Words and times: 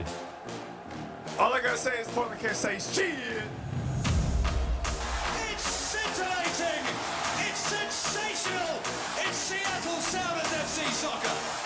tough 0.00 0.04
kid. 1.26 1.38
All 1.38 1.52
I 1.52 1.60
gotta 1.60 1.76
say 1.76 1.98
is 2.00 2.08
Portland 2.08 2.40
can't 2.40 2.56
say 2.56 2.74
shit. 2.74 3.14
It's 5.50 5.62
scintillating! 5.62 6.84
It's 7.48 7.58
sensational! 7.58 8.80
It's 9.18 9.36
Seattle 9.36 10.00
Sounders 10.00 10.46
FC 10.46 10.90
Soccer! 10.92 11.61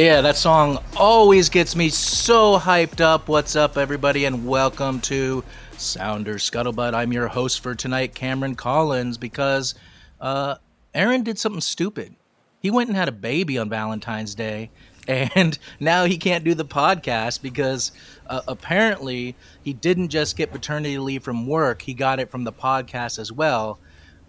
Yeah, 0.00 0.22
that 0.22 0.38
song 0.38 0.78
always 0.96 1.50
gets 1.50 1.76
me 1.76 1.90
so 1.90 2.58
hyped 2.58 3.02
up. 3.02 3.28
What's 3.28 3.54
up, 3.54 3.76
everybody, 3.76 4.24
and 4.24 4.46
welcome 4.46 4.98
to 5.02 5.44
Sounders 5.76 6.50
Scuttlebutt. 6.50 6.94
I'm 6.94 7.12
your 7.12 7.28
host 7.28 7.62
for 7.62 7.74
tonight, 7.74 8.14
Cameron 8.14 8.54
Collins, 8.54 9.18
because 9.18 9.74
uh, 10.18 10.54
Aaron 10.94 11.22
did 11.22 11.38
something 11.38 11.60
stupid. 11.60 12.14
He 12.60 12.70
went 12.70 12.88
and 12.88 12.96
had 12.96 13.10
a 13.10 13.12
baby 13.12 13.58
on 13.58 13.68
Valentine's 13.68 14.34
Day, 14.34 14.70
and 15.06 15.58
now 15.80 16.06
he 16.06 16.16
can't 16.16 16.44
do 16.44 16.54
the 16.54 16.64
podcast 16.64 17.42
because 17.42 17.92
uh, 18.26 18.40
apparently 18.48 19.36
he 19.62 19.74
didn't 19.74 20.08
just 20.08 20.34
get 20.34 20.50
paternity 20.50 20.96
leave 20.96 21.22
from 21.22 21.46
work, 21.46 21.82
he 21.82 21.92
got 21.92 22.20
it 22.20 22.30
from 22.30 22.44
the 22.44 22.54
podcast 22.54 23.18
as 23.18 23.30
well. 23.30 23.78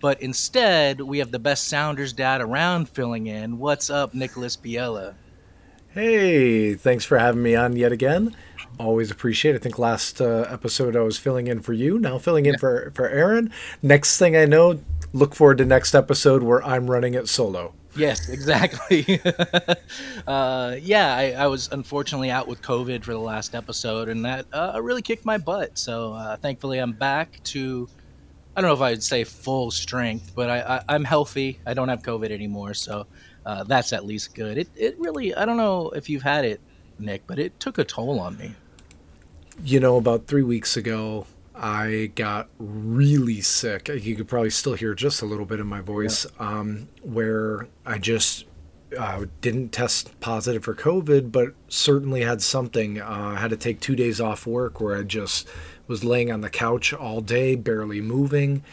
But 0.01 0.21
instead, 0.21 0.99
we 0.99 1.19
have 1.19 1.31
the 1.31 1.39
best 1.39 1.69
Sounders 1.69 2.11
dad 2.11 2.41
around 2.41 2.89
filling 2.89 3.27
in. 3.27 3.57
What's 3.57 3.89
up, 3.89 4.13
Nicholaus 4.13 4.57
Biela? 4.57 5.13
Hey, 5.93 6.73
thanks 6.75 7.03
for 7.03 7.17
having 7.17 7.43
me 7.43 7.53
on 7.53 7.75
yet 7.75 7.91
again. 7.91 8.33
Always 8.79 9.11
appreciate 9.11 9.55
it. 9.55 9.57
I 9.57 9.59
think 9.59 9.77
last 9.77 10.21
uh, 10.21 10.47
episode 10.49 10.95
I 10.95 11.01
was 11.01 11.17
filling 11.17 11.47
in 11.47 11.59
for 11.59 11.73
you, 11.73 11.99
now 11.99 12.17
filling 12.17 12.45
in 12.45 12.57
for, 12.57 12.93
for 12.95 13.09
Aaron. 13.09 13.51
Next 13.83 14.17
thing 14.17 14.37
I 14.37 14.45
know, 14.45 14.79
look 15.11 15.35
forward 15.35 15.57
to 15.57 15.65
next 15.65 15.93
episode 15.93 16.43
where 16.43 16.63
I'm 16.63 16.89
running 16.89 17.13
it 17.13 17.27
solo. 17.27 17.73
Yes, 17.93 18.29
exactly. 18.33 19.19
uh, 20.27 20.77
yeah, 20.79 21.13
I, 21.13 21.31
I 21.31 21.47
was 21.47 21.67
unfortunately 21.73 22.31
out 22.31 22.47
with 22.47 22.61
COVID 22.61 23.03
for 23.03 23.11
the 23.11 23.19
last 23.19 23.53
episode, 23.53 24.07
and 24.07 24.23
that 24.23 24.45
uh, 24.53 24.79
really 24.81 25.01
kicked 25.01 25.25
my 25.25 25.37
butt. 25.37 25.77
So 25.77 26.13
uh, 26.13 26.37
thankfully, 26.37 26.79
I'm 26.79 26.93
back 26.93 27.43
to. 27.45 27.89
I 28.55 28.61
don't 28.61 28.69
know 28.69 28.75
if 28.75 28.81
I'd 28.81 29.03
say 29.03 29.25
full 29.25 29.71
strength, 29.71 30.31
but 30.35 30.49
I, 30.49 30.61
I, 30.61 30.83
I'm 30.87 31.03
healthy. 31.03 31.59
I 31.65 31.73
don't 31.73 31.89
have 31.89 32.01
COVID 32.01 32.31
anymore, 32.31 32.73
so 32.73 33.07
uh, 33.45 33.63
that's 33.63 33.93
at 33.93 34.05
least 34.05 34.33
good. 34.35 34.57
It, 34.57 34.69
it 34.75 34.99
really. 34.99 35.33
I 35.33 35.45
don't 35.45 35.57
know 35.57 35.89
if 35.91 36.09
you've 36.09 36.23
had 36.23 36.45
it, 36.45 36.61
Nick, 36.99 37.25
but 37.27 37.39
it 37.39 37.59
took 37.59 37.77
a 37.77 37.83
toll 37.83 38.19
on 38.19 38.37
me. 38.37 38.53
You 39.63 39.79
know, 39.79 39.97
about 39.97 40.27
three 40.27 40.43
weeks 40.43 40.77
ago, 40.77 41.25
I 41.55 42.11
got 42.15 42.49
really 42.57 43.41
sick. 43.41 43.89
You 43.89 44.15
could 44.15 44.27
probably 44.27 44.49
still 44.49 44.73
hear 44.73 44.93
just 44.93 45.21
a 45.21 45.25
little 45.25 45.45
bit 45.45 45.59
in 45.59 45.67
my 45.67 45.81
voice, 45.81 46.25
um, 46.39 46.87
where 47.01 47.67
I 47.85 47.97
just 47.97 48.45
uh, 48.97 49.25
didn't 49.41 49.69
test 49.69 50.19
positive 50.19 50.63
for 50.63 50.73
COVID, 50.73 51.31
but 51.31 51.53
certainly 51.67 52.21
had 52.21 52.41
something. 52.41 52.99
Uh, 53.01 53.33
I 53.35 53.39
had 53.39 53.51
to 53.51 53.57
take 53.57 53.79
two 53.79 53.95
days 53.95 54.21
off 54.21 54.47
work 54.47 54.79
where 54.79 54.97
I 54.97 55.03
just 55.03 55.47
was 55.87 56.03
laying 56.03 56.31
on 56.31 56.41
the 56.41 56.49
couch 56.49 56.93
all 56.93 57.21
day, 57.21 57.55
barely 57.55 58.01
moving. 58.01 58.63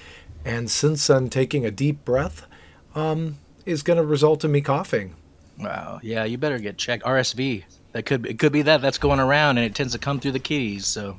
And 0.45 0.71
since 0.71 1.07
then, 1.07 1.29
taking 1.29 1.67
a 1.67 1.71
deep 1.71 2.05
breath 2.05 2.47
um, 2.95 3.39
is 3.69 3.83
going 3.83 3.99
to 3.99 4.05
result 4.05 4.45
in 4.45 4.51
me 4.51 4.61
coughing. 4.61 5.15
Wow. 5.59 6.01
Yeah, 6.03 6.25
you 6.25 6.39
better 6.39 6.59
get 6.59 6.79
checked. 6.79 7.05
RSV. 7.05 7.65
That 7.93 8.05
could 8.05 8.27
it 8.27 8.39
could 8.39 8.53
be 8.53 8.63
that 8.63 8.81
that's 8.81 8.99
going 8.99 9.21
around, 9.21 9.59
and 9.59 9.67
it 9.67 9.75
tends 9.75 9.93
to 9.93 9.99
come 9.99 10.21
through 10.21 10.33
the 10.33 10.39
keys. 10.41 10.87
So 10.87 11.19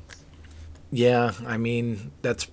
Yeah, 0.91 1.33
I 1.45 1.57
mean, 1.57 2.11
that's 2.21 2.47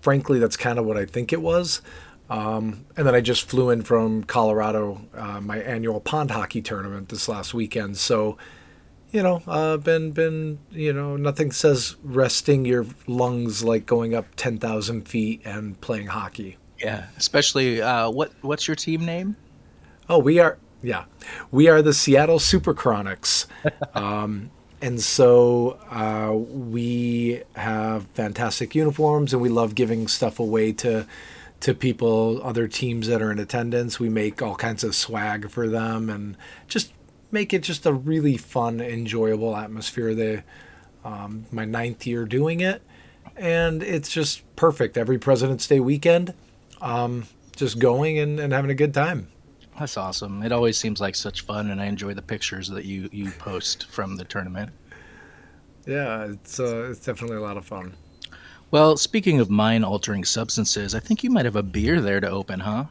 frankly, 0.00 0.38
that's 0.38 0.56
kind 0.56 0.78
of 0.78 0.86
what 0.86 0.96
I 0.96 1.04
think 1.04 1.32
it 1.32 1.42
was. 1.42 1.82
Um, 2.28 2.86
and 2.96 3.06
then 3.06 3.14
I 3.14 3.20
just 3.20 3.48
flew 3.48 3.70
in 3.70 3.82
from 3.82 4.24
Colorado, 4.24 5.00
uh, 5.14 5.40
my 5.40 5.58
annual 5.58 6.00
pond 6.00 6.32
hockey 6.32 6.60
tournament 6.60 7.08
this 7.08 7.28
last 7.28 7.54
weekend. 7.54 7.98
So, 7.98 8.36
you 9.12 9.22
know, 9.22 9.42
uh, 9.46 9.76
been 9.76 10.10
been 10.12 10.58
you 10.70 10.92
know, 10.92 11.16
nothing 11.16 11.52
says 11.52 11.96
resting 12.02 12.64
your 12.64 12.86
lungs 13.06 13.62
like 13.62 13.86
going 13.86 14.14
up 14.14 14.26
ten 14.36 14.58
thousand 14.58 15.08
feet 15.08 15.42
and 15.44 15.80
playing 15.80 16.08
hockey. 16.08 16.56
Yeah, 16.78 17.06
especially 17.16 17.80
uh, 17.80 18.10
what 18.10 18.32
what's 18.42 18.68
your 18.68 18.74
team 18.74 19.04
name? 19.04 19.36
Oh, 20.08 20.18
we 20.18 20.38
are 20.38 20.58
yeah, 20.82 21.04
we 21.50 21.68
are 21.68 21.82
the 21.82 21.94
Seattle 21.94 22.38
Super 22.38 22.74
Chronics. 22.74 23.46
um, 23.94 24.50
and 24.82 25.00
so 25.00 25.78
uh, 25.90 26.32
we 26.34 27.42
have 27.54 28.06
fantastic 28.08 28.74
uniforms, 28.74 29.32
and 29.32 29.40
we 29.40 29.48
love 29.48 29.74
giving 29.74 30.06
stuff 30.08 30.38
away 30.38 30.72
to 30.72 31.06
to 31.58 31.74
people, 31.74 32.40
other 32.44 32.68
teams 32.68 33.08
that 33.08 33.22
are 33.22 33.32
in 33.32 33.38
attendance. 33.38 33.98
We 33.98 34.10
make 34.10 34.42
all 34.42 34.56
kinds 34.56 34.84
of 34.84 34.94
swag 34.94 35.50
for 35.50 35.68
them, 35.68 36.10
and 36.10 36.36
just 36.68 36.92
make 37.32 37.54
it 37.54 37.62
just 37.62 37.86
a 37.86 37.92
really 37.92 38.36
fun, 38.36 38.80
enjoyable 38.80 39.56
atmosphere. 39.56 40.14
The 40.14 40.42
um, 41.04 41.46
my 41.50 41.64
ninth 41.64 42.06
year 42.06 42.26
doing 42.26 42.60
it, 42.60 42.82
and 43.36 43.82
it's 43.82 44.10
just 44.10 44.42
perfect. 44.56 44.98
Every 44.98 45.18
President's 45.18 45.66
Day 45.66 45.80
weekend, 45.80 46.34
um, 46.80 47.26
just 47.56 47.78
going 47.78 48.18
and, 48.18 48.38
and 48.40 48.52
having 48.52 48.70
a 48.70 48.74
good 48.74 48.94
time. 48.94 49.28
That's 49.78 49.96
awesome. 49.96 50.42
It 50.42 50.52
always 50.52 50.78
seems 50.78 51.00
like 51.00 51.14
such 51.14 51.42
fun, 51.42 51.70
and 51.70 51.80
I 51.80 51.86
enjoy 51.86 52.14
the 52.14 52.22
pictures 52.22 52.68
that 52.70 52.86
you 52.86 53.08
you 53.12 53.30
post 53.32 53.86
from 53.90 54.16
the 54.16 54.24
tournament. 54.24 54.70
Yeah, 55.86 56.24
it's 56.32 56.58
uh, 56.58 56.88
it's 56.90 57.04
definitely 57.04 57.36
a 57.36 57.42
lot 57.42 57.56
of 57.56 57.66
fun. 57.66 57.94
Well, 58.70 58.96
speaking 58.96 59.38
of 59.38 59.50
mind 59.50 59.84
altering 59.84 60.24
substances, 60.24 60.94
I 60.94 61.00
think 61.00 61.22
you 61.22 61.30
might 61.30 61.44
have 61.44 61.56
a 61.56 61.62
beer 61.62 62.00
there 62.00 62.20
to 62.20 62.28
open, 62.28 62.60
huh? 62.60 62.86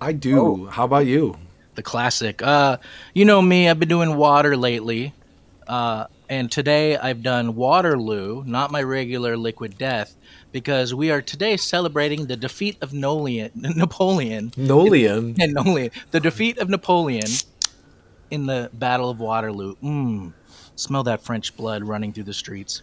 I 0.00 0.12
do. 0.12 0.66
How 0.66 0.84
about 0.84 1.06
you? 1.06 1.36
The 1.74 1.82
classic. 1.82 2.42
Uh, 2.42 2.78
you 3.12 3.24
know 3.24 3.42
me, 3.42 3.68
I've 3.68 3.78
been 3.78 3.88
doing 3.88 4.16
water 4.16 4.56
lately. 4.56 5.12
Uh, 5.66 6.06
and 6.30 6.50
today 6.50 6.96
I've 6.96 7.22
done 7.22 7.56
Waterloo, 7.56 8.44
not 8.46 8.70
my 8.70 8.82
regular 8.82 9.36
liquid 9.36 9.76
death, 9.76 10.16
because 10.52 10.94
we 10.94 11.10
are 11.10 11.20
today 11.20 11.56
celebrating 11.58 12.26
the 12.26 12.36
defeat 12.36 12.78
of 12.80 12.92
Napoleon. 12.94 14.52
Nolian. 14.56 15.34
And 15.40 15.52
Napoleon. 15.52 15.90
The 16.12 16.20
defeat 16.20 16.58
of 16.58 16.70
Napoleon 16.70 17.28
in 18.30 18.46
the 18.46 18.70
Battle 18.72 19.10
of 19.10 19.18
Waterloo. 19.18 19.74
Mmm. 19.82 20.32
Smell 20.76 21.02
that 21.02 21.20
French 21.22 21.54
blood 21.56 21.82
running 21.84 22.12
through 22.12 22.24
the 22.24 22.32
streets. 22.32 22.82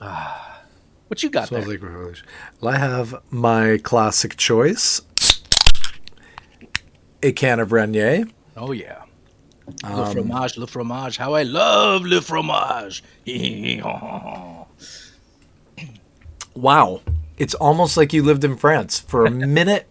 Ah. 0.00 0.62
What 1.08 1.22
you 1.22 1.28
got 1.30 1.48
Smells 1.48 1.66
there? 1.66 1.78
like. 1.78 2.18
Well, 2.60 2.74
I 2.74 2.78
have 2.78 3.14
my 3.30 3.78
classic 3.82 4.36
choice: 4.36 5.02
a 7.22 7.30
can 7.32 7.60
of 7.60 7.72
Rainier. 7.72 8.24
Oh 8.56 8.72
yeah. 8.72 9.02
Um, 9.84 9.98
Le 9.98 10.06
fromage, 10.06 10.56
le 10.56 10.66
fromage. 10.66 11.16
How 11.16 11.34
I 11.34 11.42
love 11.42 12.04
le 12.04 12.20
fromage. 12.20 13.02
Wow, 16.54 17.02
it's 17.36 17.52
almost 17.52 17.98
like 17.98 18.14
you 18.14 18.22
lived 18.22 18.42
in 18.42 18.56
France. 18.56 19.00
For 19.00 19.26
a 19.26 19.30
minute, 19.58 19.86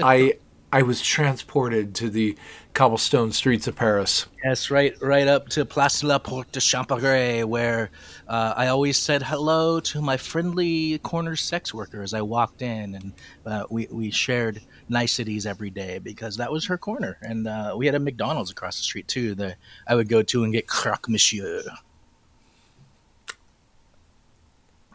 I 0.00 0.34
I 0.72 0.82
was 0.82 1.00
transported 1.00 1.94
to 1.96 2.10
the 2.10 2.36
cobblestone 2.72 3.32
streets 3.32 3.66
of 3.66 3.76
Paris. 3.76 4.26
Yes, 4.44 4.70
right, 4.70 4.94
right 5.00 5.28
up 5.28 5.48
to 5.50 5.64
Place 5.64 6.00
de 6.00 6.08
la 6.08 6.18
Porte 6.18 6.50
de 6.52 6.60
Champerret, 6.60 7.44
where 7.44 7.90
uh, 8.28 8.54
I 8.56 8.66
always 8.66 8.96
said 8.96 9.22
hello 9.22 9.80
to 9.80 10.02
my 10.02 10.16
friendly 10.16 10.98
corner 10.98 11.36
sex 11.36 11.72
worker 11.72 12.02
as 12.02 12.12
I 12.14 12.22
walked 12.22 12.62
in, 12.62 12.94
and 12.94 13.12
uh, 13.46 13.64
we 13.70 13.86
we 13.90 14.10
shared 14.10 14.60
niceties 14.88 15.46
every 15.46 15.70
day 15.70 15.98
because 15.98 16.36
that 16.36 16.52
was 16.52 16.66
her 16.66 16.78
corner, 16.78 17.18
and 17.22 17.46
uh, 17.48 17.74
we 17.76 17.86
had 17.86 17.94
a 17.94 18.00
McDonald's 18.00 18.50
across 18.50 18.76
the 18.76 18.82
street 18.84 19.08
too 19.08 19.34
that 19.36 19.56
I 19.86 19.94
would 19.94 20.08
go 20.08 20.22
to 20.22 20.44
and 20.44 20.52
get 20.52 20.66
croque 20.66 21.08
monsieur. 21.08 21.62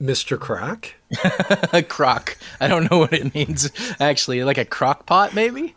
Mr. 0.02 0.40
Crack? 0.40 0.96
a 1.74 1.84
crock. 1.84 2.38
I 2.62 2.68
don't 2.68 2.90
know 2.90 3.00
what 3.00 3.14
it 3.14 3.34
means 3.36 3.70
actually. 4.00 4.44
Like 4.44 4.58
a 4.58 4.66
crock 4.66 5.06
pot, 5.06 5.34
maybe. 5.34 5.76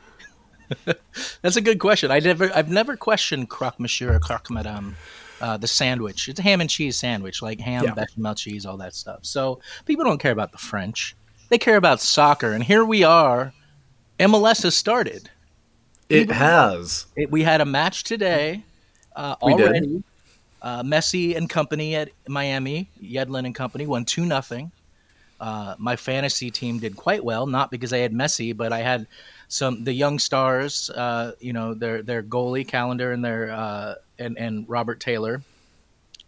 That's 1.43 1.57
a 1.57 1.61
good 1.61 1.81
question. 1.81 2.11
I 2.11 2.21
never, 2.21 2.51
I've 2.55 2.71
never 2.71 2.97
questioned 2.97 3.49
croque 3.51 3.81
monsieur 3.81 4.15
or 4.15 4.21
croque 4.21 4.51
madame. 4.51 4.97
Uh, 5.41 5.57
the 5.57 5.67
sandwich. 5.67 6.29
It's 6.29 6.39
a 6.39 6.43
ham 6.45 6.61
and 6.61 6.71
cheese 6.71 6.97
sandwich, 6.97 7.43
like 7.43 7.59
ham, 7.59 7.83
Yeah. 7.83 7.95
bechamel 7.95 8.37
cheese, 8.37 8.65
all 8.65 8.77
that 8.77 8.95
stuff. 8.95 9.21
So 9.23 9.59
people 9.87 10.05
don't 10.05 10.19
care 10.19 10.31
about 10.31 10.53
the 10.53 10.59
French; 10.59 11.17
they 11.49 11.59
care 11.59 11.77
about 11.77 12.01
soccer. 12.01 12.53
And 12.53 12.63
here 12.63 12.85
we 12.85 13.03
are. 13.03 13.53
MLS 14.19 14.63
has 14.63 14.75
started. 14.77 15.31
It 16.09 16.31
has. 16.31 17.07
It, 17.17 17.31
we 17.31 17.43
had 17.43 17.61
a 17.61 17.65
match 17.65 18.05
today 18.05 18.63
uh, 19.17 19.37
We 19.43 19.55
did. 19.57 19.69
already. 19.69 20.03
uh, 20.61 20.83
Messi 20.83 21.37
and 21.37 21.49
company 21.49 21.95
at 21.97 22.11
Miami, 22.29 22.89
Yedlin 23.03 23.47
and 23.47 23.55
company 23.55 23.87
won 23.87 24.05
two 24.05 24.27
nothing. 24.27 24.71
Uh, 25.41 25.75
my 25.79 25.97
fantasy 25.97 26.51
team 26.51 26.79
did 26.79 26.97
quite 26.97 27.25
well, 27.25 27.47
not 27.47 27.71
because 27.71 27.93
I 27.93 27.99
had 27.99 28.13
Messi, 28.13 28.57
but 28.57 28.73
I 28.73 28.79
had 28.81 29.07
some 29.49 29.83
the 29.85 29.93
young 29.93 30.19
stars. 30.21 30.89
Uh, 30.91 31.33
you 31.41 31.53
know, 31.53 31.75
their 31.75 32.03
their 32.03 32.23
goalie 32.23 32.67
Callender 32.69 33.11
and 33.13 33.25
their 33.25 33.51
uh, 33.51 33.95
and 34.21 34.39
and 34.39 34.69
Robert 34.69 35.01
Taylor. 35.01 35.43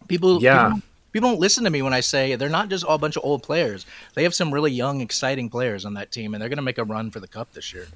People, 0.08 0.42
Yeah. 0.42 0.66
people, 0.69 0.82
people 1.14 1.31
don't 1.31 1.40
listen 1.40 1.62
to 1.64 1.70
me 1.70 1.81
when 1.81 1.94
I 1.94 2.00
say 2.00 2.34
they're 2.34 2.49
not 2.50 2.69
just 2.69 2.84
all 2.84 2.96
a 2.96 2.99
bunch 2.99 3.16
of 3.16 3.25
old 3.25 3.43
players. 3.43 3.87
They 4.14 4.25
have 4.25 4.34
some 4.34 4.52
really 4.52 4.72
young, 4.72 5.00
exciting 5.00 5.49
players 5.49 5.84
on 5.87 5.94
that 5.94 6.11
team, 6.12 6.34
and 6.34 6.43
they're 6.43 6.49
going 6.50 6.58
to 6.58 6.62
make 6.62 6.76
a 6.76 6.84
run 6.84 7.11
for 7.11 7.20
the 7.20 7.28
cup 7.28 7.52
this 7.55 7.72
year. 7.72 7.87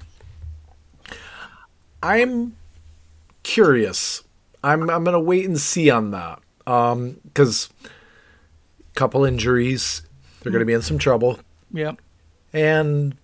I'm 2.01 2.55
curious. 3.43 4.23
I'm 4.63 4.89
I'm 4.89 5.03
gonna 5.03 5.19
wait 5.19 5.45
and 5.45 5.59
see 5.59 5.89
on 5.89 6.11
that. 6.11 6.39
Um, 6.67 7.17
because 7.23 7.69
couple 8.95 9.25
injuries, 9.25 10.01
they're 10.41 10.51
gonna 10.51 10.65
be 10.65 10.73
in 10.73 10.81
some 10.81 10.97
trouble, 10.97 11.39
Yep. 11.73 12.01
and 12.53 13.15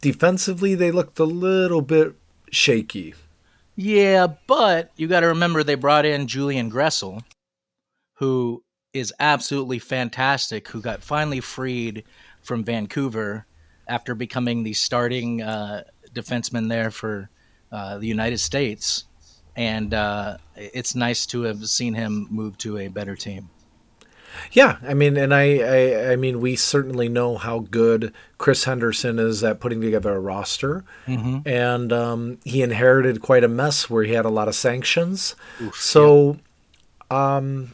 defensively 0.00 0.74
they 0.74 0.90
looked 0.90 1.18
a 1.18 1.24
little 1.24 1.80
bit 1.82 2.14
shaky. 2.50 3.14
Yeah, 3.76 4.28
but 4.46 4.92
you 4.96 5.08
got 5.08 5.20
to 5.20 5.26
remember 5.28 5.62
they 5.64 5.74
brought 5.74 6.06
in 6.06 6.28
Julian 6.28 6.70
Gressel, 6.70 7.22
who 8.14 8.62
is 8.94 9.12
absolutely 9.20 9.78
fantastic, 9.80 10.68
who 10.68 10.80
got 10.80 11.02
finally 11.02 11.40
freed 11.40 12.04
from 12.42 12.64
Vancouver 12.64 13.46
after 13.88 14.14
becoming 14.14 14.62
the 14.62 14.72
starting 14.72 15.42
uh, 15.42 15.82
defenseman 16.14 16.68
there 16.68 16.90
for 16.90 17.28
uh, 17.72 17.98
the 17.98 18.06
United 18.06 18.38
States. 18.38 19.04
And 19.56 19.92
uh, 19.92 20.38
it's 20.56 20.94
nice 20.94 21.26
to 21.26 21.42
have 21.42 21.66
seen 21.66 21.94
him 21.94 22.26
move 22.30 22.56
to 22.58 22.78
a 22.78 22.88
better 22.88 23.14
team. 23.16 23.50
Yeah, 24.50 24.78
I 24.82 24.94
mean, 24.94 25.16
and 25.16 25.32
I, 25.32 25.58
I, 25.58 26.12
I 26.12 26.16
mean, 26.16 26.40
we 26.40 26.56
certainly 26.56 27.08
know 27.08 27.36
how 27.36 27.60
good 27.60 28.12
Chris 28.36 28.64
Henderson 28.64 29.20
is 29.20 29.44
at 29.44 29.60
putting 29.60 29.80
together 29.80 30.12
a 30.12 30.18
roster, 30.18 30.84
and 31.46 31.92
um, 31.92 32.38
he 32.44 32.62
inherited 32.62 33.22
quite 33.22 33.44
a 33.44 33.48
mess 33.48 33.88
where 33.88 34.02
he 34.02 34.12
had 34.12 34.24
a 34.24 34.30
lot 34.30 34.48
of 34.48 34.56
sanctions. 34.56 35.36
so, 35.72 36.38
um, 37.12 37.72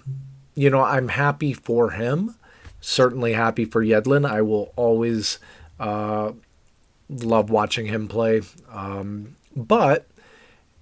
you 0.61 0.69
know, 0.71 0.83
I'm 0.83 1.09
happy 1.09 1.53
for 1.53 1.91
him. 1.91 2.35
Certainly 2.81 3.33
happy 3.33 3.65
for 3.65 3.85
Yedlin. 3.85 4.29
I 4.29 4.43
will 4.43 4.73
always 4.77 5.39
uh, 5.79 6.33
love 7.09 7.51
watching 7.51 7.87
him 7.87 8.09
play, 8.09 8.43
um, 8.71 9.37
but 9.57 10.07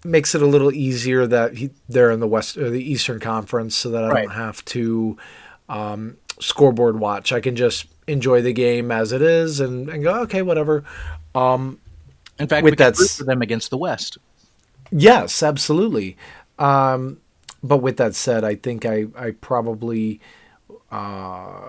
makes 0.05 0.35
it 0.35 0.43
a 0.43 0.47
little 0.47 0.73
easier 0.73 1.27
that 1.27 1.57
he, 1.57 1.71
they're 1.89 2.11
in 2.11 2.21
the 2.21 2.27
west 2.27 2.57
or 2.57 2.71
the 2.71 2.83
Eastern 2.83 3.21
Conference, 3.21 3.77
so 3.77 3.91
that 3.91 4.05
I 4.05 4.09
Right. 4.09 4.23
don't 4.27 4.35
have 4.35 4.65
to 4.67 5.17
um, 5.69 6.17
scoreboard 6.41 6.99
watch. 6.99 7.33
I 7.33 7.41
can 7.41 7.55
just 7.57 7.87
enjoy 8.07 8.43
the 8.43 8.53
game 8.53 8.91
as 8.91 9.13
it 9.13 9.23
is 9.23 9.61
and, 9.61 9.89
and 9.89 10.03
go, 10.03 10.21
okay, 10.23 10.43
whatever. 10.43 10.85
In 12.41 12.47
fact, 12.47 12.65
With 12.65 12.73
we 12.73 12.77
that 12.77 12.99
root 12.99 13.11
for 13.11 13.25
them 13.25 13.43
against 13.43 13.71
the 13.71 13.79
West. 13.79 14.19
Yes, 14.91 15.43
absolutely. 15.43 16.17
Um, 16.59 17.21
but 17.62 17.78
with 17.78 17.96
that 17.99 18.14
said, 18.14 18.44
I 18.44 18.55
think 18.55 18.84
I, 18.87 19.06
I 19.16 19.31
probably, 19.32 20.20
uh, 20.90 21.69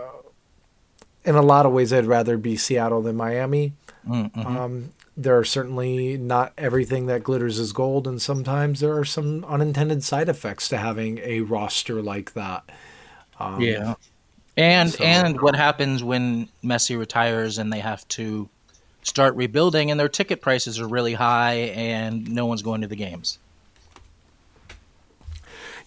in 1.25 1.35
a 1.35 1.41
lot 1.41 1.65
of 1.65 1.71
ways, 1.73 1.91
I'd 1.93 2.05
rather 2.05 2.37
be 2.37 2.55
Seattle 2.57 3.01
than 3.01 3.15
Miami. 3.15 3.73
Um, 4.09 4.93
there 5.17 5.37
are 5.37 5.43
certainly 5.43 6.17
not 6.17 6.53
everything 6.57 7.07
that 7.07 7.23
glitters 7.23 7.59
is 7.59 7.73
gold, 7.73 8.07
and 8.07 8.21
sometimes 8.21 8.79
there 8.79 8.95
are 8.97 9.03
some 9.05 9.43
unintended 9.45 10.03
side 10.03 10.29
effects 10.29 10.69
to 10.69 10.77
having 10.77 11.19
a 11.19 11.41
roster 11.41 12.01
like 12.01 12.33
that. 12.33 12.63
yeah. 13.59 13.95
And 14.57 14.91
so- 14.91 15.03
and 15.03 15.39
what 15.41 15.55
happens 15.55 16.03
when 16.03 16.49
Messi 16.63 16.97
retires 16.97 17.57
and 17.57 17.71
they 17.71 17.79
have 17.79 18.05
to 18.09 18.49
start 19.03 19.35
rebuilding 19.35 19.89
and 19.91 19.99
their 19.99 20.09
ticket 20.09 20.41
prices 20.41 20.79
are 20.79 20.87
really 20.87 21.13
high 21.13 21.53
and 21.75 22.29
no 22.29 22.45
one's 22.45 22.61
going 22.61 22.81
to 22.81 22.87
the 22.87 22.95
games. 22.97 23.39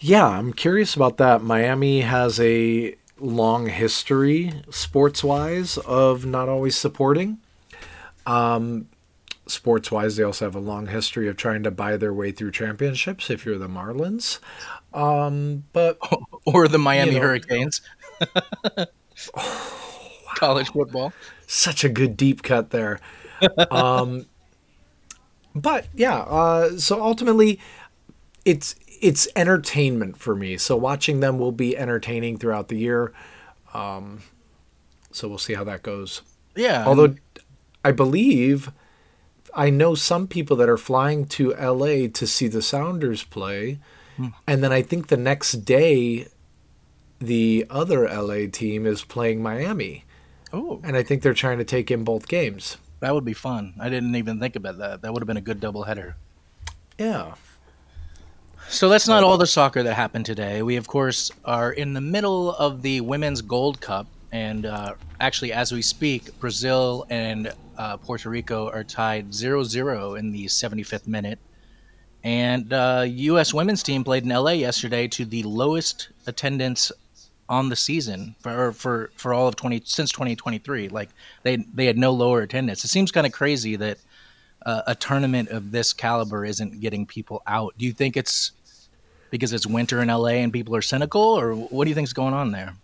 Yeah, 0.02 0.26
I'm 0.26 0.52
curious 0.52 0.96
about 0.96 1.19
that. 1.19 1.43
Miami 1.43 2.00
has 2.00 2.40
a 2.40 2.94
long 3.20 3.66
history, 3.69 4.52
sports 4.70 5.22
wise, 5.22 5.78
of 5.78 6.26
not 6.26 6.49
always 6.49 6.76
supporting. 6.76 7.38
Um, 8.26 8.88
sports 9.46 9.93
wise, 9.93 10.16
they 10.16 10.25
also 10.25 10.46
have 10.46 10.56
a 10.56 10.60
long 10.60 10.88
history 10.88 11.28
of 11.28 11.37
trying 11.37 11.64
to 11.64 11.72
buy 11.72 11.96
their 11.96 12.14
way 12.14 12.32
through 12.32 12.52
championships 12.52 13.31
if 13.31 13.46
you're 13.46 13.58
the 13.58 13.69
Marlins. 13.69 14.40
Um, 14.94 15.64
but 15.72 15.99
Or 16.46 16.69
the 16.69 16.78
Miami 16.78 17.14
You 17.14 17.20
know. 17.20 17.26
Hurricanes. 17.28 17.82
College 20.37 20.70
football. 20.70 21.12
such 21.46 21.84
a 21.84 21.88
good 21.88 22.16
deep 22.16 22.43
cut 22.43 22.70
there. 22.70 22.99
um, 23.70 24.26
but 25.54 25.87
yeah, 25.94 26.19
uh, 26.20 26.76
so 26.78 27.02
ultimately, 27.02 27.58
it's 28.44 28.75
it's 29.02 29.28
entertainment 29.34 30.16
for 30.16 30.34
me. 30.34 30.56
So 30.56 30.76
watching 30.76 31.20
them 31.20 31.38
will 31.38 31.52
be 31.52 31.76
entertaining 31.76 32.38
throughout 32.38 32.69
the 32.69 32.78
year. 32.78 33.12
Um, 33.75 34.22
so 35.10 35.28
we'll 35.28 35.38
see 35.38 35.54
how 35.54 35.64
that 35.64 35.82
goes. 35.82 36.22
Yeah. 36.54 36.84
Although 36.87 37.16
I 37.84 37.90
believe 37.90 38.70
I 39.54 39.70
know 39.70 39.94
some 39.94 40.28
people 40.28 40.56
that 40.56 40.69
are 40.69 40.78
flying 40.78 41.26
to 41.26 41.52
LA 41.54 42.06
to 42.12 42.26
see 42.26 42.46
the 42.46 42.62
Sounders 42.62 43.25
play, 43.25 43.81
and 44.46 44.62
then 44.62 44.72
I 44.72 44.82
think 44.82 45.08
the 45.08 45.16
next 45.16 45.64
day 45.64 46.28
the 47.19 47.66
other 47.69 48.08
LA 48.08 48.46
team 48.50 48.87
is 48.87 49.04
playing 49.04 49.43
Miami, 49.43 50.04
oh, 50.52 50.81
and 50.84 50.96
I 50.96 51.02
think 51.02 51.22
they're 51.22 51.34
trying 51.34 51.58
to 51.58 51.64
take 51.64 51.90
in 51.90 52.04
both 52.04 52.28
games. 52.28 52.76
that 53.00 53.14
would 53.14 53.25
be 53.25 53.32
fun. 53.32 53.75
I 53.81 53.88
didn't 53.88 54.14
even 54.14 54.38
think 54.38 54.54
about 54.54 54.78
that. 54.78 55.02
That 55.02 55.12
would 55.12 55.22
have 55.22 55.26
been 55.26 55.37
a 55.37 55.40
good 55.40 55.60
doubleheader. 55.60 56.14
Yeah. 56.99 57.34
So 58.73 58.89
that's 58.89 59.07
not 59.07 59.23
all 59.23 59.37
the 59.37 59.47
soccer 59.47 59.83
that 59.83 59.93
happened 59.93 60.25
today. 60.25 60.63
We, 60.63 60.77
of 60.77 60.89
course, 60.89 61.31
are 61.45 61.73
in 61.73 61.93
the 61.93 62.00
middle 62.00 62.55
of 62.55 62.81
the 62.81 63.02
Women's 63.02 63.43
Gold 63.43 63.83
Cup. 63.83 64.07
And 64.33 64.64
uh, 64.64 64.95
actually, 65.21 65.52
as 65.52 65.73
we 65.73 65.83
speak, 65.83 66.37
Brazil 66.41 67.05
and 67.11 67.52
uh, 67.76 67.99
Puerto 67.99 68.31
Rico 68.31 68.71
are 68.71 68.83
tied 68.83 69.35
0 69.35 69.64
0 69.64 70.14
in 70.14 70.33
the 70.33 70.47
75th 70.47 71.07
minute. 71.07 71.38
And 72.25 72.73
uh, 72.73 73.05
U.S. 73.07 73.52
women's 73.52 73.83
team 73.83 74.05
played 74.05 74.23
in 74.23 74.31
LA 74.31 74.52
yesterday 74.52 75.07
to 75.09 75.26
the 75.26 75.43
lowest 75.43 76.09
attendance 76.26 76.91
on 77.50 77.69
the 77.69 77.76
season 77.76 78.35
for 78.41 78.73
for, 78.73 79.11
for 79.17 79.35
all 79.35 79.49
of 79.49 79.55
20 79.55 79.83
since 79.85 80.11
2023. 80.12 80.88
Like 80.88 81.11
they 81.43 81.57
they 81.57 81.85
had 81.85 81.99
no 81.99 82.11
lower 82.11 82.41
attendance. 82.41 82.87
It 82.87 82.88
seems 82.88 83.12
kind 83.12 83.26
of 83.26 83.35
crazy 83.35 83.76
that 83.76 83.99
uh, 84.64 84.83
a 84.87 84.95
tournament 84.95 85.50
of 85.50 85.73
this 85.73 85.93
caliber 85.93 86.47
isn't 86.47 86.81
getting 86.81 87.05
people 87.05 87.43
out. 87.47 87.75
Do 87.76 87.85
you 87.85 87.93
think 87.93 88.17
it's 88.17 88.52
because 89.33 89.55
it's 89.55 89.67
winter 89.67 90.03
in 90.03 90.09
LA 90.09 90.37
and 90.45 90.53
people 90.53 90.77
are 90.77 90.83
cynical, 90.83 91.23
or 91.23 91.55
what 91.55 91.85
do 91.85 91.89
you 91.89 91.95
think's 91.95 92.12
going 92.12 92.35
on 92.35 92.53
there? 92.53 92.75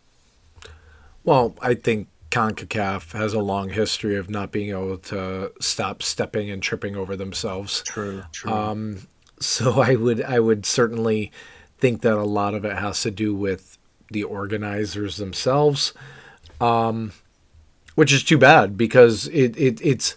Well, 1.22 1.54
I 1.60 1.74
think 1.74 2.08
CONCACAF 2.30 3.12
has 3.12 3.34
a 3.34 3.38
long 3.38 3.68
history 3.68 4.16
of 4.16 4.30
not 4.30 4.50
being 4.50 4.70
able 4.70 4.96
to 4.96 5.52
stop 5.60 6.02
stepping 6.02 6.50
and 6.50 6.62
tripping 6.62 6.96
over 6.96 7.16
themselves. 7.16 7.82
True, 7.82 8.24
true. 8.32 8.50
Um, 8.50 9.06
so 9.38 9.80
I 9.80 9.94
would 9.94 10.22
I 10.22 10.40
would 10.40 10.64
certainly 10.64 11.30
think 11.76 12.00
that 12.00 12.14
a 12.14 12.24
lot 12.24 12.54
of 12.54 12.64
it 12.64 12.76
has 12.76 13.02
to 13.02 13.10
do 13.10 13.34
with 13.34 13.76
the 14.10 14.24
organizers 14.24 15.18
themselves, 15.18 15.92
um, 16.62 17.12
which 17.94 18.10
is 18.10 18.24
too 18.24 18.38
bad 18.38 18.78
because 18.78 19.28
it, 19.28 19.54
it 19.58 19.80
it's 19.84 20.16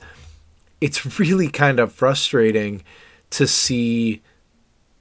it's 0.80 1.20
really 1.20 1.50
kind 1.50 1.78
of 1.78 1.92
frustrating 1.92 2.84
to 3.32 3.46
see 3.46 4.22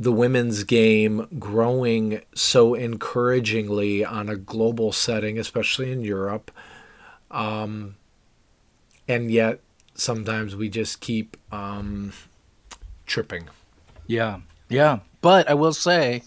the 0.01 0.11
women's 0.11 0.65
game 0.65 1.29
growing 1.39 2.23
so 2.35 2.75
encouragingly 2.75 4.03
on 4.03 4.31
a 4.31 4.37
global 4.37 4.93
setting, 4.93 5.39
especially 5.39 5.93
in 5.93 6.01
Europe. 6.01 6.51
Um, 7.31 7.97
and 9.07 9.31
yet 9.31 9.61
sometimes 9.93 10.57
we 10.57 10.71
just 10.71 11.01
keep 11.01 11.37
um, 11.53 12.15
tripping. 13.05 13.51
Yeah, 14.07 14.41
yeah. 14.71 15.01
But 15.21 15.51
I 15.51 15.55
will 15.55 15.75
say, 15.75 16.23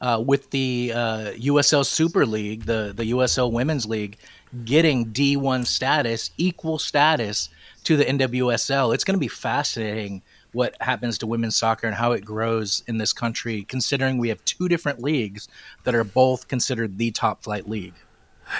uh, 0.00 0.24
with 0.26 0.48
the 0.50 0.92
uh, 0.94 1.32
USL 1.32 1.84
Super 1.84 2.24
League, 2.24 2.64
the 2.64 2.94
the 2.96 3.10
USL 3.12 3.52
Women's 3.52 3.84
League, 3.84 4.16
getting 4.64 5.12
D1 5.12 5.66
status, 5.66 6.30
equal 6.38 6.78
status 6.78 7.50
to 7.84 7.98
the 7.98 8.04
NWSL, 8.06 8.94
it's 8.94 9.04
going 9.04 9.14
to 9.16 9.20
be 9.20 9.28
fascinating 9.28 10.22
what 10.52 10.76
happens 10.80 11.18
to 11.18 11.26
women's 11.26 11.56
soccer 11.56 11.86
and 11.86 11.96
how 11.96 12.12
it 12.12 12.24
grows 12.24 12.82
in 12.86 12.98
this 12.98 13.12
country, 13.12 13.64
considering 13.64 14.18
we 14.18 14.28
have 14.28 14.44
two 14.44 14.68
different 14.68 15.00
leagues 15.00 15.48
that 15.84 15.94
are 15.94 16.04
both 16.04 16.48
considered 16.48 16.98
the 16.98 17.10
top 17.10 17.42
flight 17.42 17.68
league. 17.68 17.94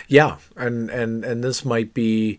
Yeah, 0.08 0.36
and 0.56 0.90
and 0.90 1.24
and 1.24 1.42
this 1.42 1.64
might 1.64 1.94
be 1.94 2.38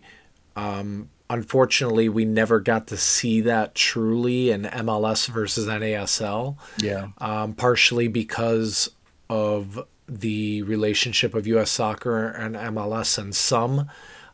um 0.56 1.08
unfortunately 1.30 2.08
we 2.08 2.24
never 2.24 2.60
got 2.60 2.86
to 2.88 2.96
see 2.96 3.40
that 3.42 3.74
truly 3.74 4.50
in 4.50 4.62
MLS 4.64 5.28
versus 5.28 5.66
NASL. 5.66 6.56
Yeah. 6.78 7.08
Um 7.18 7.54
partially 7.54 8.08
because 8.08 8.90
of 9.28 9.84
the 10.08 10.62
relationship 10.62 11.34
of 11.34 11.46
U.S. 11.46 11.70
soccer 11.70 12.26
and 12.28 12.54
MLS 12.54 13.18
and 13.18 13.34
some, 13.34 13.88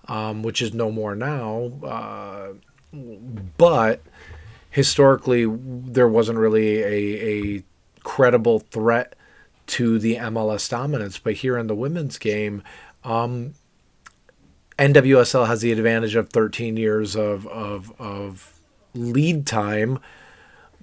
um, 0.07 0.43
which 0.43 0.61
is 0.61 0.75
no 0.75 0.91
more 0.91 1.15
now. 1.15 1.71
Uh, 1.85 2.53
but 3.57 4.03
historically, 4.78 5.44
there 5.44 6.06
wasn't 6.06 6.38
really 6.38 6.78
a, 6.82 7.56
a 7.58 7.62
credible 8.04 8.61
threat 8.61 9.16
to 9.66 9.99
the 9.99 10.14
MLS 10.14 10.70
dominance. 10.70 11.18
But 11.18 11.35
here 11.35 11.58
in 11.58 11.66
the 11.66 11.75
women's 11.75 12.16
game, 12.16 12.62
um, 13.02 13.54
NWSL 14.78 15.49
has 15.49 15.62
the 15.62 15.73
advantage 15.73 16.14
of 16.14 16.30
13 16.30 16.76
years 16.76 17.16
of, 17.16 17.44
of, 17.49 17.92
of 17.99 18.61
lead 18.94 19.49
time. 19.49 19.99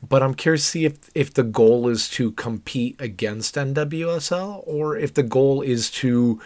But 0.05 0.21
I'm 0.21 0.33
curious 0.33 0.65
to 0.65 0.69
see 0.69 0.85
if, 0.85 1.09
if 1.15 1.33
the 1.33 1.43
goal 1.43 1.87
is 1.87 2.09
to 2.09 2.33
compete 2.33 2.99
against 2.99 3.55
NWSL 3.55 4.61
or 4.67 4.97
if 4.97 5.13
the 5.13 5.23
goal 5.23 5.61
is 5.61 5.89
to 5.91 6.41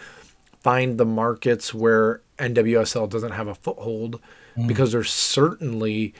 find 0.60 0.98
the 0.98 1.04
markets 1.04 1.74
where 1.74 2.20
NWSL 2.38 3.10
doesn't 3.10 3.32
have 3.32 3.48
a 3.48 3.56
foothold 3.56 4.20
mm. 4.56 4.68
because 4.68 4.92
there's 4.92 5.10
certainly 5.10 6.14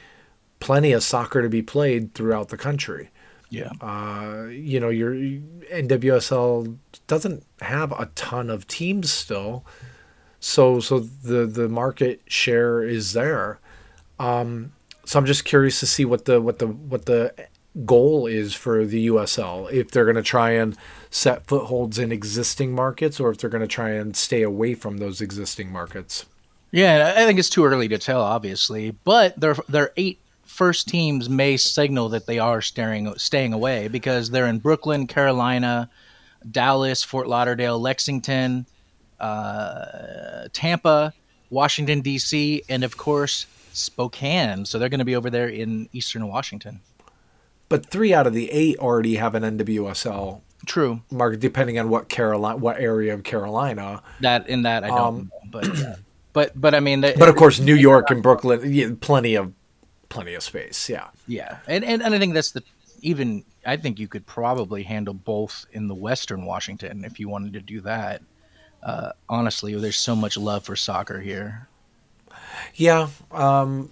plenty 0.61 0.93
of 0.93 1.02
soccer 1.02 1.43
to 1.43 1.49
be 1.49 1.62
played 1.62 2.14
throughout 2.14 2.49
the 2.49 2.57
country. 2.57 3.11
Yeah. 3.50 3.71
Uh, 3.81 4.47
you 4.50 4.79
know, 4.79 4.90
your 4.90 5.12
NWSL 5.12 6.76
doesn't 7.09 7.45
have 7.61 7.93
a 7.93 8.07
ton 8.14 8.49
of 8.49 8.69
teams 8.69 9.11
still. 9.11 9.64
So 10.38 10.81
so 10.81 11.00
the 11.00 11.45
the 11.47 11.69
market 11.69 12.23
share 12.26 12.83
is 12.83 13.12
there. 13.12 13.59
Um, 14.19 14.73
so 15.05 15.19
I'm 15.19 15.26
just 15.26 15.45
curious 15.45 15.81
to 15.81 15.87
see 15.87 16.05
what 16.05 16.25
the 16.25 16.40
what 16.40 16.61
the 16.61 16.69
what 16.69 17.07
the 17.07 17.35
goal 17.85 18.26
is 18.26 18.55
for 18.55 18.85
the 18.85 19.09
USL 19.09 19.71
if 19.71 19.90
they're 19.90 20.05
going 20.05 20.17
to 20.17 20.23
try 20.23 20.50
and 20.50 20.76
set 21.11 21.47
footholds 21.47 21.99
in 21.99 22.11
existing 22.11 22.73
markets 22.73 23.21
or 23.21 23.31
if 23.31 23.38
they're 23.38 23.50
going 23.50 23.61
to 23.61 23.69
try 23.69 23.90
and 23.90 24.17
stay 24.17 24.43
away 24.43 24.75
from 24.75 24.99
those 24.99 25.21
existing 25.21 25.71
markets. 25.71 26.26
Yeah, 26.73 27.14
I 27.17 27.25
think 27.26 27.38
it's 27.38 27.50
too 27.50 27.64
early 27.64 27.88
to 27.88 27.99
tell, 27.99 28.23
obviously, 28.23 28.93
but 28.93 29.38
there 29.38 29.57
there 29.69 29.85
are 29.85 29.93
eight 29.97 30.21
first 30.50 30.88
teams 30.88 31.28
may 31.28 31.57
signal 31.57 32.09
that 32.11 32.26
they 32.26 32.38
are 32.38 32.61
staring 32.61 33.14
staying 33.16 33.52
away 33.52 33.88
because 33.88 34.30
they're 34.30 34.47
in 34.47 34.59
Brooklyn, 34.59 35.07
Carolina, 35.07 35.88
Dallas, 36.50 37.02
Fort 37.02 37.28
Lauderdale, 37.28 37.78
Lexington, 37.78 38.66
uh, 39.21 40.49
Tampa, 40.52 41.14
Washington 41.49 42.00
D.C., 42.00 42.62
and 42.69 42.85
of 42.85 42.97
course 42.97 43.47
Spokane. 43.73 44.64
So 44.66 44.78
they're 44.78 44.88
going 44.88 44.99
to 44.99 45.04
be 45.04 45.16
over 45.16 45.30
there 45.30 45.49
in 45.49 45.88
Eastern 45.92 46.26
Washington. 46.26 46.80
But 47.69 47.87
three 47.87 48.12
out 48.12 48.26
of 48.26 48.35
the 48.35 48.50
eight 48.50 48.78
already 48.78 49.14
have 49.14 49.37
an 49.37 49.45
NWSL 49.59 50.40
True. 50.66 51.00
market, 51.11 51.40
depending 51.40 51.78
on 51.78 51.88
what 51.88 52.09
Carolina, 52.09 52.57
what 52.57 52.78
area 52.80 53.14
of 53.14 53.23
Carolina. 53.23 54.02
That 54.21 54.49
in 54.49 54.62
that 54.62 54.83
I 54.83 54.88
don't 54.88 54.99
um, 54.99 55.33
know, 55.45 55.50
but 55.50 55.99
but 56.33 56.61
but 56.61 56.75
I 56.75 56.80
mean, 56.80 57.00
but 57.00 57.28
of 57.28 57.37
course, 57.37 57.61
New 57.61 57.76
York 57.76 58.11
and 58.11 58.23
Brooklyn, 58.23 58.61
yeah, 58.64 58.90
plenty 59.00 59.37
of 59.37 59.52
plenty 60.11 60.35
of 60.35 60.43
space. 60.43 60.88
Yeah, 60.90 61.09
yeah, 61.26 61.59
and, 61.67 61.85
and 61.85 62.02
and 62.02 62.14
I 62.14 62.19
think 62.19 62.35
that's 62.35 62.50
the 62.50 62.62
even. 63.00 63.45
I 63.64 63.76
think 63.76 63.99
you 63.99 64.09
could 64.09 64.26
probably 64.26 64.83
handle 64.83 65.14
both 65.14 65.67
in 65.73 65.88
the 65.88 65.95
Western 65.95 66.45
Washington 66.45 67.05
if 67.05 67.19
you 67.19 67.29
wanted 67.29 67.55
to 67.55 67.61
do 67.61 67.81
that 67.83 68.23
uh, 68.83 69.12
honestly, 69.29 69.75
there's 69.75 69.99
so 69.99 70.17
much 70.17 70.37
love 70.37 70.64
for 70.64 70.76
soccer 70.76 71.21
here. 71.21 71.69
Yeah, 72.75 73.09
um, 73.31 73.90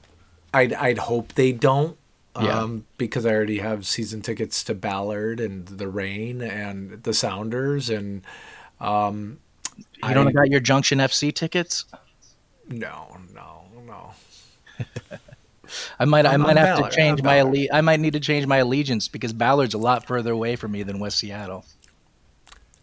I'd 0.54 0.72
I'd 0.72 0.98
hope 0.98 1.34
they 1.34 1.52
don't. 1.52 1.96
Yeah. 2.40 2.60
Um, 2.60 2.86
because 2.98 3.26
I 3.26 3.30
already 3.30 3.58
have 3.58 3.84
season 3.84 4.22
tickets 4.22 4.62
to 4.64 4.74
Ballard 4.74 5.40
and 5.40 5.66
the 5.66 5.88
Rain 5.88 6.40
and 6.40 7.02
the 7.02 7.12
Sounders 7.12 7.90
and 7.90 8.22
um, 8.80 9.40
you 9.76 10.14
don't 10.14 10.28
I, 10.28 10.30
got 10.30 10.48
your 10.48 10.60
Junction 10.60 11.00
FC 11.00 11.34
tickets? 11.34 11.84
No, 12.68 13.16
no, 13.34 13.64
no. 13.84 14.12
I 15.98 16.04
might 16.04 16.26
I'm 16.26 16.42
i 16.42 16.46
might 16.46 16.56
have 16.56 16.76
Ballard, 16.78 16.90
to 16.90 16.96
change 16.96 17.22
my 17.22 17.38
alle- 17.38 17.68
I 17.72 17.80
might 17.80 18.00
need 18.00 18.12
to 18.14 18.20
change 18.20 18.46
my 18.46 18.58
allegiance 18.58 19.08
because 19.08 19.32
Ballard's 19.32 19.74
a 19.74 19.78
lot 19.78 20.06
further 20.06 20.32
away 20.32 20.56
from 20.56 20.72
me 20.72 20.82
than 20.82 20.98
West 20.98 21.18
Seattle. 21.18 21.64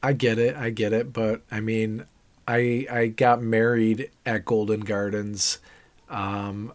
I 0.01 0.13
get 0.13 0.37
it, 0.37 0.55
I 0.55 0.69
get 0.69 0.93
it, 0.93 1.11
but 1.11 1.41
I 1.51 1.59
mean, 1.59 2.05
I 2.47 2.85
I 2.91 3.07
got 3.07 3.41
married 3.41 4.11
at 4.25 4.45
Golden 4.45 4.81
Gardens, 4.81 5.57
um, 6.09 6.73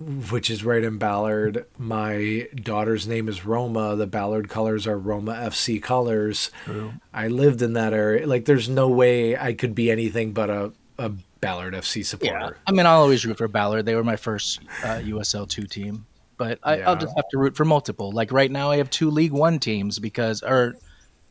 which 0.00 0.50
is 0.50 0.64
right 0.64 0.82
in 0.82 0.98
Ballard. 0.98 1.66
My 1.78 2.48
daughter's 2.54 3.06
name 3.06 3.28
is 3.28 3.44
Roma. 3.44 3.96
The 3.96 4.06
Ballard 4.06 4.48
colors 4.48 4.86
are 4.86 4.98
Roma 4.98 5.32
FC 5.32 5.82
colors. 5.82 6.50
True. 6.64 6.94
I 7.12 7.28
lived 7.28 7.62
in 7.62 7.72
that 7.74 7.92
area. 7.92 8.26
Like, 8.26 8.44
there's 8.44 8.68
no 8.68 8.88
way 8.88 9.36
I 9.36 9.52
could 9.52 9.74
be 9.74 9.90
anything 9.90 10.32
but 10.32 10.50
a 10.50 10.72
a 10.98 11.10
Ballard 11.40 11.74
FC 11.74 12.04
supporter. 12.04 12.38
Yeah, 12.38 12.50
I 12.66 12.72
mean, 12.72 12.86
I'll 12.86 13.00
always 13.00 13.26
root 13.26 13.38
for 13.38 13.48
Ballard. 13.48 13.84
They 13.84 13.94
were 13.94 14.04
my 14.04 14.16
first 14.16 14.60
uh, 14.82 15.00
USL 15.04 15.48
two 15.48 15.66
team, 15.66 16.06
but 16.36 16.58
I, 16.62 16.78
yeah. 16.78 16.88
I'll 16.88 16.96
just 16.96 17.14
have 17.16 17.28
to 17.30 17.38
root 17.38 17.56
for 17.56 17.64
multiple. 17.64 18.12
Like 18.12 18.32
right 18.32 18.50
now, 18.50 18.70
I 18.70 18.78
have 18.78 18.90
two 18.90 19.10
League 19.10 19.32
One 19.32 19.58
teams 19.58 19.98
because, 19.98 20.42
or 20.42 20.76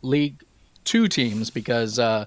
League 0.01 0.43
two 0.83 1.07
teams 1.07 1.49
because 1.49 1.97
uh, 1.97 2.25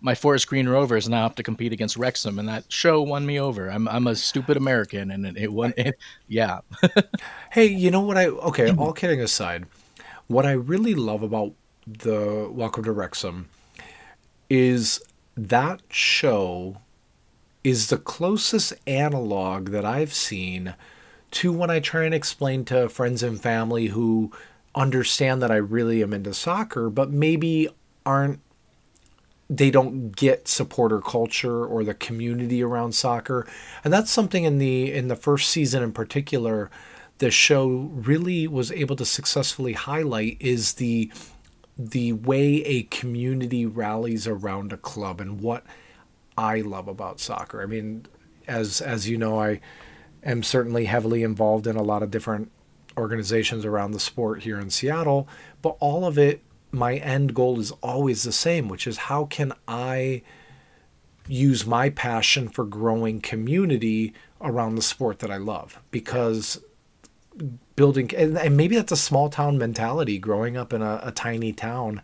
my 0.00 0.14
Forest 0.14 0.48
Green 0.48 0.68
Rovers 0.68 1.08
now 1.08 1.24
have 1.24 1.34
to 1.36 1.42
compete 1.42 1.72
against 1.72 1.96
Wrexham, 1.96 2.38
and 2.38 2.48
that 2.48 2.70
show 2.72 3.02
won 3.02 3.26
me 3.26 3.40
over. 3.40 3.68
I'm 3.68 3.88
I'm 3.88 4.06
a 4.06 4.16
stupid 4.16 4.56
American, 4.56 5.10
and 5.10 5.26
it, 5.26 5.36
it 5.36 5.52
won. 5.52 5.74
It, 5.76 5.98
yeah. 6.28 6.60
hey, 7.50 7.66
you 7.66 7.90
know 7.90 8.00
what 8.00 8.16
I? 8.16 8.28
Okay, 8.28 8.70
all 8.78 8.92
kidding 8.92 9.20
aside, 9.20 9.66
what 10.28 10.46
I 10.46 10.52
really 10.52 10.94
love 10.94 11.22
about 11.22 11.52
the 11.86 12.48
Welcome 12.50 12.84
to 12.84 12.92
Wrexham 12.92 13.48
is 14.48 15.02
that 15.36 15.82
show 15.88 16.78
is 17.62 17.88
the 17.88 17.98
closest 17.98 18.72
analog 18.86 19.70
that 19.70 19.84
I've 19.84 20.14
seen 20.14 20.74
to 21.32 21.52
when 21.52 21.70
I 21.70 21.80
try 21.80 22.04
and 22.04 22.14
explain 22.14 22.64
to 22.66 22.88
friends 22.88 23.22
and 23.22 23.40
family 23.40 23.88
who 23.88 24.32
understand 24.74 25.42
that 25.42 25.50
I 25.50 25.56
really 25.56 26.02
am 26.02 26.12
into 26.12 26.32
soccer, 26.32 26.88
but 26.88 27.10
maybe 27.10 27.68
aren't 28.04 28.40
they 29.48 29.70
don't 29.70 30.10
get 30.10 30.48
supporter 30.48 31.00
culture 31.00 31.64
or 31.64 31.84
the 31.84 31.94
community 31.94 32.62
around 32.62 32.92
soccer. 32.92 33.46
And 33.84 33.92
that's 33.92 34.10
something 34.10 34.44
in 34.44 34.58
the 34.58 34.92
in 34.92 35.08
the 35.08 35.16
first 35.16 35.50
season 35.50 35.82
in 35.82 35.92
particular 35.92 36.70
the 37.18 37.30
show 37.30 37.90
really 37.94 38.46
was 38.46 38.70
able 38.72 38.96
to 38.96 39.04
successfully 39.04 39.72
highlight 39.72 40.36
is 40.40 40.74
the 40.74 41.10
the 41.78 42.12
way 42.12 42.62
a 42.64 42.84
community 42.84 43.66
rallies 43.66 44.26
around 44.26 44.72
a 44.72 44.78
club 44.78 45.20
and 45.20 45.40
what 45.40 45.64
I 46.38 46.60
love 46.60 46.88
about 46.88 47.20
soccer. 47.20 47.62
I 47.62 47.66
mean, 47.66 48.06
as 48.48 48.80
as 48.80 49.08
you 49.08 49.18
know, 49.18 49.40
I 49.40 49.60
am 50.22 50.42
certainly 50.42 50.86
heavily 50.86 51.22
involved 51.22 51.66
in 51.66 51.76
a 51.76 51.82
lot 51.82 52.02
of 52.02 52.10
different 52.10 52.50
organizations 52.96 53.64
around 53.64 53.90
the 53.90 54.00
sport 54.00 54.42
here 54.42 54.58
in 54.58 54.70
Seattle, 54.70 55.28
but 55.60 55.76
all 55.80 56.04
of 56.06 56.18
it 56.18 56.42
my 56.72 56.96
end 56.96 57.34
goal 57.34 57.58
is 57.58 57.70
always 57.82 58.22
the 58.22 58.32
same, 58.32 58.68
which 58.68 58.86
is 58.86 58.96
how 58.96 59.24
can 59.24 59.52
I 59.66 60.22
use 61.28 61.66
my 61.66 61.90
passion 61.90 62.48
for 62.48 62.64
growing 62.64 63.20
community 63.20 64.14
around 64.40 64.74
the 64.74 64.82
sport 64.82 65.20
that 65.20 65.30
I 65.30 65.38
love? 65.38 65.80
Because 65.90 66.62
building, 67.76 68.10
and, 68.16 68.36
and 68.36 68.56
maybe 68.56 68.76
that's 68.76 68.92
a 68.92 68.96
small 68.96 69.28
town 69.28 69.58
mentality 69.58 70.18
growing 70.18 70.56
up 70.56 70.72
in 70.72 70.82
a, 70.82 71.00
a 71.04 71.12
tiny 71.12 71.52
town 71.52 72.02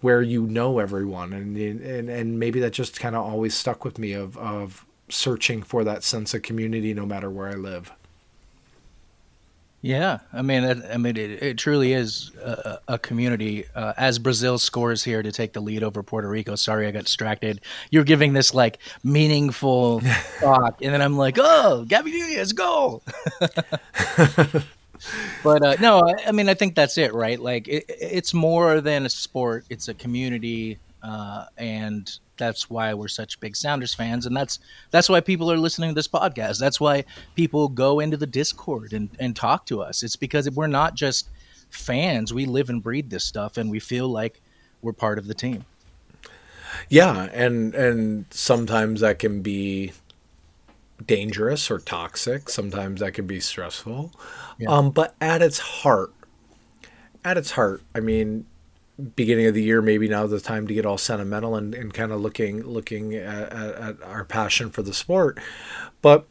where 0.00 0.22
you 0.22 0.46
know 0.46 0.78
everyone 0.78 1.32
and 1.32 1.56
and 1.56 2.08
and 2.08 2.38
maybe 2.38 2.60
that 2.60 2.72
just 2.72 2.98
kind 2.98 3.14
of 3.14 3.24
always 3.24 3.54
stuck 3.54 3.84
with 3.84 3.98
me 3.98 4.12
of 4.12 4.36
of 4.38 4.86
searching 5.08 5.62
for 5.62 5.84
that 5.84 6.02
sense 6.02 6.34
of 6.34 6.42
community 6.42 6.94
no 6.94 7.04
matter 7.04 7.30
where 7.30 7.48
I 7.48 7.54
live. 7.54 7.92
Yeah, 9.82 10.18
I 10.30 10.42
mean, 10.42 10.62
it, 10.62 10.78
I 10.92 10.98
mean, 10.98 11.16
it, 11.16 11.42
it 11.42 11.56
truly 11.56 11.94
is 11.94 12.32
a, 12.36 12.80
a 12.86 12.98
community. 12.98 13.64
Uh, 13.74 13.94
as 13.96 14.18
Brazil 14.18 14.58
scores 14.58 15.02
here 15.02 15.22
to 15.22 15.32
take 15.32 15.54
the 15.54 15.60
lead 15.60 15.82
over 15.82 16.02
Puerto 16.02 16.28
Rico. 16.28 16.54
Sorry, 16.54 16.86
I 16.86 16.90
got 16.90 17.04
distracted. 17.04 17.62
You're 17.90 18.04
giving 18.04 18.34
this 18.34 18.52
like 18.52 18.78
meaningful 19.04 20.02
talk, 20.40 20.82
and 20.82 20.92
then 20.92 21.00
I'm 21.00 21.16
like, 21.16 21.38
oh, 21.38 21.86
Gabi 21.88 22.12
Nunes, 22.12 22.52
goal. 22.52 23.02
but 25.42 25.62
uh, 25.64 25.76
no, 25.80 26.00
I, 26.00 26.28
I, 26.28 26.32
mean, 26.32 26.48
I 26.48 26.54
think 26.54 26.74
that's 26.74 26.98
it, 26.98 27.14
right? 27.14 27.38
Like, 27.38 27.68
it, 27.68 27.84
it's 27.88 28.34
more 28.34 28.80
than 28.80 29.06
a 29.06 29.08
sport; 29.08 29.64
it's 29.70 29.88
a 29.88 29.94
community, 29.94 30.78
uh, 31.02 31.46
and 31.56 32.10
that's 32.36 32.68
why 32.68 32.94
we're 32.94 33.08
such 33.08 33.38
big 33.40 33.56
Sounders 33.56 33.94
fans, 33.94 34.26
and 34.26 34.36
that's 34.36 34.58
that's 34.90 35.08
why 35.08 35.20
people 35.20 35.50
are 35.50 35.56
listening 35.56 35.90
to 35.90 35.94
this 35.94 36.08
podcast. 36.08 36.58
That's 36.58 36.80
why 36.80 37.04
people 37.34 37.68
go 37.68 38.00
into 38.00 38.16
the 38.16 38.26
Discord 38.26 38.92
and, 38.92 39.08
and 39.18 39.36
talk 39.36 39.66
to 39.66 39.82
us. 39.82 40.02
It's 40.02 40.16
because 40.16 40.50
we're 40.50 40.66
not 40.66 40.94
just 40.94 41.28
fans; 41.70 42.34
we 42.34 42.46
live 42.46 42.70
and 42.70 42.82
breathe 42.82 43.10
this 43.10 43.24
stuff, 43.24 43.56
and 43.56 43.70
we 43.70 43.80
feel 43.80 44.08
like 44.08 44.40
we're 44.82 44.92
part 44.92 45.18
of 45.18 45.26
the 45.26 45.34
team. 45.34 45.64
Yeah, 46.88 47.28
and 47.32 47.74
and 47.74 48.26
sometimes 48.30 49.00
that 49.00 49.18
can 49.18 49.42
be 49.42 49.92
dangerous 51.06 51.70
or 51.70 51.78
toxic. 51.78 52.48
Sometimes 52.48 53.00
that 53.00 53.14
can 53.14 53.26
be 53.26 53.40
stressful. 53.40 54.12
Yeah. 54.58 54.70
Um, 54.70 54.90
but 54.90 55.14
at 55.20 55.42
its 55.42 55.58
heart, 55.58 56.12
at 57.24 57.36
its 57.36 57.52
heart, 57.52 57.82
I 57.94 58.00
mean, 58.00 58.46
beginning 59.16 59.46
of 59.46 59.54
the 59.54 59.62
year, 59.62 59.80
maybe 59.80 60.08
now 60.08 60.26
the 60.26 60.40
time 60.40 60.66
to 60.66 60.74
get 60.74 60.86
all 60.86 60.98
sentimental 60.98 61.56
and, 61.56 61.74
and 61.74 61.92
kind 61.92 62.12
of 62.12 62.20
looking 62.20 62.62
looking 62.62 63.14
at, 63.14 63.52
at, 63.52 63.74
at 63.74 64.02
our 64.02 64.24
passion 64.24 64.70
for 64.70 64.82
the 64.82 64.94
sport. 64.94 65.38
But 66.02 66.26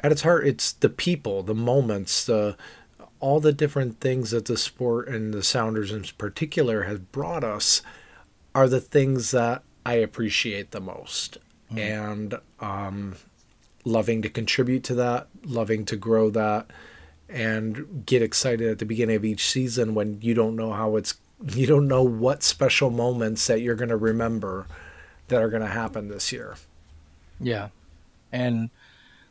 at 0.00 0.12
its 0.12 0.22
heart, 0.22 0.46
it's 0.46 0.72
the 0.72 0.88
people, 0.88 1.42
the 1.42 1.54
moments, 1.54 2.24
the 2.24 2.56
all 3.20 3.38
the 3.38 3.52
different 3.52 4.00
things 4.00 4.30
that 4.30 4.46
the 4.46 4.56
sport 4.56 5.08
and 5.08 5.34
the 5.34 5.42
Sounders 5.42 5.92
in 5.92 6.04
particular 6.16 6.84
has 6.84 6.98
brought 6.98 7.44
us 7.44 7.82
are 8.54 8.68
the 8.68 8.80
things 8.80 9.30
that 9.30 9.62
I 9.84 9.94
appreciate 9.94 10.70
the 10.70 10.80
most. 10.80 11.38
And 11.76 12.34
um, 12.58 13.14
loving 13.90 14.22
to 14.22 14.28
contribute 14.28 14.84
to 14.84 14.94
that, 14.94 15.28
loving 15.44 15.84
to 15.86 15.96
grow 15.96 16.30
that, 16.30 16.66
and 17.28 18.04
get 18.06 18.22
excited 18.22 18.68
at 18.68 18.78
the 18.78 18.86
beginning 18.86 19.16
of 19.16 19.24
each 19.24 19.48
season 19.48 19.94
when 19.94 20.20
you 20.22 20.34
don't 20.34 20.56
know 20.56 20.72
how 20.72 20.96
it's, 20.96 21.14
you 21.54 21.66
don't 21.66 21.88
know 21.88 22.02
what 22.02 22.42
special 22.42 22.90
moments 22.90 23.46
that 23.46 23.60
you're 23.60 23.74
going 23.74 23.88
to 23.90 23.96
remember 23.96 24.66
that 25.28 25.42
are 25.42 25.50
going 25.50 25.62
to 25.62 25.68
happen 25.68 26.08
this 26.08 26.32
year. 26.32 26.56
Yeah, 27.40 27.68
and 28.32 28.70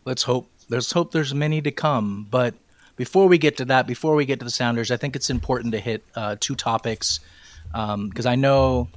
let's 0.06 0.24
hope 0.24 0.50
let's 0.70 0.92
hope 0.92 1.12
there's 1.12 1.34
many 1.34 1.62
to 1.62 1.72
come. 1.72 2.28
But 2.30 2.56
before 2.96 3.28
we 3.28 3.38
get 3.38 3.58
to 3.58 3.66
that, 3.66 3.88
before 3.88 4.16
we 4.16 4.25
get 4.25 4.39
to 4.39 4.46
the 4.46 4.51
Sounders, 4.51 4.92
I 4.92 4.98
think 4.98 5.16
it's 5.16 5.30
important 5.30 5.74
to 5.74 5.80
hit 5.80 6.04
uh, 6.16 6.36
two 6.39 6.56
topics 6.56 7.20
because 7.72 8.25
I 8.25 8.36
know 8.36 8.88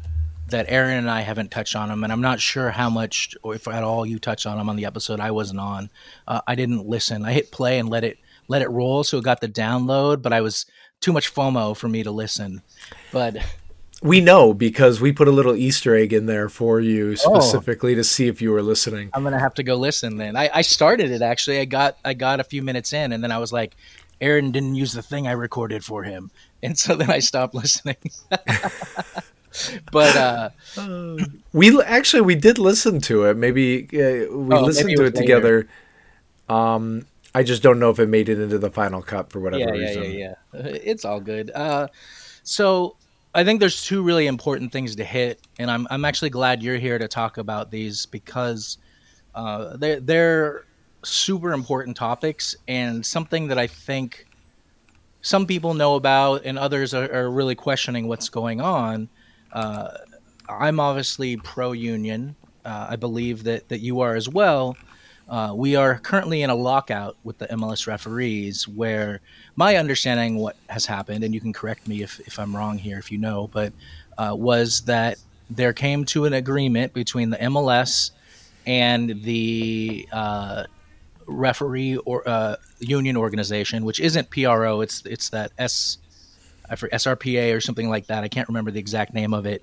that 0.53 0.67
Aaron 0.69 0.97
and 0.97 1.11
I 1.11 1.21
haven't 1.21 1.51
touched 1.51 1.77
on 1.77 1.89
them, 1.89 2.05
and 2.05 2.13
I'm 2.13 2.21
not 2.23 2.41
sure 2.41 2.71
how 2.71 2.89
much 2.89 3.37
or 3.43 3.55
if 3.55 3.69
at 3.69 3.83
all 3.85 4.07
you 4.07 4.19
touched 4.19 4.47
on 4.47 4.57
them 4.57 4.69
on 4.71 4.77
the 4.77 4.87
episode 4.87 5.21
I 5.21 5.33
wasn't 5.33 5.61
on. 5.61 5.91
Uh, 6.27 6.41
I 6.47 6.55
didn't 6.55 6.87
listen. 6.87 7.25
I 7.25 7.33
hit 7.33 7.51
play 7.51 7.79
and 7.79 7.89
let 7.89 8.05
it 8.05 8.19
let 8.49 8.63
it 8.63 8.71
roll, 8.71 9.05
so 9.05 9.19
it 9.19 9.25
got 9.25 9.41
the 9.41 9.49
download, 9.49 10.23
but 10.23 10.33
I 10.33 10.41
was 10.41 10.67
too 11.01 11.13
much 11.13 11.35
FOMO 11.35 11.77
for 11.77 11.89
me 11.89 12.03
to 12.05 12.11
listen. 12.11 12.63
But 13.13 13.37
We 14.03 14.21
know 14.21 14.53
because 14.55 15.01
we 15.01 15.13
put 15.13 15.29
a 15.29 15.33
little 15.33 15.55
Easter 15.55 15.95
egg 15.95 16.13
in 16.13 16.27
there 16.27 16.49
for 16.49 16.81
you 16.81 17.17
specifically 17.17 17.95
to 17.95 18.03
see 18.05 18.27
if 18.29 18.43
you 18.43 18.51
were 18.51 18.63
listening. 18.63 19.11
I'm 19.13 19.23
gonna 19.23 19.39
have 19.39 19.55
to 19.55 19.63
go 19.63 19.77
listen 19.77 20.17
then. 20.17 20.37
I, 20.37 20.51
I 20.53 20.63
started 20.63 21.11
it 21.11 21.23
actually. 21.23 21.59
I 21.61 21.65
got 21.67 21.99
I 22.05 22.15
got 22.15 22.41
a 22.41 22.45
few 22.45 22.63
minutes 22.63 22.93
in, 22.93 23.13
and 23.13 23.23
then 23.23 23.33
I 23.33 23.39
was 23.39 23.53
like, 23.53 23.77
Aaron 24.21 24.51
didn't 24.53 24.75
use 24.77 24.93
the 24.93 25.03
thing 25.03 25.27
I 25.27 25.33
recorded 25.33 25.85
for 25.85 26.03
him, 26.05 26.31
and 26.63 26.79
so 26.79 26.95
then 26.95 27.11
I 27.11 27.19
stopped 27.21 27.55
listening. 27.63 27.97
but 29.91 30.17
uh, 30.17 30.51
We 31.53 31.81
actually 31.83 32.23
we 32.23 32.35
did 32.35 32.59
listen 32.59 33.01
to 33.03 33.25
it. 33.25 33.37
Maybe 33.37 33.85
uh, 33.93 34.33
we 34.35 34.57
Oh, 34.57 34.65
listened 34.65 34.87
maybe 34.89 34.93
it 34.93 34.97
to 34.97 35.05
it 35.05 35.15
together. 35.15 35.69
Um, 36.49 37.07
I 37.35 37.43
just 37.43 37.63
don't 37.63 37.79
know 37.79 37.91
if 37.91 37.99
it 37.99 38.09
made 38.09 38.29
it 38.29 38.39
into 38.39 38.59
the 38.59 38.71
final 38.71 39.03
cut 39.03 39.31
for 39.31 39.41
whatever 39.41 39.65
yeah, 39.67 39.75
yeah, 39.75 39.81
reason. 39.87 40.03
yeah, 40.05 40.35
yeah. 40.55 40.61
Uh, 40.61 40.79
It's 40.83 41.05
all 41.05 41.21
good. 41.21 41.51
Uh, 41.55 41.89
so 42.43 42.97
I 43.35 43.45
think 43.45 43.61
there's 43.61 43.85
two 43.85 44.03
really 44.03 44.27
important 44.27 44.73
things 44.73 44.97
to 44.97 45.05
hit, 45.05 45.41
and 45.59 45.71
I'm 45.71 45.87
I'm 45.91 46.05
actually 46.05 46.31
glad 46.31 46.63
you're 46.63 46.79
here 46.79 46.99
to 46.99 47.09
talk 47.09 47.39
about 47.39 47.71
these 47.71 48.07
because 48.07 48.79
uh, 49.35 49.77
they're 49.77 50.01
they're 50.01 50.65
super 51.05 51.53
important 51.53 51.97
topics 51.97 52.55
and 52.69 53.05
something 53.05 53.49
that 53.49 53.59
I 53.59 53.67
think 53.67 54.27
some 55.23 55.47
people 55.47 55.75
know 55.75 55.95
about 55.95 56.43
and 56.45 56.59
others 56.59 56.95
are, 56.95 57.11
are 57.13 57.31
really 57.31 57.55
questioning 57.55 58.09
what's 58.09 58.29
going 58.29 58.61
on. 58.61 59.09
Uh, 59.53 59.89
I'm 60.49 60.81
obviously 60.81 61.37
pro 61.37 61.73
union. 61.73 62.37
Uh, 62.65 62.89
I 62.91 62.97
believe 62.97 63.45
that, 63.45 63.69
that 63.69 63.81
you 63.81 64.01
are 64.01 64.15
as 64.15 64.29
well. 64.29 64.77
Uh, 65.29 65.53
we 65.55 65.77
are 65.77 65.99
currently 65.99 66.43
in 66.43 66.51
a 66.51 66.55
lockout 66.55 67.17
with 67.25 67.39
the 67.39 67.47
MLS 67.49 67.87
referees, 67.87 68.69
where 68.69 69.21
my 69.57 69.77
understanding 69.77 70.37
what 70.37 70.57
has 70.69 70.85
happened, 70.85 71.25
and 71.25 71.33
you 71.33 71.41
can 71.41 71.53
correct 71.53 71.89
me 71.89 72.03
if, 72.03 72.21
if 72.21 72.39
I'm 72.39 72.55
wrong 72.55 72.77
here, 72.77 72.99
if 72.99 73.11
you 73.11 73.19
know, 73.19 73.49
but 73.53 73.73
uh, 74.19 74.35
was 74.37 74.83
that 74.83 75.19
there 75.49 75.73
came 75.73 76.05
to 76.07 76.25
an 76.25 76.33
agreement 76.33 76.93
between 76.93 77.31
the 77.31 77.37
MLS 77.39 78.11
and 78.67 79.23
the 79.23 80.09
uh, 80.13 80.65
referee 81.27 81.97
or 81.99 82.29
uh, 82.29 82.57
union 82.81 83.17
organization, 83.17 83.85
which 83.85 84.01
isn't 84.01 84.31
PRO. 84.31 84.81
It's 84.81 85.05
it's 85.07 85.31
that 85.31 85.53
S, 85.59 85.99
I 86.73 86.77
forget, 86.77 87.01
SRPA 87.01 87.55
or 87.55 87.61
something 87.61 87.89
like 87.89 88.07
that. 88.07 88.25
I 88.25 88.29
can't 88.29 88.49
remember 88.49 88.71
the 88.71 88.81
exact 88.81 89.15
name 89.15 89.35
of 89.35 89.47
it. 89.47 89.63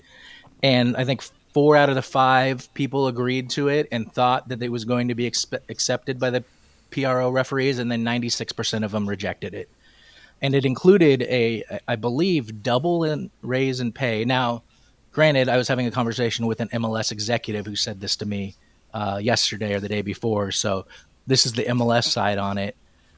And 0.62 0.96
I 0.96 1.06
think 1.06 1.24
four 1.54 1.76
out 1.76 1.90
of 1.90 1.96
the 1.96 2.02
five 2.02 2.72
people 2.74 3.08
agreed 3.08 3.50
to 3.52 3.68
it 3.70 3.88
and 3.92 4.12
thought 4.12 4.50
that 4.50 4.62
it 4.62 4.72
was 4.72 4.86
going 4.86 5.08
to 5.08 5.16
be 5.16 5.26
accepted 5.26 6.20
by 6.20 6.30
the 6.30 6.44
PRO 6.92 7.30
referees, 7.30 7.80
and 7.80 7.92
then 7.92 8.04
96% 8.04 8.84
of 8.84 8.92
them 8.92 9.08
rejected 9.08 9.54
it. 9.54 9.70
And 10.42 10.56
it 10.56 10.66
included 10.66 11.24
a, 11.24 11.64
I 11.88 11.96
believe, 11.96 12.64
double 12.64 13.04
in 13.04 13.30
raise 13.42 13.80
in 13.80 13.92
pay. 13.92 14.26
Now, 14.26 14.64
granted, 15.12 15.50
I 15.50 15.58
was 15.58 15.68
having 15.68 15.86
a 15.86 15.92
conversation 15.92 16.48
with 16.48 16.62
an 16.62 16.70
MLS 16.70 17.12
executive 17.12 17.66
who 17.66 17.76
said 17.76 18.00
this 18.00 18.16
to 18.18 18.26
me 18.26 18.56
uh, 18.94 19.20
yesterday 19.22 19.74
or 19.74 19.80
the 19.80 19.90
day 19.90 20.02
before. 20.02 20.52
So 20.52 20.86
this 21.28 21.46
is 21.46 21.54
the 21.54 21.64
MLS 21.66 22.06
side 22.06 22.38
on 22.38 22.58
it. 22.58 22.76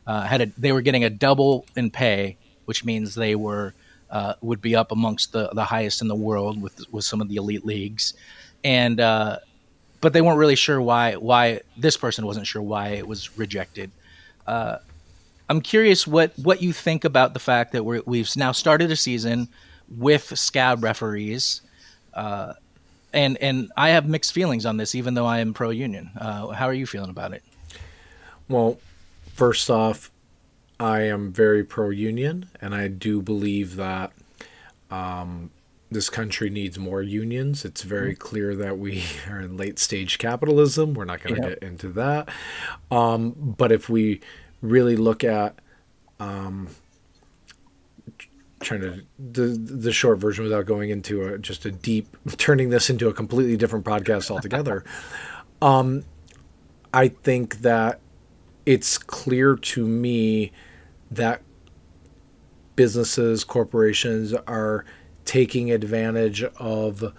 Uh, 0.08 0.24
had 0.24 0.42
a, 0.42 0.46
they 0.58 0.72
were 0.72 0.82
getting 0.82 1.04
a 1.04 1.10
double 1.10 1.66
in 1.76 1.92
pay, 1.92 2.38
which 2.66 2.84
means 2.84 3.14
they 3.14 3.36
were 3.36 3.74
uh, 4.12 4.36
would 4.42 4.62
be 4.62 4.76
up 4.76 4.92
amongst 4.92 5.32
the, 5.32 5.50
the 5.54 5.64
highest 5.64 6.02
in 6.02 6.08
the 6.08 6.16
world 6.16 6.62
with 6.62 6.82
with 6.92 7.06
some 7.06 7.22
of 7.22 7.30
the 7.30 7.38
elite 7.38 7.66
leagues, 7.66 8.14
and 8.64 9.00
uh, 9.00 9.38
but 10.02 10.14
they 10.14 10.22
weren't 10.22 10.38
really 10.38 10.56
sure 10.56 10.82
why 10.82 11.16
why 11.16 11.62
this 11.78 11.98
person 11.98 12.26
wasn't 12.26 12.46
sure 12.46 12.62
why 12.62 12.90
it 12.90 13.08
was 13.08 13.38
rejected. 13.38 13.90
Uh, 14.46 14.78
I'm 15.50 15.62
curious 15.62 16.06
what 16.06 16.38
what 16.38 16.62
you 16.62 16.74
think 16.74 17.06
about 17.06 17.34
the 17.34 17.40
fact 17.40 17.72
that 17.72 17.84
we're, 17.84 18.02
we've 18.06 18.30
now 18.36 18.52
started 18.52 18.92
a 18.92 18.96
season 18.96 19.48
with 19.98 20.38
scab 20.38 20.84
referees, 20.84 21.62
uh, 22.14 22.54
and 23.14 23.38
and 23.38 23.72
I 23.78 23.90
have 23.90 24.08
mixed 24.08 24.34
feelings 24.34 24.66
on 24.66 24.78
this, 24.78 24.94
even 24.94 25.14
though 25.14 25.26
I 25.26 25.40
am 25.40 25.54
pro 25.54 25.70
union. 25.70 26.12
Uh, 26.18 26.48
how 26.48 26.66
are 26.66 26.74
you 26.74 26.86
feeling 26.86 27.10
about 27.10 27.34
it? 27.34 27.44
Well, 28.50 28.78
first 29.34 29.70
off, 29.70 30.11
I 30.82 31.02
am 31.02 31.32
very 31.32 31.64
pro 31.64 31.92
union, 31.92 32.50
and 32.60 32.74
I 32.74 32.88
do 32.88 33.22
believe 33.22 33.76
that 33.76 34.12
um, 34.90 35.52
this 35.92 36.10
country 36.10 36.50
needs 36.50 36.80
more 36.80 37.04
unions. 37.04 37.64
It's 37.64 37.84
very 37.84 38.16
clear 38.16 38.56
that 38.56 38.80
we 38.80 39.04
are 39.30 39.40
in 39.40 39.58
late 39.58 39.78
stage 39.78 40.18
capitalism. 40.18 40.96
We're 40.96 41.06
not 41.06 41.22
going 41.22 41.36
to 41.36 41.42
Yeah. 41.42 41.50
get 41.50 41.60
into 41.64 41.90
that. 41.90 42.30
Um, 42.90 43.32
but 43.58 43.72
if 43.72 43.90
we 43.90 44.22
really 44.62 44.96
look 44.96 45.24
at 45.24 45.54
um, 46.20 46.70
trying 48.60 48.82
to 48.82 49.04
the 49.20 49.42
the 49.48 49.92
short 49.92 50.18
version 50.18 50.44
without 50.44 50.66
going 50.66 50.90
into 50.90 51.24
a, 51.28 51.38
just 51.38 51.66
a 51.66 51.72
deep 51.72 52.08
turning 52.38 52.70
this 52.70 52.90
into 52.90 53.08
a 53.08 53.14
completely 53.14 53.58
different 53.58 53.86
podcast 53.86 54.30
altogether 54.30 54.84
um 55.64 56.04
i 56.94 57.08
think 57.08 57.62
that 57.62 58.00
it's 58.68 59.00
clear 59.00 59.56
to 59.56 59.88
me 59.88 60.52
that 61.12 61.42
businesses 62.76 63.44
corporations 63.44 64.34
are 64.34 64.86
taking 65.26 65.72
advantage 65.72 66.44
of 66.44 67.14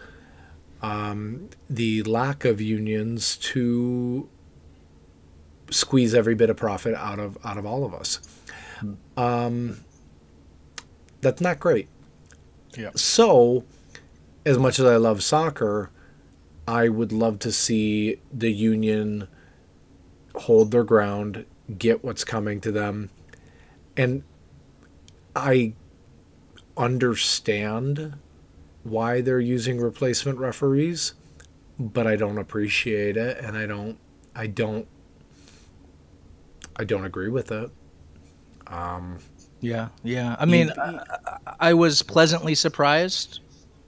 um, 0.80 1.48
the 1.70 2.02
lack 2.02 2.44
of 2.44 2.60
unions 2.60 3.36
to 3.36 4.28
squeeze 5.70 6.14
every 6.14 6.34
bit 6.34 6.50
of 6.50 6.56
profit 6.56 6.94
out 6.94 7.18
of 7.18 7.38
out 7.44 7.56
of 7.56 7.64
all 7.64 7.84
of 7.84 7.94
us 7.94 8.20
um, 9.16 9.84
that's 11.20 11.40
not 11.40 11.60
great. 11.60 11.88
Yeah. 12.76 12.90
So, 12.96 13.64
as 14.44 14.58
much 14.58 14.78
as 14.78 14.86
I 14.86 14.96
love 14.96 15.22
soccer, 15.22 15.90
I 16.66 16.88
would 16.88 17.12
love 17.12 17.38
to 17.40 17.52
see 17.52 18.18
the 18.32 18.50
union 18.50 19.28
hold 20.34 20.70
their 20.70 20.84
ground, 20.84 21.44
get 21.78 22.02
what's 22.02 22.24
coming 22.24 22.60
to 22.62 22.72
them. 22.72 23.10
And 23.96 24.22
I 25.36 25.74
understand 26.76 28.14
why 28.82 29.20
they're 29.20 29.40
using 29.40 29.78
replacement 29.80 30.38
referees, 30.38 31.14
but 31.78 32.06
I 32.06 32.16
don't 32.16 32.38
appreciate 32.38 33.16
it 33.16 33.38
and 33.38 33.56
I 33.56 33.66
don't 33.66 33.98
I 34.34 34.46
don't 34.46 34.86
I 36.76 36.84
don't 36.84 37.04
agree 37.04 37.28
with 37.28 37.52
it. 37.52 37.70
Um 38.66 39.18
Yeah, 39.60 39.88
yeah. 40.02 40.36
I 40.38 40.44
mean, 40.46 40.70
I, 40.78 40.96
I- 41.26 41.38
I 41.60 41.74
was 41.74 42.02
pleasantly 42.02 42.54
surprised 42.56 43.40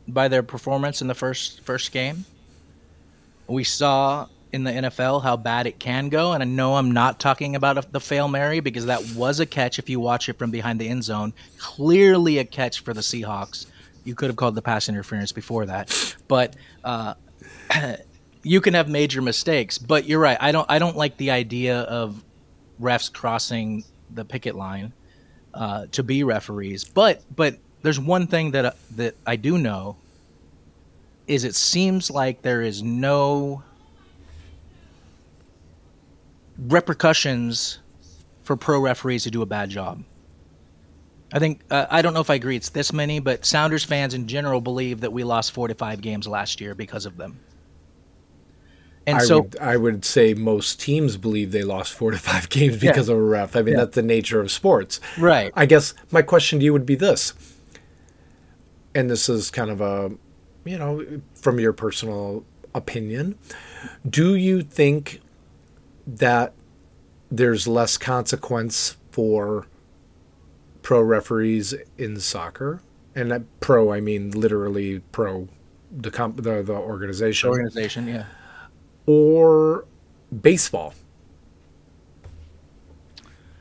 by 0.06 0.28
their 0.28 0.42
performance 0.42 1.00
in 1.02 1.08
the 1.08 1.14
first 1.14 1.60
first 1.62 1.90
game. 1.92 2.24
We 3.48 3.64
saw 3.64 4.28
in 4.54 4.62
the 4.62 4.70
NFL 4.70 5.22
how 5.22 5.36
bad 5.36 5.66
it 5.66 5.80
can 5.80 6.08
go, 6.08 6.32
and 6.32 6.42
I 6.42 6.46
know 6.46 6.76
I'm 6.76 6.92
not 6.92 7.18
talking 7.18 7.56
about 7.56 7.90
the 7.90 8.00
fail 8.00 8.28
Mary 8.28 8.60
because 8.60 8.86
that 8.86 9.04
was 9.16 9.40
a 9.40 9.46
catch. 9.46 9.80
If 9.80 9.90
you 9.90 9.98
watch 9.98 10.28
it 10.28 10.38
from 10.38 10.52
behind 10.52 10.80
the 10.80 10.88
end 10.88 11.02
zone, 11.02 11.32
clearly 11.58 12.38
a 12.38 12.44
catch 12.44 12.80
for 12.80 12.94
the 12.94 13.00
Seahawks. 13.00 13.66
You 14.04 14.14
could 14.14 14.28
have 14.28 14.36
called 14.36 14.54
the 14.54 14.62
pass 14.62 14.88
interference 14.88 15.32
before 15.32 15.66
that, 15.66 16.16
but 16.28 16.54
uh, 16.84 17.14
you 18.44 18.60
can 18.60 18.74
have 18.74 18.88
major 18.88 19.20
mistakes. 19.20 19.76
But 19.76 20.04
you're 20.06 20.20
right. 20.20 20.38
I 20.40 20.52
don't. 20.52 20.70
I 20.70 20.78
don't 20.78 20.96
like 20.96 21.16
the 21.16 21.32
idea 21.32 21.80
of 21.80 22.22
refs 22.80 23.12
crossing 23.12 23.84
the 24.10 24.24
picket 24.24 24.54
line 24.54 24.92
uh, 25.52 25.86
to 25.92 26.04
be 26.04 26.22
referees. 26.22 26.84
But 26.84 27.22
but 27.34 27.58
there's 27.82 27.98
one 27.98 28.28
thing 28.28 28.52
that 28.52 28.64
uh, 28.64 28.72
that 28.96 29.16
I 29.26 29.34
do 29.34 29.58
know 29.58 29.96
is 31.26 31.42
it 31.44 31.54
seems 31.54 32.10
like 32.10 32.42
there 32.42 32.62
is 32.62 32.82
no 32.82 33.62
repercussions 36.58 37.78
for 38.42 38.56
pro 38.56 38.80
referees 38.80 39.24
to 39.24 39.30
do 39.30 39.42
a 39.42 39.46
bad 39.46 39.70
job. 39.70 40.04
I 41.32 41.38
think 41.38 41.62
uh, 41.70 41.86
I 41.90 42.02
don't 42.02 42.14
know 42.14 42.20
if 42.20 42.30
I 42.30 42.34
agree 42.34 42.56
it's 42.56 42.68
this 42.68 42.92
many, 42.92 43.18
but 43.18 43.44
Sounders 43.44 43.84
fans 43.84 44.14
in 44.14 44.28
general 44.28 44.60
believe 44.60 45.00
that 45.00 45.12
we 45.12 45.24
lost 45.24 45.52
four 45.52 45.66
to 45.68 45.74
five 45.74 46.00
games 46.00 46.28
last 46.28 46.60
year 46.60 46.74
because 46.74 47.06
of 47.06 47.16
them. 47.16 47.40
And 49.06 49.18
I 49.18 49.20
so, 49.24 49.40
would 49.40 49.58
I 49.58 49.76
would 49.76 50.04
say 50.04 50.32
most 50.34 50.80
teams 50.80 51.16
believe 51.16 51.50
they 51.52 51.62
lost 51.64 51.92
four 51.92 52.10
to 52.10 52.18
five 52.18 52.48
games 52.50 52.78
because 52.78 53.08
of 53.08 53.16
a 53.18 53.22
ref. 53.22 53.56
I 53.56 53.62
mean 53.62 53.74
Yeah. 53.74 53.80
that's 53.80 53.94
the 53.96 54.02
nature 54.02 54.40
of 54.40 54.50
sports. 54.50 55.00
right? 55.18 55.52
I 55.56 55.66
guess 55.66 55.92
my 56.10 56.22
question 56.22 56.60
to 56.60 56.64
you 56.64 56.72
would 56.72 56.86
be 56.86 56.94
this, 56.94 57.34
and 58.94 59.10
this 59.10 59.28
is 59.28 59.50
kind 59.50 59.70
of 59.70 59.80
a, 59.80 60.12
you 60.64 60.78
know, 60.78 61.04
from 61.34 61.58
your 61.58 61.72
personal 61.72 62.44
opinion, 62.74 63.36
do 64.08 64.36
you 64.36 64.62
think 64.62 65.20
that 66.06 66.52
there's 67.30 67.66
less 67.66 67.96
consequence 67.96 68.96
for 69.10 69.66
pro 70.82 71.00
referees 71.00 71.74
in 71.98 72.20
soccer? 72.20 72.80
And 73.14 73.30
that 73.30 73.42
pro, 73.60 73.92
I 73.92 74.00
mean 74.00 74.30
literally 74.32 75.00
pro, 75.12 75.48
the 75.90 76.10
comp, 76.10 76.36
the, 76.36 76.62
the 76.62 76.72
organization, 76.74 77.48
Organization, 77.48 78.08
yeah. 78.08 78.26
or 79.06 79.84
baseball? 80.40 80.94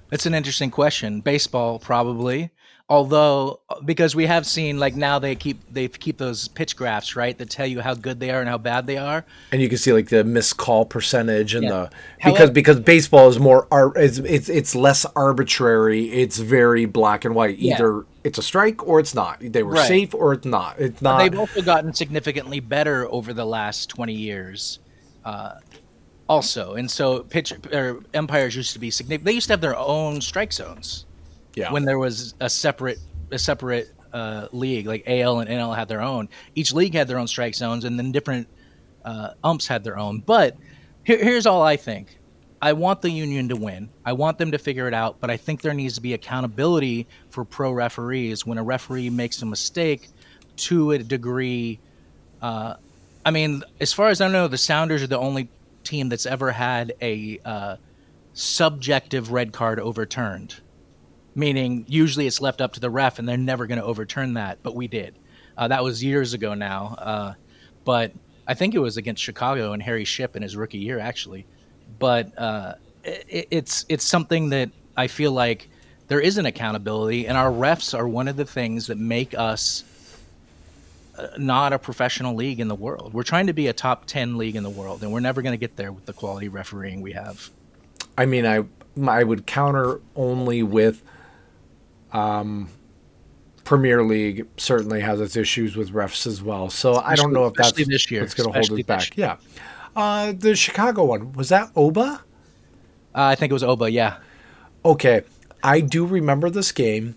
That's 0.10 0.26
an 0.26 0.34
interesting 0.34 0.70
question. 0.70 1.22
Baseball, 1.22 1.80
probably. 1.80 2.52
Although, 2.94 3.60
because 3.86 4.16
we 4.16 4.28
have 4.28 4.46
seen 4.46 4.78
like 4.78 4.96
now 4.96 5.18
they 5.18 5.34
keep 5.34 5.58
they 5.74 5.88
keep 5.88 6.20
those 6.20 6.48
pitch 6.50 6.76
graphs 6.76 7.16
right 7.16 7.36
that 7.40 7.50
tell 7.50 7.66
you 7.66 7.82
how 7.82 7.96
good 7.96 8.20
they 8.20 8.30
are 8.30 8.40
and 8.40 8.48
how 8.48 8.60
bad 8.60 8.86
they 8.86 8.98
are. 8.98 9.26
and 9.52 9.64
you 9.64 9.68
can 9.68 9.80
see 9.80 9.92
like 9.92 10.10
the 10.10 10.24
missed 10.24 10.58
call 10.58 10.86
percentage 10.86 11.56
and 11.56 11.64
Yeah. 11.64 11.70
the 11.72 11.90
because 12.18 12.38
However- 12.38 12.52
because 12.52 12.80
baseball 12.82 13.30
is 13.30 13.40
more 13.40 13.68
it's, 13.96 14.20
it's 14.20 14.48
it's 14.48 14.76
less 14.76 15.08
arbitrary 15.16 16.06
it's 16.12 16.38
very 16.38 16.86
black 16.86 17.26
and 17.26 17.34
white 17.34 17.58
Yeah. 17.58 17.74
either 17.74 18.06
it's 18.24 18.38
a 18.38 18.44
strike 18.44 18.88
or 18.88 19.00
it's 19.00 19.16
not 19.16 19.38
they 19.42 19.64
were 19.64 19.72
Right. 19.74 19.88
safe 19.88 20.14
or 20.14 20.34
it's 20.34 20.46
not 20.46 20.80
it's 20.80 21.02
not 21.02 21.18
They've 21.18 21.40
also 21.40 21.64
gotten 21.64 21.94
significantly 21.96 22.60
better 22.60 23.08
over 23.12 23.34
the 23.34 23.46
last 23.46 23.90
twenty 23.90 24.14
years. 24.14 24.78
Uh, 25.26 25.54
also, 26.30 26.74
and 26.76 26.92
so 26.92 27.24
pitch 27.24 27.54
or 27.74 28.02
umpires 28.14 28.56
used 28.56 28.74
to 28.74 28.80
be 28.80 28.92
significant. 28.92 29.26
They 29.26 29.34
used 29.34 29.48
to 29.48 29.54
have 29.54 29.62
their 29.62 29.76
own 29.78 30.22
strike 30.22 30.54
zones. 30.54 31.06
Yeah 31.56 31.72
when 31.72 31.86
there 31.86 32.00
was 32.00 32.36
a 32.40 32.50
separate 32.50 33.00
a 33.32 33.40
separate 33.40 33.92
uh, 34.14 34.48
league 34.52 34.86
like 34.86 35.04
AL 35.08 35.40
and 35.40 35.50
NL 35.50 35.76
had 35.76 35.88
their 35.88 36.02
own. 36.02 36.30
Each 36.56 36.72
league 36.74 36.94
had 36.94 37.08
their 37.08 37.18
own 37.18 37.28
strike 37.28 37.56
zones, 37.56 37.84
and 37.84 37.98
then 37.98 38.12
different 38.12 38.48
uh, 39.04 39.32
umps 39.44 39.68
had 39.68 39.84
their 39.84 39.98
own. 39.98 40.20
But 40.20 40.56
here, 41.04 41.18
here's 41.18 41.46
all 41.46 41.64
I 41.64 41.76
think: 41.76 42.18
I 42.62 42.74
want 42.74 43.02
the 43.02 43.10
union 43.10 43.50
to 43.50 43.56
win. 43.56 43.90
I 44.06 44.14
want 44.14 44.38
them 44.38 44.52
to 44.52 44.58
figure 44.58 44.88
it 44.88 44.94
out. 44.94 45.20
But 45.20 45.30
I 45.30 45.38
think 45.38 45.62
there 45.62 45.74
needs 45.74 45.96
to 45.96 46.02
be 46.02 46.14
accountability 46.14 47.08
for 47.32 47.44
pro 47.44 47.72
referees 47.72 48.46
when 48.46 48.58
a 48.58 48.64
referee 48.64 49.10
makes 49.10 49.42
a 49.42 49.46
mistake 49.46 50.10
to 50.58 50.92
a 50.92 51.00
degree. 51.00 51.80
Uh, 52.42 52.76
I 53.26 53.32
mean, 53.32 53.64
as 53.80 53.94
far 53.94 54.10
as 54.10 54.22
I 54.22 54.28
know, 54.28 54.48
the 54.48 54.58
Sounders 54.58 55.02
are 55.02 55.08
the 55.08 55.18
only 55.18 55.50
team 55.84 56.10
that's 56.10 56.26
ever 56.26 56.52
had 56.52 56.94
a 57.02 57.40
uh, 57.44 57.78
subjective 58.34 59.32
red 59.32 59.54
card 59.54 59.80
overturned 59.80 60.56
meaning 61.36 61.86
usually 61.88 62.28
it's 62.28 62.42
left 62.42 62.62
up 62.62 62.74
to 62.74 62.80
the 62.80 62.90
ref 62.90 63.20
and 63.20 63.28
they're 63.28 63.38
never 63.38 63.68
going 63.68 63.80
to 63.80 63.86
overturn 63.86 64.34
that 64.34 64.60
but 64.64 64.76
we 64.76 64.88
did. 64.88 65.16
Uh, 65.58 65.68
that 65.68 65.84
was 65.84 66.04
years 66.04 66.34
ago 66.34 66.54
now 66.54 66.96
uh, 67.00 67.34
but 67.86 68.12
i 68.48 68.54
think 68.54 68.74
it 68.74 68.80
was 68.80 68.98
against 68.98 69.22
chicago 69.22 69.74
and 69.74 69.82
Harry 69.84 70.06
Shipp 70.06 70.36
in 70.36 70.42
his 70.42 70.56
rookie 70.56 70.80
year 70.80 71.00
actually. 71.00 71.46
But 72.00 72.38
uh, 72.38 72.76
it, 73.04 73.48
it's 73.52 73.86
it's 73.90 74.04
something 74.04 74.50
that 74.50 74.70
i 74.98 75.08
feel 75.08 75.32
like 75.32 75.70
there 76.08 76.20
is 76.20 76.38
an 76.38 76.46
accountability 76.46 77.28
and 77.28 77.38
our 77.38 77.52
refs 77.52 77.98
are 77.98 78.08
one 78.08 78.28
of 78.28 78.36
the 78.36 78.46
things 78.46 78.88
that 78.88 78.98
make 78.98 79.34
us 79.38 79.84
uh, 81.18 81.28
not 81.38 81.74
a 81.74 81.80
professional 81.80 82.34
league 82.34 82.60
in 82.60 82.68
the 82.68 82.76
world. 82.76 83.14
We're 83.14 83.24
trying 83.24 83.48
to 83.48 83.54
be 83.54 83.68
a 83.68 83.74
top 83.74 84.06
10 84.06 84.36
league 84.38 84.56
in 84.56 84.64
the 84.64 84.70
world 84.70 85.04
and 85.04 85.12
we're 85.14 85.20
never 85.20 85.42
going 85.42 85.54
to 85.54 85.58
get 85.58 85.76
there 85.76 85.92
with 85.92 86.06
the 86.06 86.14
quality 86.14 86.48
refereeing 86.48 87.02
we 87.02 87.14
have. 87.14 87.50
I 88.18 88.26
mean 88.26 88.46
i 88.46 88.64
i 89.08 89.24
would 89.24 89.48
counter 89.48 90.00
only 90.16 90.62
with 90.62 91.04
um 92.14 92.70
premier 93.64 94.04
league 94.04 94.48
certainly 94.58 95.00
has 95.00 95.22
its 95.22 95.36
issues 95.38 95.76
with 95.76 95.92
refs 95.92 96.28
as 96.28 96.42
well. 96.42 96.70
So 96.70 96.96
i 96.96 97.16
don't 97.16 97.34
know 97.34 97.46
if 97.46 97.54
that's 97.54 97.72
this 97.72 98.10
year. 98.12 98.22
what's 98.22 98.34
going 98.34 98.52
to 98.52 98.54
hold 98.54 98.78
this 98.78 98.86
back. 98.86 99.18
yeah. 99.18 99.38
Uh 99.96 100.34
the 100.38 100.56
chicago 100.56 101.04
one 101.04 101.34
was 101.34 101.50
that 101.50 101.72
oba? 101.76 102.22
Uh, 103.16 103.22
i 103.24 103.36
think 103.36 103.52
it 103.52 103.54
was 103.54 103.64
oba 103.64 103.90
yeah. 103.92 104.18
Okay, 104.86 105.22
I 105.64 105.80
do 105.80 106.06
remember 106.06 106.50
this 106.50 106.74
game. 106.74 107.16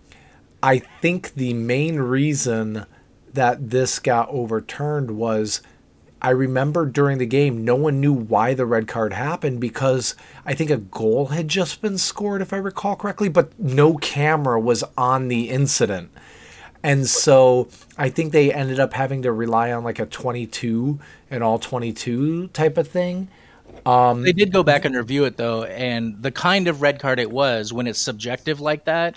I 0.63 0.79
think 0.79 1.35
the 1.35 1.53
main 1.53 1.99
reason 1.99 2.87
that 3.33 3.71
this 3.71 3.99
got 3.99 4.29
overturned 4.31 5.11
was 5.13 5.63
I 6.27 6.31
remember 6.31 6.87
during 6.87 7.19
the 7.19 7.27
game, 7.27 7.65
no 7.65 7.77
one 7.77 8.01
knew 8.01 8.13
why 8.13 8.53
the 8.53 8.67
red 8.67 8.89
card 8.89 9.13
happened 9.13 9.61
because 9.61 10.17
I 10.45 10.55
think 10.55 10.71
a 10.71 10.77
goal 10.77 11.27
had 11.27 11.47
just 11.47 11.81
been 11.81 11.99
scored, 11.99 12.43
if 12.43 12.53
I 12.53 12.57
recall 12.57 12.97
correctly, 12.97 13.29
but 13.29 13.57
no 13.61 13.95
camera 13.95 14.59
was 14.59 14.83
on 14.99 15.29
the 15.29 15.49
incident. 15.49 16.11
And 16.83 17.07
so 17.07 17.69
I 17.97 18.09
think 18.09 18.33
they 18.33 18.53
ended 18.53 18.81
up 18.81 18.93
having 18.93 19.23
to 19.23 19.31
rely 19.31 19.71
on 19.71 19.85
like 19.85 20.01
a 20.01 20.07
22 20.07 20.99
and 21.31 21.45
all 21.45 21.61
22 21.61 22.49
type 22.49 22.77
of 22.77 22.89
thing. 22.89 23.29
Um, 23.85 24.23
they 24.23 24.33
did 24.33 24.51
go 24.51 24.65
back 24.65 24.85
and 24.85 24.97
review 24.97 25.27
it 25.27 25.37
though, 25.37 25.63
and 25.63 26.21
the 26.21 26.33
kind 26.33 26.67
of 26.67 26.83
red 26.83 26.99
card 26.99 27.21
it 27.21 27.31
was 27.31 27.73
when 27.73 27.87
it's 27.87 28.01
subjective 28.01 28.61
like 28.61 28.87
that 28.87 29.15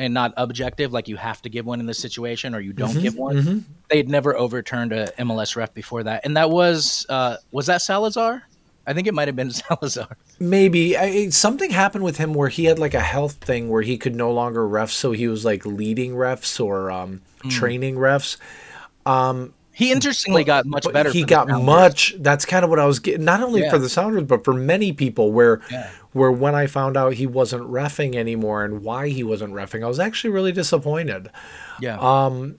and 0.00 0.14
not 0.14 0.32
objective, 0.36 0.92
like 0.92 1.06
you 1.08 1.16
have 1.16 1.42
to 1.42 1.48
give 1.48 1.66
one 1.66 1.78
in 1.80 1.86
this 1.86 1.98
situation 1.98 2.54
or 2.54 2.60
you 2.60 2.72
don't 2.72 2.90
Mm-hmm, 2.90 3.00
give 3.00 3.14
one. 3.16 3.64
They'd 3.88 4.08
never 4.08 4.36
overturned 4.36 4.92
a 4.92 5.08
MLS 5.18 5.54
ref 5.56 5.72
before 5.74 6.02
that, 6.04 6.22
and 6.24 6.36
that 6.36 6.50
was 6.50 7.06
uh, 7.08 7.36
was 7.52 7.66
that 7.66 7.82
Salazar? 7.82 8.42
I 8.86 8.94
think 8.94 9.06
it 9.06 9.14
might 9.14 9.28
have 9.28 9.36
been 9.36 9.50
Salazar. 9.68 10.16
Maybe 10.40 10.96
I, 10.96 11.28
something 11.28 11.70
happened 11.70 12.02
with 12.02 12.16
him 12.16 12.32
where 12.34 12.48
he 12.48 12.64
had 12.64 12.78
like 12.78 12.94
a 12.94 13.00
health 13.00 13.34
thing 13.34 13.68
where 13.68 13.82
he 13.82 13.98
could 13.98 14.16
no 14.16 14.32
longer 14.32 14.66
ref, 14.66 14.90
so 14.90 15.12
he 15.12 15.28
was 15.28 15.44
like 15.44 15.64
leading 15.66 16.12
refs 16.14 16.58
or 16.64 16.90
um, 16.90 17.20
training 17.50 17.96
refs. 17.96 18.36
He 19.72 19.92
interestingly 19.92 20.44
got 20.44 20.66
much 20.66 20.86
better. 20.92 21.10
he 21.10 21.24
got 21.24 21.48
much. 21.48 22.14
That's 22.18 22.44
kind 22.44 22.64
of 22.64 22.70
what 22.70 22.78
I 22.78 22.84
was 22.84 22.98
getting. 22.98 23.24
Not 23.24 23.42
only 23.42 23.62
Yeah. 23.62 23.70
for 23.70 23.78
the 23.78 23.88
Sounders, 23.88 24.24
but 24.24 24.44
for 24.44 24.52
many 24.52 24.92
people. 24.92 25.32
Where 25.32 25.60
Yeah. 25.70 25.88
Where 26.12 26.32
when 26.32 26.54
I 26.54 26.66
found 26.66 26.96
out 26.96 27.14
he 27.14 27.26
wasn't 27.26 27.62
refing 27.70 28.14
anymore 28.14 28.64
and 28.64 28.82
why 28.82 29.08
he 29.08 29.22
wasn't 29.22 29.54
refing, 29.54 29.84
I 29.84 29.88
was 29.88 30.00
actually 30.00 30.30
really 30.30 30.52
disappointed. 30.52 31.30
Yeah. 31.80 31.98
Um. 32.00 32.58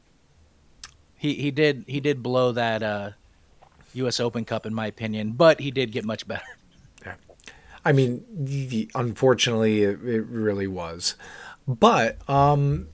He 1.17 1.35
he 1.35 1.51
did 1.51 1.83
he 1.87 1.99
did 1.99 2.23
blow 2.23 2.51
that 2.53 2.81
uh, 2.81 3.11
U.S. 3.93 4.19
Open 4.19 4.43
Cup 4.45 4.65
in 4.65 4.73
my 4.73 4.87
opinion, 4.87 5.33
but 5.33 5.59
he 5.59 5.69
did 5.69 5.91
get 5.91 6.03
much 6.03 6.27
better. 6.27 6.57
Yeah. 7.05 7.13
I 7.85 7.91
mean, 7.91 8.25
y- 8.29 8.87
unfortunately, 8.95 9.83
it, 9.83 10.03
it 10.03 10.25
really 10.25 10.67
was. 10.67 11.15
But 11.67 12.17
um, 12.29 12.87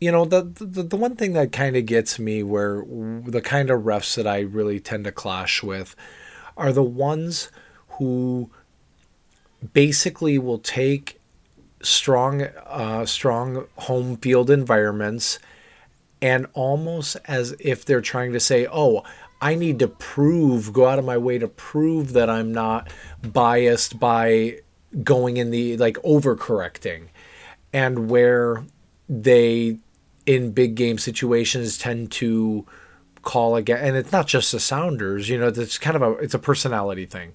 you 0.00 0.12
know, 0.12 0.24
the 0.24 0.42
the, 0.42 0.82
the 0.82 0.96
one 0.96 1.16
thing 1.16 1.32
that 1.32 1.52
kind 1.52 1.76
of 1.76 1.86
gets 1.86 2.18
me, 2.18 2.42
where 2.42 2.84
the 2.86 3.42
kind 3.42 3.70
of 3.70 3.82
refs 3.82 4.14
that 4.14 4.26
I 4.26 4.40
really 4.40 4.78
tend 4.78 5.04
to 5.04 5.12
clash 5.12 5.62
with, 5.62 5.96
are 6.56 6.72
the 6.72 6.82
ones 6.82 7.50
who 7.98 8.50
basically 9.72 10.38
will 10.38 10.58
take 10.58 11.20
strong, 11.82 12.42
uh, 12.42 13.06
strong 13.06 13.66
home 13.76 14.16
field 14.16 14.50
environments, 14.50 15.38
and 16.20 16.46
almost 16.54 17.16
as 17.26 17.54
if 17.60 17.84
they're 17.84 18.00
trying 18.00 18.32
to 18.32 18.40
say, 18.40 18.66
"Oh." 18.70 19.02
I 19.38 19.54
need 19.54 19.80
to 19.80 19.88
prove, 19.88 20.72
go 20.72 20.86
out 20.86 20.98
of 20.98 21.04
my 21.04 21.18
way 21.18 21.36
to 21.36 21.46
prove 21.46 22.14
that 22.14 22.30
I'm 22.30 22.52
not 22.52 22.90
biased 23.22 24.00
by 24.00 24.60
going 25.02 25.36
in 25.36 25.50
the 25.50 25.76
like 25.76 25.96
overcorrecting 25.96 27.08
and 27.72 28.08
where 28.08 28.64
they 29.08 29.78
in 30.24 30.52
big 30.52 30.74
game 30.74 30.98
situations 30.98 31.78
tend 31.78 32.10
to 32.10 32.66
call 33.22 33.56
again 33.56 33.78
and 33.82 33.96
it's 33.96 34.12
not 34.12 34.26
just 34.26 34.52
the 34.52 34.60
sounders 34.60 35.28
you 35.28 35.38
know 35.38 35.48
it's 35.48 35.78
kind 35.78 35.96
of 35.96 36.02
a 36.02 36.12
it's 36.18 36.34
a 36.34 36.38
personality 36.38 37.06
thing 37.06 37.32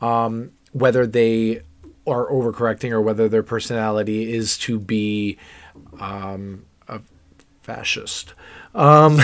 um 0.00 0.50
whether 0.72 1.06
they 1.06 1.62
are 2.06 2.30
overcorrecting 2.30 2.90
or 2.90 3.00
whether 3.00 3.28
their 3.28 3.42
personality 3.42 4.32
is 4.32 4.56
to 4.56 4.78
be 4.78 5.36
um 6.00 6.64
a 6.88 7.00
fascist 7.62 8.34
um 8.74 9.20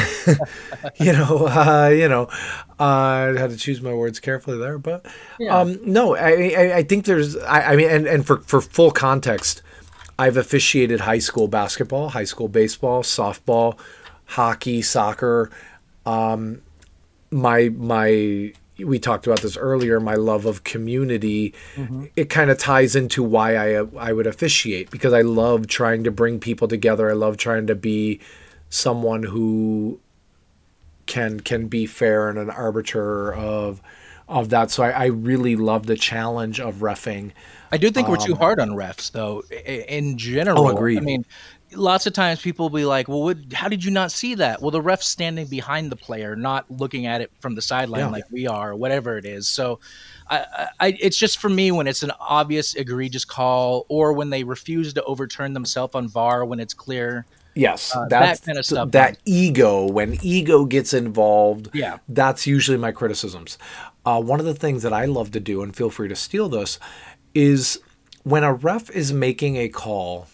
you 0.96 1.12
know 1.12 1.46
uh 1.48 1.88
you 1.88 2.08
know 2.08 2.24
uh, 2.78 3.32
i 3.34 3.38
had 3.38 3.50
to 3.50 3.56
choose 3.56 3.80
my 3.80 3.92
words 3.92 4.20
carefully 4.20 4.58
there 4.58 4.78
but 4.78 5.06
um 5.48 5.78
no 5.82 6.14
i 6.14 6.52
i, 6.56 6.76
I 6.76 6.82
think 6.82 7.06
there's 7.06 7.36
I, 7.36 7.72
I 7.72 7.76
mean 7.76 7.88
and, 7.88 8.06
and 8.06 8.26
for 8.26 8.38
for 8.38 8.60
full 8.60 8.90
context 8.90 9.62
I've 10.18 10.36
officiated 10.36 11.00
high 11.00 11.18
school 11.18 11.48
basketball, 11.48 12.10
high 12.10 12.24
school 12.24 12.48
baseball, 12.48 13.02
softball, 13.02 13.78
hockey, 14.26 14.82
soccer. 14.82 15.50
Um, 16.06 16.62
my 17.30 17.70
my 17.70 18.52
we 18.78 18.98
talked 18.98 19.26
about 19.26 19.40
this 19.40 19.56
earlier. 19.56 20.00
My 20.00 20.14
love 20.14 20.46
of 20.46 20.64
community, 20.64 21.54
it 22.16 22.28
kind 22.30 22.50
of 22.50 22.58
ties 22.58 22.96
into 22.96 23.22
why 23.22 23.56
I 23.56 23.86
I 23.96 24.12
would 24.12 24.26
officiate 24.26 24.90
because 24.90 25.12
I 25.12 25.20
love 25.22 25.66
trying 25.68 26.04
to 26.04 26.10
bring 26.10 26.40
people 26.40 26.66
together. 26.68 27.08
I 27.08 27.14
love 27.14 27.36
trying 27.36 27.66
to 27.68 27.74
be 27.74 28.20
someone 28.70 29.22
who 29.24 30.00
can 31.06 31.40
can 31.40 31.68
be 31.68 31.86
fair 31.86 32.28
and 32.28 32.38
an 32.38 32.50
arbiter 32.50 33.32
of 33.34 33.80
of 34.28 34.48
that. 34.48 34.70
So 34.70 34.82
I, 34.82 34.90
I 34.90 35.06
really 35.06 35.54
love 35.54 35.86
the 35.86 35.96
challenge 35.96 36.58
of 36.58 36.76
refing. 36.76 37.32
I 37.70 37.76
do 37.76 37.90
think 37.90 38.08
we're 38.08 38.16
too 38.16 38.36
hard 38.36 38.60
on 38.60 38.70
refs, 38.70 39.10
though. 39.12 39.42
In 39.66 40.16
general, 40.16 40.66
Um, 40.66 40.66
Oh, 40.66 40.76
agreed. 40.76 40.98
I 40.98 41.00
mean, 41.00 41.26
lots 41.74 42.06
of 42.06 42.12
times 42.12 42.40
people 42.40 42.68
will 42.68 42.76
be 42.78 42.84
like, 42.84 43.08
"Well, 43.08 43.22
what, 43.22 43.36
how 43.52 43.68
did 43.68 43.84
you 43.84 43.90
not 43.90 44.12
see 44.12 44.34
that?" 44.36 44.60
Well, 44.62 44.70
the 44.70 44.80
ref's 44.82 45.06
standing 45.06 45.46
behind 45.46 45.90
the 45.92 45.96
player, 45.96 46.36
not 46.36 46.70
looking 46.70 47.06
at 47.06 47.20
it 47.20 47.30
from 47.40 47.54
the 47.54 47.62
sideline 47.62 48.00
Yeah. 48.00 48.08
like 48.10 48.24
we 48.30 48.46
are, 48.46 48.70
or 48.70 48.76
whatever 48.76 49.16
it 49.18 49.24
is. 49.24 49.48
So, 49.48 49.80
I, 50.30 50.68
I, 50.80 50.96
it's 51.00 51.16
just 51.18 51.38
for 51.38 51.48
me 51.48 51.70
when 51.72 51.86
it's 51.86 52.02
an 52.02 52.12
obvious 52.20 52.74
egregious 52.74 53.24
call, 53.24 53.86
or 53.88 54.12
when 54.12 54.30
they 54.30 54.44
refuse 54.44 54.92
to 54.94 55.02
overturn 55.04 55.52
themselves 55.52 55.94
on 55.94 56.08
VAR 56.08 56.44
when 56.44 56.60
it's 56.60 56.74
clear. 56.74 57.26
Yes, 57.56 57.94
Uh, 57.94 58.06
that's 58.08 58.40
that 58.40 58.46
kinda 58.46 58.62
stuff. 58.64 58.90
That 58.90 59.16
ego, 59.24 59.86
when 59.86 60.18
ego 60.22 60.64
gets 60.64 60.92
involved, 60.92 61.70
Yeah. 61.72 61.98
that's 62.08 62.48
usually 62.48 62.78
my 62.78 62.90
criticisms. 62.90 63.58
Uh, 64.04 64.20
one 64.20 64.40
of 64.40 64.46
the 64.46 64.54
things 64.54 64.82
that 64.82 64.92
I 64.92 65.04
love 65.04 65.30
to 65.32 65.40
do, 65.40 65.62
and 65.62 65.74
feel 65.74 65.88
free 65.88 66.08
to 66.08 66.16
steal 66.16 66.48
this, 66.48 66.80
is 67.32 67.78
when 68.24 68.42
a 68.42 68.52
ref 68.52 68.90
is 68.90 69.12
making 69.12 69.56
a 69.56 69.68
call. 69.68 70.26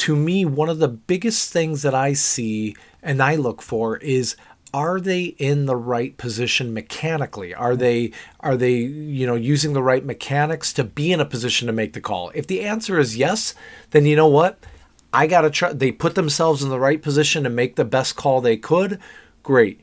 To 0.00 0.16
me, 0.16 0.46
one 0.46 0.70
of 0.70 0.78
the 0.78 0.88
biggest 0.88 1.52
things 1.52 1.82
that 1.82 1.94
I 1.94 2.14
see 2.14 2.74
and 3.02 3.22
I 3.22 3.34
look 3.34 3.60
for 3.60 3.98
is 3.98 4.34
are 4.72 4.98
they 4.98 5.24
in 5.24 5.66
the 5.66 5.76
right 5.76 6.16
position 6.16 6.72
mechanically? 6.72 7.54
Are 7.54 7.76
they 7.76 8.12
are 8.40 8.56
they 8.56 8.76
you 8.76 9.26
know 9.26 9.34
using 9.34 9.74
the 9.74 9.82
right 9.82 10.02
mechanics 10.02 10.72
to 10.74 10.84
be 10.84 11.12
in 11.12 11.20
a 11.20 11.26
position 11.26 11.66
to 11.66 11.74
make 11.74 11.92
the 11.92 12.00
call? 12.00 12.32
If 12.34 12.46
the 12.46 12.62
answer 12.62 12.98
is 12.98 13.18
yes 13.18 13.54
then 13.90 14.06
you 14.06 14.16
know 14.16 14.26
what? 14.26 14.58
I 15.12 15.26
gotta 15.26 15.50
try 15.50 15.74
they 15.74 15.92
put 15.92 16.14
themselves 16.14 16.62
in 16.62 16.70
the 16.70 16.80
right 16.80 17.02
position 17.02 17.44
to 17.44 17.50
make 17.50 17.76
the 17.76 17.84
best 17.84 18.16
call 18.16 18.40
they 18.40 18.56
could. 18.56 18.98
Great. 19.42 19.82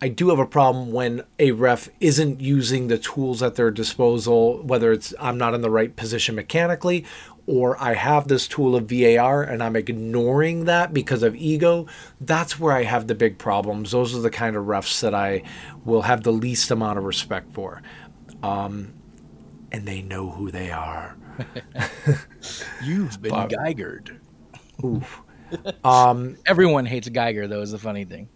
I 0.00 0.08
do 0.08 0.28
have 0.28 0.38
a 0.38 0.46
problem 0.46 0.92
when 0.92 1.24
a 1.40 1.50
ref 1.50 1.88
isn't 1.98 2.40
using 2.40 2.86
the 2.86 2.98
tools 2.98 3.42
at 3.42 3.56
their 3.56 3.72
disposal 3.72 4.62
whether 4.62 4.92
it's 4.92 5.14
i'm 5.18 5.38
not 5.38 5.54
in 5.54 5.62
the 5.62 5.70
right 5.70 5.96
position 5.96 6.34
mechanically 6.34 7.04
or 7.46 7.80
I 7.80 7.94
have 7.94 8.26
this 8.28 8.48
tool 8.48 8.74
of 8.74 8.88
VAR 8.90 9.42
and 9.42 9.62
I'm 9.62 9.76
ignoring 9.76 10.64
that 10.64 10.92
because 10.92 11.22
of 11.22 11.36
ego, 11.36 11.86
that's 12.20 12.58
where 12.58 12.72
I 12.72 12.82
have 12.82 13.06
the 13.06 13.14
big 13.14 13.38
problems. 13.38 13.92
Those 13.92 14.14
are 14.16 14.20
the 14.20 14.30
kind 14.30 14.56
of 14.56 14.64
refs 14.64 15.00
that 15.02 15.14
I 15.14 15.42
will 15.84 16.02
have 16.02 16.22
the 16.24 16.32
least 16.32 16.70
amount 16.70 16.98
of 16.98 17.04
respect 17.04 17.52
for. 17.54 17.82
Um, 18.42 18.92
and 19.72 19.86
they 19.86 20.02
know 20.02 20.30
who 20.30 20.50
they 20.50 20.70
are. 20.70 21.16
You've 22.82 23.20
been 23.22 23.30
Bob. 23.32 23.50
Geigered. 23.50 24.18
Oof. 24.84 25.20
Um, 25.84 26.36
Everyone 26.44 26.84
hates 26.86 27.08
Geiger, 27.08 27.46
though. 27.46 27.60
Is 27.60 27.70
the 27.70 27.78
funny 27.78 28.04
thing. 28.04 28.28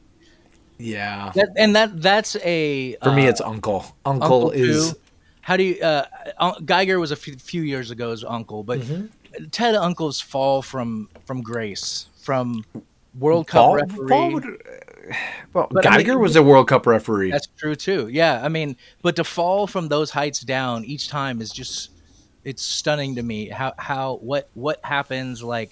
yeah. 0.79 1.33
That, 1.35 1.49
and 1.57 1.75
that 1.75 2.01
that's 2.01 2.37
a 2.37 2.97
For 3.03 3.11
me, 3.11 3.27
uh, 3.27 3.31
it's 3.31 3.41
Unkel. 3.41 3.93
Unkel, 4.07 4.21
Unkel 4.21 4.55
is. 4.55 4.93
too. 4.93 4.99
How 5.43 5.57
do 5.57 5.63
you? 5.65 5.81
Uh, 5.83 6.59
Geiger 6.65 7.01
was 7.01 7.11
a 7.11 7.17
few, 7.17 7.35
few 7.37 7.63
years 7.63 7.91
ago's 7.91 8.23
Unkel, 8.25 8.65
but 8.65 8.81
Mm-hmm. 8.81 9.45
Ted 9.53 9.75
Unkel's 9.77 10.21
fall 10.21 10.61
from 10.61 11.09
from 11.25 11.41
grace 11.43 12.07
from 12.21 12.65
World 13.19 13.47
Cup 13.47 13.61
Paul- 13.63 13.75
referee. 13.77 14.09
Paul 14.09 14.33
would- 14.33 14.63
well, 15.55 15.67
But 15.71 15.87
I 15.87 15.97
mean- 15.97 16.07
Geiger 16.07 16.19
was 16.19 16.37
a 16.37 16.43
World 16.43 16.69
Cup 16.69 16.87
referee. 16.87 17.31
That's 17.31 17.49
true 17.57 17.75
too. 17.75 18.09
Yeah, 18.09 18.41
I 18.45 18.49
mean, 18.49 18.77
but 19.03 19.17
to 19.17 19.25
fall 19.25 19.67
from 19.67 19.89
those 19.89 20.11
heights 20.11 20.41
down 20.41 20.85
each 20.85 21.09
time 21.09 21.41
is 21.41 21.51
just 21.51 21.91
it's 22.45 22.63
stunning 22.63 23.15
to 23.17 23.23
me. 23.23 23.49
How 23.49 23.73
how 23.79 24.15
what 24.23 24.49
what 24.55 24.81
happens? 24.85 25.43
Like, 25.43 25.71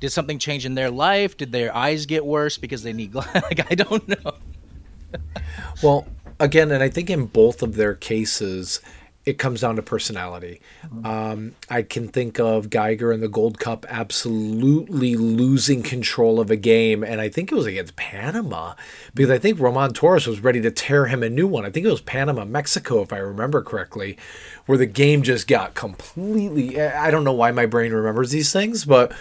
did 0.00 0.10
something 0.10 0.38
change 0.38 0.66
in 0.66 0.74
their 0.74 0.90
life? 0.90 1.36
Did 1.36 1.52
their 1.52 1.74
eyes 1.74 2.04
get 2.06 2.24
worse 2.26 2.58
because 2.58 2.82
they 2.82 2.92
need 2.92 3.12
gla- 3.12 3.28
like 3.34 3.70
I 3.70 3.74
don't 3.74 4.06
know. 4.08 4.34
Well, 5.82 6.06
again, 6.38 6.70
and 6.70 6.82
I 6.82 6.88
think 6.88 7.10
in 7.10 7.26
both 7.26 7.62
of 7.62 7.76
their 7.76 7.94
cases, 7.94 8.80
it 9.24 9.38
comes 9.38 9.62
down 9.62 9.74
to 9.74 9.82
personality. 9.82 10.60
Um, 11.04 11.56
I 11.68 11.82
can 11.82 12.06
think 12.06 12.38
of 12.38 12.70
Geiger 12.70 13.12
in 13.12 13.20
the 13.20 13.28
Gold 13.28 13.58
Cup 13.58 13.84
absolutely 13.88 15.16
losing 15.16 15.82
control 15.82 16.38
of 16.38 16.48
a 16.48 16.56
game, 16.56 17.02
and 17.02 17.20
I 17.20 17.28
think 17.28 17.50
it 17.50 17.56
was 17.56 17.66
against 17.66 17.96
Panama 17.96 18.74
because 19.14 19.30
I 19.32 19.38
think 19.38 19.58
Roman 19.58 19.92
Torres 19.92 20.28
was 20.28 20.38
ready 20.40 20.60
to 20.60 20.70
tear 20.70 21.06
him 21.06 21.24
a 21.24 21.28
new 21.28 21.48
one. 21.48 21.64
I 21.64 21.70
think 21.70 21.84
it 21.84 21.90
was 21.90 22.00
Panama, 22.00 22.44
Mexico, 22.44 23.02
if 23.02 23.12
I 23.12 23.18
remember 23.18 23.62
correctly, 23.62 24.16
where 24.66 24.78
the 24.78 24.86
game 24.86 25.22
just 25.22 25.48
got 25.48 25.74
completely. 25.74 26.80
I 26.80 27.10
don't 27.10 27.24
know 27.24 27.32
why 27.32 27.50
my 27.50 27.66
brain 27.66 27.92
remembers 27.92 28.30
these 28.30 28.52
things, 28.52 28.84
but 28.84 29.12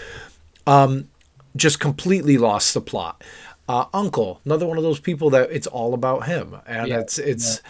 just 1.56 1.80
completely 1.80 2.38
lost 2.38 2.76
the 2.76 2.82
plot. 2.82 3.24
Uh, 3.68 3.86
Unkel, 3.88 4.40
another 4.46 4.66
one 4.68 4.78
of 4.78 4.84
those 4.84 5.00
people 5.00 5.32
that 5.32 5.52
it's 5.52 5.68
all 5.68 5.94
about 5.94 6.28
him, 6.28 6.56
and 6.68 6.88
Yeah, 6.88 7.00
it's 7.00 7.18
it's. 7.18 7.62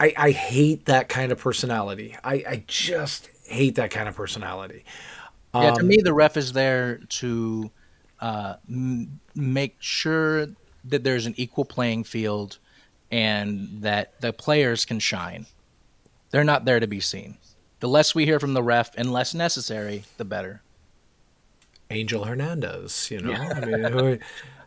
I, 0.00 0.14
I 0.16 0.30
hate 0.30 0.86
that 0.86 1.08
kind 1.08 1.32
of 1.32 1.38
personality. 1.38 2.16
I, 2.22 2.34
I 2.34 2.64
just 2.66 3.28
hate 3.44 3.74
that 3.74 3.90
kind 3.90 4.08
of 4.08 4.14
personality. 4.14 4.84
Yeah, 5.54 5.70
Um, 5.70 5.74
to 5.74 5.82
me, 5.82 5.98
the 6.02 6.14
ref 6.14 6.36
is 6.36 6.52
there 6.52 7.00
to 7.08 7.70
uh, 8.20 8.54
m- 8.68 9.20
make 9.34 9.76
sure 9.80 10.46
that 10.84 11.04
there's 11.04 11.26
an 11.26 11.34
equal 11.36 11.64
playing 11.64 12.04
field 12.04 12.58
and 13.10 13.82
that 13.82 14.20
the 14.20 14.32
players 14.32 14.84
can 14.84 14.98
shine. 14.98 15.46
They're 16.30 16.44
not 16.44 16.64
there 16.64 16.78
to 16.78 16.86
be 16.86 17.00
seen. 17.00 17.38
The 17.80 17.88
less 17.88 18.14
we 18.14 18.24
hear 18.24 18.38
from 18.38 18.54
the 18.54 18.62
ref 18.62 18.90
and 18.96 19.12
less 19.12 19.34
necessary, 19.34 20.04
the 20.16 20.24
better. 20.24 20.62
Angel 21.90 22.24
Hernandez, 22.24 23.10
you 23.10 23.20
know, 23.20 23.32
I 23.32 23.90
mean, 23.90 24.20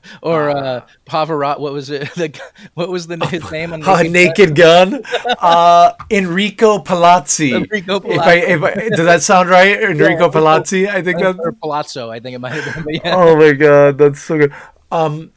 Or 0.21 0.49
uh, 0.49 0.85
Pavarotti, 1.05 1.59
what 1.59 1.73
was 1.73 1.89
it? 1.89 2.09
The, 2.15 2.39
what 2.73 2.89
was 2.89 3.07
the 3.07 3.17
his 3.27 3.49
name? 3.51 3.73
on 3.73 3.83
uh, 3.83 4.01
Naked 4.03 4.55
Gun, 4.55 5.01
uh, 5.39 5.93
Enrico 6.09 6.79
Palazzi. 6.79 7.53
Enrico 7.53 8.01
If 8.03 8.19
I, 8.19 8.33
if 8.35 8.63
I, 8.63 8.89
does 8.89 9.05
that 9.05 9.21
sound 9.21 9.49
right? 9.49 9.81
Enrico 9.81 10.29
Palazzi, 10.29 10.87
I 10.87 11.01
think 11.01 11.19
that's. 11.19 11.39
Or 11.39 11.51
Palazzo, 11.51 12.09
I 12.09 12.19
think 12.19 12.35
it 12.35 12.39
might 12.39 12.53
have 12.53 12.85
been. 12.85 12.95
Yeah, 13.03 13.15
Oh 13.15 13.35
my 13.35 13.51
god, 13.53 13.97
that's 13.97 14.21
so 14.21 14.37
good. 14.37 14.53
Um, 14.91 15.31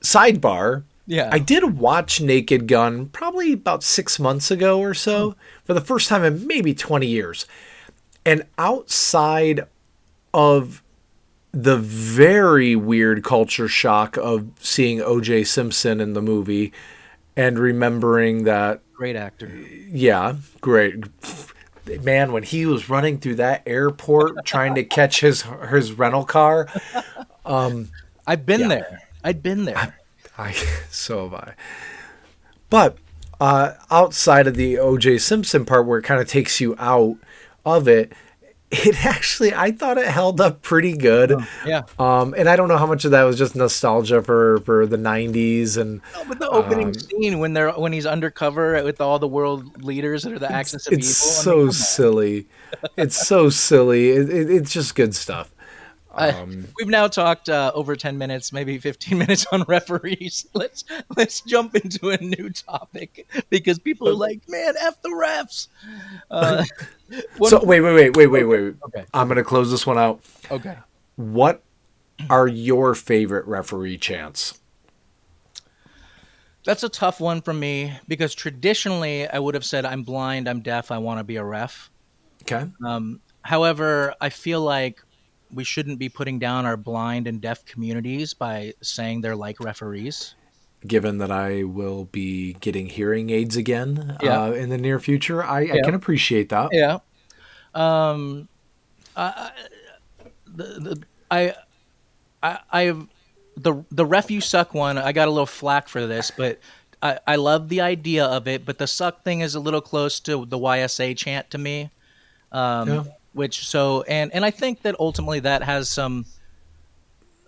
sidebar. 0.00 0.84
yeah. 1.06 1.28
I 1.32 1.38
did 1.38 1.78
watch 1.78 2.20
Naked 2.20 2.66
Gun 2.68 3.06
probably 3.06 3.52
about 3.52 3.82
six 3.82 4.18
months 4.18 4.50
ago 4.50 4.80
or 4.80 4.94
so 4.94 5.36
for 5.64 5.74
the 5.74 5.80
first 5.80 6.08
time 6.08 6.24
in 6.24 6.46
maybe 6.46 6.74
20 6.74 7.06
years. 7.06 7.46
And 8.24 8.44
outside 8.58 9.66
of 10.34 10.82
the 11.52 11.76
very 11.76 12.74
weird 12.76 13.22
culture 13.24 13.68
shock 13.68 14.16
of 14.16 14.48
seeing 14.60 14.98
OJ 15.00 15.46
Simpson 15.46 16.00
in 16.00 16.14
the 16.14 16.22
movie 16.22 16.72
and 17.36 17.58
remembering 17.58 18.44
that, 18.44 18.80
Great 18.94 19.16
actor. 19.16 19.48
yeah, 19.90 20.34
great. 20.60 21.04
Man, 22.02 22.32
when 22.32 22.42
he 22.44 22.64
was 22.64 22.88
running 22.88 23.18
through 23.18 23.34
that 23.36 23.62
airport 23.66 24.44
trying 24.44 24.76
to 24.76 24.84
catch 24.84 25.20
his 25.20 25.42
his 25.70 25.92
rental 25.92 26.24
car, 26.24 26.68
I've 27.44 28.46
been 28.46 28.60
Yeah. 28.60 28.68
there. 28.68 29.02
I'd 29.24 29.42
been 29.42 29.64
there. 29.64 29.96
I 30.38 30.52
so 30.90 31.24
have 31.28 31.34
I. 31.34 31.54
But 32.70 32.96
uh, 33.40 33.72
outside 33.90 34.46
of 34.46 34.54
the 34.54 34.78
O.J. 34.78 35.18
Simpson 35.18 35.64
part, 35.64 35.86
where 35.86 35.98
it 35.98 36.02
kind 36.04 36.20
of 36.20 36.28
takes 36.28 36.60
you 36.60 36.74
out 36.78 37.16
of 37.66 37.88
it, 37.88 38.12
it 38.72 39.04
actually 39.04 39.52
I 39.54 39.70
thought 39.72 39.98
it 39.98 40.06
held 40.06 40.40
up 40.40 40.62
pretty 40.62 40.96
good. 40.96 41.34
Yeah. 41.66 41.82
Um, 41.98 42.34
and 42.36 42.48
I 42.48 42.56
don't 42.56 42.68
know 42.68 42.78
how 42.78 42.86
much 42.86 43.04
of 43.04 43.10
that 43.12 43.22
was 43.24 43.36
just 43.38 43.54
nostalgia 43.54 44.22
for 44.22 44.60
for 44.60 44.86
the 44.86 44.96
'90s 44.96 45.76
and 45.76 46.00
No, 46.14 46.24
but 46.24 46.38
the 46.38 46.48
opening 46.48 46.88
Um, 46.88 46.94
scene 46.94 47.38
when 47.38 47.52
they're 47.52 47.70
when 47.72 47.92
he's 47.92 48.06
undercover 48.06 48.82
with 48.82 49.00
all 49.00 49.18
the 49.18 49.28
world 49.28 49.82
leaders 49.82 50.22
that 50.24 50.32
are 50.32 50.38
the 50.38 50.50
axis 50.50 50.86
of 50.86 50.94
it's 50.94 51.06
evil. 51.08 51.38
I 51.38 51.44
so 51.44 51.56
mean, 51.56 51.70
come 51.70 51.82
on. 51.82 51.86
silly. 51.86 52.48
It's 52.96 53.16
so 53.16 53.50
silly. 53.50 54.10
It, 54.10 54.30
it, 54.30 54.50
it's 54.50 54.72
just 54.72 54.94
good 54.94 55.14
stuff. 55.14 55.52
I- 56.14 56.46
we've 56.78 56.88
now 56.88 57.08
talked 57.08 57.48
uh, 57.48 57.72
over 57.74 57.96
ten 57.96 58.18
minutes, 58.18 58.52
maybe 58.52 58.78
fifteen 58.78 59.18
minutes 59.24 59.46
on 59.52 59.62
referees. 59.62 60.46
Let's 60.54 60.84
let's 61.16 61.40
jump 61.42 61.74
into 61.74 62.10
a 62.10 62.18
new 62.18 62.50
topic 62.50 63.26
because 63.50 63.78
people 63.78 64.08
are 64.08 64.14
like, 64.14 64.40
"Man, 64.48 64.74
f 64.80 65.00
the 65.02 65.08
refs." 65.10 65.68
Uh, 66.30 66.64
So 67.46 67.64
wait, 67.64 67.80
wait, 67.80 67.94
wait, 67.94 68.16
wait, 68.16 68.26
wait, 68.28 68.44
wait. 68.44 68.74
Okay. 68.86 69.04
I'm 69.14 69.28
gonna 69.28 69.44
close 69.44 69.70
this 69.70 69.86
one 69.86 69.98
out. 69.98 70.20
okay, 70.50 70.76
What 71.16 71.62
are 72.30 72.46
your 72.48 72.94
favorite 72.94 73.46
referee 73.46 73.98
chants? 73.98 74.58
that's 76.64 76.84
a 76.84 76.88
tough 76.88 77.20
one 77.20 77.40
for 77.40 77.52
me 77.52 77.92
because 78.06 78.34
traditionally 78.34 79.26
I 79.28 79.38
would 79.40 79.54
have 79.54 79.64
said, 79.64 79.84
"I'm 79.84 80.02
blind, 80.04 80.48
I'm 80.48 80.60
deaf, 80.60 80.90
I 80.92 80.98
want 80.98 81.18
to 81.18 81.24
be 81.24 81.36
a 81.36 81.44
ref." 81.44 81.90
Okay. 82.42 82.66
Um, 82.84 83.20
however, 83.42 84.14
I 84.20 84.28
feel 84.28 84.60
like 84.60 85.02
we 85.52 85.64
shouldn't 85.64 85.98
be 85.98 86.08
putting 86.08 86.38
down 86.38 86.66
our 86.66 86.76
blind 86.76 87.26
and 87.26 87.40
deaf 87.40 87.64
communities 87.64 88.34
by 88.34 88.72
saying 88.80 89.20
they're 89.20 89.36
like 89.36 89.60
referees. 89.60 90.34
Given 90.86 91.18
that 91.18 91.30
I 91.30 91.62
will 91.62 92.06
be 92.06 92.54
getting 92.54 92.86
hearing 92.86 93.30
aids 93.30 93.56
again 93.56 94.16
Yeah. 94.22 94.42
uh, 94.44 94.50
in 94.52 94.68
the 94.70 94.78
near 94.78 94.98
future, 94.98 95.44
I, 95.44 95.60
I 95.60 95.80
can 95.84 95.94
appreciate 95.94 96.48
that. 96.48 96.70
Yeah. 96.72 96.98
Um, 97.74 98.48
I, 99.16 99.50
the, 100.46 100.64
the, 100.64 101.02
I, 101.30 101.54
I, 102.42 102.58
I've 102.70 103.06
the 103.56 103.84
the 103.90 104.04
ref 104.04 104.30
you 104.30 104.40
suck 104.40 104.74
one. 104.74 104.98
I 104.98 105.12
got 105.12 105.28
a 105.28 105.30
little 105.30 105.46
flack 105.46 105.88
for 105.88 106.06
this, 106.06 106.30
but 106.30 106.58
I, 107.02 107.18
I 107.26 107.36
love 107.36 107.68
the 107.68 107.80
idea 107.82 108.24
of 108.24 108.48
it. 108.48 108.64
But 108.64 108.78
the 108.78 108.86
suck 108.86 109.22
thing 109.22 109.40
is 109.40 109.54
a 109.54 109.60
little 109.60 109.80
close 109.80 110.20
to 110.20 110.44
the 110.46 110.58
YSA 110.58 111.16
chant 111.16 111.50
to 111.50 111.58
me. 111.58 111.90
Um, 112.50 112.88
Yeah. 112.88 113.04
Which 113.32 113.66
so 113.66 114.02
and 114.02 114.32
and 114.34 114.44
I 114.44 114.50
think 114.50 114.82
that 114.82 114.96
ultimately 114.98 115.40
that 115.40 115.62
has 115.62 115.88
some 115.88 116.26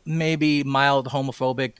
maybe 0.04 0.62
mild 0.64 1.08
homophobic. 1.08 1.74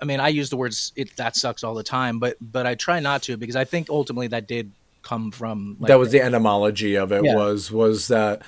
I 0.00 0.04
mean, 0.04 0.20
I 0.20 0.28
use 0.28 0.50
the 0.50 0.56
words 0.56 0.92
"it 0.96 1.16
that 1.16 1.36
sucks" 1.36 1.62
all 1.64 1.74
the 1.74 1.82
time, 1.82 2.18
but 2.18 2.36
but 2.40 2.66
I 2.66 2.74
try 2.74 3.00
not 3.00 3.22
to 3.24 3.36
because 3.36 3.56
I 3.56 3.64
think 3.64 3.88
ultimately 3.90 4.26
that 4.28 4.48
did 4.48 4.72
come 5.02 5.30
from 5.32 5.76
like, 5.80 5.88
that 5.88 5.98
was 5.98 6.10
the 6.12 6.20
etymology 6.20 6.94
of 6.96 7.10
it 7.12 7.24
Yeah. 7.24 7.34
was 7.34 7.72
was 7.72 8.06
that 8.08 8.42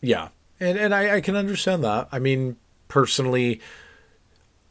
yeah 0.00 0.28
and 0.58 0.78
and 0.78 0.94
I, 0.94 1.16
I 1.16 1.20
can 1.20 1.36
understand 1.36 1.84
that 1.84 2.08
i 2.12 2.18
mean 2.18 2.56
personally 2.88 3.60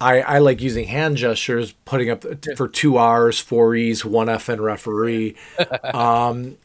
i 0.02 0.21
i 0.21 0.38
like 0.39 0.62
using 0.62 0.88
hand 0.88 1.17
gestures 1.17 1.74
putting 1.86 2.10
up 2.10 2.26
for 2.58 2.67
two 2.67 2.98
r's 2.98 3.39
four 3.39 3.76
e's 3.76 4.04
one 4.04 4.30
f 4.30 4.50
and 4.50 4.60
referee 4.60 5.36
um 5.93 6.58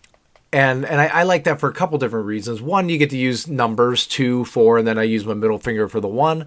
and 0.52 0.84
and 0.84 1.00
I, 1.00 1.06
I 1.06 1.22
like 1.24 1.44
that 1.44 1.60
for 1.60 1.68
a 1.68 1.72
couple 1.72 1.98
different 1.98 2.26
reasons 2.26 2.60
one 2.60 2.88
you 2.88 2.98
get 2.98 3.10
to 3.10 3.16
use 3.18 3.46
numbers 3.46 4.06
two 4.06 4.44
four 4.44 4.78
and 4.78 4.86
then 4.86 4.98
i 4.98 5.02
use 5.02 5.24
my 5.24 5.34
middle 5.34 5.58
finger 5.58 5.88
for 5.88 6.00
the 6.00 6.08
one 6.08 6.46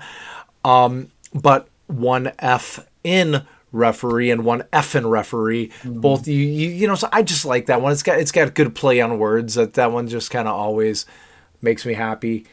um 0.66 1.12
but 1.34 1.68
one 1.88 2.32
f 2.40 2.86
in 3.04 3.46
referee 3.74 4.32
and 4.32 4.46
one 4.46 4.64
F 4.72 4.96
in 4.96 5.06
referee. 5.08 5.72
Both 5.84 6.28
you, 6.28 6.36
you 6.36 6.70
you 6.70 6.88
know. 6.88 6.96
So 6.96 7.10
I 7.12 7.24
just 7.24 7.44
like 7.44 7.66
that 7.66 7.82
one. 7.82 7.92
It's 7.92 8.04
got 8.04 8.20
it's 8.20 8.32
got 8.32 8.54
good 8.54 8.74
play 8.74 9.02
on 9.02 9.20
words. 9.20 9.56
That 9.56 9.74
that 9.74 9.92
one 9.92 10.08
just 10.08 10.32
kind 10.32 10.48
of 10.48 10.54
always 10.54 11.06
makes 11.62 11.86
me 11.86 11.94
happy. 11.94 12.46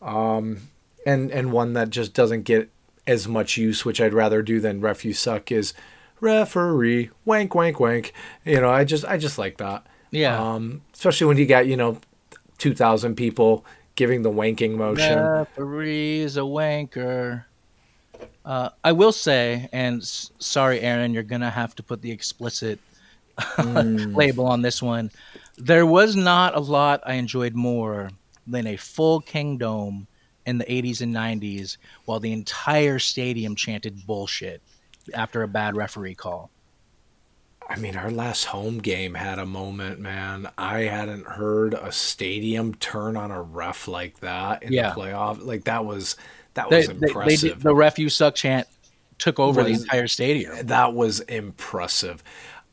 Um, 0.00 0.68
and 1.04 1.32
and 1.32 1.50
one 1.50 1.72
that 1.72 1.90
just 1.90 2.14
doesn't 2.14 2.42
get 2.42 2.70
as 3.06 3.26
much 3.26 3.56
use, 3.56 3.84
which 3.84 4.00
I'd 4.00 4.14
rather 4.14 4.42
do 4.42 4.60
than 4.60 4.80
ref 4.80 5.04
you 5.04 5.14
suck 5.14 5.50
is 5.50 5.74
referee 6.20 7.10
wank 7.24 7.54
wank 7.54 7.80
wank. 7.80 8.12
You 8.44 8.60
know, 8.60 8.70
I 8.70 8.84
just 8.84 9.04
I 9.04 9.16
just 9.16 9.38
like 9.38 9.56
that. 9.58 9.86
Yeah. 10.10 10.38
Um, 10.38 10.82
especially 10.96 11.26
when 11.26 11.36
you 11.36 11.46
got 11.46 11.66
you 11.66 11.76
know 11.76 11.98
two 12.58 12.74
thousand 12.74 13.16
people 13.16 13.64
giving 13.96 14.22
the 14.22 14.30
wanking 14.30 14.72
motion. 14.76 15.18
Referee's 15.18 16.36
a 16.36 16.40
wanker. 16.40 17.44
Uh, 18.44 18.70
I 18.84 18.92
will 18.92 19.12
say, 19.12 19.68
and 19.72 20.00
s- 20.02 20.30
sorry, 20.38 20.80
Aaron, 20.80 21.12
you're 21.12 21.22
gonna 21.22 21.50
have 21.50 21.74
to 21.76 21.82
put 21.82 22.00
the 22.02 22.10
explicit 22.10 22.78
label 23.58 24.46
on 24.46 24.62
this 24.62 24.82
one. 24.82 25.10
There 25.58 25.86
was 25.86 26.16
not 26.16 26.56
a 26.56 26.60
lot 26.60 27.02
I 27.04 27.14
enjoyed 27.14 27.54
more 27.54 28.10
than 28.46 28.66
a 28.66 28.76
full 28.76 29.20
Kingdome 29.20 30.06
in 30.46 30.58
the 30.58 30.64
80s 30.64 31.00
and 31.00 31.12
90s, 31.14 31.76
while 32.04 32.20
the 32.20 32.32
entire 32.32 33.00
stadium 33.00 33.56
chanted 33.56 34.06
bullshit 34.06 34.62
after 35.12 35.42
a 35.42 35.48
bad 35.48 35.74
referee 35.74 36.14
call. 36.14 36.50
I 37.68 37.76
mean, 37.76 37.96
our 37.96 38.10
last 38.10 38.44
home 38.44 38.78
game 38.78 39.14
had 39.14 39.38
a 39.40 39.46
moment, 39.46 39.98
man. 39.98 40.48
I 40.56 40.80
hadn't 40.82 41.26
heard 41.26 41.74
a 41.74 41.90
stadium 41.90 42.74
turn 42.76 43.16
on 43.16 43.30
a 43.32 43.42
ref 43.42 43.88
like 43.88 44.20
that 44.20 44.62
in 44.62 44.72
Yeah. 44.72 44.90
the 44.94 45.00
playoff. 45.00 45.44
Like 45.44 45.64
that 45.64 45.84
was 45.84 46.16
that 46.54 46.70
They, 46.70 46.76
was 46.78 46.86
they, 46.88 46.92
they 46.94 47.06
impressive. 47.08 47.54
did, 47.54 47.60
the 47.62 47.74
ref 47.74 47.98
you 47.98 48.08
suck 48.08 48.34
chant 48.36 48.68
took 49.18 49.40
over 49.40 49.62
the 49.64 49.70
entire 49.70 50.06
stadium. 50.06 50.66
that 50.66 50.92
was 50.94 51.20
impressive. 51.20 52.22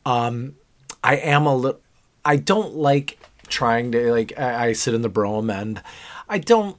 Um, 0.06 0.54
I 1.02 1.16
am 1.16 1.46
a 1.46 1.56
little. 1.56 1.80
I 2.24 2.36
don't 2.36 2.74
like 2.76 3.18
trying 3.48 3.92
to 3.92 4.10
like. 4.12 4.38
I, 4.38 4.66
I 4.68 4.72
sit 4.74 4.94
in 4.94 5.02
the 5.02 5.08
Brougham 5.08 5.50
end. 5.50 5.82
I 6.28 6.38
don't. 6.38 6.76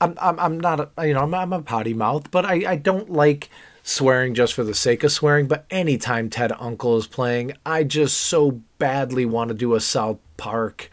I'm. 0.00 0.16
I'm. 0.20 0.40
I'm 0.40 0.60
not. 0.60 0.90
A, 0.98 1.06
you 1.06 1.14
know. 1.14 1.20
I'm, 1.22 1.34
I'm 1.34 1.52
a 1.52 1.62
potty 1.62 1.94
mouth, 1.94 2.30
but 2.30 2.44
I. 2.44 2.72
I 2.72 2.76
don't 2.76 3.10
like 3.10 3.48
swearing 3.84 4.34
just 4.34 4.54
for 4.54 4.64
the 4.64 4.74
sake 4.74 5.04
of 5.04 5.12
swearing. 5.12 5.46
But 5.46 5.66
anytime 5.70 6.28
Ted 6.28 6.50
Unkel 6.50 6.98
is 6.98 7.06
playing, 7.06 7.52
I 7.64 7.84
just 7.84 8.16
so 8.16 8.62
badly 8.78 9.24
want 9.24 9.48
to 9.48 9.54
do 9.54 9.74
a 9.74 9.80
South 9.80 10.18
Park. 10.36 10.90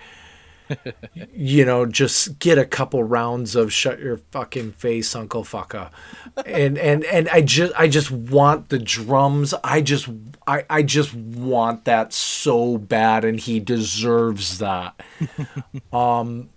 you 1.33 1.65
know, 1.65 1.85
just 1.85 2.37
get 2.39 2.57
a 2.57 2.65
couple 2.65 3.03
rounds 3.03 3.55
of 3.55 3.73
shut 3.73 3.99
your 3.99 4.17
fucking 4.31 4.73
face, 4.73 5.15
Uncle 5.15 5.43
Fucka. 5.43 5.89
And 6.45 6.77
and 6.77 7.03
and 7.05 7.27
I 7.29 7.41
just 7.41 7.73
I 7.77 7.87
just 7.87 8.11
want 8.11 8.69
the 8.69 8.79
drums. 8.79 9.53
I 9.63 9.81
just 9.81 10.07
I 10.45 10.65
I 10.69 10.83
just 10.83 11.13
want 11.13 11.85
that 11.85 12.13
so 12.13 12.77
bad 12.77 13.25
and 13.25 13.39
he 13.39 13.59
deserves 13.59 14.59
that. 14.59 15.01
um 15.93 16.49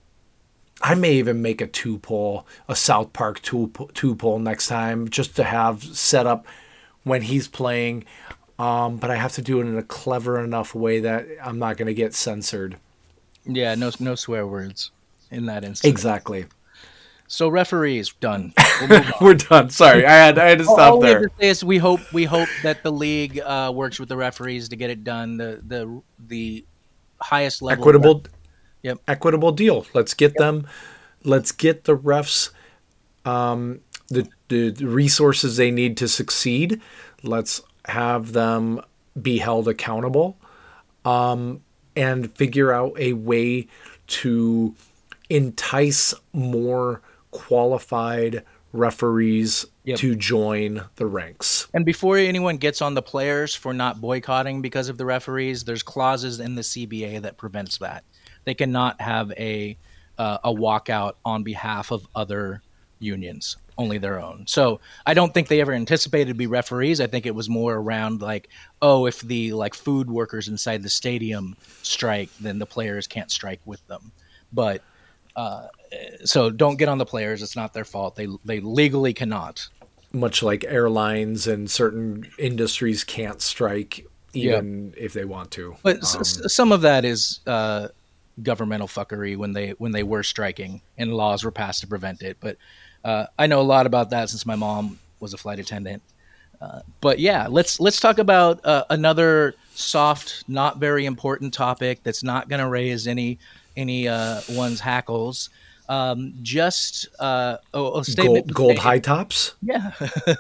I 0.85 0.95
may 0.95 1.15
even 1.15 1.41
make 1.41 1.63
a 1.63 1.67
two 1.67 1.99
pole, 1.99 2.47
a 2.69 2.77
South 2.77 3.15
Park 3.15 3.41
two 3.41 3.73
two 3.95 4.15
pole 4.15 4.39
next 4.39 4.67
time 4.69 5.09
just 5.09 5.35
to 5.37 5.43
have 5.43 5.83
set 5.83 6.27
up 6.27 6.47
when 7.05 7.23
he's 7.23 7.49
playing. 7.49 8.05
Um, 8.59 8.99
but 8.99 9.11
I 9.11 9.17
have 9.17 9.33
to 9.33 9.43
do 9.43 9.61
it 9.61 9.67
in 9.67 9.79
a 9.79 9.83
clever 9.83 10.39
enough 10.39 10.75
way 10.75 11.01
that 11.01 11.27
I'm 11.43 11.59
not 11.59 11.79
going 11.79 11.87
to 11.87 11.95
get 11.95 12.15
censored. 12.15 12.77
Yeah, 13.47 13.75
no, 13.75 13.91
no 13.99 14.15
swear 14.15 14.47
words 14.47 14.91
in 15.31 15.47
that 15.47 15.65
instance. 15.65 15.91
Exactly. 15.91 16.45
So 17.29 17.49
referees 17.49 18.13
done. 18.13 18.53
We'll 18.89 19.05
We're 19.21 19.35
done. 19.35 19.71
Sorry, 19.71 20.05
I 20.05 20.13
had 20.13 20.37
I 20.37 20.49
had 20.49 20.59
to 20.59 20.67
All 20.67 20.75
stop 20.75 21.01
we 21.01 21.07
there. 21.07 21.29
to 21.29 21.31
is 21.39 21.65
we 21.65 21.79
hope 21.79 22.01
we 22.13 22.25
hope 22.25 22.49
that 22.65 22.83
the 22.83 22.91
league 22.91 23.39
uh, 23.39 23.73
works 23.75 24.01
with 24.01 24.09
the 24.09 24.17
referees 24.17 24.69
to 24.69 24.77
get 24.77 24.91
it 24.91 25.05
done. 25.05 25.37
The 25.37 25.63
the 25.67 26.03
the 26.27 26.65
highest 27.21 27.63
level. 27.63 27.81
Equitable. 27.81 28.25
Yep. 28.85 28.99
Equitable 29.09 29.51
deal. 29.51 29.87
Let's 29.95 30.15
get 30.15 30.37
them. 30.37 30.69
Let's 31.25 31.53
get 31.53 31.85
the 31.85 31.97
refs 31.97 32.51
um, 33.25 33.81
the 34.09 34.29
the 34.49 34.71
resources 34.85 35.57
they 35.57 35.71
need 35.71 35.97
to 35.99 36.09
succeed. 36.09 36.81
Let's 37.23 37.63
have 37.87 38.33
them 38.33 38.81
be 39.21 39.39
held 39.39 39.69
accountable, 39.69 40.37
um, 41.05 41.63
and 41.97 42.31
figure 42.37 42.73
out 42.73 42.99
a 42.99 43.15
way 43.15 43.67
to 44.07 44.75
entice 45.31 46.13
more 46.33 47.01
qualified 47.31 48.45
referees 48.73 49.67
Yep. 49.85 49.99
to 49.99 50.15
join 50.17 50.83
the 50.97 51.05
ranks. 51.05 51.69
And 51.75 51.85
before 51.85 52.17
anyone 52.17 52.57
gets 52.57 52.81
on 52.81 52.95
the 52.95 53.03
players 53.03 53.55
for 53.55 53.75
not 53.75 54.01
boycotting 54.01 54.63
because 54.63 54.89
of 54.89 54.97
the 54.97 55.05
referees, 55.05 55.65
there's 55.65 55.83
clauses 55.83 56.41
in 56.41 56.55
the 56.55 56.63
CBA 56.63 57.21
that 57.21 57.37
prevents 57.37 57.77
that. 57.79 58.03
They 58.45 58.55
cannot 58.55 59.01
have 59.01 59.33
a 59.33 59.77
uh, 60.19 60.39
a 60.45 60.53
walkout 60.53 61.15
on 61.25 61.43
behalf 61.43 61.91
of 61.91 62.07
other 62.15 62.63
unions, 63.01 63.57
only 63.77 63.99
their 63.99 64.21
own. 64.21 64.45
So 64.47 64.81
I 65.05 65.13
don't 65.15 65.35
think 65.35 65.49
they 65.49 65.61
ever 65.61 65.73
anticipated 65.73 66.29
to 66.29 66.35
be 66.35 66.47
referees. 66.47 67.01
I 67.01 67.07
think 67.09 67.27
it 67.27 67.35
was 67.35 67.49
more 67.49 67.75
around 67.75 68.23
like, 68.23 68.49
oh, 68.81 69.07
if 69.07 69.21
the 69.23 69.53
like 69.53 69.75
food 69.75 70.09
workers 70.09 70.47
inside 70.49 70.83
the 70.83 70.89
stadium 70.91 71.57
strike, 71.83 72.31
then 72.41 72.59
the 72.59 72.67
players 72.67 73.07
can't 73.07 73.31
strike 73.31 73.61
with 73.65 73.85
them. 73.89 74.13
But 74.53 74.83
uh, 75.35 75.67
so 76.25 76.49
don't 76.51 76.77
get 76.77 76.89
on 76.89 76.99
the 76.99 77.07
players. 77.07 77.43
It's 77.43 77.57
not 77.57 77.73
their 77.75 77.85
fault. 77.85 78.15
They 78.15 78.29
they 78.45 78.61
legally 78.61 79.13
cannot. 79.15 79.67
much 80.13 80.45
like 80.45 80.65
airlines 80.69 81.49
and 81.49 81.69
certain 81.69 82.25
industries 82.39 83.03
can't 83.03 83.43
strike 83.43 84.07
even 84.33 84.95
if 84.97 85.13
they 85.13 85.25
want 85.25 85.51
to. 85.53 85.75
But 85.83 85.97
s- 85.99 86.17
s- 86.45 86.55
some 86.55 86.71
of 86.71 86.83
that 86.83 87.05
is 87.05 87.41
uh, 87.49 87.89
governmental 88.43 88.89
fuckery 88.89 89.37
when 89.37 89.53
they 89.53 89.71
when 89.71 89.93
they 89.93 90.03
were 90.03 90.23
striking 90.23 90.83
and 90.99 91.13
laws 91.13 91.45
were 91.45 91.51
passed 91.51 91.81
to 91.81 91.87
prevent 91.87 92.23
it. 92.23 92.37
But 92.41 92.57
uh, 93.05 93.27
I 93.39 93.47
know 93.47 93.61
a 93.61 93.63
lot 93.63 93.87
about 93.87 94.11
that 94.11 94.31
since 94.31 94.45
my 94.47 94.57
mom 94.57 94.99
was 95.21 95.35
a 95.35 95.39
flight 95.39 95.59
attendant. 95.59 96.03
Uh, 96.61 96.81
but 97.01 97.19
yeah, 97.19 97.47
let's 97.49 97.81
let's 97.81 98.01
talk 98.01 98.19
about 98.19 98.65
uh, 98.65 98.85
another 98.91 99.55
soft, 99.75 100.45
not 100.49 100.79
very 100.79 101.05
important 101.05 101.53
topic 101.53 102.03
that's 102.03 102.23
not 102.23 102.49
going 102.49 102.61
to 102.61 102.69
raise 102.69 103.07
any 103.07 103.39
any 103.77 104.09
uh, 104.09 104.41
one's 104.51 104.81
hackles. 104.81 105.51
Um, 105.87 106.33
just 106.41 107.09
uh, 107.19 107.59
oh, 107.75 107.99
a 107.99 108.05
statement. 108.05 108.47
Gold, 108.47 108.69
gold 108.69 108.79
high 108.79 108.99
tops. 108.99 109.55
Yeah. 109.61 109.93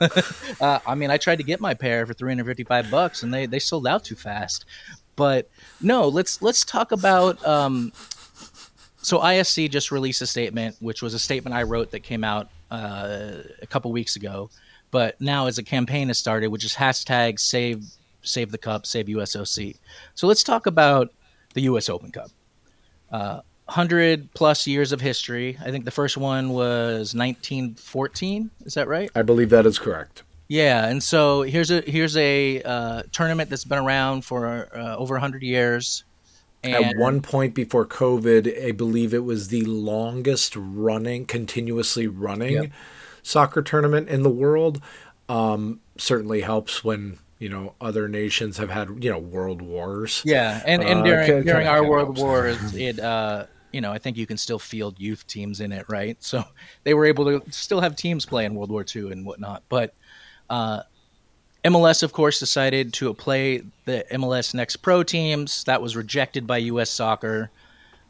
uh, 0.60 0.78
I 0.86 0.94
mean, 0.94 1.10
I 1.10 1.18
tried 1.18 1.36
to 1.36 1.44
get 1.44 1.60
my 1.60 1.74
pair 1.74 2.06
for 2.06 2.14
355 2.14 2.90
bucks 2.90 3.22
and 3.22 3.34
they, 3.34 3.44
they 3.44 3.58
sold 3.58 3.86
out 3.86 4.04
too 4.04 4.14
fast. 4.14 4.64
But 5.16 5.48
no, 5.80 6.08
let's 6.08 6.42
let's 6.42 6.64
talk 6.64 6.92
about 6.92 7.44
um, 7.46 7.92
so 9.04 9.18
ISC 9.18 9.70
just 9.70 9.92
released 9.92 10.22
a 10.22 10.26
statement, 10.26 10.76
which 10.80 11.02
was 11.02 11.14
a 11.14 11.18
statement 11.18 11.54
I 11.54 11.64
wrote 11.64 11.90
that 11.90 12.00
came 12.00 12.24
out 12.24 12.48
uh, 12.70 13.42
a 13.60 13.66
couple 13.66 13.92
weeks 13.92 14.16
ago. 14.16 14.50
But 14.90 15.20
now, 15.20 15.46
as 15.46 15.58
a 15.58 15.62
campaign 15.62 16.08
has 16.08 16.18
started, 16.18 16.48
which 16.48 16.64
is 16.64 16.74
hashtag 16.74 17.38
save 17.38 17.84
save 18.22 18.50
the 18.50 18.58
cup, 18.58 18.86
save 18.86 19.06
USOC. 19.06 19.76
So 20.14 20.26
let's 20.26 20.42
talk 20.42 20.66
about 20.66 21.12
the 21.52 21.62
US 21.62 21.88
Open 21.88 22.10
Cup. 22.10 22.30
Uh, 23.10 23.40
hundred 23.68 24.32
plus 24.34 24.66
years 24.66 24.92
of 24.92 25.00
history. 25.00 25.58
I 25.60 25.70
think 25.70 25.84
the 25.84 25.90
first 25.90 26.16
one 26.16 26.50
was 26.50 27.14
1914. 27.14 28.50
Is 28.64 28.74
that 28.74 28.88
right? 28.88 29.10
I 29.14 29.22
believe 29.22 29.50
that 29.50 29.66
is 29.66 29.78
correct. 29.78 30.22
Yeah, 30.48 30.86
and 30.86 31.02
so 31.02 31.42
here's 31.42 31.70
a 31.70 31.80
here's 31.82 32.16
a 32.16 32.62
uh, 32.62 33.02
tournament 33.12 33.50
that's 33.50 33.64
been 33.64 33.78
around 33.78 34.24
for 34.24 34.68
uh, 34.76 34.96
over 34.96 35.14
100 35.14 35.42
years. 35.42 36.04
And 36.62 36.74
At 36.74 36.96
one 36.96 37.20
point 37.20 37.54
before 37.54 37.84
COVID, 37.84 38.66
I 38.66 38.72
believe 38.72 39.12
it 39.12 39.24
was 39.24 39.48
the 39.48 39.62
longest 39.62 40.54
running, 40.56 41.26
continuously 41.26 42.06
running 42.06 42.52
Yep. 42.54 42.70
soccer 43.22 43.60
tournament 43.62 44.08
in 44.08 44.22
the 44.22 44.30
world. 44.30 44.80
Um, 45.28 45.80
certainly 45.98 46.40
helps 46.40 46.82
when 46.84 47.18
you 47.38 47.48
know 47.48 47.74
other 47.80 48.08
nations 48.08 48.56
have 48.58 48.70
had 48.70 49.02
you 49.02 49.10
know 49.10 49.18
world 49.18 49.60
wars. 49.62 50.22
yeah, 50.24 50.62
and 50.66 50.82
and 50.82 51.00
Uh, 51.00 51.04
during 51.04 51.44
during 51.44 51.66
our 51.66 51.84
World 51.86 52.16
helps. 52.16 52.20
War, 52.20 52.46
it 52.74 52.98
uh, 52.98 53.46
you 53.72 53.80
know 53.80 53.92
I 53.92 53.98
think 53.98 54.16
you 54.16 54.26
can 54.26 54.36
still 54.38 54.58
field 54.58 54.98
youth 54.98 55.26
teams 55.26 55.60
in 55.60 55.72
it, 55.72 55.84
right? 55.88 56.16
So 56.22 56.44
they 56.84 56.94
were 56.94 57.04
able 57.06 57.24
to 57.26 57.42
still 57.52 57.80
have 57.80 57.96
teams 57.96 58.24
play 58.26 58.44
in 58.44 58.54
World 58.54 58.70
War 58.70 58.84
II 58.94 59.12
and 59.12 59.26
whatnot. 59.26 59.62
But 59.68 59.94
uh, 60.50 60.82
MLS, 61.64 62.02
of 62.02 62.12
course, 62.12 62.38
decided 62.38 62.92
to 62.94 63.12
play 63.14 63.62
the 63.86 64.04
MLS 64.12 64.54
Next 64.54 64.76
Pro 64.76 65.02
teams. 65.02 65.64
That 65.64 65.80
was 65.80 65.96
rejected 65.96 66.46
by 66.46 66.58
U.S. 66.58 66.90
Soccer. 66.90 67.50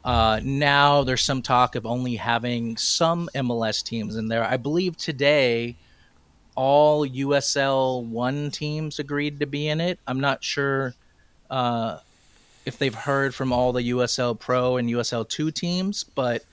Uh, 0.03 0.39
now 0.43 1.03
there's 1.03 1.23
some 1.23 1.41
talk 1.41 1.75
of 1.75 1.85
only 1.85 2.15
having 2.15 2.77
some 2.77 3.29
MLS 3.33 3.83
teams 3.83 4.17
in 4.17 4.27
there. 4.27 4.43
I 4.43 4.57
believe 4.57 4.97
today 4.97 5.75
all 6.55 7.07
USL 7.07 8.03
one 8.05 8.51
teams 8.51 8.99
agreed 8.99 9.39
to 9.39 9.45
be 9.45 9.67
in 9.67 9.81
it. 9.81 9.99
I'm 10.05 10.19
not 10.19 10.43
sure 10.43 10.93
uh, 11.49 11.99
if 12.65 12.77
they've 12.77 12.93
heard 12.93 13.33
from 13.33 13.51
all 13.51 13.73
the 13.73 13.89
USL 13.89 14.37
Pro 14.39 14.77
and 14.77 14.89
USL 14.89 15.27
two 15.27 15.49
teams, 15.51 16.03
but 16.03 16.43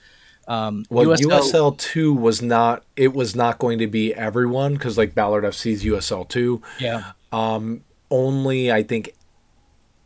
um, 0.47 0.85
Well, 0.89 1.05
USL, 1.05 1.77
two 1.77 2.13
was 2.13 2.41
not. 2.41 2.83
It 2.95 3.13
was 3.13 3.35
not 3.35 3.59
going 3.59 3.79
to 3.79 3.87
be 3.87 4.13
everyone 4.13 4.73
because 4.73 4.97
like 4.97 5.15
Ballard 5.15 5.43
FC's 5.43 5.83
USL 5.83 6.27
two. 6.27 6.61
yeah, 6.79 7.11
Um, 7.31 7.83
only 8.09 8.71
I 8.71 8.83
think 8.83 9.15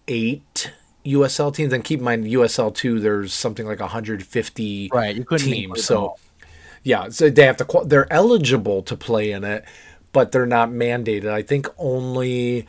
eight 0.08 0.72
USL 1.06 1.54
teams. 1.54 1.74
And 1.74 1.84
keep 1.84 2.00
in 2.00 2.06
mind, 2.06 2.26
USL 2.26 2.74
two, 2.74 3.00
there's 3.00 3.34
something 3.34 3.66
like 3.66 3.80
150 3.80 4.90
right. 4.94 5.16
You 5.16 5.26
couldn't 5.26 5.48
teams. 5.48 5.84
So 5.84 6.16
yeah, 6.84 7.10
so 7.10 7.30
they 7.30 7.46
have 7.46 7.58
to. 7.58 7.82
They're 7.86 8.12
eligible 8.12 8.82
to 8.84 8.96
play 8.96 9.32
in 9.32 9.44
it, 9.44 9.66
but 10.12 10.32
they're 10.32 10.46
not 10.46 10.70
mandated. 10.70 11.30
I 11.30 11.42
think 11.42 11.68
only 11.78 12.68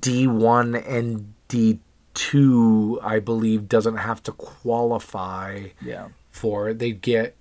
D 0.00 0.26
one 0.26 0.74
and 0.74 1.32
D 1.48 1.78
two, 2.14 2.98
I 3.02 3.18
believe, 3.18 3.68
doesn't 3.68 3.96
have 3.96 4.22
to 4.24 4.32
qualify 4.32 5.68
yeah. 5.82 6.08
For 6.36 6.68
it. 6.68 6.78
They 6.78 6.92
get 6.92 7.34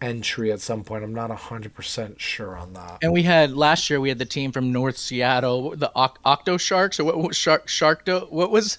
entry 0.00 0.52
at 0.52 0.60
some 0.60 0.84
point. 0.84 1.02
I'm 1.04 1.14
not 1.14 1.30
100% 1.30 2.18
sure 2.18 2.56
on 2.56 2.72
that. 2.74 2.98
And 3.02 3.12
we 3.12 3.22
had 3.22 3.52
last 3.52 3.90
year 3.90 4.00
we 4.00 4.08
had 4.08 4.18
the 4.18 4.24
team 4.26 4.52
from 4.52 4.72
North 4.72 4.96
Seattle, 4.96 5.74
the 5.76 5.90
Octo 5.94 6.56
Sharks, 6.56 7.00
or 7.00 7.04
what 7.04 7.18
was 7.18 7.36
Shark 7.36 7.66
Sharkdo? 7.66 8.30
What 8.30 8.50
was 8.50 8.78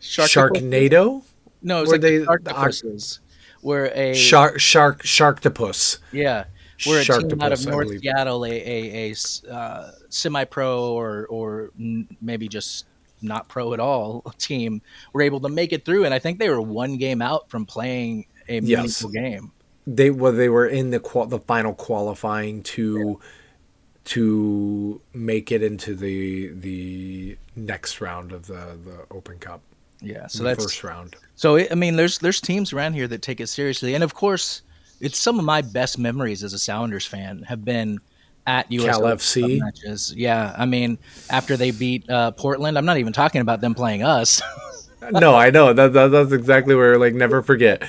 Sharktopus? 0.00 0.60
Sharknado? 0.90 1.22
No, 1.62 1.78
it 1.78 1.80
was 1.82 1.88
Were 1.88 1.94
like 1.94 2.00
they- 2.02 2.18
the 2.18 2.24
Sharktopuses. 2.26 3.18
Were 3.62 3.90
a 3.94 4.14
Shark 4.14 4.58
Shark 4.58 5.02
Sharktopus. 5.02 5.98
yeah, 6.12 6.44
we're 6.86 7.00
a 7.00 7.04
team 7.04 7.42
out 7.42 7.52
of 7.52 7.66
North. 7.66 7.88
Seattle, 8.00 8.46
a 8.46 8.50
a, 8.50 9.12
a 9.12 9.52
uh, 9.52 9.90
semi-pro 10.08 10.92
or 10.94 11.26
or 11.26 11.70
n- 11.78 12.08
maybe 12.22 12.48
just 12.48 12.86
not 13.20 13.48
pro 13.48 13.74
at 13.74 13.80
all 13.80 14.22
team 14.38 14.80
were 15.12 15.20
able 15.20 15.40
to 15.40 15.50
make 15.50 15.74
it 15.74 15.84
through, 15.84 16.06
and 16.06 16.14
I 16.14 16.18
think 16.18 16.38
they 16.38 16.48
were 16.48 16.62
one 16.62 16.96
game 16.96 17.20
out 17.20 17.50
from 17.50 17.66
playing 17.66 18.24
a 18.50 18.60
Yes. 18.60 19.02
meaningful 19.02 19.10
game. 19.10 19.52
They 19.86 20.10
well 20.10 20.32
they 20.32 20.48
were 20.50 20.66
in 20.66 20.90
the 20.90 21.00
qual- 21.00 21.26
the 21.26 21.38
final 21.40 21.72
qualifying 21.72 22.62
to 22.64 23.18
to 24.04 25.00
make 25.14 25.52
it 25.52 25.62
into 25.62 25.94
the 25.94 26.48
the 26.48 27.36
next 27.56 28.00
round 28.00 28.32
of 28.32 28.46
the 28.46 28.78
the 28.84 29.06
Open 29.10 29.38
Cup. 29.38 29.62
Yeah, 30.00 30.26
so 30.26 30.42
the 30.42 30.50
that's 30.50 30.64
first 30.64 30.84
round. 30.84 31.16
So 31.36 31.56
it, 31.56 31.68
I 31.70 31.74
mean, 31.74 31.96
there's 31.96 32.18
there's 32.18 32.40
teams 32.40 32.72
around 32.72 32.94
here 32.94 33.06
that 33.08 33.22
take 33.22 33.40
it 33.40 33.48
seriously, 33.48 33.94
and 33.94 34.02
of 34.02 34.14
course, 34.14 34.62
it's 35.00 35.18
some 35.18 35.38
of 35.38 35.44
my 35.44 35.60
best 35.62 35.98
memories 35.98 36.42
as 36.42 36.52
a 36.52 36.58
Sounders 36.58 37.06
fan 37.06 37.42
have 37.42 37.64
been 37.64 37.98
at 38.46 38.70
US 38.72 38.84
Cal 38.96 39.02
FC? 39.02 39.58
Matches. 39.60 40.14
Yeah, 40.16 40.54
I 40.56 40.64
mean, 40.64 40.98
after 41.28 41.56
they 41.56 41.70
beat 41.70 42.08
uh, 42.08 42.30
Portland, 42.32 42.78
I'm 42.78 42.86
not 42.86 42.96
even 42.96 43.12
talking 43.12 43.42
about 43.42 43.60
them 43.60 43.74
playing 43.74 44.02
us, 44.02 44.40
no, 45.12 45.34
I 45.34 45.50
know 45.50 45.72
that, 45.72 45.92
that 45.92 46.08
that's 46.08 46.32
exactly 46.32 46.74
where 46.74 46.98
like 46.98 47.14
never 47.14 47.42
forget. 47.42 47.82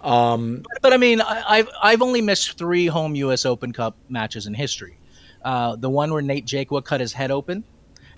Um, 0.00 0.64
but 0.82 0.92
I 0.92 0.96
mean, 0.96 1.20
I, 1.20 1.42
I've 1.48 1.68
I've 1.82 2.02
only 2.02 2.20
missed 2.20 2.58
three 2.58 2.86
home 2.86 3.14
US 3.16 3.44
Open 3.44 3.72
Cup 3.72 3.96
matches 4.08 4.46
in 4.46 4.54
history. 4.54 4.98
Uh, 5.44 5.76
the 5.76 5.90
one 5.90 6.12
where 6.12 6.22
Nate 6.22 6.46
Jaqua 6.46 6.84
cut 6.84 7.00
his 7.00 7.12
head 7.12 7.30
open 7.30 7.64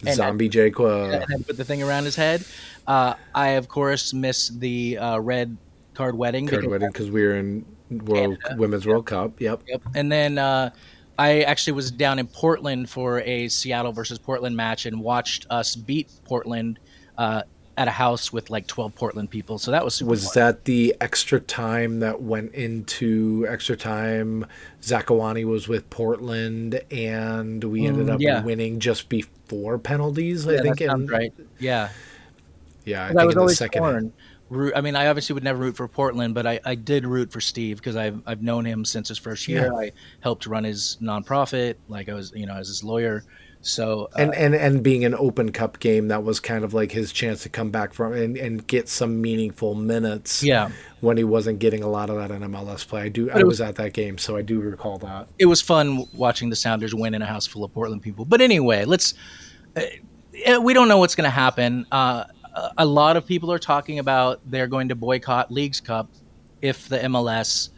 And- 0.07 0.17
Zombie 0.17 0.49
Jaqua. 0.49 1.25
and 1.31 1.47
put 1.47 1.57
the 1.57 1.65
thing 1.65 1.83
around 1.83 2.05
his 2.05 2.17
head. 2.17 2.45
Uh, 2.87 3.15
I 3.35 3.51
of 3.51 3.69
course 3.69 4.13
missed 4.13 4.59
the 4.61 4.99
uh, 4.99 5.19
red 5.19 5.57
card 5.95 6.17
wedding. 6.17 6.47
Card 6.47 6.63
because 6.63 6.71
wedding 6.71 6.89
because 6.91 7.11
we 7.11 7.23
were 7.23 7.37
in 7.37 7.65
World 7.91 8.39
Women's 8.57 8.87
World 8.87 9.07
Cup. 9.07 9.41
Yep. 9.41 9.63
Yep. 9.67 9.83
And 9.95 10.11
then 10.11 10.39
uh, 10.39 10.71
I 11.19 11.43
actually 11.43 11.75
was 11.75 11.91
down 11.91 12.19
in 12.19 12.27
Portland 12.27 12.89
for 12.89 13.21
a 13.21 13.49
Seattle 13.49 13.93
versus 13.93 14.19
Portland 14.19 14.57
match 14.57 14.87
and 14.87 15.01
watched 15.01 15.47
us 15.51 15.75
beat 15.77 16.11
Portland 16.25 16.79
uh, 17.19 17.43
at 17.77 17.89
a 17.89 17.93
house 17.93 18.33
with 18.33 18.51
like 18.51 18.67
12 18.67 18.95
Portland 18.95 19.31
people. 19.31 19.59
So 19.59 19.71
that 19.71 19.85
was 19.85 19.95
super 19.95 20.11
Was 20.11 20.25
fun. 20.25 20.33
that 20.35 20.65
the 20.65 20.95
extra 21.01 21.41
time 21.41 22.01
that 22.01 22.21
went 22.21 22.53
into 22.55 23.47
extra 23.49 23.77
time? 23.77 24.45
Zakuani 24.83 25.45
was 25.45 25.67
with 25.69 25.89
Portland, 25.91 26.81
and 26.91 27.63
we 27.65 27.87
ended 27.87 28.07
Mm, 28.09 28.15
up 28.15 28.21
yeah. 28.21 28.43
winning 28.43 28.81
just 28.81 29.09
before 29.09 29.79
penalties. 29.79 30.45
Yeah, 30.45 30.59
I 30.59 30.63
think. 30.63 30.81
in, 30.81 31.07
right. 31.07 31.33
Yeah. 31.59 31.89
Yeah, 32.85 33.03
I 33.03 33.07
I, 33.07 33.09
think 33.09 33.17
was 33.19 33.25
in 33.27 33.35
the 33.37 33.41
always 33.41 33.59
second. 33.59 33.83
torn. 33.83 34.13
I 34.75 34.81
mean, 34.81 34.97
I 34.97 35.07
obviously 35.07 35.35
would 35.35 35.45
never 35.45 35.61
root 35.61 35.77
for 35.77 35.87
Portland, 35.87 36.35
but 36.35 36.45
I, 36.45 36.59
I 36.65 36.75
did 36.75 37.07
root 37.07 37.31
for 37.31 37.41
Steve 37.41 37.77
because 37.77 37.95
I've 37.95 38.21
I've 38.27 38.43
known 38.43 38.65
him 38.65 38.85
since 38.85 39.07
his 39.09 39.17
first 39.19 39.47
year. 39.47 39.67
Yeah. 39.73 39.79
I 39.79 39.93
helped 40.21 40.45
run 40.47 40.65
his 40.65 40.99
nonprofit, 41.01 41.77
like 41.89 42.09
I 42.09 42.15
was, 42.15 42.33
you 42.35 42.47
know, 42.47 42.55
as 42.57 42.67
his 42.67 42.83
lawyer. 42.83 43.23
So 43.63 44.09
uh, 44.15 44.23
And, 44.23 44.35
and 44.35 44.55
and 44.55 44.83
being 44.83 45.05
an 45.05 45.15
Open 45.15 45.53
Cup 45.53 45.81
game, 45.81 46.09
that 46.09 46.25
was 46.25 46.41
kind 46.41 46.65
of 46.65 46.73
like 46.73 46.93
his 46.93 47.13
chance 47.13 47.43
to 47.43 47.49
come 47.51 47.71
back 47.71 47.93
from 47.93 48.15
and, 48.15 48.37
and 48.39 48.67
get 48.67 48.89
some 48.89 49.21
meaningful 49.21 49.75
minutes. 49.75 50.43
yeah, 50.43 50.71
when 51.01 51.17
he 51.19 51.25
wasn't 51.25 51.59
getting 51.59 51.83
a 51.83 51.89
lot 51.89 52.09
of 52.09 52.17
that 52.17 52.31
in 52.31 52.43
MLS 52.51 52.87
play. 52.89 53.03
I 53.03 53.09
do. 53.11 53.31
I 53.31 53.37
was 53.37 53.45
was- 53.45 53.61
at 53.61 53.75
that 53.77 53.93
game, 53.93 54.17
so 54.17 54.37
I 54.37 54.43
do 54.43 54.61
recall 54.61 54.97
that. 54.99 55.29
it 55.39 55.47
was 55.47 55.61
fun 55.61 56.07
watching 56.15 56.49
the 56.49 56.57
Sounders 56.57 56.95
win 56.95 57.13
in 57.15 57.21
a 57.21 57.27
house 57.27 57.47
full 57.47 57.63
of 57.65 57.73
Portland 57.75 58.01
people. 58.03 58.25
But 58.25 58.41
anyway, 58.41 58.85
let's. 58.87 59.13
Uh, 59.77 59.83
eh, 60.45 60.57
we 60.57 60.73
don't 60.73 60.89
know 60.89 60.99
what's 60.99 61.15
going 61.15 61.25
to 61.29 61.31
happen. 61.31 61.85
Uh, 61.93 62.25
a- 62.55 62.71
a 62.79 62.87
lot 62.87 63.17
of 63.19 63.27
people 63.27 63.53
are 63.53 63.59
talking 63.59 63.99
about 63.99 64.41
they're 64.47 64.67
going 64.69 64.89
to 64.89 64.95
boycott 64.95 65.51
Leagues 65.53 65.81
Cup 65.81 66.09
if 66.63 66.89
the 66.89 66.99
MLS 67.01 67.69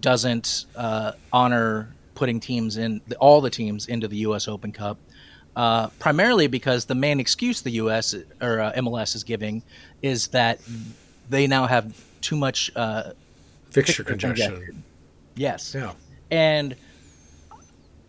doesn't 0.00 0.66
uh, 0.76 1.12
honor 1.32 1.94
putting 2.14 2.38
teams 2.38 2.76
in 2.76 3.00
all 3.18 3.40
the 3.40 3.50
teams 3.50 3.86
into 3.88 4.06
the 4.08 4.16
U.S. 4.18 4.46
Open 4.46 4.72
Cup. 4.72 4.98
Uh, 5.54 5.88
primarily 5.98 6.46
because 6.46 6.86
the 6.86 6.94
main 6.94 7.20
excuse 7.20 7.60
the 7.62 7.72
U.S. 7.72 8.14
or 8.40 8.60
uh, 8.60 8.72
MLS 8.76 9.14
is 9.14 9.22
giving 9.22 9.62
is 10.00 10.28
that 10.28 10.60
they 11.28 11.46
now 11.46 11.66
have 11.66 11.92
too 12.22 12.36
much 12.36 12.70
uh, 12.74 13.12
Fixture 13.70 14.02
congestion. 14.04 14.50
congestion. 14.54 14.82
yes 15.34 15.74
Yeah. 15.74 15.92
and 16.30 16.74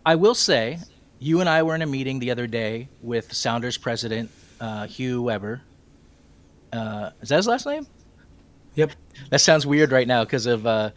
I 0.06 0.14
will 0.16 0.34
say, 0.34 0.78
you 1.18 1.40
and 1.40 1.48
I 1.48 1.62
were 1.62 1.74
in 1.74 1.82
a 1.82 1.86
meeting 1.86 2.18
the 2.18 2.30
other 2.30 2.46
day 2.46 2.88
with 3.02 3.32
Sounders 3.32 3.76
president 3.78 4.30
uh, 4.60 4.86
Hugh 4.86 5.22
Weber. 5.22 5.62
Uh, 6.72 7.10
is 7.22 7.28
that 7.30 7.36
his 7.36 7.46
last 7.46 7.66
name? 7.66 7.86
Yep. 8.74 8.92
That 9.30 9.40
sounds 9.40 9.66
weird 9.66 9.92
right 9.92 10.06
now 10.08 10.24
because 10.24 10.46
of 10.46 10.66
uh, 10.66 10.90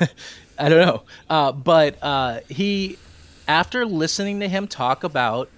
I 0.58 0.68
don't 0.68 0.86
know. 0.86 1.02
Uh, 1.28 1.52
but 1.52 1.98
uh, 2.02 2.40
he, 2.48 2.98
after 3.48 3.84
listening 3.84 4.40
to 4.40 4.48
him 4.48 4.66
talk 4.68 5.04
about 5.04 5.50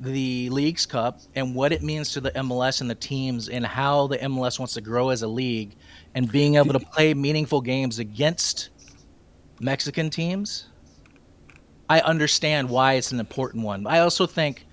the 0.00 0.48
Leagues 0.48 0.86
Cup 0.86 1.20
and 1.34 1.54
what 1.54 1.72
it 1.72 1.82
means 1.82 2.12
to 2.12 2.20
the 2.20 2.30
MLS 2.32 2.80
and 2.80 2.88
the 2.88 2.94
teams 2.94 3.48
and 3.48 3.64
how 3.66 4.06
the 4.06 4.16
MLS 4.18 4.58
wants 4.58 4.74
to 4.74 4.80
grow 4.80 5.10
as 5.10 5.22
a 5.22 5.28
league 5.28 5.76
and 6.14 6.30
being 6.30 6.56
able 6.56 6.72
to 6.72 6.80
play 6.80 7.12
meaningful 7.12 7.60
games 7.60 7.98
against 7.98 8.70
Mexican 9.60 10.08
teams, 10.08 10.66
I 11.90 12.00
understand 12.00 12.70
why 12.70 12.94
it's 12.94 13.12
an 13.12 13.20
important 13.20 13.64
one. 13.64 13.86
I 13.86 13.98
also 13.98 14.26
think 14.26 14.66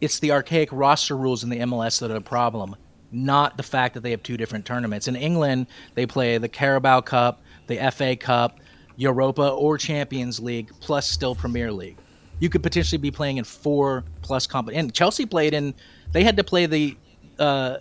it's 0.00 0.18
the 0.20 0.32
archaic 0.32 0.70
roster 0.72 1.16
rules 1.16 1.44
in 1.44 1.50
the 1.50 1.58
MLS 1.58 2.00
that 2.00 2.10
are 2.10 2.14
the 2.14 2.20
problem, 2.20 2.76
not 3.12 3.56
the 3.58 3.62
fact 3.62 3.94
that 3.94 4.02
they 4.02 4.10
have 4.10 4.22
two 4.22 4.38
different 4.38 4.64
tournaments. 4.64 5.06
In 5.06 5.16
England, 5.16 5.66
they 5.94 6.06
play 6.06 6.38
the 6.38 6.48
Carabao 6.48 7.02
Cup, 7.02 7.42
the 7.66 7.90
FA 7.90 8.16
Cup, 8.16 8.58
Europa 8.96 9.50
or 9.50 9.76
Champions 9.76 10.40
League, 10.40 10.70
plus 10.80 11.08
still 11.08 11.34
Premier 11.34 11.70
League. 11.70 11.98
You 12.40 12.48
could 12.48 12.62
potentially 12.62 12.98
be 12.98 13.10
playing 13.10 13.38
in 13.38 13.44
four 13.44 14.04
plus 14.22 14.46
comp. 14.46 14.70
And 14.72 14.92
Chelsea 14.92 15.26
played 15.26 15.54
in. 15.54 15.74
They 16.12 16.24
had 16.24 16.36
to 16.36 16.44
play 16.44 16.66
the 16.66 16.96
uh, 17.38 17.78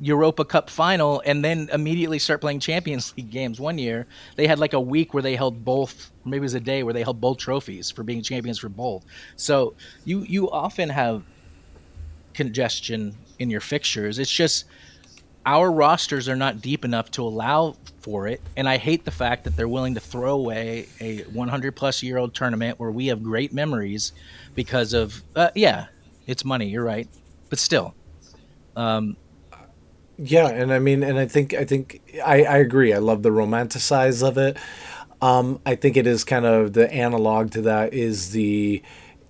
Europa 0.00 0.44
Cup 0.44 0.70
final 0.70 1.22
and 1.26 1.44
then 1.44 1.68
immediately 1.72 2.18
start 2.18 2.40
playing 2.40 2.60
Champions 2.60 3.14
League 3.16 3.30
games. 3.30 3.60
One 3.60 3.78
year, 3.78 4.06
they 4.36 4.46
had 4.46 4.58
like 4.58 4.72
a 4.72 4.80
week 4.80 5.12
where 5.14 5.22
they 5.22 5.36
held 5.36 5.64
both, 5.64 6.10
maybe 6.24 6.38
it 6.38 6.40
was 6.40 6.54
a 6.54 6.60
day 6.60 6.82
where 6.82 6.94
they 6.94 7.02
held 7.02 7.20
both 7.20 7.38
trophies 7.38 7.90
for 7.90 8.02
being 8.02 8.22
champions 8.22 8.58
for 8.58 8.68
both. 8.68 9.04
So 9.36 9.74
you 10.04 10.22
you 10.22 10.50
often 10.50 10.88
have 10.88 11.22
congestion 12.34 13.14
in 13.38 13.50
your 13.50 13.60
fixtures. 13.60 14.18
It's 14.18 14.30
just 14.30 14.64
our 15.46 15.70
rosters 15.70 16.28
are 16.28 16.36
not 16.36 16.60
deep 16.60 16.84
enough 16.84 17.10
to 17.12 17.22
allow 17.22 17.76
for 18.00 18.26
it, 18.26 18.40
and 18.56 18.68
I 18.68 18.76
hate 18.76 19.04
the 19.04 19.10
fact 19.10 19.44
that 19.44 19.56
they're 19.56 19.68
willing 19.68 19.94
to 19.94 20.00
throw 20.00 20.34
away 20.34 20.86
a 21.00 21.22
100 21.22 21.76
plus 21.76 22.02
year 22.02 22.18
old 22.18 22.34
tournament 22.34 22.78
where 22.78 22.90
we 22.90 23.06
have 23.06 23.22
great 23.22 23.52
memories 23.52 24.12
because 24.54 24.92
of 24.92 25.22
uh, 25.36 25.50
yeah, 25.54 25.86
it's 26.26 26.44
money. 26.44 26.68
You're 26.68 26.84
right, 26.84 27.08
but 27.48 27.58
still. 27.58 27.94
Um, 28.76 29.16
Yeah, 30.18 30.48
and 30.48 30.72
I 30.72 30.78
mean, 30.78 31.02
and 31.02 31.18
I 31.18 31.26
think 31.26 31.54
I 31.54 31.64
think 31.64 32.00
I, 32.24 32.44
I 32.44 32.56
agree. 32.58 32.92
I 32.92 32.98
love 32.98 33.22
the 33.22 33.30
romanticize 33.30 34.26
of 34.26 34.36
it. 34.38 34.58
Um, 35.22 35.60
I 35.66 35.74
think 35.74 35.96
it 35.96 36.06
is 36.06 36.24
kind 36.24 36.46
of 36.46 36.72
the 36.72 36.90
analog 36.92 37.50
to 37.52 37.62
that 37.62 37.92
is 37.92 38.30
the 38.32 38.82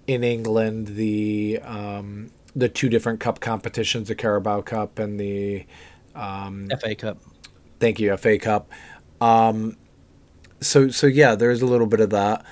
in 0.07 0.25
England 0.25 0.89
the 0.89 1.61
um, 1.65 2.31
the 2.55 2.69
two 2.69 2.89
different 2.89 3.21
cup 3.21 3.41
competitions, 3.41 4.09
the 4.09 4.15
Carabao 4.15 4.63
Cup 4.63 4.99
and 4.99 5.19
the 5.19 5.65
FA 6.81 6.95
Cup. 6.95 7.19
thank 7.79 8.01
you 8.01 8.17
FA 8.17 8.39
Cup. 8.39 8.71
Um, 9.21 9.77
so 10.61 10.89
so 10.89 11.07
yeah, 11.07 11.35
there's 11.35 11.63
a 11.63 11.67
little 11.67 11.87
bit 11.87 12.01
of 12.01 12.11
that. 12.11 12.45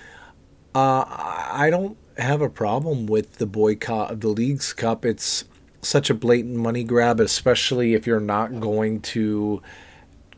Uh, 0.75 1.05
I 1.07 1.69
don't 1.71 1.97
have 2.19 2.43
a 2.43 2.49
problem 2.49 3.07
with 3.07 3.35
the 3.35 3.47
boycott 3.47 4.11
of 4.11 4.21
the 4.21 4.29
league's 4.29 4.73
cup. 4.73 5.05
It's 5.05 5.45
such 5.83 6.11
a 6.11 6.15
blatant 6.15 6.57
money 6.57 6.85
grab, 6.85 7.21
especially 7.21 7.95
if 7.95 8.07
you're 8.07 8.21
not 8.21 8.61
going 8.61 9.01
to 9.01 9.63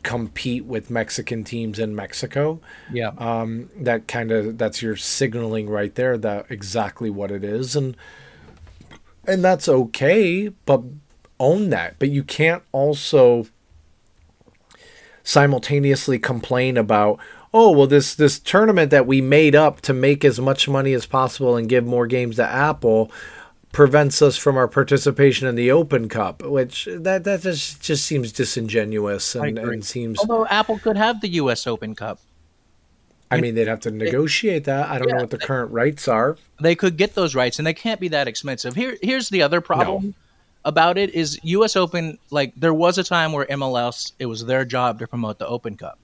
compete 0.03 0.65
with 0.65 0.89
Mexican 0.89 1.43
teams 1.43 1.79
in 1.79 1.95
Mexico. 1.95 2.59
Yeah. 2.91 3.11
Um, 3.17 3.69
that 3.77 4.07
kind 4.07 4.31
of 4.31 4.57
that's 4.57 4.81
your 4.81 4.95
signaling 4.95 5.69
right 5.69 5.93
there 5.95 6.17
that 6.17 6.47
exactly 6.49 7.09
what 7.09 7.31
it 7.31 7.43
is, 7.43 7.75
and 7.75 7.95
and 9.27 9.43
that's 9.43 9.69
okay, 9.69 10.49
but 10.49 10.81
own 11.41 11.69
that. 11.71 11.95
But 11.99 12.09
you 12.09 12.23
can't 12.23 12.63
also 12.71 13.47
simultaneously 15.23 16.17
complain 16.17 16.77
about 16.77 17.19
oh 17.53 17.71
well 17.71 17.85
this 17.85 18.15
this 18.15 18.39
tournament 18.39 18.89
that 18.89 19.05
we 19.05 19.21
made 19.21 19.55
up 19.55 19.79
to 19.81 19.93
make 19.93 20.25
as 20.25 20.39
much 20.39 20.67
money 20.67 20.93
as 20.93 21.05
possible 21.05 21.55
and 21.55 21.69
give 21.69 21.85
more 21.85 22.07
games 22.07 22.37
to 22.37 22.43
Apple 22.43 23.11
prevents 23.71 24.21
us 24.21 24.37
from 24.37 24.57
our 24.57 24.67
participation 24.67 25.47
in 25.47 25.55
the 25.55 25.71
Open 25.71 26.09
Cup, 26.09 26.43
which 26.43 26.87
that 26.91 27.23
that 27.23 27.41
just 27.41 27.81
just 27.81 28.05
seems 28.05 28.31
disingenuous 28.31 29.35
and, 29.35 29.57
and 29.57 29.85
seems. 29.85 30.19
Although 30.19 30.45
Apple 30.47 30.79
could 30.79 30.97
have 30.97 31.21
the 31.21 31.29
U.S. 31.29 31.65
Open 31.67 31.95
Cup, 31.95 32.19
I 33.29 33.39
mean, 33.39 33.55
they'd 33.55 33.67
have 33.67 33.79
to 33.81 33.91
negotiate 33.91 34.65
that. 34.65 34.89
I 34.89 34.99
don't 34.99 35.09
know 35.09 35.21
what 35.21 35.29
the 35.29 35.37
current 35.37 35.71
rights 35.71 36.07
are. 36.07 36.37
they 36.59 36.75
could 36.75 36.97
get 36.97 37.15
those 37.15 37.33
rights, 37.33 37.59
and 37.59 37.65
they 37.65 37.73
can't 37.73 37.99
be 37.99 38.09
that 38.09 38.27
expensive. 38.27 38.75
Here, 38.75 38.97
here's 39.01 39.29
the 39.29 39.41
other 39.41 39.61
problem 39.61 40.15
about 40.65 40.97
it: 40.97 41.11
is 41.11 41.39
U.S. 41.43 41.75
Open 41.75 42.17
like 42.29 42.53
there 42.55 42.73
was 42.73 42.97
a 42.97 43.03
time 43.03 43.33
where 43.33 43.45
MLS 43.45 44.13
it 44.19 44.25
was 44.25 44.45
their 44.45 44.65
job 44.65 44.99
to 44.99 45.07
promote 45.07 45.39
the 45.39 45.47
Open 45.47 45.77
Cup. 45.77 45.99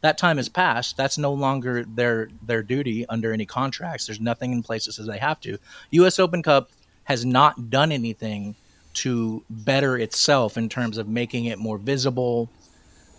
That 0.00 0.16
time 0.16 0.36
has 0.36 0.48
passed. 0.48 0.96
That's 0.96 1.18
no 1.18 1.32
longer 1.32 1.84
their 1.84 2.28
their 2.42 2.62
duty 2.62 3.06
under 3.06 3.32
any 3.32 3.46
contracts. 3.46 4.06
There's 4.06 4.20
nothing 4.20 4.52
in 4.52 4.62
place 4.62 4.86
that 4.86 4.92
says 4.92 5.06
they 5.06 5.18
have 5.18 5.40
to. 5.40 5.58
U.S. 5.90 6.18
Open 6.18 6.42
Cup 6.42 6.70
has 7.04 7.24
not 7.24 7.70
done 7.70 7.90
anything 7.90 8.54
to 8.94 9.42
better 9.48 9.96
itself 9.96 10.56
in 10.56 10.68
terms 10.68 10.98
of 10.98 11.08
making 11.08 11.46
it 11.46 11.58
more 11.58 11.78
visible, 11.78 12.48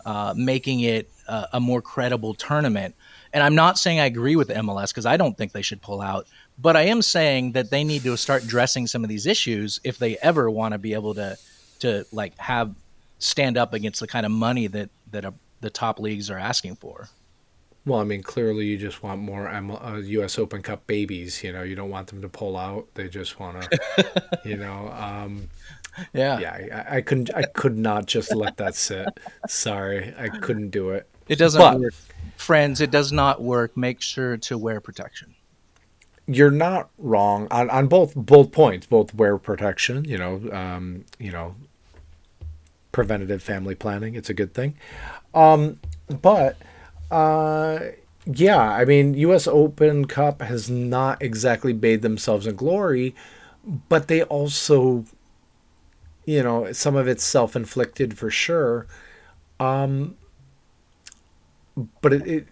uh, 0.06 0.34
making 0.36 0.82
it 0.82 1.10
uh, 1.28 1.48
a 1.54 1.60
more 1.60 1.82
credible 1.82 2.34
tournament. 2.34 2.96
And 3.32 3.44
I'm 3.44 3.56
not 3.56 3.78
saying 3.78 4.00
I 4.00 4.06
agree 4.06 4.36
with 4.36 4.50
MLS 4.50 4.90
because 4.90 5.06
I 5.06 5.18
don't 5.18 5.38
think 5.38 5.52
they 5.52 5.62
should 5.62 5.82
pull 5.82 6.02
out, 6.02 6.28
but 6.62 6.76
I 6.76 6.84
am 6.84 7.02
saying 7.02 7.54
that 7.54 7.70
they 7.72 7.84
need 7.84 8.04
to 8.04 8.16
start 8.18 8.44
addressing 8.44 8.88
some 8.88 9.04
of 9.04 9.10
these 9.10 9.26
issues 9.26 9.80
if 9.84 9.98
they 9.98 10.18
ever 10.18 10.50
want 10.50 10.74
to 10.74 10.78
be 10.78 10.94
able 10.94 11.14
to 11.16 11.38
to 11.80 12.06
like 12.12 12.38
have 12.38 12.76
stand 13.20 13.58
up 13.58 13.74
against 13.74 14.00
the 14.00 14.08
kind 14.08 14.26
of 14.26 14.32
money 14.32 14.68
that 14.68 14.90
that 15.12 15.26
uh 15.26 15.32
the 15.62 15.70
top 15.70 16.00
leagues 16.00 16.30
are 16.30 16.38
asking 16.38 16.76
for. 16.76 17.10
Well, 17.86 18.00
I 18.00 18.04
mean, 18.04 18.24
clearly 18.24 18.66
you 18.66 18.78
just 18.78 19.02
want 19.04 19.22
more 19.22 19.48
M- 19.50 19.72
uh, 19.72 19.98
U.S. 19.98 20.38
Open 20.38 20.62
Cup 20.62 20.86
babies. 20.86 21.44
You 21.44 21.52
know, 21.54 21.64
you 21.64 21.76
don't 21.76 21.90
want 21.90 22.08
them 22.08 22.22
to 22.22 22.30
pull 22.30 22.56
out. 22.58 22.88
They 22.94 23.08
just 23.10 23.40
want 23.40 23.62
to, 23.62 24.40
you 24.46 24.58
know. 24.58 24.90
Um, 24.90 25.50
Yeah, 26.14 26.40
yeah, 26.40 26.86
I, 26.90 26.98
I 26.98 27.02
couldn't. 27.02 27.32
I 27.36 27.44
could 27.44 27.78
not 27.78 28.06
just 28.06 28.34
let 28.36 28.58
that 28.58 28.76
sit. 28.76 29.08
Sorry, 29.48 30.14
I 30.18 30.28
couldn't 30.30 30.70
do 30.70 30.92
it. 30.92 31.10
it 31.28 31.38
doesn't 31.38 31.60
But- 31.60 31.80
work, 31.80 31.94
friends. 32.38 32.80
It 32.80 32.92
does 32.92 33.12
not 33.12 33.42
work. 33.42 33.76
Make 33.76 34.02
sure 34.02 34.38
to 34.38 34.58
wear 34.58 34.80
protection. 34.82 35.34
You're 36.32 36.52
not 36.52 36.90
wrong 36.98 37.48
on, 37.50 37.70
on 37.70 37.88
both 37.88 38.14
both 38.16 38.52
points. 38.52 38.86
Both 38.86 39.14
wear 39.16 39.38
protection. 39.38 40.06
You 40.06 40.18
know, 40.18 40.52
um, 40.52 41.06
you 41.18 41.32
know, 41.32 41.56
preventative 42.92 43.42
family 43.42 43.76
planning. 43.76 44.16
It's 44.16 44.30
a 44.30 44.34
good 44.34 44.54
thing. 44.54 44.76
Um, 45.34 45.80
but 46.22 46.58
uh, 47.12 47.80
yeah, 48.26 48.62
I 48.62 48.86
mean, 48.86 49.14
U.S. 49.16 49.48
Open 49.48 50.06
Cup 50.06 50.42
has 50.42 50.70
not 50.70 51.22
exactly 51.22 51.74
bathed 51.74 52.04
themselves 52.04 52.46
in 52.46 52.56
glory, 52.56 53.16
but 53.90 54.08
they 54.08 54.24
also, 54.24 55.06
you 56.26 56.44
know, 56.44 56.72
some 56.72 56.96
of 56.96 57.08
it's 57.08 57.24
self-inflicted 57.24 58.18
for 58.18 58.30
sure. 58.30 58.86
Um, 59.60 60.16
but 62.02 62.14
it, 62.14 62.28
it 62.28 62.48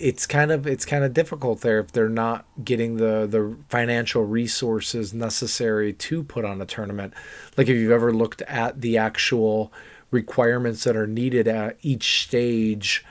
it's 0.00 0.26
kind 0.26 0.50
of 0.50 0.66
it's 0.66 0.84
kind 0.84 1.04
of 1.04 1.12
difficult 1.12 1.60
there 1.60 1.78
if 1.78 1.92
they're 1.92 2.08
not 2.08 2.46
getting 2.64 2.96
the 2.96 3.26
the 3.26 3.56
financial 3.68 4.24
resources 4.24 5.12
necessary 5.12 5.92
to 5.92 6.24
put 6.24 6.44
on 6.44 6.60
a 6.60 6.66
tournament. 6.66 7.14
Like 7.56 7.68
if 7.68 7.76
you've 7.76 7.92
ever 7.92 8.12
looked 8.12 8.42
at 8.42 8.80
the 8.80 8.96
actual 8.98 9.72
requirements 10.10 10.84
that 10.84 10.96
are 10.96 11.06
needed 11.06 11.46
at 11.46 11.76
each 11.82 12.24
stage 12.24 13.04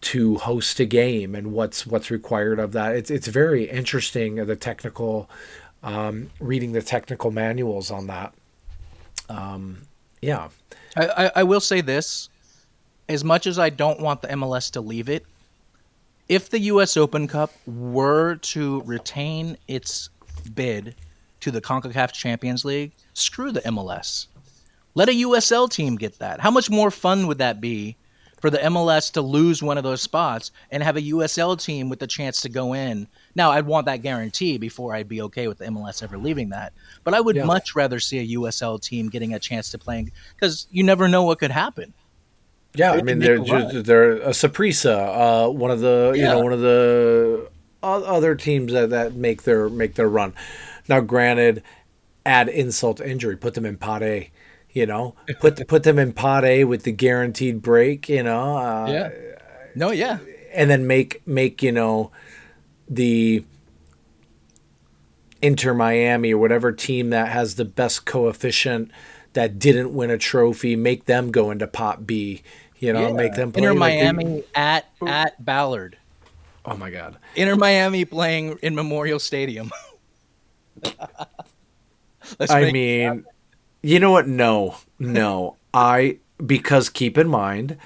to 0.00 0.36
host 0.36 0.80
a 0.80 0.84
game 0.84 1.34
and 1.34 1.52
what's 1.52 1.86
what's 1.86 2.10
required 2.10 2.58
of 2.58 2.72
that. 2.72 2.94
It's 2.96 3.10
it's 3.10 3.28
very 3.28 3.64
interesting 3.64 4.40
uh, 4.40 4.44
the 4.44 4.56
technical 4.56 5.28
um, 5.82 6.30
reading 6.40 6.72
the 6.72 6.82
technical 6.82 7.30
manuals 7.30 7.90
on 7.90 8.06
that. 8.08 8.34
Um, 9.28 9.82
yeah, 10.20 10.48
I, 10.96 11.06
I, 11.06 11.30
I 11.36 11.42
will 11.42 11.60
say 11.60 11.80
this: 11.80 12.28
as 13.08 13.24
much 13.24 13.46
as 13.46 13.58
I 13.58 13.70
don't 13.70 14.00
want 14.00 14.22
the 14.22 14.28
MLS 14.28 14.70
to 14.72 14.80
leave 14.80 15.08
it, 15.08 15.24
if 16.30 16.48
the 16.48 16.60
U.S. 16.60 16.96
Open 16.96 17.26
Cup 17.26 17.52
were 17.66 18.36
to 18.36 18.82
retain 18.82 19.56
its 19.66 20.10
bid 20.54 20.94
to 21.40 21.50
the 21.50 21.60
CONCACAF 21.60 22.12
Champions 22.12 22.64
League, 22.64 22.92
screw 23.14 23.50
the 23.50 23.60
MLS. 23.62 24.28
Let 24.94 25.08
a 25.08 25.12
USL 25.12 25.68
team 25.68 25.96
get 25.96 26.20
that. 26.20 26.38
How 26.40 26.52
much 26.52 26.70
more 26.70 26.92
fun 26.92 27.26
would 27.26 27.38
that 27.38 27.60
be 27.60 27.96
for 28.40 28.48
the 28.48 28.58
MLS 28.58 29.10
to 29.14 29.22
lose 29.22 29.60
one 29.60 29.76
of 29.76 29.82
those 29.82 30.02
spots 30.02 30.52
and 30.70 30.84
have 30.84 30.96
a 30.96 31.02
USL 31.02 31.60
team 31.60 31.88
with 31.88 31.98
the 31.98 32.06
chance 32.06 32.42
to 32.42 32.48
go 32.48 32.74
in? 32.74 33.08
Now, 33.34 33.50
I'd 33.50 33.66
want 33.66 33.86
that 33.86 34.02
guarantee 34.02 34.56
before 34.56 34.94
I'd 34.94 35.08
be 35.08 35.22
okay 35.22 35.48
with 35.48 35.58
the 35.58 35.64
MLS 35.66 36.00
ever 36.00 36.16
leaving 36.16 36.50
that. 36.50 36.72
But 37.02 37.14
I 37.14 37.20
would 37.20 37.34
Yeah. 37.34 37.44
much 37.44 37.74
rather 37.74 37.98
see 37.98 38.20
a 38.20 38.38
USL 38.38 38.78
team 38.78 39.08
getting 39.08 39.34
a 39.34 39.40
chance 39.40 39.68
to 39.70 39.78
play 39.78 40.06
because 40.36 40.68
you 40.70 40.84
never 40.84 41.08
know 41.08 41.24
what 41.24 41.40
could 41.40 41.50
happen. 41.50 41.92
Yeah. 42.74 42.92
I 42.92 43.02
mean, 43.02 43.18
they're 43.18 43.38
just, 43.38 43.84
they're 43.84 44.12
a 44.12 44.30
Saprissa, 44.30 45.46
uh, 45.46 45.50
one 45.50 45.70
of 45.70 45.80
the 45.80 46.12
you 46.16 46.22
know 46.22 46.40
one 46.40 46.52
of 46.52 46.60
the 46.60 47.48
other 47.82 48.34
teams 48.34 48.72
that, 48.72 48.90
that 48.90 49.14
make 49.14 49.42
their 49.42 49.68
make 49.68 49.94
their 49.94 50.08
run. 50.08 50.34
Now, 50.88 51.00
granted, 51.00 51.62
add 52.26 52.48
insult 52.48 52.98
to 52.98 53.08
injury, 53.08 53.36
put 53.36 53.54
them 53.54 53.66
in 53.66 53.76
pot 53.76 54.02
A. 54.02 54.30
You 54.72 54.86
know, 54.86 55.14
put 55.40 55.66
put 55.68 55.82
them 55.82 55.98
in 55.98 56.12
pot 56.12 56.44
A 56.44 56.64
with 56.64 56.84
the 56.84 56.92
guaranteed 56.92 57.62
break. 57.62 58.08
You 58.08 58.22
know, 58.22 58.56
uh, 58.56 58.86
No, 59.74 59.90
yeah. 59.90 60.18
and 60.52 60.70
then 60.70 60.86
make 60.86 61.26
make 61.26 61.62
you 61.62 61.72
know 61.72 62.12
the 62.88 63.44
Inter 65.42 65.74
Miami 65.74 66.34
or 66.34 66.38
whatever 66.38 66.70
team 66.72 67.10
that 67.10 67.28
has 67.28 67.54
the 67.54 67.64
best 67.64 68.04
coefficient 68.04 68.90
that 69.34 69.58
didn't 69.58 69.94
win 69.94 70.10
a 70.10 70.18
trophy, 70.18 70.76
make 70.76 71.04
them 71.04 71.30
go 71.30 71.50
into 71.50 71.66
pot 71.66 72.06
B. 72.06 72.42
You 72.78 72.92
know, 72.94 73.12
make 73.12 73.34
them 73.34 73.52
play 73.52 73.62
Inter 73.62 73.74
like 73.74 73.98
Miami 73.98 74.44
at 74.54 74.86
at 75.06 75.44
Ballard. 75.44 75.98
oh 76.64 76.76
my 76.76 76.90
god! 76.90 77.16
Inter 77.36 77.56
Miami 77.56 78.04
playing 78.06 78.58
in 78.62 78.74
Memorial 78.74 79.18
Stadium. 79.18 79.70
I 82.48 82.70
mean, 82.70 83.24
you 83.82 83.98
know 83.98 84.10
what? 84.12 84.26
No, 84.28 84.76
no. 84.98 85.56
I 85.74 86.18
because 86.44 86.88
keep 86.88 87.18
in 87.18 87.28
mind, 87.28 87.76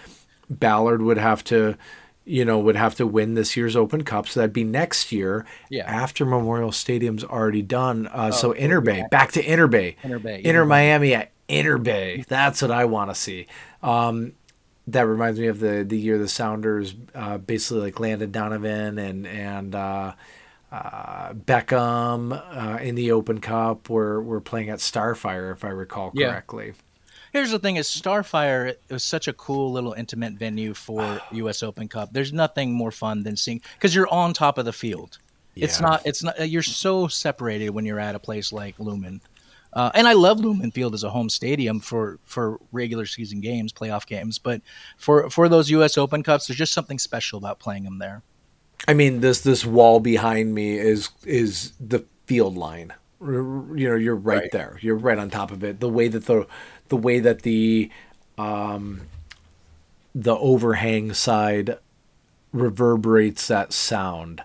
Ballard 0.49 1.03
would 1.03 1.18
have 1.18 1.42
to, 1.45 1.76
you 2.24 2.45
know, 2.45 2.59
would 2.59 2.76
have 2.76 2.95
to 2.97 3.07
win 3.07 3.34
this 3.34 3.57
year's 3.57 3.76
Open 3.76 4.05
Cup, 4.05 4.28
so 4.28 4.40
that'd 4.40 4.53
be 4.53 4.64
next 4.64 5.12
year 5.12 5.45
Yeah. 5.70 5.84
Oh, 5.86 5.90
after 5.90 6.24
Memorial 6.24 6.72
Stadium's 6.72 7.24
already 7.24 7.62
done. 7.62 8.07
Uh, 8.07 8.30
so 8.30 8.55
Interbay, 8.55 9.11
back 9.11 9.32
to 9.32 9.42
Interbay, 9.42 9.97
Inter 10.03 10.18
Bay, 10.18 10.38
Inter 10.38 10.49
Inter 10.51 10.64
Miami 10.66 11.14
at 11.14 11.30
Interbay. 11.49 12.26
That's 12.26 12.62
what 12.62 12.70
I 12.70 12.84
want 12.86 13.11
to 13.11 13.14
see. 13.14 13.47
Um, 13.82 14.32
that 14.86 15.07
reminds 15.07 15.40
me 15.40 15.47
of 15.47 15.61
the 15.61 15.84
the 15.86 15.99
year 15.99 16.18
the 16.18 16.28
Sounders 16.28 16.95
uh, 17.14 17.38
basically 17.38 17.82
like 17.82 18.01
Landon 18.01 18.30
Donovan 18.30 18.99
and 18.99 19.26
and 19.26 19.74
uh, 19.74 20.12
uh, 20.70 21.32
Beckham 21.32 22.32
uh, 22.32 22.78
in 22.82 22.95
the 22.95 23.12
Open 23.12 23.40
Cup. 23.40 23.88
Were 23.88 24.22
were 24.22 24.40
playing 24.40 24.70
at 24.70 24.80
Starfire, 24.80 25.53
if 25.53 25.64
I 25.64 25.68
recall 25.68 26.11
Yeah. 26.14 26.28
correctly. 26.28 26.74
Here's 27.32 27.51
the 27.51 27.59
thing: 27.59 27.76
is 27.76 27.88
Starfire 27.88 28.68
it 28.68 28.80
was 28.90 29.05
such 29.05 29.26
a 29.26 29.32
cool 29.32 29.72
little 29.72 29.92
intimate 29.95 30.34
venue 30.34 30.74
for 30.74 31.20
U.S. 31.32 31.62
Open 31.62 31.88
Cup. 31.88 32.12
There's 32.12 32.32
nothing 32.32 32.72
more 32.72 32.90
fun 32.90 33.22
than 33.22 33.36
seeing 33.36 33.61
because 33.74 33.95
you're 33.95 34.12
on 34.12 34.32
top 34.34 34.59
of 34.59 34.64
the 34.66 34.72
field. 34.72 35.18
It's 35.57 35.80
not. 35.80 36.03
It's 36.05 36.22
not. 36.22 36.49
You're 36.49 36.62
so 36.62 37.07
separated 37.07 37.70
when 37.70 37.84
you're 37.86 38.01
at 38.01 38.14
a 38.14 38.18
place 38.18 38.53
like 38.53 38.78
Lumen. 38.78 39.20
Uh, 39.75 39.91
and 39.95 40.07
I 40.09 40.12
love 40.14 40.39
Lumen 40.41 40.70
Field 40.70 40.95
as 40.95 41.03
a 41.05 41.11
home 41.11 41.29
stadium 41.29 41.81
for, 41.81 42.18
for 42.25 42.61
regular 42.72 43.05
season 43.07 43.41
games, 43.41 43.72
playoff 43.72 44.07
games. 44.07 44.39
But 44.39 44.62
for 44.97 45.29
for 45.29 45.49
those 45.49 45.68
U.S. 45.70 45.99
Open 45.99 46.22
Cups, 46.22 46.47
there's 46.47 46.57
just 46.59 46.72
something 46.72 46.99
special 46.99 47.39
about 47.39 47.59
playing 47.59 47.83
them 47.85 47.99
there. 47.99 48.22
I 48.87 48.95
mean, 48.95 49.20
this 49.20 49.41
this 49.41 49.66
wall 49.66 49.99
behind 50.01 50.55
me 50.55 50.79
is 50.79 51.11
is 51.25 51.72
the 51.81 52.05
field 52.27 52.57
line. 52.57 52.93
You 53.20 53.72
know, 53.75 53.95
you're 53.97 54.14
right, 54.14 54.43
Right. 54.43 54.53
there. 54.53 54.79
You're 54.81 54.97
right 54.97 55.18
on 55.18 55.31
top 55.31 55.51
of 55.51 55.64
it. 55.64 55.81
The 55.81 55.89
way 55.89 56.09
that 56.09 56.27
the 56.27 56.47
the 56.89 56.97
way 56.97 57.18
that 57.20 57.43
the 57.43 57.91
um, 58.39 59.03
the 60.14 60.37
overhang 60.37 61.14
side 61.14 61.79
reverberates 62.53 63.49
that 63.49 63.72
sound. 63.72 64.43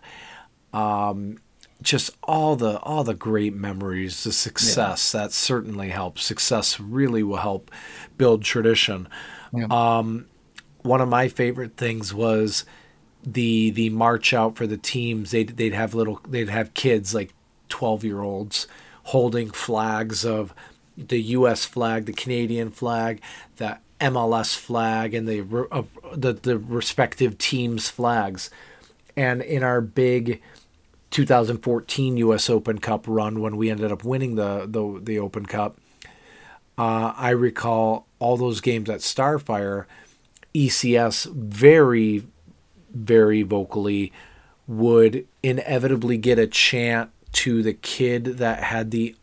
Um, 0.73 1.37
just 1.81 2.11
all 2.23 2.55
the 2.55 2.77
all 2.79 3.03
the 3.03 3.13
great 3.13 3.53
memories, 3.53 4.23
the 4.23 4.31
success 4.31 5.11
that 5.11 5.31
certainly 5.31 5.89
helps. 5.89 6.23
Success 6.23 6.79
really 6.79 7.23
will 7.23 7.37
help 7.37 7.71
build 8.17 8.43
tradition. 8.43 9.07
Um, 9.71 10.25
one 10.81 11.01
of 11.01 11.09
my 11.09 11.27
favorite 11.27 11.77
things 11.77 12.13
was 12.13 12.65
the 13.23 13.71
the 13.71 13.89
march 13.89 14.33
out 14.33 14.57
for 14.57 14.67
the 14.67 14.77
teams. 14.77 15.31
They'd 15.31 15.55
they'd 15.57 15.73
have 15.73 15.93
little 15.93 16.19
they'd 16.27 16.49
have 16.49 16.73
kids 16.73 17.13
like 17.13 17.33
twelve 17.69 18.03
year 18.03 18.21
olds 18.21 18.67
holding 19.03 19.49
flags 19.49 20.25
of 20.25 20.53
the 20.97 21.21
U.S. 21.21 21.65
flag, 21.65 22.05
the 22.05 22.13
Canadian 22.13 22.71
flag, 22.71 23.21
the 23.55 23.79
MLS 24.01 24.55
flag, 24.55 25.13
and 25.13 25.27
the 25.27 25.67
uh, 25.71 25.83
the 26.13 26.33
the 26.33 26.57
respective 26.57 27.37
teams' 27.37 27.89
flags. 27.89 28.49
And 29.15 29.41
in 29.41 29.63
our 29.63 29.81
big 29.81 30.41
2014 31.11 32.17
U.S. 32.17 32.49
Open 32.49 32.79
Cup 32.79 33.05
run, 33.07 33.41
when 33.41 33.57
we 33.57 33.69
ended 33.69 33.91
up 33.91 34.03
winning 34.03 34.35
the 34.35 34.65
the, 34.67 34.99
the 35.01 35.19
Open 35.19 35.45
Cup, 35.45 35.77
uh, 36.77 37.13
I 37.15 37.31
recall 37.31 38.07
all 38.19 38.37
those 38.37 38.61
games 38.61 38.89
at 38.89 38.99
Starfire. 38.99 39.85
ECS 40.55 41.31
very, 41.31 42.25
very 42.91 43.43
vocally 43.43 44.11
would 44.67 45.27
inevitably 45.43 46.17
get 46.17 46.39
a 46.39 46.47
chant 46.47 47.09
to 47.31 47.61
the 47.61 47.73
kid 47.73 48.25
that 48.37 48.63
had 48.63 48.91
the 48.91 49.15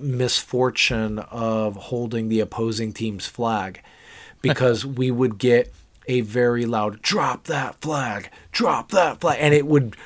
misfortune 0.00 1.18
of 1.18 1.76
holding 1.76 2.28
the 2.28 2.40
opposing 2.40 2.92
team's 2.92 3.26
flag 3.26 3.82
because 4.42 4.86
we 4.86 5.10
would 5.10 5.38
get 5.38 5.72
a 6.06 6.20
very 6.22 6.64
loud 6.64 7.00
drop 7.02 7.44
that 7.44 7.80
flag 7.80 8.30
drop 8.52 8.90
that 8.90 9.20
flag 9.20 9.36
and 9.40 9.54
it 9.54 9.66
would 9.66 9.96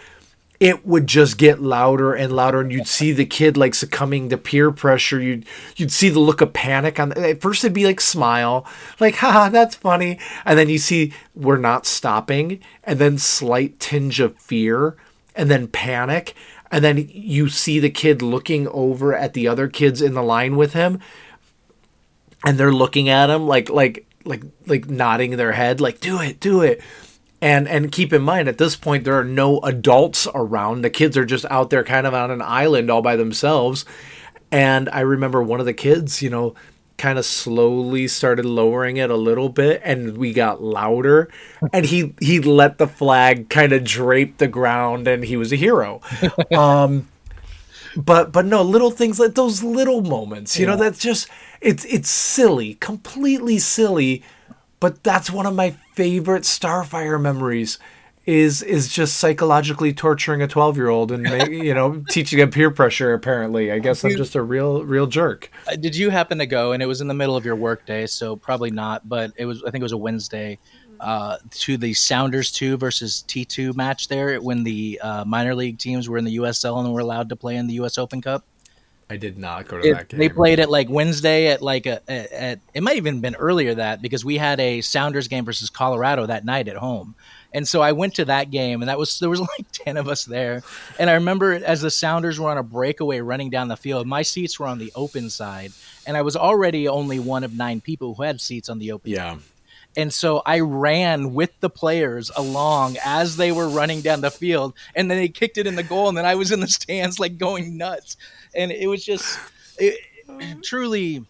it 0.64 0.86
would 0.86 1.06
just 1.06 1.36
get 1.36 1.60
louder 1.60 2.14
and 2.14 2.32
louder 2.32 2.62
and 2.62 2.72
you'd 2.72 2.88
see 2.88 3.12
the 3.12 3.26
kid 3.26 3.54
like 3.54 3.74
succumbing 3.74 4.30
to 4.30 4.38
peer 4.38 4.70
pressure. 4.70 5.20
You'd 5.20 5.44
you'd 5.76 5.92
see 5.92 6.08
the 6.08 6.20
look 6.20 6.40
of 6.40 6.54
panic 6.54 6.98
on 6.98 7.12
at 7.12 7.42
first 7.42 7.62
it'd 7.62 7.74
be 7.74 7.84
like 7.84 8.00
smile 8.00 8.66
like 8.98 9.16
haha 9.16 9.50
that's 9.50 9.74
funny 9.74 10.18
and 10.46 10.58
then 10.58 10.70
you 10.70 10.78
see 10.78 11.12
we're 11.34 11.58
not 11.58 11.84
stopping 11.84 12.60
and 12.82 12.98
then 12.98 13.18
slight 13.18 13.78
tinge 13.78 14.20
of 14.20 14.38
fear 14.38 14.96
and 15.36 15.50
then 15.50 15.68
panic 15.68 16.34
and 16.70 16.82
then 16.82 17.10
you 17.12 17.50
see 17.50 17.78
the 17.78 17.90
kid 17.90 18.22
looking 18.22 18.66
over 18.68 19.14
at 19.14 19.34
the 19.34 19.46
other 19.46 19.68
kids 19.68 20.00
in 20.00 20.14
the 20.14 20.22
line 20.22 20.56
with 20.56 20.72
him 20.72 20.98
and 22.42 22.56
they're 22.56 22.72
looking 22.72 23.10
at 23.10 23.28
him 23.28 23.46
like 23.46 23.68
like 23.68 24.06
like 24.24 24.44
like 24.64 24.88
nodding 24.88 25.36
their 25.36 25.52
head 25.52 25.78
like 25.78 26.00
do 26.00 26.20
it 26.20 26.40
do 26.40 26.62
it 26.62 26.80
and 27.44 27.68
and 27.68 27.92
keep 27.92 28.14
in 28.14 28.22
mind 28.22 28.48
at 28.48 28.56
this 28.56 28.74
point 28.74 29.04
there 29.04 29.18
are 29.18 29.24
no 29.24 29.60
adults 29.60 30.26
around. 30.34 30.80
The 30.80 30.88
kids 30.88 31.14
are 31.18 31.26
just 31.26 31.44
out 31.50 31.68
there 31.68 31.84
kind 31.84 32.06
of 32.06 32.14
on 32.14 32.30
an 32.30 32.40
island 32.40 32.90
all 32.90 33.02
by 33.02 33.16
themselves. 33.16 33.84
And 34.50 34.88
i 34.88 35.00
remember 35.00 35.42
one 35.42 35.60
of 35.60 35.66
the 35.66 35.74
kids 35.74 36.22
you 36.22 36.30
know 36.30 36.54
kind 36.96 37.18
of 37.18 37.26
slowly 37.26 38.08
started 38.08 38.46
lowering 38.46 38.96
it 38.96 39.10
a 39.10 39.16
little 39.16 39.50
bit 39.50 39.82
and 39.84 40.16
we 40.16 40.32
got 40.32 40.62
louder. 40.62 41.28
And 41.70 41.84
he 41.84 42.14
he 42.18 42.40
let 42.40 42.78
the 42.78 42.88
flag 42.88 43.50
kind 43.50 43.74
of 43.74 43.84
drape 43.84 44.38
the 44.38 44.48
ground 44.48 45.06
and 45.06 45.22
he 45.22 45.36
was 45.36 45.52
a 45.52 45.56
hero. 45.56 46.00
Um 46.50 47.08
but 47.96 48.32
but 48.32 48.46
no 48.46 48.62
little 48.62 48.90
things 48.90 49.20
like 49.20 49.34
those 49.34 49.62
little 49.62 50.02
moments 50.02 50.58
you 50.58 50.66
know 50.66 50.76
that's 50.76 50.98
just 50.98 51.28
it's 51.60 51.84
it's 51.84 52.08
silly 52.10 52.74
completely 52.76 53.58
silly. 53.58 54.22
But 54.80 55.02
that's 55.02 55.30
one 55.30 55.46
of 55.46 55.54
my 55.54 55.74
favorite 55.94 56.42
starfire 56.42 57.20
memories 57.20 57.78
is 58.26 58.62
is 58.62 58.88
just 58.88 59.18
psychologically 59.18 59.92
torturing 59.92 60.40
a 60.40 60.48
12 60.48 60.76
year 60.78 60.88
old 60.88 61.12
and 61.12 61.52
you 61.52 61.74
know 61.74 62.02
teaching 62.08 62.38
him 62.38 62.50
peer 62.50 62.70
pressure 62.70 63.12
apparently 63.12 63.70
i 63.70 63.78
guess 63.78 64.02
i'm 64.02 64.16
just 64.16 64.34
a 64.34 64.42
real 64.42 64.82
real 64.82 65.06
jerk 65.06 65.50
Uh, 65.68 65.76
Did 65.76 65.94
you 65.94 66.08
happen 66.10 66.38
to 66.38 66.46
go? 66.46 66.72
And 66.72 66.82
it 66.82 66.86
was 66.86 67.00
in 67.02 67.08
the 67.08 67.14
middle 67.14 67.36
of 67.36 67.44
your 67.44 67.54
workday, 67.56 68.06
so 68.06 68.34
probably 68.36 68.70
not. 68.70 69.06
But 69.08 69.32
it 69.36 69.44
was. 69.44 69.62
I 69.62 69.70
think 69.70 69.82
it 69.82 69.84
was 69.84 69.92
a 69.92 69.98
Wednesday. 69.98 70.58
Uh, 71.00 71.36
to 71.50 71.76
the 71.76 71.92
Sounders 71.92 72.50
two 72.52 72.76
versus 72.78 73.22
T 73.22 73.44
two 73.44 73.72
match 73.74 74.08
there 74.08 74.40
when 74.40 74.62
the 74.64 74.98
uh, 75.02 75.24
minor 75.24 75.54
league 75.54 75.78
teams 75.78 76.08
were 76.08 76.16
in 76.16 76.24
the 76.24 76.36
USL 76.36 76.78
and 76.82 76.94
were 76.94 77.00
allowed 77.00 77.28
to 77.28 77.36
play 77.36 77.56
in 77.56 77.66
the 77.66 77.74
US 77.74 77.98
Open 77.98 78.22
Cup. 78.22 78.44
I 79.14 79.16
did 79.16 79.38
not 79.38 79.68
go 79.68 79.80
to 79.80 79.88
It- 79.88 79.94
that 79.94 80.08
game. 80.08 80.20
they 80.20 80.28
played 80.28 80.58
it 80.58 80.68
like 80.68 80.88
Wednesday 80.90 81.46
at 81.48 81.62
like 81.62 81.86
a 81.86 82.02
at, 82.10 82.32
at 82.32 82.58
it 82.74 82.82
might 82.82 82.96
even 82.96 83.20
been 83.20 83.36
earlier 83.36 83.74
that 83.74 84.02
because 84.02 84.24
we 84.24 84.36
had 84.36 84.60
a 84.60 84.80
Sounders 84.80 85.28
game 85.28 85.44
versus 85.44 85.70
Colorado 85.70 86.26
that 86.26 86.44
night 86.44 86.68
at 86.68 86.76
home. 86.76 87.14
And 87.52 87.68
so 87.68 87.80
I 87.82 87.92
went 87.92 88.14
to 88.16 88.24
that 88.24 88.50
game 88.50 88.82
and 88.82 88.88
that 88.88 88.98
was 88.98 89.18
there 89.20 89.30
was 89.30 89.40
like 89.58 89.66
10 89.72 89.96
of 89.96 90.08
us 90.08 90.24
there. 90.24 90.62
And 90.98 91.08
I 91.08 91.14
remember 91.14 91.52
as 91.52 91.80
the 91.80 91.90
Sounders 91.90 92.38
were 92.40 92.50
on 92.50 92.58
a 92.58 92.62
breakaway 92.64 93.20
running 93.20 93.48
down 93.50 93.68
the 93.68 93.76
field, 93.76 94.06
my 94.08 94.22
seats 94.22 94.58
were 94.58 94.66
on 94.66 94.78
the 94.78 94.92
open 94.96 95.30
side. 95.30 95.72
And 96.06 96.16
I 96.16 96.22
was 96.22 96.36
already 96.36 96.88
only 96.88 97.18
one 97.20 97.44
of 97.44 97.54
9 97.54 97.80
people 97.80 98.14
who 98.14 98.24
had 98.24 98.40
seats 98.40 98.68
on 98.68 98.78
the 98.80 98.90
open 98.92 99.12
yeah. 99.12 99.36
and 99.96 100.12
so 100.12 100.42
I 100.44 100.58
ran 100.60 101.32
with 101.34 101.52
the 101.60 101.70
players 101.70 102.30
along 102.36 102.96
as 103.04 103.36
they 103.36 103.52
were 103.52 103.68
running 103.68 104.00
down 104.00 104.20
the 104.20 104.30
field, 104.30 104.74
and 104.96 105.08
then 105.08 105.18
they 105.18 105.28
kicked 105.28 105.56
it 105.56 105.66
in 105.68 105.76
the 105.76 105.84
goal, 105.84 106.08
and 106.08 106.18
then 106.18 106.26
I 106.26 106.34
was 106.34 106.50
in 106.50 106.58
the 106.60 106.66
stands 106.68 107.20
like 107.20 107.38
going 107.38 107.76
nuts, 107.78 108.16
and 108.56 108.70
it 108.72 108.86
was 108.86 109.04
just 109.04 109.38
it, 109.78 109.98
truly 110.62 111.24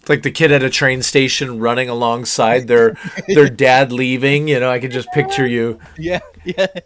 It's 0.00 0.08
like 0.08 0.22
the 0.22 0.30
kid 0.30 0.52
at 0.52 0.62
a 0.62 0.70
train 0.70 1.02
station 1.02 1.58
running 1.60 1.88
alongside 1.88 2.66
their 2.68 2.96
their 3.28 3.48
dad 3.48 3.92
leaving 3.92 4.48
you 4.48 4.58
know 4.60 4.70
i 4.70 4.78
could 4.78 4.90
just 4.92 5.08
picture 5.12 5.46
you. 5.46 5.78
Yeah 5.98 6.20
yeah. 6.44 6.66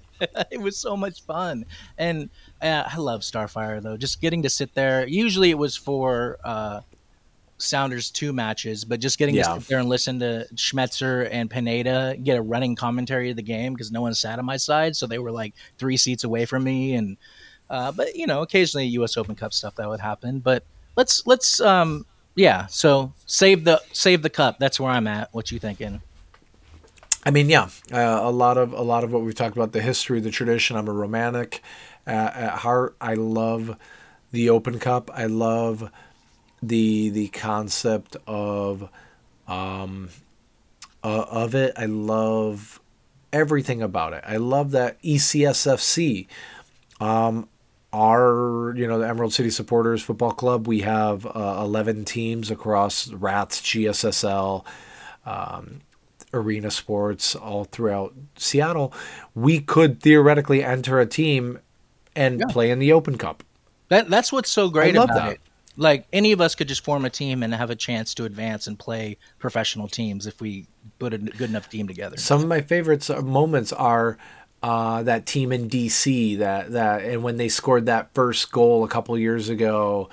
It 0.51 0.61
was 0.61 0.79
so 0.79 0.97
much 0.97 1.23
fun. 1.23 1.67
And 1.99 2.31
uh, 2.63 2.85
i 2.87 2.97
love 2.99 3.21
starfire 3.23 3.83
though 3.83 3.97
just 3.97 4.21
getting 4.21 4.43
to 4.43 4.51
sit 4.51 4.73
there. 4.75 5.07
Usually 5.07 5.51
it 5.51 5.59
was 5.59 5.77
for 5.77 6.39
uh 6.45 6.81
sounders 7.59 8.11
two 8.11 8.33
matches 8.33 8.85
but 8.85 8.99
just 9.01 9.17
getting 9.17 9.35
Yeah. 9.37 9.45
to 9.55 9.61
sit 9.61 9.69
there 9.69 9.79
and 9.79 9.89
listen 9.89 10.19
to 10.19 10.45
schmetzer 10.57 11.29
and 11.31 11.49
pineda 11.49 12.17
get 12.23 12.37
a 12.37 12.43
running 12.43 12.75
commentary 12.75 13.31
of 13.31 13.37
the 13.37 13.43
game 13.43 13.75
because 13.75 13.93
no 13.93 14.03
one 14.03 14.13
sat 14.13 14.39
on 14.41 14.45
my 14.45 14.57
side 14.57 14.97
so 14.97 15.07
they 15.07 15.21
were 15.21 15.31
like 15.31 15.55
three 15.79 15.97
seats 15.97 16.25
away 16.25 16.47
from 16.47 16.65
me 16.65 16.95
and 16.95 17.17
uh 17.71 17.93
but 17.93 18.15
you 18.15 18.27
know 18.27 18.43
occasionally 18.43 18.87
us 18.87 19.17
open 19.17 19.35
cup 19.35 19.53
stuff 19.53 19.75
that 19.77 19.89
would 19.89 20.01
happen 20.01 20.39
but 20.41 20.65
let's 20.97 21.27
let's 21.27 21.61
um 21.61 22.05
yeah 22.35 22.67
so 22.67 23.13
save 23.27 23.65
the 23.65 23.81
save 23.93 24.23
the 24.23 24.31
cup 24.31 24.59
that's 24.59 24.79
where 24.79 24.91
i'm 24.91 25.07
at 25.07 25.33
what 25.33 25.51
you 25.51 25.59
thinking 25.59 26.01
I 27.27 27.31
mean, 27.31 27.49
yeah, 27.49 27.71
uh, 27.91 28.21
a 28.23 28.31
lot 28.31 28.59
of 28.59 28.75
a 28.75 28.83
lot 28.83 29.03
of 29.03 29.11
what 29.11 29.23
we've 29.23 29.35
talked 29.35 29.57
about, 29.57 29.73
the 29.73 29.81
history, 29.81 30.21
the 30.21 30.31
tradition. 30.31 30.77
I'm 30.77 30.89
a 30.89 30.93
romantic 30.93 31.63
uh, 32.07 32.11
at 32.11 32.51
heart. 32.59 32.97
I 33.01 33.15
love 33.15 33.79
the 34.31 34.51
Open 34.51 34.79
Cup. 34.79 35.11
I 35.15 35.25
love 35.25 35.91
the 36.63 37.09
the 37.11 37.29
concept 37.29 38.17
of 38.27 38.91
um 39.49 40.11
uh, 41.03 41.25
of 41.31 41.55
it. 41.55 41.73
I 41.77 41.87
love 41.87 42.81
everything 43.33 43.83
about 43.83 44.13
it. 44.13 44.23
I 44.27 44.37
love 44.37 44.73
that 44.73 45.03
ECSFC. 45.03 46.27
Um, 47.01 47.49
our 47.95 48.75
you 48.77 48.87
know 48.87 48.99
the 48.99 49.09
Emerald 49.09 49.33
City 49.33 49.51
Supporters 49.51 50.03
Football 50.03 50.33
Club. 50.33 50.67
We 50.67 50.81
have 50.81 51.25
uh, 51.27 51.61
11 51.63 52.05
teams 52.05 52.51
across 52.51 53.09
Rats, 53.13 53.61
GSSL 53.63 54.65
arena 56.35 56.71
sports 56.71 57.35
all 57.35 57.65
throughout 57.65 58.13
Seattle, 58.37 58.93
we 59.35 59.61
could 59.61 60.01
theoretically 60.01 60.63
enter 60.63 61.01
a 61.01 61.07
team 61.07 61.61
and 62.17 62.43
play 62.51 62.71
in 62.71 62.79
the 62.79 62.93
Open 62.93 63.17
Cup. 63.17 63.43
That 63.89 64.11
that's 64.11 64.33
what's 64.33 64.51
so 64.51 64.69
great 64.69 64.97
about 64.97 65.09
that. 65.15 65.33
it. 65.35 65.41
Like 65.77 66.07
any 66.13 66.33
of 66.33 66.41
us 66.41 66.55
could 66.55 66.69
just 66.69 66.85
form 66.85 67.05
a 67.05 67.11
team 67.11 67.43
and 67.43 67.53
have 67.53 67.71
a 67.71 67.77
chance 67.77 68.15
to 68.15 68.25
advance 68.25 68.67
and 68.67 68.79
play 68.79 69.17
professional 69.39 69.89
teams 69.89 70.27
if 70.27 70.41
we 70.41 70.67
put 70.99 71.13
a 71.13 71.19
good 71.19 71.51
enough 71.51 71.69
team 71.69 71.89
together. 71.89 72.17
Some 72.17 72.41
of 72.41 72.49
my 72.49 72.61
favorites 72.61 73.11
uh, 73.11 73.23
moments 73.23 73.73
are 73.73 74.17
uh, 74.65 75.03
that 75.03 75.27
team 75.27 75.53
in 75.53 75.69
DC 75.69 76.39
that 76.39 76.73
that 76.73 77.05
and 77.05 77.23
when 77.23 77.37
they 77.37 77.51
scored 77.51 77.85
that 77.85 78.09
first 78.15 78.51
goal 78.51 78.83
a 78.83 78.89
couple 78.89 79.17
years 79.19 79.51
ago. 79.51 80.09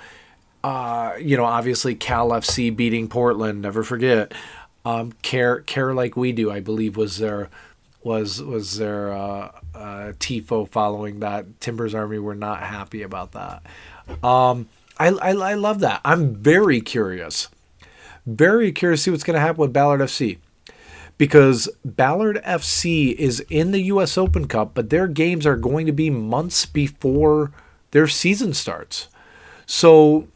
Uh, 0.62 1.14
you 1.18 1.38
know, 1.38 1.46
obviously 1.46 1.94
Cal 1.94 2.28
FC 2.28 2.74
beating 2.76 3.08
Portland. 3.08 3.62
Never 3.62 3.82
forget. 3.82 4.34
Um, 4.84 5.12
care 5.22 5.60
care 5.60 5.94
like 5.94 6.18
we 6.18 6.32
do. 6.32 6.50
I 6.50 6.60
believe 6.60 6.98
was 6.98 7.16
their 7.16 7.48
was 8.02 8.42
was 8.42 8.76
their 8.76 9.10
uh, 9.14 9.52
uh, 9.74 10.12
tifo 10.20 10.68
following 10.68 11.20
that. 11.20 11.58
Timbers 11.62 11.94
Army 11.94 12.18
were 12.18 12.34
not 12.34 12.62
happy 12.62 13.02
about 13.02 13.32
that. 13.32 13.62
Um, 14.22 14.68
I, 14.98 15.08
I 15.08 15.30
I 15.30 15.54
love 15.54 15.80
that. 15.80 16.02
I'm 16.04 16.34
very 16.34 16.82
curious, 16.82 17.48
very 18.26 18.70
curious 18.70 19.00
to 19.00 19.04
see 19.04 19.10
what's 19.12 19.24
going 19.24 19.36
to 19.36 19.40
happen 19.40 19.62
with 19.62 19.72
Ballard 19.72 20.02
FC 20.02 20.36
because 21.22 21.68
Ballard 21.84 22.42
FC 22.44 23.14
is 23.14 23.38
in 23.48 23.70
the 23.70 23.82
U.S. 23.82 24.18
Open 24.18 24.48
Cup, 24.48 24.74
but 24.74 24.90
their 24.90 25.06
games 25.06 25.46
are 25.46 25.54
going 25.54 25.86
to 25.86 25.92
be 25.92 26.10
months 26.10 26.66
before 26.66 27.52
their 27.92 28.08
season 28.08 28.52
starts. 28.52 29.06
So 29.64 30.26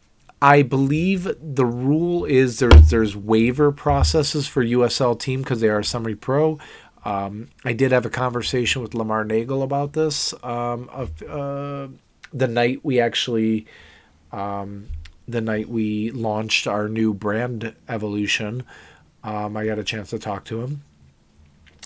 I 0.41 0.63
believe 0.63 1.25
the 1.43 1.67
rule 1.67 2.25
is 2.25 2.61
there's 2.61 2.89
there's 2.89 3.17
waiver 3.17 3.73
processes 3.73 4.47
for 4.47 4.65
USL 4.65 5.19
team 5.19 5.43
because 5.43 5.61
they 5.61 5.71
are 5.71 5.83
semi 5.83 6.15
pro. 6.15 6.61
Um, 7.05 7.49
I 7.65 7.73
did 7.73 7.91
have 7.91 8.07
a 8.07 8.11
conversation 8.11 8.81
with 8.81 8.95
Lamar 8.95 9.25
Neagle 9.25 9.65
about 9.65 9.93
this 9.93 10.35
um, 10.45 10.89
of 10.93 11.21
uh, 11.25 11.89
the 12.33 12.47
night 12.47 12.85
we 12.85 13.01
actually 13.01 13.67
um, 14.31 14.87
the 15.27 15.41
night 15.41 15.69
we 15.69 16.13
launched 16.13 16.69
our 16.69 16.89
new 16.89 17.13
brand 17.13 17.75
evolution. 17.89 18.63
Um, 19.27 19.57
I 19.57 19.67
got 19.67 19.79
a 19.79 19.85
chance 19.85 20.11
to 20.11 20.19
talk 20.21 20.45
to 20.47 20.63
him. 20.63 20.83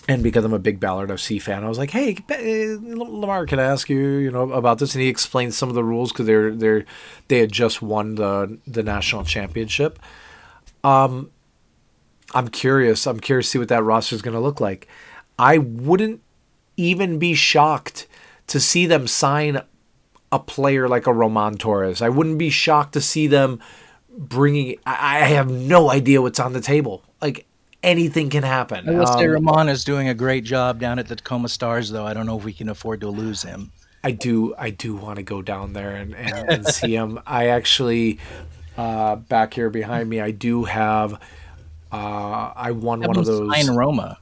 And 0.07 0.23
because 0.23 0.45
I'm 0.45 0.53
a 0.53 0.59
big 0.59 0.79
Ballard 0.79 1.09
FC 1.09 1.41
fan, 1.41 1.63
I 1.63 1.69
was 1.69 1.77
like, 1.77 1.89
"Hey, 1.89 2.17
eh, 2.29 2.75
Lamar, 2.79 3.45
can 3.45 3.59
I 3.59 3.63
ask 3.63 3.89
you, 3.89 3.99
you 4.17 4.31
know, 4.31 4.51
about 4.51 4.79
this?" 4.79 4.95
And 4.95 5.01
he 5.01 5.09
explained 5.09 5.53
some 5.53 5.69
of 5.69 5.75
the 5.75 5.83
rules 5.83 6.11
because 6.11 6.25
they're 6.25 6.51
they're 6.55 6.85
they 7.27 7.39
had 7.39 7.51
just 7.51 7.81
won 7.81 8.15
the 8.15 8.57
the 8.65 8.83
national 8.83 9.25
championship. 9.25 9.99
Um, 10.83 11.31
I'm 12.33 12.47
curious. 12.47 13.05
I'm 13.05 13.19
curious 13.19 13.47
to 13.47 13.51
see 13.51 13.59
what 13.59 13.69
that 13.69 13.83
roster 13.83 14.15
is 14.15 14.21
going 14.21 14.33
to 14.33 14.39
look 14.39 14.59
like. 14.59 14.87
I 15.37 15.57
wouldn't 15.57 16.21
even 16.77 17.19
be 17.19 17.33
shocked 17.33 18.07
to 18.47 18.59
see 18.59 18.85
them 18.85 19.07
sign 19.07 19.61
a 20.31 20.39
player 20.39 20.87
like 20.87 21.07
a 21.07 21.13
Roman 21.13 21.57
Torres. 21.57 22.01
I 22.01 22.09
wouldn't 22.09 22.37
be 22.37 22.49
shocked 22.49 22.93
to 22.93 23.01
see 23.01 23.27
them 23.27 23.59
bringing. 24.17 24.77
I 24.85 25.19
have 25.19 25.49
no 25.49 25.91
idea 25.91 26.21
what's 26.21 26.39
on 26.39 26.53
the 26.53 26.61
table. 26.61 27.03
Like 27.21 27.45
anything 27.83 28.29
can 28.29 28.43
happen. 28.43 28.87
I 28.89 28.93
will 28.93 29.07
say 29.07 29.25
Um, 29.25 29.31
Ramon 29.31 29.69
is 29.69 29.83
doing 29.83 30.07
a 30.07 30.13
great 30.13 30.43
job 30.43 30.79
down 30.79 30.99
at 30.99 31.07
the 31.07 31.15
Tacoma 31.15 31.49
Stars, 31.49 31.89
though. 31.89 32.05
I 32.05 32.13
don't 32.13 32.25
know 32.25 32.37
if 32.37 32.43
we 32.43 32.53
can 32.53 32.69
afford 32.69 33.01
to 33.01 33.09
lose 33.09 33.43
him. 33.43 33.71
I 34.03 34.11
do. 34.11 34.55
I 34.57 34.71
do 34.71 34.95
want 34.95 35.17
to 35.17 35.23
go 35.23 35.41
down 35.41 35.73
there 35.73 35.95
and, 35.95 36.15
and, 36.15 36.49
and 36.49 36.67
see 36.67 36.95
him. 36.95 37.19
I 37.27 37.47
actually 37.47 38.19
uh, 38.77 39.15
back 39.17 39.53
here 39.53 39.69
behind 39.69 40.09
me. 40.09 40.19
I 40.19 40.31
do 40.31 40.63
have. 40.63 41.13
Uh, 41.91 42.51
I 42.55 42.71
won 42.71 43.01
Have 43.01 43.09
one 43.09 43.17
of 43.17 43.25
those. 43.25 43.53
sign 43.53 43.75
Roma. 43.75 44.17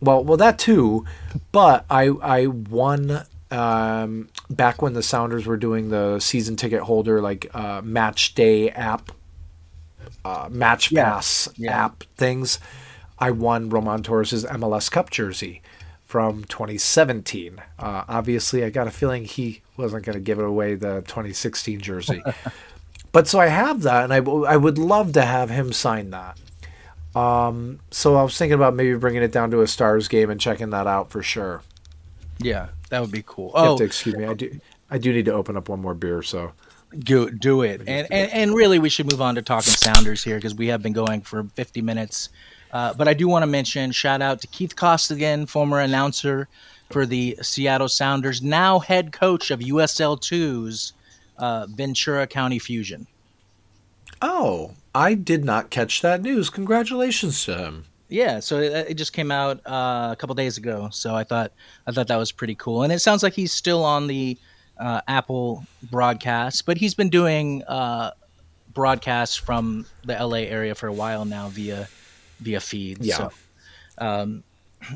Well, 0.00 0.24
well, 0.24 0.36
that 0.38 0.58
too, 0.58 1.04
but 1.52 1.84
I 1.90 2.06
I 2.08 2.46
won 2.46 3.22
um, 3.50 4.28
back 4.50 4.80
when 4.80 4.94
the 4.94 5.02
Sounders 5.02 5.46
were 5.46 5.56
doing 5.56 5.90
the 5.90 6.18
season 6.20 6.56
ticket 6.56 6.80
holder 6.80 7.20
like 7.20 7.46
uh, 7.54 7.82
match 7.84 8.34
day 8.34 8.70
app, 8.70 9.12
uh, 10.24 10.48
match 10.50 10.94
pass 10.94 11.48
yeah. 11.56 11.84
app 11.84 12.04
things. 12.16 12.58
I 13.18 13.30
won 13.30 13.68
Roman 13.68 14.02
Torres' 14.02 14.44
MLS 14.44 14.90
Cup 14.90 15.10
jersey 15.10 15.62
from 16.04 16.44
2017. 16.44 17.58
Uh, 17.78 18.04
obviously, 18.08 18.64
I 18.64 18.70
got 18.70 18.86
a 18.86 18.90
feeling 18.90 19.24
he 19.24 19.62
wasn't 19.76 20.04
going 20.04 20.14
to 20.14 20.20
give 20.20 20.38
it 20.38 20.44
away 20.44 20.74
the 20.74 21.02
2016 21.02 21.80
jersey. 21.80 22.22
but 23.12 23.28
so 23.28 23.38
I 23.38 23.46
have 23.46 23.82
that, 23.82 24.04
and 24.04 24.12
I, 24.12 24.20
w- 24.20 24.44
I 24.44 24.56
would 24.56 24.76
love 24.76 25.12
to 25.14 25.22
have 25.22 25.50
him 25.50 25.72
sign 25.72 26.10
that. 26.10 26.38
Um, 27.14 27.80
so 27.90 28.16
I 28.16 28.22
was 28.22 28.36
thinking 28.36 28.54
about 28.54 28.74
maybe 28.74 28.94
bringing 28.94 29.22
it 29.22 29.32
down 29.32 29.50
to 29.52 29.60
a 29.62 29.66
Stars 29.66 30.08
game 30.08 30.30
and 30.30 30.40
checking 30.40 30.70
that 30.70 30.86
out 30.86 31.10
for 31.10 31.22
sure. 31.22 31.62
Yeah, 32.38 32.68
that 32.90 33.00
would 33.00 33.12
be 33.12 33.22
cool. 33.24 33.52
Oh, 33.54 33.78
to 33.78 33.84
excuse 33.84 34.16
me. 34.16 34.24
I 34.24 34.34
do. 34.34 34.60
I 34.90 34.98
do 34.98 35.12
need 35.12 35.24
to 35.26 35.32
open 35.32 35.56
up 35.56 35.68
one 35.68 35.80
more 35.80 35.94
beer. 35.94 36.22
So 36.22 36.52
do, 36.98 37.30
do 37.30 37.62
it. 37.62 37.80
And, 37.86 38.06
and 38.10 38.30
and 38.32 38.54
really, 38.54 38.78
we 38.78 38.88
should 38.88 39.10
move 39.10 39.20
on 39.20 39.34
to 39.36 39.42
talking 39.42 39.72
Sounders 39.72 40.22
here 40.22 40.36
because 40.36 40.54
we 40.54 40.68
have 40.68 40.82
been 40.82 40.92
going 40.92 41.22
for 41.22 41.44
50 41.44 41.82
minutes. 41.82 42.28
Uh, 42.72 42.94
but 42.94 43.06
I 43.06 43.14
do 43.14 43.28
want 43.28 43.42
to 43.42 43.46
mention 43.46 43.92
shout 43.92 44.22
out 44.22 44.40
to 44.40 44.46
Keith 44.46 44.76
Costigan, 44.76 45.46
former 45.46 45.78
announcer 45.78 46.48
for 46.90 47.06
the 47.06 47.38
Seattle 47.42 47.88
Sounders, 47.88 48.42
now 48.42 48.78
head 48.78 49.12
coach 49.12 49.50
of 49.50 49.60
USL 49.60 50.18
2's 50.18 50.92
uh, 51.38 51.66
Ventura 51.68 52.26
County 52.26 52.58
Fusion. 52.58 53.06
oh, 54.20 54.72
I 54.94 55.14
did 55.14 55.44
not 55.44 55.70
catch 55.70 56.02
that 56.02 56.20
news. 56.20 56.50
Congratulations 56.50 57.44
to 57.46 57.56
him. 57.56 57.84
Yeah, 58.10 58.40
so 58.40 58.58
it, 58.58 58.90
it 58.90 58.94
just 58.94 59.14
came 59.14 59.30
out 59.30 59.66
uh, 59.66 60.10
a 60.12 60.16
couple 60.16 60.34
days 60.34 60.58
ago. 60.58 60.90
So 60.92 61.14
I 61.14 61.24
thought 61.24 61.52
I 61.86 61.92
thought 61.92 62.08
that 62.08 62.18
was 62.18 62.30
pretty 62.30 62.54
cool, 62.54 62.82
and 62.82 62.92
it 62.92 62.98
sounds 62.98 63.22
like 63.22 63.32
he's 63.32 63.52
still 63.52 63.84
on 63.84 64.06
the 64.06 64.36
uh, 64.82 65.00
Apple 65.06 65.64
broadcast, 65.90 66.66
but 66.66 66.76
he's 66.76 66.94
been 66.94 67.08
doing 67.08 67.62
uh, 67.64 68.10
broadcasts 68.74 69.36
from 69.36 69.86
the 70.04 70.14
LA 70.14 70.38
area 70.38 70.74
for 70.74 70.88
a 70.88 70.92
while 70.92 71.24
now 71.24 71.48
via 71.48 71.88
via 72.40 72.60
feeds. 72.60 73.06
Yeah. 73.06 73.16
So, 73.16 73.30
um, 73.98 74.42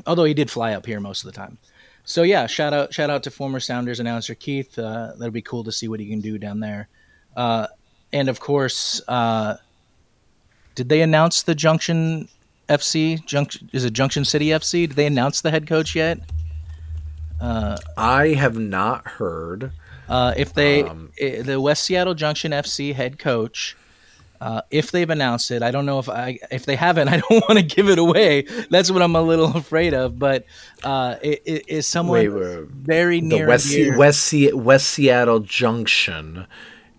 although 0.05 0.25
he 0.25 0.33
did 0.33 0.51
fly 0.51 0.73
up 0.73 0.85
here 0.85 0.99
most 0.99 1.23
of 1.23 1.31
the 1.31 1.37
time. 1.37 1.57
So 2.03 2.23
yeah, 2.23 2.47
shout 2.47 2.73
out 2.73 2.93
shout 2.93 3.09
out 3.09 3.23
to 3.23 3.31
former 3.31 3.61
Sounders 3.61 4.01
announcer 4.01 4.35
Keith. 4.35 4.77
Uh, 4.77 5.13
that'd 5.17 5.33
be 5.33 5.41
cool 5.41 5.63
to 5.63 5.71
see 5.71 5.87
what 5.87 6.01
he 6.01 6.09
can 6.09 6.19
do 6.19 6.37
down 6.37 6.59
there. 6.59 6.89
Uh, 7.35 7.67
and 8.11 8.27
of 8.27 8.41
course, 8.41 9.01
uh, 9.07 9.55
did 10.75 10.89
they 10.89 11.01
announce 11.01 11.43
the 11.43 11.55
Junction 11.55 12.27
FC? 12.67 13.25
Junction 13.25 13.69
is 13.71 13.85
it 13.85 13.93
Junction 13.93 14.25
City 14.25 14.47
FC? 14.47 14.87
Did 14.87 14.91
they 14.91 15.05
announce 15.05 15.39
the 15.39 15.51
head 15.51 15.65
coach 15.65 15.95
yet? 15.95 16.19
I 17.41 18.33
have 18.37 18.57
not 18.57 19.07
heard. 19.07 19.71
Uh, 20.09 20.33
if 20.37 20.53
they 20.53 20.83
Um, 20.83 21.11
the 21.17 21.59
West 21.59 21.83
Seattle 21.83 22.13
Junction 22.13 22.51
FC 22.51 22.93
head 22.93 23.19
coach, 23.19 23.75
uh, 24.39 24.61
if 24.71 24.91
they've 24.91 25.09
announced 25.09 25.51
it, 25.51 25.63
I 25.63 25.71
don't 25.71 25.85
know 25.85 25.99
if 25.99 26.07
I 26.07 26.39
if 26.51 26.65
they 26.65 26.75
haven't. 26.75 27.07
I 27.13 27.17
don't 27.17 27.43
want 27.47 27.59
to 27.59 27.63
give 27.63 27.89
it 27.89 27.99
away. 27.99 28.43
That's 28.69 28.91
what 28.91 29.01
I'm 29.01 29.15
a 29.15 29.21
little 29.21 29.55
afraid 29.55 29.93
of. 29.93 30.17
But 30.17 30.45
uh, 30.83 31.15
it, 31.21 31.41
it 31.45 31.69
is 31.69 31.87
someone 31.87 32.33
Wait, 32.33 32.67
very 32.69 33.19
The 33.19 33.27
near 33.27 33.47
West 33.47 33.65
Se- 33.65 33.95
West 33.95 34.23
Se- 34.23 34.53
West 34.53 34.89
Seattle 34.91 35.39
Junction 35.39 36.47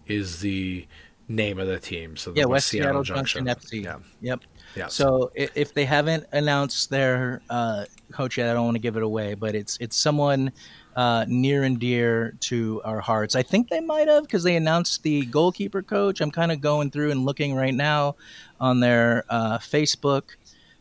is 0.06 0.40
the 0.40 0.86
name 1.28 1.58
of 1.58 1.66
the 1.66 1.78
team. 1.78 2.16
So 2.16 2.32
the 2.32 2.40
yeah, 2.40 2.46
West 2.46 2.68
Seattle, 2.68 3.02
Junction, 3.02 3.44
FC. 3.46 3.84
Yeah. 3.84 3.98
Yep. 4.20 4.40
Yes. 4.78 4.94
So 4.94 5.32
if 5.34 5.74
they 5.74 5.84
haven't 5.84 6.26
announced 6.30 6.88
their 6.88 7.42
uh, 7.50 7.86
coach 8.12 8.38
yet, 8.38 8.48
I 8.48 8.52
don't 8.52 8.64
want 8.64 8.76
to 8.76 8.80
give 8.80 8.96
it 8.96 9.02
away, 9.02 9.34
but 9.34 9.56
it's 9.56 9.76
it's 9.80 9.96
someone 9.96 10.52
uh, 10.94 11.24
near 11.28 11.64
and 11.64 11.80
dear 11.80 12.36
to 12.40 12.80
our 12.84 13.00
hearts. 13.00 13.34
I 13.34 13.42
think 13.42 13.68
they 13.68 13.80
might 13.80 14.06
have 14.06 14.22
because 14.22 14.44
they 14.44 14.54
announced 14.54 15.02
the 15.02 15.26
goalkeeper 15.26 15.82
coach. 15.82 16.20
I'm 16.20 16.30
kind 16.30 16.52
of 16.52 16.60
going 16.60 16.92
through 16.92 17.10
and 17.10 17.26
looking 17.26 17.56
right 17.56 17.74
now 17.74 18.14
on 18.60 18.78
their 18.78 19.24
uh, 19.28 19.58
Facebook 19.58 20.36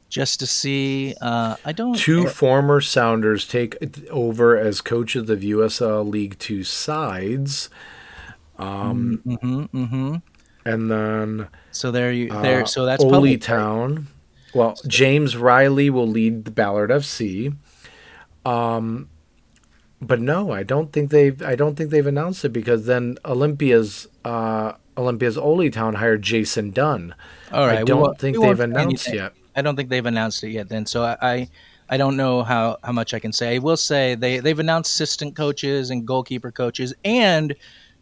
just 0.09 0.39
to 0.41 0.45
see. 0.45 1.15
Uh, 1.19 1.55
I 1.65 1.71
don't. 1.71 1.97
Two 1.97 2.27
former 2.27 2.81
Sounders 2.81 3.47
take 3.47 3.77
over 4.11 4.55
as 4.55 4.79
coaches 4.79 5.27
of 5.27 5.39
the 5.39 5.51
USL 5.51 6.07
League 6.07 6.37
Two 6.37 6.63
sides, 6.63 7.71
hmm 8.57 9.15
hmm 9.15 10.15
and 10.67 10.91
then 10.91 11.47
So 11.77 11.91
there 11.91 12.11
you 12.11 12.29
there. 12.29 12.63
uh, 12.63 12.65
So 12.65 12.85
that's 12.85 13.03
Oly. 13.03 13.37
Town. 13.37 14.07
Well, 14.53 14.75
James 14.87 15.37
Riley 15.37 15.89
will 15.89 16.07
lead 16.07 16.45
the 16.45 16.51
Ballard 16.51 16.89
FC. 16.89 17.55
Um, 18.45 19.09
but 20.01 20.19
no, 20.19 20.51
I 20.51 20.63
don't 20.63 20.91
think 20.91 21.11
they've. 21.11 21.41
I 21.41 21.55
don't 21.55 21.75
think 21.75 21.89
they've 21.89 22.05
announced 22.05 22.45
it 22.45 22.49
because 22.49 22.85
then 22.85 23.17
Olympia's 23.25 24.07
uh, 24.23 24.73
Olympia's 24.97 25.37
Oly 25.37 25.69
Town 25.69 25.95
hired 25.95 26.21
Jason 26.21 26.71
Dunn. 26.71 27.15
All 27.51 27.65
right, 27.67 27.79
I 27.79 27.83
don't 27.83 28.17
think 28.19 28.39
they've 28.39 28.59
announced 28.59 29.07
anything. 29.07 29.15
yet. 29.15 29.33
I 29.55 29.61
don't 29.61 29.75
think 29.75 29.89
they've 29.89 30.05
announced 30.05 30.43
it 30.43 30.51
yet. 30.51 30.69
Then, 30.69 30.85
so 30.85 31.03
I, 31.03 31.17
I, 31.21 31.49
I 31.89 31.97
don't 31.97 32.15
know 32.15 32.43
how, 32.43 32.77
how 32.83 32.91
much 32.91 33.15
I 33.15 33.19
can 33.19 33.33
say. 33.33 33.55
I 33.55 33.57
will 33.57 33.77
say 33.77 34.13
they 34.15 34.39
they've 34.39 34.59
announced 34.59 34.91
assistant 34.93 35.35
coaches 35.35 35.89
and 35.89 36.05
goalkeeper 36.05 36.51
coaches, 36.51 36.93
and 37.03 37.55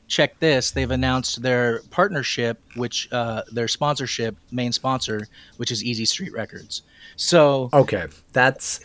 check 0.07 0.39
this, 0.39 0.71
they've 0.71 0.91
announced 0.91 1.41
their 1.41 1.81
partnership, 1.89 2.61
which 2.75 3.11
uh, 3.11 3.43
their 3.51 3.67
sponsorship 3.67 4.35
main 4.51 4.71
sponsor, 4.71 5.27
which 5.57 5.71
is 5.71 5.83
Easy 5.83 6.05
Street 6.05 6.33
Records. 6.33 6.83
So 7.15 7.69
Okay, 7.73 8.07
that's 8.33 8.79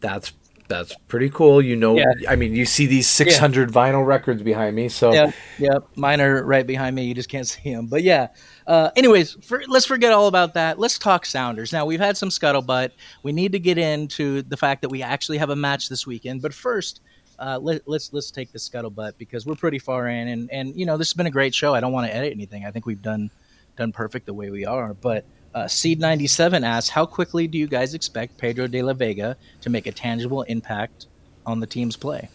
that's 0.00 0.32
That's 0.68 0.94
pretty 1.08 1.28
cool. 1.28 1.60
You 1.60 1.76
know, 1.76 1.96
Yeah. 1.98 2.12
I 2.28 2.36
mean, 2.36 2.54
you 2.54 2.64
see 2.64 2.86
these 2.86 3.06
600 3.06 3.70
vinyl 3.70 4.06
records 4.06 4.42
behind 4.42 4.74
me. 4.74 4.88
So 4.88 5.12
Yeah, 5.12 5.30
yeah. 5.58 5.78
Mine 5.96 6.20
are 6.20 6.42
right 6.44 6.66
behind 6.66 6.96
me. 6.96 7.04
You 7.04 7.14
just 7.14 7.28
can't 7.28 7.46
see 7.54 7.74
them. 7.74 7.88
But 7.88 8.02
yeah. 8.02 8.28
Uh, 8.66 8.90
anyways, 8.96 9.32
for, 9.44 9.62
let's 9.68 9.84
forget 9.84 10.12
all 10.12 10.28
about 10.28 10.54
that. 10.54 10.78
Let's 10.78 10.98
talk 10.98 11.26
Sounders. 11.26 11.72
Now 11.72 11.84
we've 11.84 12.00
had 12.00 12.16
some 12.16 12.30
scuttlebutt. 12.30 12.92
We 13.22 13.32
need 13.32 13.52
to 13.52 13.58
get 13.58 13.76
into 13.76 14.42
the 14.42 14.56
fact 14.56 14.80
that 14.82 14.88
we 14.88 15.02
actually 15.02 15.38
have 15.38 15.50
a 15.50 15.56
match 15.56 15.88
this 15.90 16.06
weekend. 16.06 16.40
But 16.40 16.54
first, 16.54 17.02
uh, 17.42 17.58
let, 17.58 17.86
let's 17.86 18.12
let's 18.12 18.30
take 18.30 18.52
the 18.52 18.58
scuttlebutt 18.58 19.14
because 19.18 19.44
we're 19.44 19.56
pretty 19.56 19.78
far 19.78 20.08
in, 20.08 20.28
and 20.28 20.50
and 20.50 20.74
you 20.76 20.86
know 20.86 20.96
this 20.96 21.08
has 21.08 21.14
been 21.14 21.26
a 21.26 21.30
great 21.30 21.54
show. 21.54 21.74
I 21.74 21.80
don't 21.80 21.92
want 21.92 22.06
to 22.06 22.14
edit 22.14 22.32
anything. 22.32 22.64
I 22.64 22.70
think 22.70 22.86
we've 22.86 23.02
done 23.02 23.30
done 23.76 23.92
perfect 23.92 24.26
the 24.26 24.34
way 24.34 24.50
we 24.50 24.64
are. 24.64 24.94
But 24.94 25.24
uh, 25.54 25.68
Seed 25.68 26.00
ninety 26.00 26.26
seven 26.26 26.64
asks, 26.64 26.88
how 26.88 27.04
quickly 27.04 27.46
do 27.46 27.58
you 27.58 27.66
guys 27.66 27.94
expect 27.94 28.38
Pedro 28.38 28.66
de 28.66 28.82
la 28.82 28.92
Vega 28.92 29.36
to 29.62 29.70
make 29.70 29.86
a 29.86 29.92
tangible 29.92 30.42
impact 30.42 31.06
on 31.44 31.60
the 31.60 31.66
team's 31.66 31.96
play? 31.96 32.28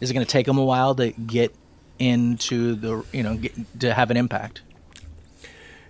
Is 0.00 0.10
it 0.10 0.14
going 0.14 0.26
to 0.26 0.30
take 0.30 0.48
him 0.48 0.58
a 0.58 0.64
while 0.64 0.94
to 0.96 1.10
get 1.12 1.54
into 1.98 2.74
the 2.74 3.04
you 3.12 3.22
know 3.22 3.36
get, 3.36 3.80
to 3.80 3.94
have 3.94 4.10
an 4.10 4.16
impact? 4.16 4.62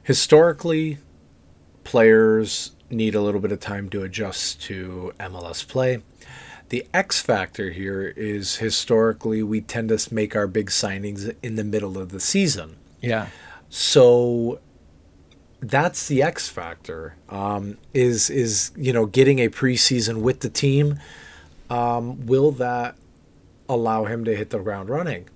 historically, 0.03 0.99
players 1.85 2.73
need 2.91 3.15
a 3.15 3.21
little 3.21 3.41
bit 3.41 3.53
of 3.53 3.61
time 3.61 3.89
to 3.91 4.03
adjust 4.03 4.61
to 4.63 5.13
MLS 5.19 5.67
play. 5.67 6.03
The 6.73 6.87
X 6.95 7.21
factor 7.21 7.71
here 7.71 8.15
is 8.17 8.57
historically 8.57 9.43
we 9.43 9.61
tend 9.61 9.91
to 9.91 10.15
make 10.15 10.35
our 10.35 10.47
big 10.47 10.71
signings 10.71 11.37
in 11.43 11.57
the 11.57 11.65
middle 11.65 11.99
of 11.99 12.13
the 12.13 12.19
season. 12.19 12.77
Yeah, 13.03 13.27
So 13.69 14.59
that's 15.61 16.09
the 16.09 16.23
X 16.23 16.49
factor. 16.49 17.15
Um, 17.29 17.77
is 17.93 18.31
is 18.31 18.71
you 18.75 18.91
know 18.91 19.05
getting 19.05 19.39
a 19.41 19.51
preseason 19.51 20.23
with 20.23 20.41
the 20.41 20.49
team. 20.49 20.99
Um, 21.69 22.25
will 22.25 22.53
that 22.53 22.97
allow 23.69 24.07
him 24.07 24.25
to 24.25 24.35
hit 24.35 24.49
the 24.49 24.59
ground 24.59 24.89
running? 24.89 25.29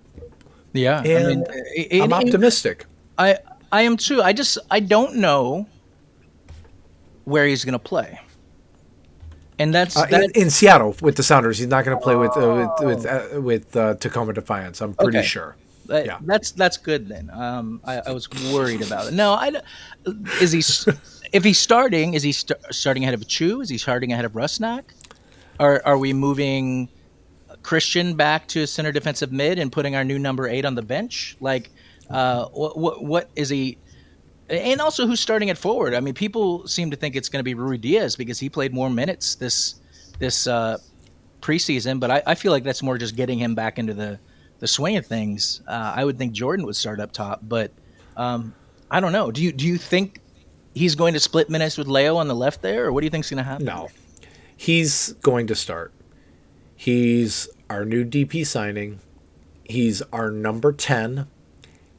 yeah. 0.72 1.02
And 1.02 1.46
I 1.50 2.00
I'm 2.00 2.14
optimistic. 2.14 2.86
I 3.18 3.40
I 3.70 3.82
am 3.82 3.98
too. 3.98 4.22
I 4.22 4.32
just 4.32 4.56
I 4.70 4.80
don't 4.80 5.16
know 5.16 5.66
where 7.24 7.46
he's 7.46 7.62
going 7.62 7.74
to 7.74 7.78
play, 7.78 8.18
and 9.58 9.74
that's 9.74 9.96
Uh, 9.96 10.06
in, 10.10 10.30
in 10.42 10.50
Seattle 10.50 10.94
with 11.00 11.16
the 11.16 11.22
Sounders, 11.22 11.58
he's 11.58 11.66
not 11.68 11.84
going 11.84 11.96
to 11.96 12.02
play 12.02 12.16
with 12.16 12.36
uh, 12.36 12.70
with 12.80 13.04
with, 13.04 13.06
uh, 13.06 13.40
with 13.40 13.76
uh, 13.76 13.94
Tacoma 13.94 14.32
Defiance. 14.32 14.80
I'm 14.80 14.94
pretty 14.94 15.18
Okay. 15.18 15.26
sure. 15.26 15.56
that- 15.86 16.06
yeah. 16.06 16.18
that's 16.22 16.50
that's 16.52 16.76
good 16.76 17.08
then. 17.08 17.30
Um, 17.32 17.80
I, 17.84 17.98
I 18.06 18.10
was 18.12 18.28
worried 18.52 18.82
about 18.82 19.06
it. 19.08 19.14
No, 19.14 19.32
I 19.32 19.52
is 20.40 20.52
he 20.52 20.62
if 21.32 21.44
he's 21.44 21.58
starting? 21.58 22.14
Is 22.14 22.22
he 22.22 22.32
st- 22.32 22.58
starting 22.70 23.02
ahead 23.04 23.14
of 23.14 23.26
Chu? 23.28 23.60
Is 23.60 23.68
he 23.68 23.78
starting 23.78 24.12
ahead 24.12 24.24
of 24.24 24.32
Rusnak? 24.32 24.82
Are 25.60 25.80
are 25.84 25.96
we 25.98 26.12
moving 26.12 26.88
Christian 27.62 28.14
back 28.14 28.46
to 28.48 28.66
center 28.66 28.92
defensive 28.92 29.32
mid 29.32 29.58
and 29.58 29.70
putting 29.72 29.94
our 29.96 30.04
new 30.04 30.18
number 30.18 30.48
eight 30.48 30.64
on 30.64 30.74
the 30.74 30.82
bench? 30.82 31.36
Like, 31.40 31.70
uh, 32.10 32.46
what 32.46 32.76
what, 32.78 33.04
what 33.04 33.30
is 33.36 33.48
he? 33.48 33.78
And 34.48 34.80
also, 34.80 35.06
who's 35.06 35.20
starting 35.20 35.50
at 35.50 35.58
forward? 35.58 35.94
I 35.94 36.00
mean, 36.00 36.14
people 36.14 36.66
seem 36.68 36.90
to 36.92 36.96
think 36.96 37.16
it's 37.16 37.28
going 37.28 37.40
to 37.40 37.44
be 37.44 37.54
Ruidíaz 37.54 38.16
because 38.16 38.38
he 38.38 38.48
played 38.48 38.72
more 38.72 38.88
minutes 38.88 39.34
this 39.34 39.76
this 40.18 40.46
uh, 40.46 40.78
preseason, 41.40 42.00
but 42.00 42.10
I, 42.10 42.22
I 42.26 42.34
feel 42.34 42.52
like 42.52 42.64
that's 42.64 42.82
more 42.82 42.96
just 42.98 43.16
getting 43.16 43.38
him 43.38 43.54
back 43.54 43.78
into 43.78 43.94
the 43.94 44.18
the 44.58 44.66
swing 44.66 44.96
of 44.96 45.06
things. 45.06 45.62
Uh, 45.66 45.92
I 45.96 46.04
would 46.04 46.18
think 46.18 46.32
Jordan 46.32 46.64
would 46.66 46.76
start 46.76 47.00
up 47.00 47.12
top, 47.12 47.40
but 47.42 47.72
um, 48.16 48.54
I 48.90 49.00
don't 49.00 49.12
know. 49.12 49.30
Do 49.30 49.42
you 49.42 49.52
do 49.52 49.66
you 49.66 49.78
think 49.78 50.20
he's 50.74 50.94
going 50.94 51.14
to 51.14 51.20
split 51.20 51.50
minutes 51.50 51.76
with 51.76 51.88
Leo 51.88 52.16
on 52.16 52.28
the 52.28 52.34
left 52.34 52.62
there, 52.62 52.86
or 52.86 52.92
what 52.92 53.00
do 53.00 53.06
you 53.06 53.10
think's 53.10 53.30
going 53.30 53.38
to 53.38 53.44
happen? 53.44 53.66
No, 53.66 53.88
he's 54.56 55.12
going 55.14 55.48
to 55.48 55.54
start. 55.54 55.92
He's 56.76 57.48
our 57.68 57.84
new 57.84 58.04
DP 58.04 58.46
signing. 58.46 59.00
He's 59.64 60.02
our 60.12 60.30
number 60.30 60.72
ten. 60.72 61.26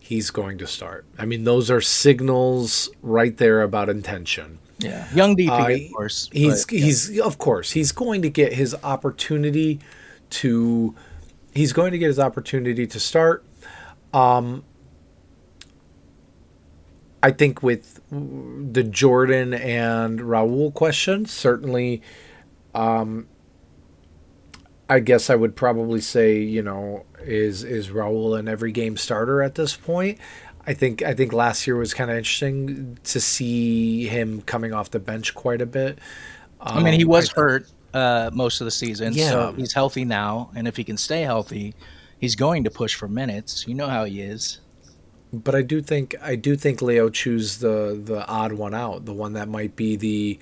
He's 0.07 0.29
going 0.29 0.57
to 0.59 0.67
start. 0.67 1.05
I 1.19 1.25
mean, 1.25 1.43
those 1.43 1.69
are 1.69 1.81
signals 1.81 2.89
right 3.01 3.35
there 3.35 3.61
about 3.61 3.89
intention. 3.89 4.59
Yeah, 4.79 5.05
young 5.13 5.35
DP, 5.35 5.49
Uh, 5.49 5.85
of 5.85 5.91
course. 5.91 6.29
He's 6.31 6.65
but, 6.65 6.71
yeah. 6.71 6.85
he's 6.85 7.19
of 7.19 7.37
course 7.39 7.71
he's 7.71 7.91
going 7.91 8.21
to 8.21 8.29
get 8.29 8.53
his 8.53 8.73
opportunity 8.83 9.81
to 10.29 10.95
he's 11.53 11.73
going 11.73 11.91
to 11.91 11.97
get 11.97 12.07
his 12.07 12.19
opportunity 12.19 12.87
to 12.87 12.99
start. 13.01 13.43
Um, 14.13 14.63
I 17.21 17.31
think 17.31 17.61
with 17.61 17.99
the 18.09 18.83
Jordan 18.83 19.53
and 19.53 20.21
Raul 20.21 20.73
question, 20.73 21.25
certainly, 21.25 22.01
um, 22.73 23.27
I 24.89 24.99
guess 24.99 25.29
I 25.29 25.35
would 25.35 25.55
probably 25.55 26.01
say 26.01 26.39
you 26.39 26.61
know 26.61 27.05
is 27.21 27.63
is 27.63 27.89
Raul 27.89 28.37
an 28.39 28.47
every 28.47 28.71
game 28.71 28.97
starter 28.97 29.41
at 29.41 29.55
this 29.55 29.75
point. 29.75 30.17
I 30.65 30.73
think 30.73 31.01
I 31.01 31.13
think 31.13 31.33
last 31.33 31.65
year 31.67 31.75
was 31.77 31.93
kind 31.93 32.09
of 32.11 32.17
interesting 32.17 32.97
to 33.05 33.19
see 33.19 34.05
him 34.07 34.41
coming 34.41 34.73
off 34.73 34.91
the 34.91 34.99
bench 34.99 35.33
quite 35.33 35.61
a 35.61 35.65
bit. 35.65 35.99
I 36.59 36.81
mean, 36.81 36.93
he 36.93 37.03
Um, 37.03 37.09
was 37.09 37.29
I- 37.29 37.33
hurt 37.41 37.67
uh, 37.93 38.29
most 38.33 38.61
of 38.61 38.65
the 38.65 38.71
season, 38.71 39.13
so 39.13 39.53
he's 39.53 39.73
healthy 39.73 40.05
now, 40.05 40.51
and 40.55 40.67
if 40.67 40.75
he 40.77 40.83
can 40.83 40.97
stay 40.97 41.21
healthy, 41.21 41.73
he's 42.19 42.35
going 42.35 42.63
to 42.65 42.69
push 42.69 42.95
for 42.95 43.07
minutes. 43.07 43.65
You 43.67 43.75
know 43.75 43.87
how 43.87 44.05
he 44.05 44.21
is. 44.21 44.59
but 45.33 45.55
I 45.55 45.61
do 45.61 45.81
think 45.81 46.15
I 46.21 46.35
do 46.35 46.55
think 46.55 46.81
Leo 46.81 47.09
choose 47.09 47.57
the 47.57 47.99
the 48.03 48.25
odd 48.27 48.53
one 48.53 48.73
out, 48.73 49.05
the 49.05 49.13
one 49.13 49.33
that 49.33 49.47
might 49.49 49.75
be 49.75 49.95
the 49.95 50.39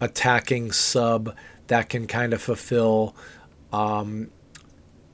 attacking 0.00 0.72
sub 0.72 1.34
that 1.68 1.88
can 1.88 2.06
kind 2.06 2.32
of 2.32 2.40
fulfill, 2.42 3.14
um, 3.72 4.30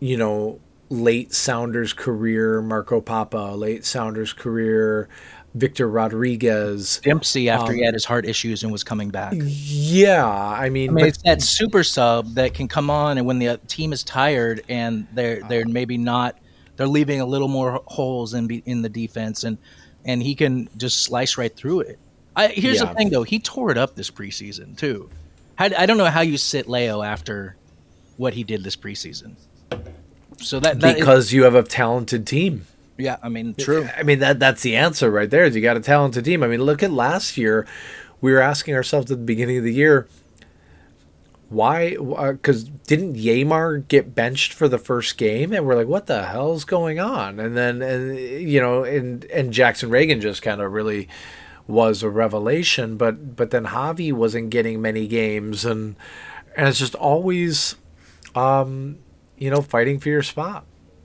you 0.00 0.16
know, 0.16 0.60
late 0.88 1.32
Sounders 1.34 1.92
career 1.92 2.60
Marco 2.62 3.00
Pappa, 3.00 3.54
late 3.56 3.84
Sounders 3.84 4.32
career 4.32 5.08
Victor 5.54 5.88
Rodriguez. 5.88 7.00
Dempsey, 7.02 7.48
after 7.48 7.72
he 7.72 7.80
Um, 7.80 7.84
had 7.86 7.94
his 7.94 8.04
heart 8.04 8.26
issues 8.26 8.62
and 8.62 8.70
was 8.70 8.84
coming 8.84 9.08
back. 9.10 9.32
Yeah, 9.36 10.26
I 10.26 10.68
mean, 10.68 10.90
I 10.90 10.92
mean, 10.92 11.02
but- 11.04 11.08
it's 11.08 11.22
that 11.22 11.40
super 11.42 11.82
sub 11.82 12.34
that 12.34 12.52
can 12.54 12.68
come 12.68 12.90
on, 12.90 13.18
and 13.18 13.26
when 13.26 13.38
the 13.38 13.58
team 13.66 13.92
is 13.92 14.04
tired 14.04 14.62
and 14.68 15.06
they're 15.14 15.40
they're 15.48 15.64
maybe 15.66 15.96
not, 15.96 16.36
they're 16.76 16.86
leaving 16.86 17.20
a 17.20 17.26
little 17.26 17.48
more 17.48 17.80
holes 17.86 18.34
in 18.34 18.46
be, 18.46 18.62
in 18.66 18.82
the 18.82 18.88
defense, 18.90 19.44
and 19.44 19.56
and 20.04 20.22
he 20.22 20.34
can 20.34 20.68
just 20.76 21.02
slice 21.02 21.36
right 21.38 21.54
through 21.56 21.80
it. 21.80 21.98
I, 22.36 22.48
here's 22.48 22.76
Yeah. 22.80 22.84
the 22.84 22.94
thing, 22.94 23.08
though, 23.10 23.22
he 23.22 23.38
tore 23.38 23.70
it 23.72 23.78
up 23.78 23.96
this 23.96 24.10
preseason 24.10 24.76
too. 24.76 25.08
How, 25.56 25.70
I 25.76 25.86
don't 25.86 25.96
know 25.96 26.04
how 26.04 26.20
you 26.20 26.36
sit 26.36 26.68
Leo 26.68 27.00
after 27.02 27.56
what 28.16 28.34
he 28.34 28.44
did 28.44 28.64
this 28.64 28.76
preseason. 28.76 29.34
So 30.38 30.60
that, 30.60 30.80
that 30.80 30.94
is- 30.94 31.00
because 31.00 31.32
you 31.32 31.44
have 31.44 31.54
a 31.54 31.62
talented 31.62 32.26
team. 32.26 32.66
yeah, 32.98 33.16
I 33.22 33.28
mean, 33.28 33.54
true. 33.54 33.88
I 33.96 34.02
mean 34.02 34.18
that 34.20 34.38
that's 34.38 34.62
the 34.62 34.76
answer 34.76 35.10
right 35.10 35.28
there. 35.30 35.44
Is 35.44 35.54
you 35.56 35.62
got 35.62 35.76
a 35.76 35.80
talented 35.80 36.24
team. 36.24 36.42
I 36.42 36.46
mean, 36.48 36.62
look 36.62 36.82
at 36.82 36.90
last 36.90 37.36
year. 37.36 37.66
We 38.20 38.32
were 38.32 38.40
asking 38.40 38.74
ourselves 38.74 39.10
at 39.10 39.18
the 39.18 39.24
beginning 39.24 39.58
of 39.58 39.64
the 39.64 39.72
year, 39.72 40.08
why? 41.48 41.90
Because 41.90 42.64
uh, 42.64 42.70
didn't 42.86 43.14
Yeimar 43.14 43.86
get 43.86 44.14
benched 44.14 44.52
for 44.52 44.68
the 44.68 44.78
first 44.78 45.16
game? 45.16 45.52
And 45.52 45.64
we're 45.66 45.76
like, 45.76 45.86
what 45.86 46.06
the 46.06 46.24
hell's 46.24 46.64
going 46.64 46.98
on? 46.98 47.38
And 47.38 47.56
then, 47.56 47.82
and 47.82 48.18
you 48.18 48.60
know, 48.60 48.84
and 48.84 49.24
and 49.26 49.52
Jackson 49.52 49.90
Ragen 49.90 50.20
just 50.20 50.42
kind 50.42 50.60
of 50.60 50.72
really 50.72 51.08
was 51.68 52.02
a 52.02 52.10
revelation. 52.10 52.96
But 52.96 53.36
but 53.36 53.50
then 53.50 53.66
Javi 53.66 54.12
wasn't 54.12 54.50
getting 54.50 54.80
many 54.82 55.06
games, 55.06 55.64
and 55.64 55.94
and 56.56 56.66
it's 56.68 56.78
just 56.78 56.94
always, 56.96 57.76
um, 58.36 58.98
you 59.38 59.50
know, 59.50 59.62
fighting 59.62 59.98
for 59.98 60.08
your 60.08 60.22
spot. 60.22 60.64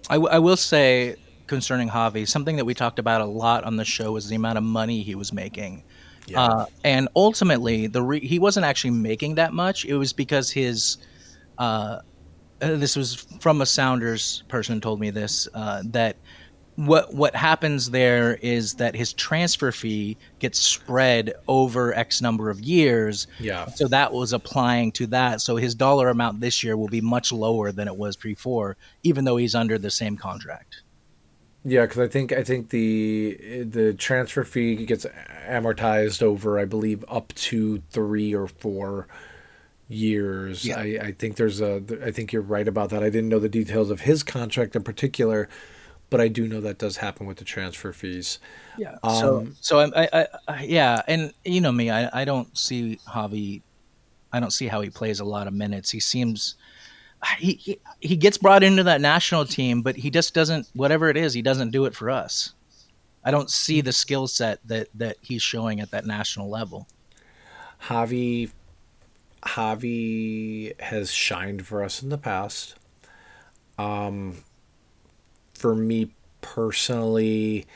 I, 0.10 0.16
w- 0.16 0.30
I 0.32 0.40
will 0.40 0.58
say 0.58 1.16
concerning 1.48 1.90
Javi, 1.90 2.28
something 2.28 2.58
that 2.58 2.66
we 2.66 2.74
talked 2.74 3.00
about 3.00 3.22
a 3.22 3.26
lot 3.26 3.64
on 3.64 3.76
the 3.76 3.86
show 3.86 4.12
was 4.12 4.30
the 4.30 4.36
amount 4.36 4.58
of 4.58 4.64
money 4.64 5.02
he 5.02 5.16
was 5.16 5.34
making. 5.34 5.84
Uh, 6.34 6.66
and 6.84 7.10
ultimately, 7.16 7.88
the 7.88 8.02
re- 8.02 8.26
he 8.26 8.40
wasn't 8.40 8.66
actually 8.66 8.92
making 8.92 9.36
that 9.36 9.54
much. 9.54 9.86
It 9.86 9.96
was 9.96 10.14
because 10.14 10.52
his. 10.52 10.98
Uh, 11.58 12.00
uh, 12.62 12.76
this 12.78 12.96
was 12.96 13.16
from 13.40 13.62
a 13.62 13.66
Sounders 13.66 14.44
person 14.48 14.80
told 14.80 15.00
me 15.00 15.10
this 15.10 15.48
uh, 15.54 15.82
that 15.88 16.16
what 16.86 17.14
what 17.14 17.36
happens 17.36 17.92
there 17.92 18.36
is 18.42 18.76
that 18.76 18.96
his 18.96 19.14
transfer 19.14 19.72
fee 19.72 20.18
gets 20.40 20.60
spread 20.60 21.34
over 21.48 21.94
X 21.94 22.22
number 22.22 22.50
of 22.50 22.60
years. 22.60 23.28
Yeah. 23.40 23.68
So 23.68 23.88
that 23.88 24.12
was 24.12 24.34
applying 24.34 24.92
to 24.94 25.08
that. 25.08 25.42
So 25.42 25.56
his 25.56 25.76
dollar 25.76 26.10
amount 26.10 26.40
this 26.40 26.64
year 26.64 26.76
will 26.78 26.88
be 26.88 27.02
much 27.02 27.32
lower 27.32 27.72
than 27.72 27.88
it 27.88 27.96
was 27.96 28.16
before, 28.16 28.78
even 29.04 29.26
though 29.26 29.38
he's 29.38 29.56
under 29.56 29.78
the 29.78 29.92
same 29.92 30.18
contract. 30.18 30.82
Yeah, 31.64 31.82
because 31.82 32.00
I 32.00 32.08
think 32.08 32.32
I 32.34 32.44
think 32.44 32.70
the 32.70 33.64
the 33.64 33.94
transfer 33.94 34.44
fee 34.44 34.86
gets 34.86 35.06
amortized 35.48 36.24
over, 36.24 36.58
I 36.58 36.66
believe, 36.66 37.06
up 37.08 37.34
to 37.36 37.84
three 37.92 38.34
or 38.34 38.48
four 38.48 39.08
years. 39.88 40.66
Yeah. 40.66 40.80
I, 40.80 41.00
I 41.02 41.12
think 41.12 41.36
there's 41.36 41.62
a. 41.62 41.84
I 42.04 42.10
think 42.10 42.34
you're 42.34 42.42
right 42.42 42.68
about 42.68 42.90
that. 42.90 43.04
I 43.04 43.10
didn't 43.10 43.30
know 43.30 43.40
the 43.40 43.50
details 43.50 43.92
of 43.92 44.02
his 44.02 44.24
contract 44.24 44.76
in 44.76 44.82
particular, 44.82 45.50
but 46.12 46.22
I 46.22 46.28
do 46.28 46.48
know 46.48 46.62
that 46.62 46.78
does 46.78 46.98
happen 46.98 47.26
with 47.26 47.38
the 47.38 47.44
transfer 47.44 47.92
fees. 47.92 48.38
Yeah. 48.78 48.98
so 49.04 49.38
Um, 49.38 49.56
so 49.60 49.80
I, 49.80 50.08
I, 50.14 50.28
I 50.48 50.64
yeah, 50.64 51.02
and 51.08 51.34
you 51.44 51.62
know 51.62 51.72
me, 51.72 51.90
I, 51.90 52.22
I 52.22 52.26
don't 52.26 52.56
see 52.56 53.00
Javi 53.08 53.64
I 54.34 54.40
don't 54.40 54.52
see 54.52 54.68
how 54.68 54.82
he 54.82 54.90
plays 54.90 55.20
a 55.20 55.26
lot 55.26 55.48
of 55.48 55.54
minutes. 55.54 55.90
He 55.90 56.00
seems 56.00 56.56
he, 57.38 57.54
he 57.54 57.80
he 58.00 58.16
gets 58.16 58.38
brought 58.38 58.64
into 58.64 58.84
that 58.84 59.02
national 59.02 59.46
team, 59.46 59.82
but 59.82 59.96
he 59.96 60.10
just 60.10 60.34
doesn't. 60.34 60.68
Whatever 60.74 61.10
it 61.10 61.18
is, 61.18 61.34
he 61.34 61.42
doesn't 61.42 61.72
do 61.72 61.86
it 61.86 61.96
for 61.96 62.10
us. 62.10 62.54
I 63.24 63.32
don't 63.32 63.50
see 63.50 63.82
the 63.82 63.92
skill 63.92 64.28
set 64.28 64.60
that 64.66 64.88
that 64.96 65.18
he's 65.22 65.42
showing 65.42 65.82
at 65.82 65.92
that 65.92 66.06
national 66.06 66.50
level. 66.50 66.88
Javi 67.84 68.52
Javi 69.44 70.80
has 70.80 71.12
shined 71.12 71.66
for 71.66 71.84
us 71.84 72.02
in 72.02 72.10
the 72.10 72.18
past. 72.18 72.76
Um, 73.78 74.38
for 75.62 75.76
me 75.76 76.12
personally, 76.42 77.68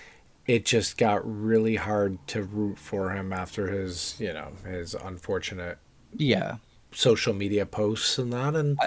it 0.48 0.66
just 0.66 0.98
got 0.98 1.22
really 1.24 1.76
hard 1.76 2.18
to 2.28 2.44
root 2.44 2.80
for 2.80 3.12
him 3.12 3.32
after 3.32 3.68
his, 3.68 4.16
you 4.20 4.34
know, 4.34 4.50
his 4.68 4.96
unfortunate 4.96 5.78
Yeah, 6.18 6.58
social 6.92 7.34
media 7.34 7.66
posts 7.66 8.18
and 8.18 8.34
that. 8.34 8.56
And 8.56 8.80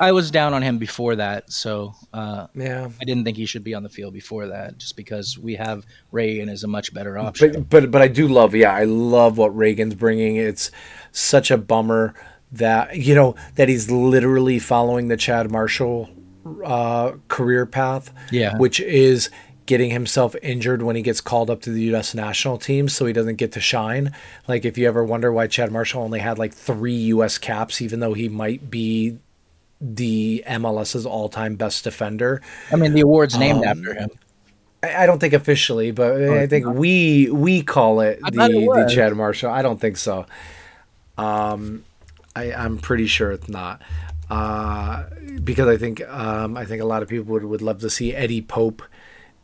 I 0.00 0.12
was 0.12 0.30
down 0.30 0.54
on 0.54 0.62
him 0.62 0.78
before 0.78 1.16
that, 1.16 1.52
so 1.52 1.94
uh, 2.14 2.46
yeah, 2.54 2.88
I 3.00 3.04
didn't 3.04 3.24
think 3.24 3.36
he 3.36 3.44
should 3.44 3.64
be 3.64 3.74
on 3.74 3.82
the 3.82 3.90
field 3.90 4.14
before 4.14 4.46
that, 4.48 4.78
just 4.78 4.96
because 4.96 5.38
we 5.38 5.54
have 5.56 5.84
Ragen 6.12 6.48
as 6.48 6.64
a 6.64 6.68
much 6.68 6.94
better 6.94 7.18
option. 7.18 7.52
but 7.52 7.68
but 7.68 7.90
but 7.90 8.02
I 8.02 8.08
do 8.08 8.26
love, 8.26 8.54
yeah, 8.54 8.72
I 8.72 8.84
love 8.84 9.36
what 9.36 9.54
Ragen's 9.54 9.94
bringing. 9.94 10.36
It's 10.36 10.70
such 11.12 11.50
a 11.50 11.58
bummer 11.58 12.14
that 12.52 12.96
you 12.96 13.14
know 13.14 13.34
that 13.56 13.68
he's 13.68 13.90
literally 13.90 14.58
following 14.58 15.08
the 15.08 15.16
Chad 15.16 15.50
Marshall 15.50 16.08
uh, 16.64 17.12
career 17.28 17.66
path, 17.66 18.12
Yeah. 18.30 18.56
which 18.58 18.80
is 18.80 19.30
getting 19.66 19.90
himself 19.90 20.36
injured 20.42 20.80
when 20.82 20.94
he 20.94 21.02
gets 21.02 21.20
called 21.20 21.50
up 21.50 21.60
to 21.62 21.70
the 21.70 21.82
U.S. 21.84 22.14
national 22.14 22.56
team, 22.56 22.88
so 22.88 23.04
he 23.04 23.12
doesn't 23.12 23.34
get 23.36 23.50
to 23.52 23.60
shine. 23.60 24.12
Like 24.46 24.64
if 24.64 24.78
you 24.78 24.86
ever 24.86 25.02
wonder 25.04 25.32
why 25.32 25.48
Chad 25.48 25.72
Marshall 25.72 26.02
only 26.04 26.20
had 26.20 26.38
like 26.38 26.54
three 26.54 26.94
U.S. 26.94 27.36
caps, 27.38 27.82
even 27.82 27.98
though 28.00 28.14
he 28.14 28.28
might 28.28 28.70
be 28.70 29.18
the 29.80 30.42
MLS's 30.46 31.04
all-time 31.04 31.56
best 31.56 31.84
defender. 31.84 32.40
I 32.72 32.76
mean, 32.76 32.94
the 32.94 33.02
award's 33.02 33.36
named 33.36 33.58
Um, 33.64 33.78
after 33.78 33.94
him. 33.94 34.10
I 34.82 35.02
I 35.02 35.06
don't 35.06 35.18
think 35.18 35.32
officially, 35.34 35.90
but 35.90 36.12
I 36.12 36.24
it's 36.44 36.50
think 36.50 36.66
we 36.66 37.28
we 37.30 37.62
call 37.62 38.00
it 38.00 38.20
the, 38.20 38.44
it 38.44 38.86
the. 38.88 38.94
Chad 38.94 39.14
Marshall. 39.16 39.50
I 39.50 39.62
don't 39.62 39.80
think 39.80 39.96
so. 39.96 40.26
Um, 41.18 41.84
I, 42.34 42.52
I'm 42.52 42.78
pretty 42.78 43.06
sure 43.06 43.32
it's 43.32 43.48
not. 43.48 43.82
Uh, 44.28 45.04
because 45.44 45.68
I 45.68 45.76
think 45.76 46.06
um, 46.08 46.56
I 46.56 46.64
think 46.64 46.82
a 46.82 46.86
lot 46.86 47.02
of 47.02 47.08
people 47.08 47.32
would, 47.32 47.44
would 47.44 47.62
love 47.62 47.80
to 47.80 47.90
see 47.90 48.14
Eddie 48.14 48.42
Pope 48.42 48.82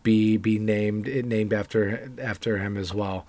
be 0.03 0.37
be 0.37 0.59
named 0.59 1.07
named 1.07 1.53
after 1.53 2.11
after 2.21 2.59
him 2.59 2.77
as 2.77 2.93
well. 2.93 3.27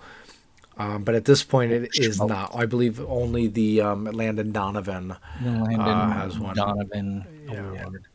Um, 0.76 1.04
but 1.04 1.14
at 1.14 1.24
this 1.24 1.44
point, 1.44 1.70
it 1.70 1.90
is 1.94 2.18
Schmoke. 2.18 2.28
not. 2.28 2.56
I 2.56 2.66
believe 2.66 3.00
only 3.00 3.46
the 3.46 3.80
um, 3.80 4.04
Landon 4.06 4.50
Donovan 4.50 5.14
Landon 5.40 5.80
uh, 5.80 6.12
has 6.12 6.38
one. 6.38 6.56
Donovan 6.56 7.24
award. 7.48 8.06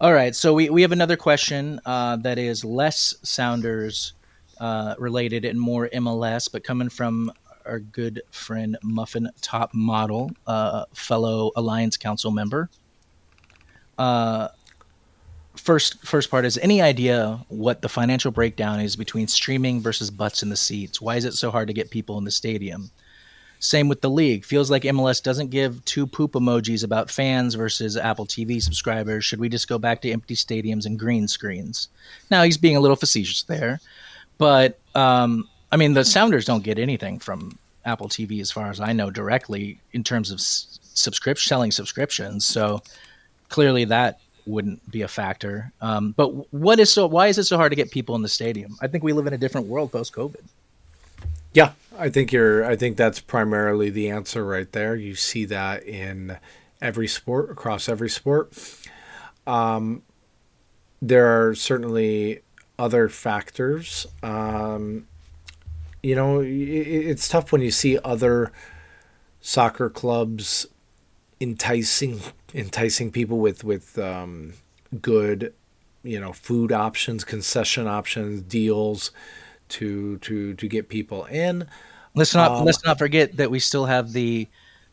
All 0.00 0.12
right, 0.12 0.34
so 0.34 0.52
we, 0.52 0.70
we 0.70 0.82
have 0.82 0.90
another 0.90 1.16
question 1.16 1.80
uh, 1.86 2.16
that 2.16 2.36
is 2.36 2.64
less 2.64 3.14
Sounders 3.22 4.14
uh, 4.58 4.96
related 4.98 5.44
and 5.44 5.58
more 5.58 5.88
MLS, 5.94 6.50
but 6.50 6.64
coming 6.64 6.88
from 6.88 7.32
our 7.66 7.78
good 7.78 8.22
friend 8.30 8.76
Muffin 8.82 9.28
Top 9.40 9.72
Model, 9.74 10.30
uh, 10.46 10.84
fellow 10.92 11.50
Alliance 11.56 11.96
Council 11.96 12.30
member. 12.30 12.68
Uh, 13.98 14.48
first, 15.56 16.04
first 16.04 16.30
part 16.30 16.44
is 16.44 16.58
any 16.58 16.82
idea 16.82 17.40
what 17.48 17.82
the 17.82 17.88
financial 17.88 18.30
breakdown 18.30 18.80
is 18.80 18.96
between 18.96 19.28
streaming 19.28 19.80
versus 19.80 20.10
butts 20.10 20.42
in 20.42 20.48
the 20.48 20.56
seats? 20.56 21.00
Why 21.00 21.16
is 21.16 21.24
it 21.24 21.34
so 21.34 21.50
hard 21.50 21.68
to 21.68 21.74
get 21.74 21.90
people 21.90 22.18
in 22.18 22.24
the 22.24 22.30
stadium? 22.30 22.90
Same 23.60 23.88
with 23.88 24.02
the 24.02 24.10
league. 24.10 24.44
Feels 24.44 24.70
like 24.70 24.82
MLS 24.82 25.22
doesn't 25.22 25.48
give 25.48 25.82
two 25.86 26.06
poop 26.06 26.32
emojis 26.32 26.84
about 26.84 27.10
fans 27.10 27.54
versus 27.54 27.96
Apple 27.96 28.26
TV 28.26 28.60
subscribers. 28.60 29.24
Should 29.24 29.40
we 29.40 29.48
just 29.48 29.68
go 29.68 29.78
back 29.78 30.02
to 30.02 30.10
empty 30.10 30.34
stadiums 30.34 30.84
and 30.84 30.98
green 30.98 31.28
screens? 31.28 31.88
Now 32.30 32.42
he's 32.42 32.58
being 32.58 32.76
a 32.76 32.80
little 32.80 32.96
facetious 32.96 33.44
there, 33.44 33.80
but 34.36 34.78
um, 34.94 35.48
I 35.74 35.76
mean 35.76 35.92
the 35.92 36.04
Sounders 36.04 36.44
don't 36.44 36.62
get 36.62 36.78
anything 36.78 37.18
from 37.18 37.58
Apple 37.84 38.08
TV 38.08 38.40
as 38.40 38.52
far 38.52 38.70
as 38.70 38.78
I 38.78 38.92
know 38.92 39.10
directly 39.10 39.80
in 39.92 40.04
terms 40.04 40.30
of 40.30 40.40
subscription 40.40 41.48
selling 41.48 41.72
subscriptions. 41.72 42.46
So 42.46 42.80
clearly 43.48 43.84
that 43.86 44.20
wouldn't 44.46 44.88
be 44.88 45.02
a 45.02 45.08
factor. 45.08 45.72
Um, 45.80 46.12
but 46.16 46.28
what 46.54 46.78
is 46.78 46.92
so? 46.92 47.08
Why 47.08 47.26
is 47.26 47.38
it 47.38 47.44
so 47.44 47.56
hard 47.56 47.72
to 47.72 47.76
get 47.76 47.90
people 47.90 48.14
in 48.14 48.22
the 48.22 48.28
stadium? 48.28 48.76
I 48.80 48.86
think 48.86 49.02
we 49.02 49.12
live 49.12 49.26
in 49.26 49.32
a 49.32 49.36
different 49.36 49.66
world 49.66 49.90
post 49.90 50.12
COVID. 50.12 50.44
Yeah, 51.54 51.72
I 51.98 52.08
think 52.08 52.30
you're. 52.30 52.64
I 52.64 52.76
think 52.76 52.96
that's 52.96 53.18
primarily 53.18 53.90
the 53.90 54.10
answer 54.10 54.44
right 54.44 54.70
there. 54.70 54.94
You 54.94 55.16
see 55.16 55.44
that 55.46 55.82
in 55.82 56.38
every 56.80 57.08
sport 57.08 57.50
across 57.50 57.88
every 57.88 58.10
sport. 58.10 58.52
Um, 59.44 60.02
there 61.02 61.48
are 61.48 61.56
certainly 61.56 62.42
other 62.78 63.08
factors. 63.08 64.06
Um, 64.22 65.08
you 66.04 66.14
know, 66.14 66.42
it's 66.44 67.28
tough 67.28 67.50
when 67.50 67.62
you 67.62 67.70
see 67.70 67.98
other 68.04 68.52
soccer 69.40 69.88
clubs 69.88 70.66
enticing 71.40 72.20
enticing 72.52 73.10
people 73.10 73.38
with 73.38 73.64
with 73.64 73.98
um, 73.98 74.52
good, 75.00 75.54
you 76.02 76.20
know, 76.20 76.34
food 76.34 76.72
options, 76.72 77.24
concession 77.24 77.86
options, 77.86 78.42
deals 78.42 79.12
to 79.70 80.18
to 80.18 80.52
to 80.52 80.68
get 80.68 80.90
people 80.90 81.24
in. 81.24 81.66
Let's 82.14 82.34
not 82.34 82.50
Um, 82.50 82.64
let's 82.66 82.84
not 82.84 82.98
forget 82.98 83.38
that 83.38 83.50
we 83.50 83.58
still 83.58 83.86
have 83.86 84.12
the 84.12 84.46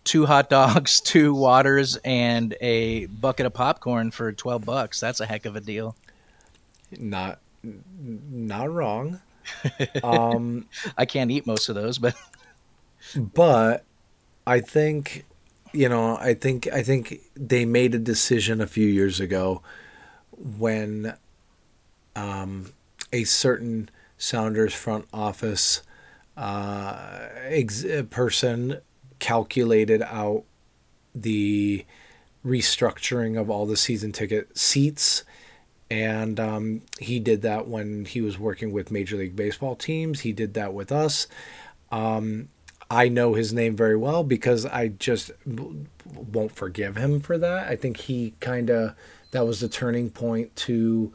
two 0.05 0.25
hot 0.25 0.49
dogs, 0.49 1.01
two 1.05 1.33
waters, 1.33 1.97
and 2.05 2.55
a 2.61 3.07
bucket 3.07 3.45
of 3.45 3.53
popcorn 3.53 4.11
for 4.11 4.31
twelve 4.31 4.63
bucks. 4.63 5.01
That's 5.01 5.19
a 5.19 5.25
heck 5.25 5.45
of 5.45 5.57
a 5.57 5.61
deal. 5.61 5.93
Not 6.97 7.39
not 7.63 8.71
wrong. 8.71 9.19
Um, 10.03 10.67
I 10.97 11.05
can't 11.05 11.31
eat 11.31 11.45
most 11.45 11.69
of 11.69 11.75
those, 11.75 11.97
but 11.97 12.15
but 13.15 13.83
I 14.45 14.59
think 14.59 15.25
you 15.73 15.87
know, 15.87 16.17
I 16.17 16.33
think 16.33 16.67
I 16.71 16.83
think 16.83 17.21
they 17.35 17.65
made 17.65 17.95
a 17.95 17.99
decision 17.99 18.61
a 18.61 18.67
few 18.67 18.87
years 18.87 19.19
ago 19.19 19.61
when 20.37 21.15
um, 22.15 22.73
a 23.13 23.23
certain 23.23 23.89
Sounders 24.17 24.73
front 24.73 25.07
office 25.13 25.81
uh, 26.37 27.27
ex- 27.45 27.85
person 28.09 28.79
calculated 29.19 30.01
out 30.01 30.43
the 31.13 31.85
restructuring 32.45 33.39
of 33.39 33.49
all 33.49 33.65
the 33.65 33.77
season 33.77 34.11
ticket 34.11 34.57
seats. 34.57 35.23
And 35.91 36.39
um, 36.39 36.83
he 37.01 37.19
did 37.19 37.41
that 37.41 37.67
when 37.67 38.05
he 38.05 38.21
was 38.21 38.39
working 38.39 38.71
with 38.71 38.91
Major 38.91 39.17
League 39.17 39.35
Baseball 39.35 39.75
teams. 39.75 40.21
He 40.21 40.31
did 40.31 40.53
that 40.53 40.73
with 40.73 40.89
us. 40.89 41.27
Um, 41.91 42.47
I 42.89 43.09
know 43.09 43.33
his 43.33 43.51
name 43.51 43.75
very 43.75 43.97
well 43.97 44.23
because 44.23 44.65
I 44.65 44.87
just 44.87 45.31
won't 46.05 46.53
forgive 46.53 46.95
him 46.95 47.19
for 47.19 47.37
that. 47.37 47.67
I 47.67 47.75
think 47.75 47.97
he 47.97 48.33
kind 48.39 48.69
of 48.69 48.95
that 49.31 49.45
was 49.45 49.59
the 49.59 49.67
turning 49.67 50.09
point 50.09 50.55
to 50.57 51.11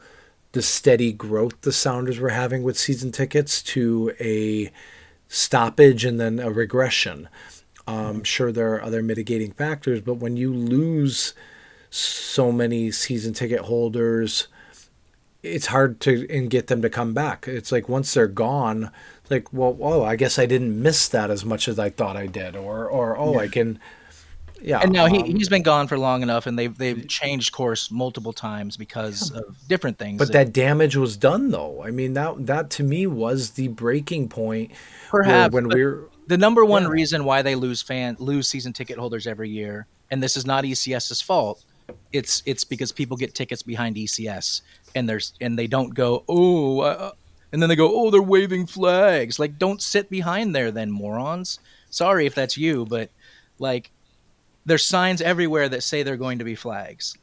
the 0.51 0.61
steady 0.61 1.11
growth 1.11 1.61
the 1.61 1.71
Sounders 1.71 2.19
were 2.19 2.29
having 2.29 2.61
with 2.61 2.77
season 2.77 3.11
tickets 3.11 3.63
to 3.63 4.13
a 4.19 4.71
stoppage 5.27 6.05
and 6.05 6.19
then 6.19 6.37
a 6.37 6.51
regression. 6.51 7.29
Um, 7.87 8.23
sure, 8.23 8.51
there 8.51 8.75
are 8.75 8.83
other 8.83 9.01
mitigating 9.01 9.53
factors, 9.53 10.01
but 10.01 10.15
when 10.15 10.37
you 10.37 10.53
lose 10.53 11.33
so 11.89 12.51
many 12.51 12.91
season 12.91 13.33
ticket 13.33 13.61
holders, 13.61 14.47
it's 15.53 15.67
hard 15.67 15.99
to 16.01 16.27
and 16.29 16.49
get 16.49 16.67
them 16.67 16.81
to 16.81 16.89
come 16.89 17.13
back. 17.13 17.47
It's 17.47 17.71
like 17.71 17.89
once 17.89 18.13
they're 18.13 18.27
gone, 18.27 18.91
like 19.29 19.51
well, 19.53 19.77
oh, 19.81 20.03
I 20.03 20.15
guess 20.15 20.37
I 20.39 20.45
didn't 20.45 20.81
miss 20.81 21.07
that 21.09 21.29
as 21.29 21.43
much 21.45 21.67
as 21.67 21.79
I 21.79 21.89
thought 21.89 22.17
I 22.17 22.27
did, 22.27 22.55
or 22.55 22.87
or 22.89 23.17
oh, 23.17 23.37
I 23.39 23.47
can, 23.47 23.79
yeah. 24.61 24.79
and 24.81 24.91
now 24.91 25.05
he, 25.07 25.19
um, 25.19 25.25
he's 25.25 25.49
been 25.49 25.63
gone 25.63 25.87
for 25.87 25.97
long 25.97 26.21
enough, 26.21 26.45
and 26.47 26.57
they've 26.57 26.77
they've 26.77 27.07
changed 27.07 27.51
course 27.53 27.91
multiple 27.91 28.33
times 28.33 28.77
because 28.77 29.31
of 29.31 29.57
different 29.67 29.97
things. 29.97 30.17
but 30.17 30.31
that 30.33 30.53
damage 30.53 30.95
was 30.95 31.17
done 31.17 31.51
though. 31.51 31.83
I 31.83 31.91
mean 31.91 32.13
that 32.13 32.45
that 32.45 32.69
to 32.71 32.83
me 32.83 33.07
was 33.07 33.51
the 33.51 33.67
breaking 33.69 34.29
point. 34.29 34.71
perhaps 35.09 35.53
when 35.53 35.67
we 35.69 35.83
were 35.83 36.09
the 36.27 36.37
number 36.37 36.65
one 36.65 36.83
Yeah. 36.83 36.89
reason 36.89 37.23
why 37.23 37.41
they 37.41 37.55
lose 37.55 37.81
fan 37.81 38.17
lose 38.19 38.47
season 38.47 38.73
ticket 38.73 38.97
holders 38.97 39.27
every 39.27 39.49
year, 39.49 39.87
and 40.11 40.21
this 40.21 40.35
is 40.37 40.45
not 40.45 40.63
ECS's 40.63 41.21
fault. 41.21 41.63
It's 42.11 42.43
it's 42.45 42.65
because 42.65 42.91
people 42.91 43.15
get 43.15 43.33
tickets 43.33 43.63
behind 43.63 43.95
ECS, 43.95 44.61
and 44.97 45.07
there's 45.07 45.33
and 45.39 45.57
they 45.57 45.67
don't 45.67 45.93
go 45.93 46.23
oh, 46.27 46.81
uh, 46.81 47.11
and 47.51 47.61
then 47.61 47.69
they 47.69 47.75
go 47.75 47.91
oh 47.93 48.11
they're 48.11 48.21
waving 48.21 48.67
flags. 48.67 49.39
Like 49.39 49.57
don't 49.57 49.81
sit 49.81 50.09
behind 50.09 50.55
there 50.55 50.71
then 50.71 50.91
morons. 50.91 51.59
Sorry 51.89 52.25
if 52.25 52.35
that's 52.35 52.57
you, 52.57 52.85
but 52.85 53.09
like 53.59 53.91
there's 54.65 54.83
signs 54.83 55.21
everywhere 55.21 55.69
that 55.69 55.83
say 55.83 56.03
they're 56.03 56.17
going 56.17 56.39
to 56.39 56.45
be 56.45 56.55
flags. 56.55 57.17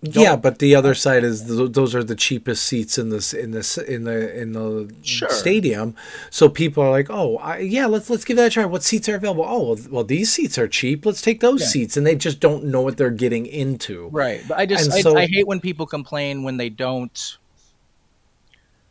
Yeah, 0.00 0.36
but 0.36 0.60
the 0.60 0.76
other 0.76 0.94
side 0.94 1.24
is 1.24 1.42
th- 1.42 1.72
those 1.72 1.92
are 1.92 2.04
the 2.04 2.14
cheapest 2.14 2.62
seats 2.62 2.98
in 2.98 3.08
this 3.10 3.34
in 3.34 3.50
this 3.50 3.76
in 3.76 4.04
the 4.04 4.40
in 4.40 4.52
the 4.52 4.94
Sure. 5.02 5.28
stadium. 5.28 5.96
So 6.30 6.48
people 6.48 6.84
are 6.84 6.90
like, 6.90 7.08
"Oh, 7.10 7.36
I, 7.38 7.58
yeah, 7.58 7.86
let's 7.86 8.08
let's 8.08 8.24
give 8.24 8.36
that 8.36 8.46
a 8.46 8.50
try. 8.50 8.64
What 8.64 8.84
seats 8.84 9.08
are 9.08 9.16
available? 9.16 9.44
Oh, 9.44 9.62
well, 9.74 9.78
well 9.90 10.04
these 10.04 10.30
seats 10.30 10.56
are 10.56 10.68
cheap. 10.68 11.04
Let's 11.04 11.20
take 11.20 11.40
those 11.40 11.62
Yeah. 11.62 11.66
seats." 11.66 11.96
And 11.96 12.06
they 12.06 12.14
just 12.14 12.38
don't 12.38 12.66
know 12.66 12.80
what 12.80 12.96
they're 12.96 13.10
getting 13.10 13.46
into. 13.46 14.08
Right. 14.12 14.40
But 14.46 14.58
I 14.58 14.66
just 14.66 14.92
I, 14.92 15.00
so- 15.00 15.16
I 15.18 15.26
hate 15.26 15.48
when 15.48 15.58
people 15.58 15.84
complain 15.84 16.44
when 16.44 16.58
they 16.58 16.68
don't. 16.68 17.36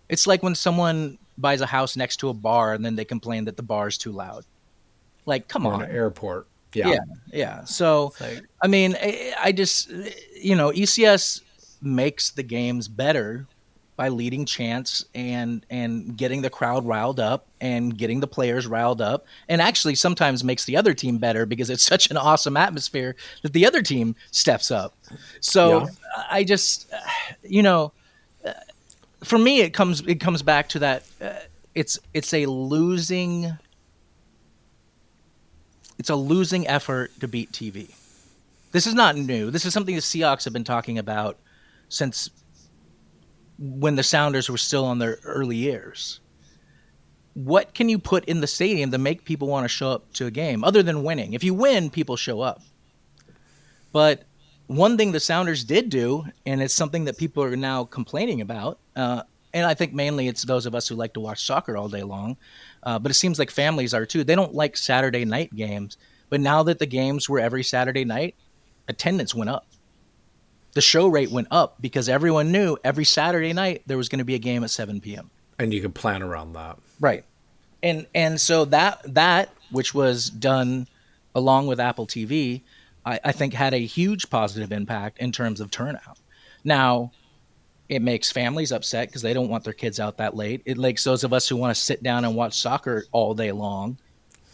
It's 0.10 0.28
like 0.28 0.44
when 0.44 0.56
someone 0.56 1.18
buys 1.38 1.62
a 1.62 1.66
house 1.68 1.96
next 1.96 2.18
to 2.18 2.30
a 2.30 2.34
bar 2.34 2.74
and 2.74 2.84
then 2.84 2.96
they 2.96 3.06
complain 3.06 3.46
that 3.46 3.56
the 3.56 3.64
bar 3.64 3.88
is 3.88 3.98
too 3.98 4.12
loud. 4.12 4.44
Like, 5.26 5.48
come 5.48 5.66
on. 5.68 5.84
an 5.84 5.92
airport. 5.92 6.48
Yeah. 6.78 6.90
Yeah, 6.90 7.00
yeah. 7.34 7.64
So, 7.66 8.14
Like- 8.22 8.44
I 8.62 8.68
mean, 8.68 8.96
I, 9.02 9.34
I 9.42 9.52
just, 9.52 9.90
you 10.36 10.56
know, 10.56 10.72
ECS 10.72 11.42
makes 11.82 12.32
the 12.32 12.44
games 12.44 12.88
better 12.88 13.46
by 13.96 14.10
leading 14.10 14.46
chance 14.46 15.06
and 15.16 15.66
and 15.72 16.16
getting 16.16 16.44
the 16.44 16.50
crowd 16.52 16.86
riled 16.86 17.20
up 17.20 17.48
and 17.62 17.98
getting 17.98 18.20
the 18.20 18.28
players 18.28 18.68
riled 18.68 19.02
up 19.02 19.26
and 19.50 19.60
actually 19.60 19.96
sometimes 19.96 20.44
makes 20.44 20.66
the 20.66 20.78
other 20.78 20.94
team 20.94 21.18
better 21.18 21.48
because 21.48 21.72
it's 21.72 21.84
such 21.94 22.12
an 22.12 22.18
awesome 22.18 22.56
atmosphere 22.58 23.16
that 23.42 23.54
the 23.54 23.66
other 23.66 23.82
team 23.82 24.16
steps 24.30 24.70
up 24.70 24.96
so 25.40 25.80
Yeah. 25.82 25.88
i 26.30 26.44
just 26.44 26.92
you 27.44 27.64
know 27.64 27.92
for 29.24 29.40
me 29.40 29.62
it 29.62 29.72
comes 29.74 30.02
it 30.02 30.20
comes 30.20 30.44
back 30.44 30.70
to 30.70 30.80
that 30.80 31.04
uh, 31.20 31.34
it's 31.74 31.98
it's 32.14 32.32
a 32.36 32.46
losing 32.46 33.52
it's 35.98 36.10
a 36.10 36.16
losing 36.16 36.68
effort 36.68 37.12
to 37.20 37.28
beat 37.28 37.52
TV. 37.52 37.92
This 38.72 38.88
is 38.88 38.94
not 38.94 39.16
new. 39.16 39.50
This 39.50 39.66
is 39.66 39.74
something 39.74 39.96
the 39.96 40.02
Seahawks 40.02 40.44
have 40.44 40.54
been 40.54 40.64
talking 40.64 40.98
about 40.98 41.38
since 41.90 42.30
when 43.58 43.96
the 43.96 44.04
Sounders 44.04 44.50
were 44.50 44.58
still 44.58 44.86
on 44.86 45.00
their 45.00 45.20
early 45.24 45.56
years. 45.56 46.20
What 47.34 47.74
can 47.74 47.90
you 47.90 48.00
put 48.00 48.26
in 48.26 48.42
the 48.42 48.48
stadium 48.48 48.92
to 48.92 48.98
make 48.98 49.24
people 49.24 49.48
want 49.48 49.64
to 49.64 49.70
show 49.70 49.92
up 49.92 50.14
to 50.14 50.26
a 50.26 50.32
game 50.32 50.64
other 50.64 50.84
than 50.84 51.04
winning? 51.04 51.34
If 51.34 51.44
you 51.44 51.54
win, 51.54 51.90
people 51.90 52.18
show 52.18 52.42
up. 52.42 52.62
But 53.92 54.24
one 54.68 54.98
thing 54.98 55.12
the 55.12 55.20
Sounders 55.20 55.64
did 55.64 55.90
do, 55.90 56.26
and 56.46 56.62
it's 56.62 56.74
something 56.74 57.06
that 57.06 57.18
people 57.18 57.44
are 57.44 57.56
now 57.56 57.86
complaining 57.86 58.42
about, 58.42 58.80
uh, 58.96 59.24
and 59.54 59.66
I 59.66 59.74
think 59.74 59.94
mainly 59.94 60.28
it's 60.28 60.44
those 60.44 60.66
of 60.66 60.76
us 60.76 60.88
who 60.88 60.96
like 60.96 61.14
to 61.14 61.20
watch 61.20 61.46
soccer 61.46 61.78
all 61.78 61.90
day 61.90 62.04
long, 62.04 62.38
uh, 62.84 63.00
but 63.00 63.12
it 63.12 63.16
seems 63.16 63.40
like 63.40 63.52
families 63.52 63.94
are 63.94 64.06
too. 64.06 64.24
They 64.24 64.36
don't 64.36 64.54
like 64.54 64.78
Saturday 64.78 65.26
night 65.26 65.56
games, 65.56 65.98
but 66.30 66.40
now 66.40 66.64
that 66.64 66.80
the 66.80 66.86
games 66.86 67.30
were 67.30 67.40
every 67.40 67.64
Saturday 67.64 68.06
night, 68.06 68.36
attendance 68.88 69.34
went 69.34 69.50
up. 69.50 69.68
The 70.74 70.82
show 70.82 71.08
rate 71.08 71.32
went 71.32 71.48
up 71.50 71.82
because 71.82 72.08
everyone 72.08 72.52
knew 72.52 72.78
every 72.84 73.06
Saturday 73.06 73.54
night 73.54 73.82
there 73.88 73.98
was 73.98 74.10
going 74.10 74.20
to 74.20 74.26
be 74.26 74.36
a 74.36 74.40
game 74.40 74.64
at 74.64 74.70
7 74.70 75.02
p.m. 75.02 75.30
And 75.58 75.74
you 75.74 75.82
could 75.82 75.96
plan 75.96 76.22
around 76.22 76.54
that. 76.54 76.78
Right. 77.00 77.24
And 77.82 78.06
and 78.14 78.40
so 78.40 78.66
that 78.66 79.02
that 79.14 79.50
which 79.72 79.94
was 79.94 80.30
done 80.30 80.88
along 81.36 81.68
with 81.68 81.80
Apple 81.80 82.08
TV, 82.08 82.62
I, 83.06 83.20
I 83.24 83.32
think 83.32 83.54
had 83.54 83.74
a 83.74 83.78
huge 83.78 84.30
positive 84.30 84.72
impact 84.72 85.20
in 85.20 85.32
terms 85.32 85.62
of 85.62 85.72
turnout. 85.72 86.18
Now, 86.64 87.12
it 87.90 88.02
makes 88.02 88.32
families 88.32 88.72
upset 88.72 89.08
because 89.08 89.22
they 89.22 89.34
don't 89.34 89.50
want 89.50 89.64
their 89.64 89.74
kids 89.74 90.00
out 90.00 90.18
that 90.18 90.36
late. 90.36 90.62
It 90.66 90.78
makes 90.78 91.04
those 91.04 91.24
of 91.24 91.34
us 91.34 91.48
who 91.48 91.56
want 91.56 91.76
to 91.76 91.82
sit 91.82 92.04
down 92.04 92.26
and 92.26 92.36
watch 92.36 92.60
soccer 92.60 93.06
all 93.12 93.34
day 93.34 93.52
long 93.52 93.98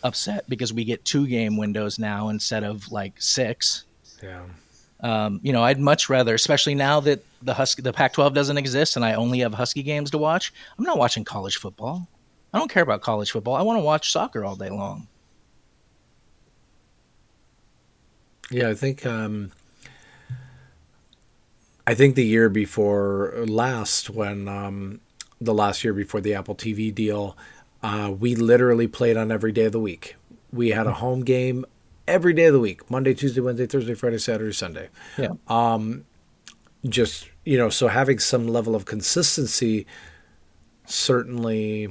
upset 0.04 0.48
because 0.50 0.74
we 0.74 0.84
get 0.84 1.04
two 1.06 1.28
game 1.28 1.58
windows 1.58 1.98
now 1.98 2.30
instead 2.30 2.64
of 2.64 2.92
like 2.92 3.14
six. 3.20 3.86
Yeah. 4.22 4.44
Um, 5.00 5.40
you 5.44 5.52
know, 5.52 5.64
I'd 5.64 5.80
much 5.80 6.10
rather, 6.10 6.34
especially 6.34 6.76
now 6.76 7.00
that 7.02 7.24
the 7.42 7.54
Husky, 7.54 7.82
the 7.82 7.92
Pac-12 7.92 8.34
doesn't 8.34 8.58
exist, 8.58 8.96
and 8.96 9.04
I 9.04 9.16
only 9.16 9.40
have 9.40 9.54
Husky 9.54 9.84
games 9.84 10.12
to 10.12 10.18
watch. 10.18 10.54
I'm 10.78 10.86
not 10.86 10.98
watching 10.98 11.26
college 11.26 11.58
football. 11.58 12.08
I 12.54 12.60
don't 12.60 12.72
care 12.72 12.84
about 12.84 13.02
college 13.02 13.32
football. 13.32 13.56
I 13.56 13.64
want 13.64 13.80
to 13.80 13.84
watch 13.84 14.12
soccer 14.12 14.46
all 14.46 14.56
day 14.56 14.70
long. 14.70 15.08
Yeah, 18.52 18.70
I 18.70 18.76
think 18.76 19.06
um, 19.06 19.52
I 21.86 21.96
think 21.96 22.16
the 22.16 22.26
year 22.26 22.50
before 22.50 23.34
last, 23.46 24.10
when 24.10 24.48
um, 24.48 25.02
the 25.42 25.54
last 25.54 25.84
year 25.84 25.94
before 25.94 26.22
the 26.22 26.34
Apple 26.34 26.56
TV 26.56 26.94
deal, 26.94 27.38
uh, 27.82 28.14
we 28.18 28.36
literally 28.36 28.88
played 28.88 29.18
on 29.18 29.32
every 29.32 29.52
day 29.52 29.66
of 29.66 29.74
the 29.74 29.80
week. 29.80 30.16
We 30.52 30.70
had 30.70 30.88
a 30.88 30.94
home 30.94 31.24
game 31.24 31.66
every 32.08 32.34
day 32.34 32.46
of 32.46 32.54
the 32.54 32.60
week: 32.60 32.90
Monday, 32.90 33.14
Tuesday, 33.14 33.42
Wednesday, 33.42 33.66
Thursday, 33.66 33.96
Friday, 33.96 34.18
Saturday, 34.18 34.54
Sunday. 34.54 34.90
Yeah. 35.18 35.34
Just 36.88 37.30
you 37.46 37.58
know, 37.58 37.70
so 37.70 37.88
having 37.88 38.20
some 38.20 38.48
level 38.48 38.76
of 38.76 38.86
consistency 38.86 39.86
certainly 40.86 41.90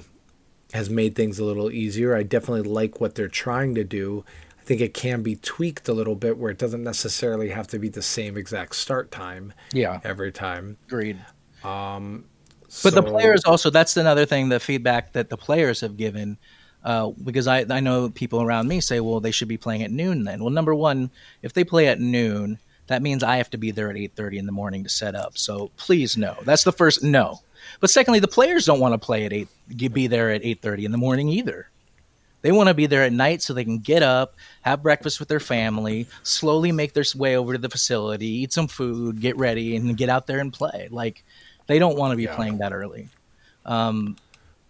has 0.72 0.88
made 0.88 1.14
things 1.14 1.38
a 1.38 1.44
little 1.44 1.70
easier. 1.70 2.16
I 2.16 2.22
definitely 2.22 2.68
like 2.70 3.00
what 3.00 3.14
they're 3.14 3.28
trying 3.28 3.74
to 3.74 3.84
do. 3.84 4.24
I 4.62 4.64
think 4.64 4.80
it 4.80 4.94
can 4.94 5.22
be 5.22 5.34
tweaked 5.34 5.88
a 5.88 5.92
little 5.92 6.14
bit 6.14 6.38
where 6.38 6.48
it 6.52 6.58
doesn't 6.58 6.84
necessarily 6.84 7.48
have 7.48 7.66
to 7.68 7.80
be 7.80 7.88
the 7.88 8.00
same 8.00 8.36
exact 8.36 8.76
start 8.76 9.10
time 9.10 9.52
Yeah. 9.72 9.98
every 10.04 10.30
time. 10.30 10.76
Agreed. 10.86 11.18
Um, 11.64 12.26
But 12.84 12.94
the 12.94 13.02
players 13.02 13.44
also, 13.44 13.70
that's 13.70 13.96
another 13.96 14.24
thing, 14.24 14.48
the 14.50 14.60
feedback 14.60 15.12
that 15.14 15.30
the 15.30 15.36
players 15.36 15.80
have 15.80 15.96
given. 15.96 16.38
Uh, 16.84 17.10
because 17.24 17.48
I, 17.48 17.64
I 17.68 17.80
know 17.80 18.08
people 18.08 18.40
around 18.40 18.68
me 18.68 18.80
say, 18.80 19.00
well, 19.00 19.18
they 19.18 19.32
should 19.32 19.48
be 19.48 19.56
playing 19.56 19.82
at 19.82 19.90
noon 19.90 20.22
then. 20.22 20.40
Well, 20.40 20.50
number 20.50 20.74
one, 20.76 21.10
if 21.42 21.52
they 21.52 21.64
play 21.64 21.88
at 21.88 22.00
noon, 22.00 22.58
that 22.86 23.02
means 23.02 23.24
I 23.24 23.36
have 23.38 23.50
to 23.50 23.58
be 23.58 23.72
there 23.72 23.90
at 23.90 23.96
8.30 23.96 24.38
in 24.38 24.46
the 24.46 24.52
morning 24.52 24.84
to 24.84 24.88
set 24.88 25.16
up. 25.16 25.36
So 25.36 25.72
please 25.76 26.16
no. 26.16 26.36
That's 26.44 26.62
the 26.64 26.72
first 26.72 27.02
no. 27.02 27.40
But 27.80 27.90
secondly, 27.90 28.20
the 28.20 28.28
players 28.28 28.64
don't 28.64 28.80
want 28.80 28.94
to 28.94 28.98
play 28.98 29.24
at 29.24 29.32
8, 29.32 29.48
be 29.92 30.06
there 30.06 30.30
at 30.30 30.42
8.30 30.42 30.84
in 30.84 30.92
the 30.92 30.98
morning 30.98 31.28
either. 31.28 31.68
They 32.42 32.52
want 32.52 32.68
to 32.68 32.74
be 32.74 32.86
there 32.86 33.04
at 33.04 33.12
night 33.12 33.40
so 33.40 33.54
they 33.54 33.64
can 33.64 33.78
get 33.78 34.02
up, 34.02 34.34
have 34.62 34.82
breakfast 34.82 35.20
with 35.20 35.28
their 35.28 35.40
family, 35.40 36.06
slowly 36.22 36.72
make 36.72 36.92
their 36.92 37.04
way 37.16 37.36
over 37.36 37.52
to 37.52 37.58
the 37.58 37.68
facility, 37.68 38.26
eat 38.26 38.52
some 38.52 38.68
food, 38.68 39.20
get 39.20 39.36
ready, 39.36 39.76
and 39.76 39.96
get 39.96 40.08
out 40.08 40.26
there 40.26 40.40
and 40.40 40.52
play. 40.52 40.88
Like, 40.90 41.24
they 41.68 41.78
don't 41.78 41.96
want 41.96 42.10
to 42.12 42.16
be 42.16 42.24
Yeah. 42.24 42.34
playing 42.34 42.58
that 42.58 42.72
early. 42.72 43.08
Um, 43.64 44.16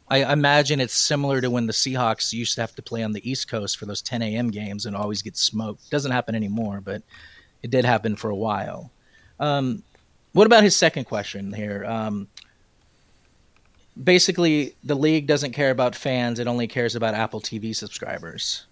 I 0.09 0.31
imagine 0.31 0.79
it's 0.81 0.95
similar 0.95 1.41
to 1.41 1.51
when 1.51 1.67
the 1.67 1.73
Seahawks 1.73 2.35
used 2.35 2.55
to 2.57 2.61
have 2.61 2.75
to 2.75 2.83
play 2.83 3.03
on 3.03 3.13
the 3.13 3.29
East 3.31 3.49
Coast 3.49 3.79
for 3.79 3.87
those 3.87 4.03
10 4.03 4.21
a.m. 4.21 4.51
games 4.51 4.85
and 4.85 4.95
always 4.95 5.23
get 5.23 5.39
smoked. 5.39 5.89
Doesn't 5.91 6.13
happen 6.13 6.35
anymore, 6.35 6.83
but 6.85 7.03
it 7.63 7.71
did 7.71 7.87
happen 7.87 8.17
for 8.17 8.29
a 8.29 8.37
while. 8.37 8.91
Um, 9.41 9.83
what 10.33 10.47
about 10.47 10.63
his 10.65 10.77
second 10.77 11.05
question 11.05 11.55
here? 11.55 11.87
Um, 11.87 12.29
basically, 14.01 14.75
the 14.85 14.95
league 14.95 15.27
doesn't 15.27 15.53
care 15.53 15.71
about 15.71 15.95
fans; 15.95 16.39
it 16.39 16.47
only 16.47 16.67
cares 16.67 16.95
about 16.95 17.15
Apple 17.15 17.41
TV 17.41 17.75
subscribers. 17.75 18.67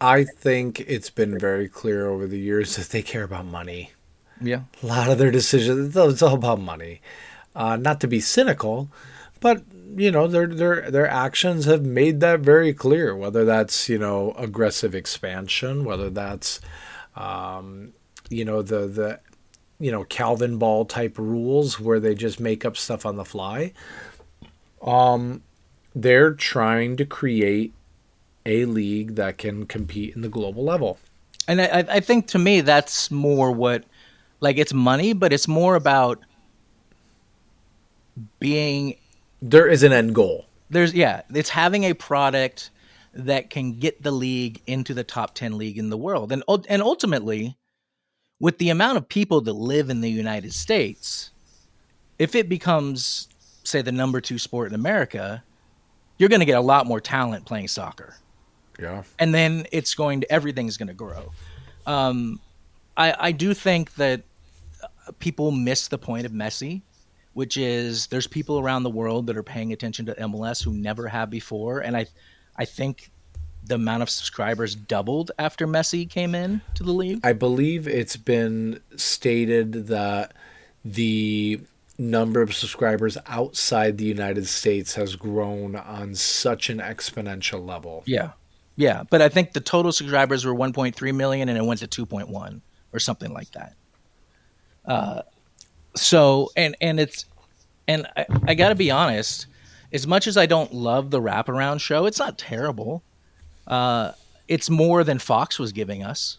I 0.00 0.24
think 0.24 0.80
it's 0.80 1.10
been 1.10 1.38
very 1.38 1.68
clear 1.68 2.06
over 2.06 2.26
the 2.26 2.38
years 2.38 2.76
that 2.76 2.90
they 2.90 3.02
care 3.02 3.24
about 3.24 3.46
money. 3.46 3.92
Yeah, 4.40 4.62
A 4.84 4.86
lot 4.86 5.10
of 5.10 5.18
their 5.18 5.32
decisions, 5.32 5.96
it's 5.96 6.22
all 6.22 6.34
about 6.34 6.60
money. 6.60 7.00
Uh, 7.56 7.76
not 7.76 8.00
to 8.02 8.06
be 8.06 8.20
cynical, 8.20 8.88
but 9.40 9.64
you 9.96 10.12
know 10.12 10.28
their 10.28 10.46
their 10.46 10.90
their 10.92 11.08
actions 11.08 11.64
have 11.64 11.84
made 11.84 12.20
that 12.20 12.40
very 12.40 12.72
clear. 12.72 13.16
Whether 13.16 13.44
that's 13.44 13.88
you 13.88 13.98
know 13.98 14.32
aggressive 14.38 14.94
expansion, 14.94 15.84
whether 15.84 16.08
that's 16.08 16.60
um, 17.16 17.94
you 18.30 18.44
know 18.44 18.62
the 18.62 18.86
the 18.86 19.20
you 19.80 19.90
know 19.92 20.04
Calvin 20.04 20.58
Ball 20.58 20.84
type 20.84 21.18
rules 21.18 21.78
where 21.80 22.00
they 22.00 22.14
just 22.14 22.40
make 22.40 22.64
up 22.64 22.76
stuff 22.76 23.06
on 23.06 23.16
the 23.16 23.24
fly. 23.24 23.72
Um, 24.82 25.42
they're 25.94 26.32
trying 26.34 26.96
to 26.98 27.04
create 27.04 27.72
a 28.46 28.64
league 28.64 29.16
that 29.16 29.38
can 29.38 29.66
compete 29.66 30.14
in 30.14 30.22
the 30.22 30.28
global 30.28 30.64
level. 30.64 30.98
and 31.46 31.60
I, 31.60 31.84
I 31.88 32.00
think 32.00 32.28
to 32.28 32.38
me 32.38 32.60
that's 32.62 33.10
more 33.10 33.52
what, 33.52 33.84
like, 34.40 34.56
it's 34.56 34.72
money, 34.72 35.12
but 35.12 35.32
it's 35.32 35.48
more 35.48 35.74
about 35.74 36.20
being 38.40 38.96
There 39.42 39.68
is 39.68 39.82
an 39.82 39.92
end 39.92 40.14
goal. 40.14 40.46
there's 40.70 40.94
yeah 40.94 41.22
it's 41.34 41.50
having 41.50 41.84
a 41.84 41.94
product 41.94 42.70
that 43.14 43.50
can 43.50 43.78
get 43.78 44.02
the 44.02 44.10
league 44.10 44.60
into 44.66 44.94
the 44.94 45.04
top 45.04 45.34
10 45.34 45.56
league 45.58 45.78
in 45.78 45.90
the 45.90 45.96
world 45.96 46.32
and 46.32 46.42
and 46.68 46.82
ultimately 46.82 47.56
with 48.40 48.58
the 48.58 48.70
amount 48.70 48.96
of 48.98 49.08
people 49.08 49.40
that 49.42 49.52
live 49.52 49.90
in 49.90 50.00
the 50.00 50.10
United 50.10 50.52
States 50.52 51.30
if 52.18 52.34
it 52.34 52.48
becomes 52.48 53.28
say 53.64 53.82
the 53.82 53.92
number 53.92 54.20
2 54.20 54.38
sport 54.38 54.68
in 54.68 54.74
America 54.74 55.42
you're 56.18 56.28
going 56.28 56.40
to 56.40 56.46
get 56.46 56.58
a 56.58 56.60
lot 56.60 56.86
more 56.86 57.00
talent 57.00 57.44
playing 57.44 57.68
soccer 57.68 58.16
Yeah. 58.78 59.02
and 59.18 59.32
then 59.34 59.66
it's 59.72 59.94
going 59.94 60.20
to 60.22 60.32
everything's 60.32 60.76
going 60.76 60.88
to 60.88 60.94
grow. 60.94 61.32
Um, 61.86 62.40
I, 62.96 63.14
I 63.28 63.32
do 63.32 63.54
think 63.54 63.94
that 63.94 64.22
people 65.20 65.50
miss 65.52 65.88
the 65.88 65.96
point 65.98 66.26
of 66.26 66.32
Messi, 66.32 66.82
which 67.34 67.56
is 67.56 68.08
there's 68.08 68.26
people 68.26 68.58
around 68.58 68.82
the 68.82 68.90
world 68.90 69.26
that 69.28 69.36
are 69.36 69.42
paying 69.44 69.72
attention 69.72 70.04
to 70.06 70.14
MLS 70.14 70.62
who 70.62 70.72
never 70.72 71.06
have 71.08 71.30
before, 71.30 71.80
and 71.80 71.96
I 71.96 72.06
I 72.56 72.64
think 72.64 73.10
the 73.68 73.76
amount 73.76 74.02
of 74.02 74.10
subscribers 74.10 74.74
doubled 74.74 75.30
after 75.38 75.66
Messi 75.66 76.08
came 76.08 76.34
in 76.34 76.60
to 76.74 76.82
the 76.82 76.92
league. 76.92 77.20
I 77.22 77.34
believe 77.34 77.86
it's 77.86 78.16
been 78.16 78.80
stated 78.96 79.88
that 79.88 80.32
the 80.84 81.60
number 81.98 82.40
of 82.40 82.54
subscribers 82.54 83.18
outside 83.26 83.98
the 83.98 84.04
United 84.04 84.46
States 84.46 84.94
has 84.94 85.16
grown 85.16 85.76
on 85.76 86.14
such 86.14 86.70
an 86.70 86.78
exponential 86.78 87.64
level. 87.66 88.02
Yeah. 88.06 88.32
Yeah, 88.76 89.02
but 89.10 89.20
I 89.20 89.28
think 89.28 89.52
the 89.54 89.60
total 89.60 89.90
subscribers 89.90 90.44
were 90.44 90.54
1.3 90.54 91.14
million 91.14 91.48
and 91.48 91.58
it 91.58 91.64
went 91.64 91.80
to 91.80 91.88
2.1 91.88 92.60
or 92.92 92.98
something 93.00 93.32
like 93.32 93.50
that. 93.50 93.74
Uh, 94.84 95.22
so 95.96 96.50
and 96.56 96.76
and 96.80 97.00
it's 97.00 97.24
and 97.88 98.06
I, 98.16 98.26
I 98.46 98.54
got 98.54 98.68
to 98.68 98.76
be 98.76 98.90
honest, 98.90 99.46
as 99.92 100.06
much 100.06 100.26
as 100.28 100.36
I 100.36 100.46
don't 100.46 100.72
love 100.72 101.10
the 101.10 101.20
wraparound 101.20 101.80
show, 101.80 102.06
it's 102.06 102.20
not 102.20 102.38
terrible. 102.38 103.02
Uh, 103.68 104.12
it's 104.48 104.68
more 104.68 105.04
than 105.04 105.18
Fox 105.18 105.58
was 105.58 105.72
giving 105.72 106.02
us. 106.02 106.38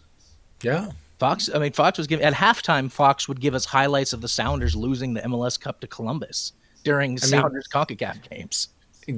Yeah. 0.62 0.90
Fox, 1.18 1.48
I 1.54 1.58
mean, 1.58 1.72
Fox 1.72 1.98
was 1.98 2.06
giving 2.06 2.24
at 2.24 2.34
halftime. 2.34 2.90
Fox 2.90 3.28
would 3.28 3.40
give 3.40 3.54
us 3.54 3.64
highlights 3.64 4.12
of 4.12 4.20
the 4.20 4.28
Sounders 4.28 4.74
losing 4.74 5.14
the 5.14 5.20
MLS 5.22 5.58
Cup 5.60 5.80
to 5.80 5.86
Columbus 5.86 6.52
during 6.82 7.18
Sounders 7.18 7.68
Concacaf 7.68 8.28
games. 8.28 8.68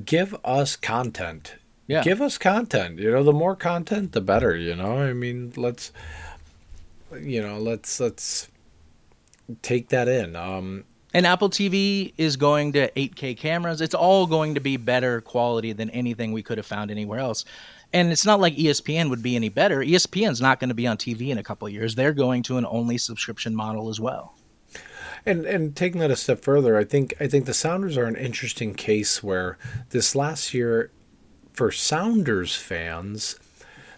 Give 0.05 0.36
us 0.44 0.76
content. 0.76 1.55
Yeah. 1.86 2.02
Give 2.02 2.20
us 2.20 2.39
content. 2.39 2.98
You 2.98 3.10
know, 3.10 3.22
the 3.22 3.32
more 3.32 3.56
content 3.56 4.12
the 4.12 4.20
better, 4.20 4.56
you 4.56 4.74
know? 4.74 4.98
I 4.98 5.12
mean, 5.12 5.52
let's 5.56 5.93
you 7.20 7.43
know, 7.43 7.59
let's 7.59 8.01
let's 8.01 8.48
take 9.62 9.89
that 9.90 10.09
in. 10.09 10.34
Um 10.34 10.84
And 11.14 11.26
Apple 11.26 11.51
TV 11.51 12.14
is 12.16 12.36
going 12.36 12.72
to 12.72 12.90
8K 12.93 13.36
cameras. 13.36 13.80
It's 13.80 13.94
all 13.94 14.26
going 14.26 14.55
to 14.55 14.60
be 14.60 14.76
better 14.76 15.20
quality 15.20 15.72
than 15.72 15.90
anything 15.90 16.32
we 16.32 16.43
could 16.43 16.59
have 16.59 16.66
found 16.66 16.90
anywhere 16.90 17.18
else. 17.18 17.44
And 17.93 18.10
it's 18.10 18.24
not 18.24 18.40
like 18.40 18.56
ESPN 18.56 19.10
would 19.10 19.23
be 19.23 19.36
any 19.36 19.48
better. 19.48 19.81
ESPN's 19.81 20.40
not 20.40 20.60
going 20.60 20.69
to 20.69 20.74
be 20.74 20.86
on 20.86 20.97
TV 20.97 21.28
in 21.28 21.39
a 21.39 21.43
couple 21.43 21.69
years. 21.69 21.94
They're 21.94 22.14
going 22.14 22.43
to 22.44 22.56
an 22.56 22.66
only 22.66 22.97
subscription 22.97 23.55
model 23.55 23.89
as 23.89 24.01
well. 24.01 24.35
And 25.24 25.44
and 25.44 25.77
taking 25.77 26.01
that 26.01 26.10
a 26.10 26.16
step 26.16 26.40
further, 26.40 26.77
I 26.77 26.85
think 26.85 27.14
I 27.20 27.28
think 27.28 27.47
the 27.47 27.55
Sounders 27.55 27.97
are 27.97 28.06
an 28.06 28.16
interesting 28.16 28.74
case 28.74 29.23
where 29.23 29.56
this 29.90 30.16
last 30.16 30.52
year, 30.52 30.90
for 31.52 31.70
Sounders 31.70 32.56
fans, 32.56 33.39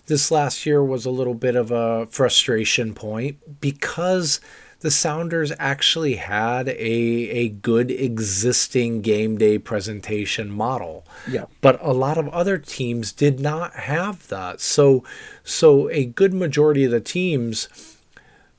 this 0.06 0.30
last 0.30 0.66
year 0.66 0.84
was 0.84 1.06
a 1.06 1.10
little 1.10 1.34
bit 1.34 1.56
of 1.56 1.70
a 1.70 2.06
frustration 2.06 2.94
point 2.94 3.60
because 3.60 4.40
the 4.84 4.90
Sounders 4.90 5.50
actually 5.58 6.16
had 6.16 6.68
a 6.68 6.74
a 6.74 7.48
good 7.48 7.90
existing 7.90 9.00
game 9.00 9.38
day 9.38 9.56
presentation 9.58 10.50
model. 10.50 11.06
Yeah. 11.26 11.46
But 11.62 11.78
a 11.80 11.94
lot 11.94 12.18
of 12.18 12.28
other 12.28 12.58
teams 12.58 13.10
did 13.10 13.40
not 13.40 13.72
have 13.74 14.28
that. 14.28 14.60
So 14.60 15.02
so 15.42 15.88
a 15.88 16.04
good 16.04 16.34
majority 16.34 16.84
of 16.84 16.90
the 16.90 17.00
teams 17.00 17.66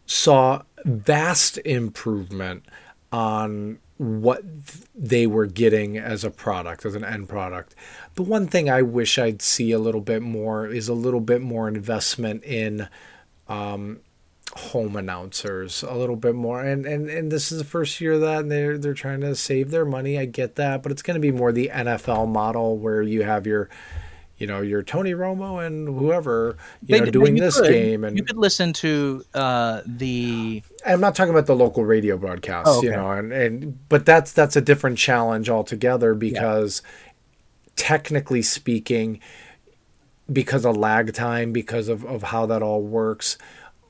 saw 0.08 0.64
vast 0.84 1.60
improvement 1.60 2.66
on 3.12 3.78
what 3.98 4.42
they 4.96 5.28
were 5.28 5.46
getting 5.46 5.96
as 6.00 6.24
a 6.24 6.32
product, 6.32 6.88
as 6.88 6.96
an 6.96 7.06
end 7.06 7.30
product. 7.30 7.76
The 8.16 8.24
one 8.24 8.48
thing 8.48 8.68
I 8.68 8.82
wish 8.82 9.20
I'd 9.20 9.44
see 9.44 9.72
a 9.72 9.80
little 9.80 10.02
bit 10.02 10.24
more 10.24 10.66
is 10.66 10.90
a 10.90 10.96
little 10.96 11.20
bit 11.20 11.42
more 11.42 11.68
investment 11.68 12.44
in 12.44 12.88
um, 13.48 14.00
home 14.56 14.96
announcers, 14.96 15.84
a 15.84 15.94
little 15.94 16.16
bit 16.16 16.34
more. 16.36 16.62
And, 16.64 16.86
and 16.86 17.10
and 17.10 17.32
this 17.32 17.52
is 17.52 17.58
the 17.58 17.66
first 17.66 18.00
year 18.00 18.18
that 18.20 18.40
and 18.40 18.52
they're 18.52 18.78
they're 18.78 18.94
trying 18.94 19.22
to 19.22 19.36
save 19.36 19.72
their 19.72 19.86
money. 19.86 20.18
I 20.18 20.26
get 20.26 20.56
that, 20.56 20.82
but 20.84 20.92
it's 20.92 21.02
going 21.02 21.16
to 21.16 21.22
be 21.22 21.32
more 21.32 21.52
the 21.52 21.70
NFL 21.74 22.28
model 22.30 22.78
where 22.78 23.02
you 23.02 23.24
have 23.24 23.46
your 23.46 23.70
you 24.38 24.48
know 24.48 24.62
your 24.62 24.84
Tony 24.84 25.14
Romo 25.14 25.66
and 25.66 25.88
whoever 25.88 26.58
you 26.86 27.00
know 27.00 27.06
doing 27.06 27.36
this 27.36 27.60
could- 27.60 27.72
game 27.72 28.04
and 28.04 28.18
you 28.18 28.24
could 28.24 28.38
listen 28.38 28.74
to 28.74 29.24
uh, 29.34 29.82
the 29.86 30.62
I'm 30.86 31.00
not 31.02 31.16
talking 31.16 31.32
about 31.32 31.46
the 31.48 31.56
local 31.56 31.86
radio 31.86 32.18
broadcasts, 32.18 32.70
Oh, 32.70 32.82
you 32.84 32.92
know, 32.92 33.12
and, 33.12 33.32
and 33.32 33.90
but 33.90 34.06
that's 34.06 34.32
that's 34.32 34.56
a 34.56 34.62
different 34.62 34.98
challenge 34.98 35.50
altogether 35.50 36.14
because 36.14 36.82
technically 37.76 38.42
speaking, 38.42 39.20
because 40.32 40.66
of 40.66 40.78
lag 40.78 41.14
time, 41.14 41.52
because 41.52 41.88
of, 41.90 42.06
of 42.06 42.24
how 42.24 42.46
that 42.46 42.62
all 42.64 42.82
works, 42.82 43.38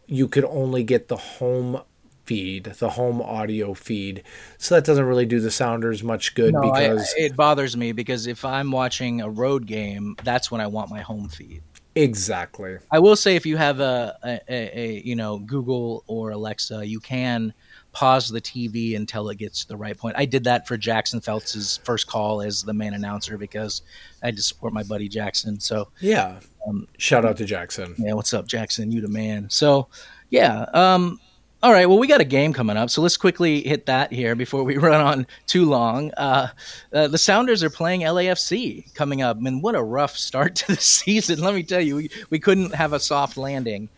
you 0.07 0.27
could 0.27 0.45
only 0.45 0.83
get 0.83 1.07
the 1.07 1.17
home 1.17 1.81
feed, 2.25 2.63
the 2.65 2.89
home 2.89 3.21
audio 3.21 3.73
feed. 3.73 4.23
So 4.57 4.75
that 4.75 4.83
doesn't 4.85 5.05
really 5.05 5.25
do 5.27 5.39
the 5.39 5.51
sounders 5.51 6.03
much 6.03 6.33
good 6.35 6.53
No, 6.53 6.71
I- 6.71 6.87
because 6.89 7.13
it 7.17 7.35
bothers 7.35 7.77
me 7.77 7.91
because 7.91 8.25
if 8.27 8.43
I'm 8.43 8.71
watching 8.71 9.21
a 9.21 9.29
road 9.29 9.65
game, 9.67 10.15
that's 10.23 10.49
when 10.51 10.59
I 10.61 10.67
want 10.67 10.89
my 10.89 11.01
home 11.01 11.29
feed. 11.29 11.61
exactly. 11.95 12.77
I 12.91 12.99
will 12.99 13.15
say 13.15 13.35
if 13.35 13.45
you 13.45 13.57
have 13.57 13.79
a, 13.79 14.17
a, 14.23 14.39
a, 14.49 14.79
a 14.79 15.01
you 15.05 15.15
know 15.15 15.39
Google 15.39 16.03
or 16.07 16.31
Alexa, 16.31 16.85
you 16.85 16.99
can 16.99 17.53
pause 17.91 18.27
the 18.29 18.41
TV 18.41 18.95
until 18.97 19.29
it 19.29 19.37
gets 19.37 19.61
to 19.61 19.67
the 19.69 19.77
right 19.77 19.97
point. 19.97 20.15
I 20.17 20.25
did 20.25 20.43
that 20.43 20.67
for 20.67 20.75
Jackson 20.77 21.21
Phelps's 21.21 21.79
first 21.85 22.07
call 22.07 22.41
as 22.41 22.61
the 22.63 22.73
main 22.73 22.93
announcer 22.93 23.37
because 23.37 23.81
I 24.21 24.25
had 24.27 24.35
to 24.35 24.43
support 24.43 24.73
my 24.73 24.83
buddy 24.83 25.07
Jackson. 25.07 25.59
So 25.61 25.87
Yeah. 26.01 26.39
Um, 26.67 26.87
Shout 26.97 27.25
out 27.25 27.37
to 27.37 27.45
Jackson. 27.45 27.95
yeah, 27.97 28.13
what's 28.13 28.33
up, 28.33 28.47
Jackson? 28.47 28.91
You 28.91 29.01
the 29.01 29.07
man. 29.07 29.49
So 29.49 29.87
yeah. 30.29 30.65
Um, 30.73 31.19
all 31.63 31.71
right. 31.71 31.87
Well, 31.87 31.97
we 31.97 32.07
got 32.07 32.21
a 32.21 32.25
game 32.25 32.53
coming 32.53 32.77
up, 32.77 32.89
so 32.89 33.01
let's 33.01 33.17
quickly 33.17 33.61
hit 33.61 33.87
that 33.87 34.11
here 34.11 34.35
before 34.35 34.63
we 34.63 34.77
run 34.89 35.01
on 35.01 35.27
too 35.47 35.65
long. 35.65 36.11
Uh, 36.15 36.49
uh, 36.93 37.07
the 37.07 37.17
Sounders 37.17 37.63
are 37.63 37.69
playing 37.69 38.01
LAFC 38.01 38.93
coming 38.93 39.21
up, 39.21 39.37
and 39.37 39.63
what 39.63 39.75
a 39.75 39.81
rough 39.81 40.15
start 40.15 40.55
to 40.57 40.67
the 40.75 40.81
season. 40.81 41.39
Let 41.39 41.55
me 41.55 41.63
tell 41.63 41.81
you, 41.81 41.95
we, 41.95 42.09
we 42.29 42.39
couldn't 42.39 42.73
have 42.75 42.93
a 42.93 42.99
soft 42.99 43.37
landing. 43.37 43.89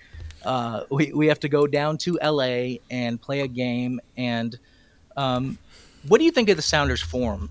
Uh, 0.45 0.83
we 0.89 1.11
we 1.13 1.27
have 1.27 1.39
to 1.41 1.49
go 1.49 1.67
down 1.67 1.97
to 1.97 2.17
LA 2.23 2.77
and 2.89 3.21
play 3.21 3.41
a 3.41 3.47
game. 3.47 3.99
And 4.15 4.57
um, 5.17 5.57
what 6.07 6.19
do 6.19 6.23
you 6.23 6.31
think 6.31 6.47
of 6.47 6.55
the 6.55 6.61
Sounders' 6.61 7.01
form? 7.01 7.49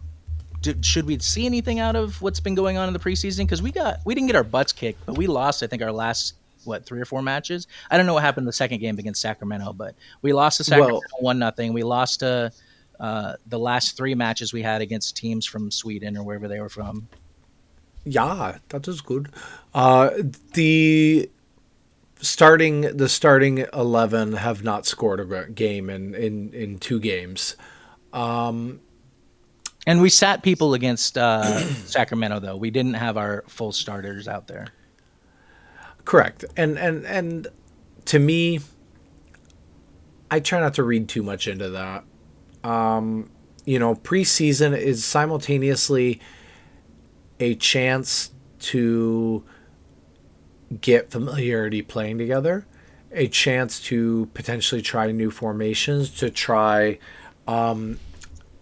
Should 0.84 1.06
we 1.06 1.18
see 1.18 1.46
anything 1.46 1.80
out 1.80 1.96
of 1.96 2.20
what's 2.22 2.40
been 2.40 2.54
going 2.54 2.76
on 2.76 2.88
in 2.88 2.92
the 2.92 2.98
preseason? 2.98 3.38
Because 3.38 3.62
we 3.62 3.72
got 3.72 4.00
we 4.04 4.14
didn't 4.14 4.28
get 4.28 4.36
our 4.36 4.44
butts 4.44 4.72
kicked, 4.72 5.04
but 5.06 5.16
we 5.16 5.26
lost. 5.26 5.62
I 5.62 5.66
think 5.66 5.82
our 5.82 5.92
last 5.92 6.34
what 6.64 6.84
three 6.84 7.00
or 7.00 7.04
four 7.04 7.22
matches. 7.22 7.66
I 7.90 7.96
don't 7.96 8.06
know 8.06 8.14
what 8.14 8.22
happened 8.22 8.42
in 8.42 8.46
the 8.46 8.52
second 8.52 8.80
game 8.80 8.98
against 8.98 9.20
Sacramento, 9.20 9.72
but 9.72 9.94
we 10.22 10.32
lost 10.32 10.58
to 10.58 10.64
Sacramento 10.64 11.00
one 11.20 11.38
nothing. 11.38 11.72
We 11.72 11.82
lost 11.82 12.20
to 12.20 12.52
uh, 12.98 13.34
the 13.46 13.58
last 13.58 13.96
three 13.96 14.14
matches 14.14 14.52
we 14.52 14.62
had 14.62 14.82
against 14.82 15.16
teams 15.16 15.46
from 15.46 15.70
Sweden 15.70 16.16
or 16.16 16.22
wherever 16.22 16.48
they 16.48 16.60
were 16.60 16.68
from. 16.68 17.08
Yeah, 18.04 18.58
that 18.68 18.86
is 18.86 19.00
good. 19.00 19.28
Uh, 19.74 20.10
the 20.54 21.30
starting 22.20 22.82
the 22.96 23.08
starting 23.08 23.66
eleven 23.72 24.34
have 24.34 24.62
not 24.62 24.86
scored 24.86 25.20
a 25.20 25.48
game 25.50 25.90
in 25.90 26.14
in 26.14 26.52
in 26.52 26.78
two 26.78 27.00
games. 27.00 27.56
And 29.86 30.02
we 30.02 30.10
sat 30.10 30.42
people 30.42 30.74
against 30.74 31.16
uh, 31.16 31.60
Sacramento 31.86 32.40
though. 32.40 32.56
We 32.56 32.70
didn't 32.70 32.94
have 32.94 33.16
our 33.16 33.44
full 33.46 33.72
starters 33.72 34.26
out 34.26 34.48
there. 34.48 34.68
Correct. 36.04 36.44
And 36.56 36.78
and 36.78 37.04
and 37.06 37.48
to 38.06 38.18
me, 38.18 38.60
I 40.30 40.40
try 40.40 40.60
not 40.60 40.74
to 40.74 40.82
read 40.82 41.08
too 41.08 41.22
much 41.22 41.46
into 41.48 41.70
that. 41.70 42.04
Um, 42.68 43.30
you 43.64 43.78
know, 43.78 43.94
preseason 43.94 44.76
is 44.76 45.04
simultaneously 45.04 46.20
a 47.38 47.54
chance 47.56 48.30
to 48.58 49.44
get 50.80 51.10
familiarity 51.10 51.82
playing 51.82 52.18
together, 52.18 52.66
a 53.12 53.28
chance 53.28 53.80
to 53.80 54.28
potentially 54.34 54.82
try 54.82 55.12
new 55.12 55.30
formations, 55.30 56.10
to 56.18 56.30
try 56.30 56.98
um, 57.46 57.98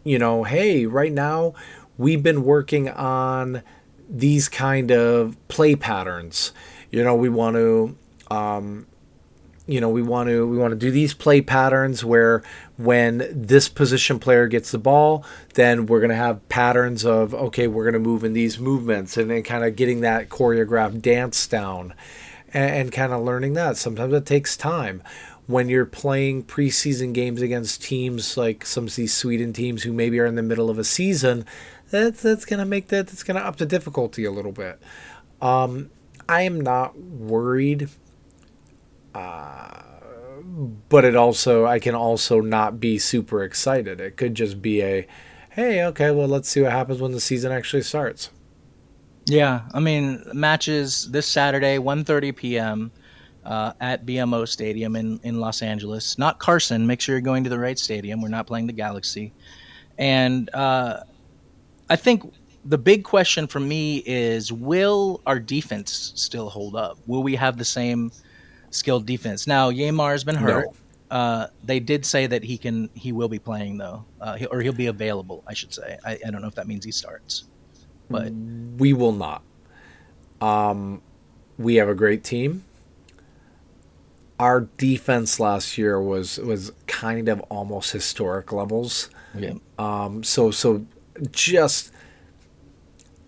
you 0.05 0.19
know, 0.19 0.45
hey, 0.45 0.87
right 0.87 1.13
now 1.13 1.55
we've 1.99 2.23
been 2.23 2.45
working 2.45 2.89
on 2.89 3.63
these 4.09 4.49
kind 4.49 4.91
of 4.91 5.37
play 5.49 5.75
patterns. 5.75 6.53
You 6.91 7.03
know, 7.03 7.15
we 7.15 7.29
want 7.29 7.57
to, 7.57 7.97
um, 8.31 8.87
you 9.67 9.81
know, 9.81 9.89
we 9.89 10.03
want 10.03 10.29
to 10.29 10.47
we 10.47 10.59
want 10.59 10.73
to 10.73 10.79
do 10.79 10.91
these 10.91 11.15
play 11.15 11.41
patterns 11.41 12.05
where 12.05 12.43
when 12.77 13.27
this 13.31 13.69
position 13.69 14.19
player 14.19 14.47
gets 14.47 14.71
the 14.71 14.79
ball, 14.79 15.25
then 15.55 15.87
we're 15.87 16.01
going 16.01 16.11
to 16.11 16.17
have 16.17 16.47
patterns 16.49 17.05
of 17.05 17.35
okay, 17.35 17.67
we're 17.67 17.85
going 17.85 17.95
to 17.95 17.99
move 17.99 18.25
in 18.25 18.35
these 18.35 18.59
movements, 18.59 19.17
and 19.17 19.31
then 19.31 19.43
kind 19.43 19.65
of 19.65 19.75
getting 19.75 20.03
that 20.03 20.29
choreographed 20.29 21.01
dance 21.01 21.47
down, 21.47 21.95
and, 22.53 22.75
and 22.75 22.93
kind 22.93 23.13
of 23.13 23.23
learning 23.23 23.55
that. 23.55 23.77
Sometimes 23.77 24.13
it 24.13 24.27
takes 24.27 24.57
time 24.57 25.03
when 25.47 25.69
you're 25.69 25.87
playing 25.87 26.45
preseason 26.45 27.13
games 27.13 27.43
against 27.43 27.83
teams 27.83 28.37
like 28.37 28.65
some 28.65 28.85
of 28.87 28.95
these 28.95 29.15
Sweden 29.15 29.53
teams 29.53 29.83
who 29.83 29.93
maybe 29.93 30.19
are 30.19 30.27
in 30.27 30.37
the 30.37 30.43
middle 30.43 30.71
of 30.71 30.79
a 30.79 30.85
season, 30.85 31.45
that's 31.91 32.23
that's 32.23 32.45
gonna 32.45 32.65
make 32.65 32.89
that 32.89 33.09
that's 33.09 33.23
gonna 33.23 33.41
up 33.41 33.57
the 33.57 33.67
difficulty 33.67 34.25
a 34.25 34.31
little 34.31 34.53
bit. 34.53 34.81
Um, 35.43 35.91
I 36.29 36.43
am 36.43 36.61
not 36.61 36.99
worried, 36.99 37.91
uh, 39.15 39.83
but 40.89 41.05
it 41.05 41.15
also 41.15 41.67
I 41.67 41.79
can 41.79 41.95
also 41.95 42.41
not 42.41 42.81
be 42.81 42.99
super 42.99 43.45
excited. 43.45 44.01
It 44.01 44.17
could 44.17 44.35
just 44.35 44.63
be 44.63 44.83
a, 44.83 45.07
hey, 45.51 45.85
okay, 45.85 46.11
well 46.11 46.29
let's 46.29 46.49
see 46.49 46.63
what 46.63 46.73
happens 46.73 47.01
when 47.01 47.13
the 47.13 47.21
season 47.21 47.53
actually 47.53 47.83
starts. 47.83 48.31
Yeah, 49.27 49.63
I 49.75 49.81
mean 49.81 50.23
matches 50.33 51.11
this 51.11 51.27
Saturday, 51.27 51.77
1:30 51.77 52.35
p.m. 52.35 52.93
Uh, 53.45 53.73
at 53.81 54.07
BMO 54.07 54.49
Stadium 54.49 54.97
in 54.97 55.21
in 55.23 55.39
Los 55.39 55.61
Angeles. 55.61 56.17
Not 56.17 56.39
Carson. 56.39 56.87
Make 56.87 57.01
sure 57.01 57.15
you're 57.15 57.21
going 57.21 57.45
to 57.45 57.51
the 57.51 57.59
right 57.59 57.79
stadium. 57.79 58.23
We're 58.23 58.29
not 58.29 58.47
playing 58.47 58.67
the 58.67 58.73
Galaxy. 58.73 59.33
And 59.99 60.49
uh, 60.55 61.01
I 61.91 61.97
think 61.97 62.33
the 62.65 62.79
big 62.79 63.05
question 63.05 63.47
for 63.47 63.61
me 63.61 64.03
is: 64.07 64.51
Will 64.51 65.21
our 65.27 65.39
defense 65.39 66.13
still 66.17 66.49
hold 66.49 66.75
up? 66.75 66.99
Will 67.07 67.23
we 67.23 67.35
have 67.37 67.59
the 67.59 67.65
same 67.67 68.11
skilled 68.71 69.05
defense? 69.07 69.47
Now, 69.47 69.71
Yeimar 69.71 70.13
has 70.13 70.25
been 70.25 70.37
hurt. 70.37 70.67
No. 70.67 71.17
Uh, 71.17 71.47
they 71.63 71.79
did 71.81 72.07
say 72.07 72.27
that 72.27 72.43
he 72.43 72.57
can. 72.57 72.89
He 72.95 73.13
will 73.13 73.29
be 73.29 73.39
playing 73.39 73.77
though, 73.77 74.05
uh, 74.23 74.37
he- 74.37 74.47
or 74.47 74.63
he'll 74.63 74.73
be 74.73 74.87
available. 74.87 75.45
I 75.47 75.53
should 75.53 75.73
say. 75.75 75.99
I, 76.05 76.19
I 76.27 76.31
don't 76.31 76.41
know 76.41 76.49
if 76.49 76.55
that 76.55 76.67
means 76.67 76.85
he 76.85 76.93
starts, 76.93 77.45
but 78.09 78.33
We 78.79 78.95
will 78.95 79.13
not. 79.13 79.43
Um, 80.41 81.03
we 81.59 81.75
have 81.77 81.89
a 81.91 81.95
great 81.95 82.25
team. 82.25 82.65
Our 84.39 84.63
defense 84.79 85.39
last 85.39 85.79
year 85.79 86.01
was 86.01 86.39
was 86.39 86.73
kind 86.87 87.29
of 87.29 87.41
almost 87.43 87.93
historic 87.93 88.53
levels. 88.53 89.11
yeah. 89.39 89.55
Um, 89.79 90.25
so 90.25 90.51
so 90.51 90.87
just 91.31 91.93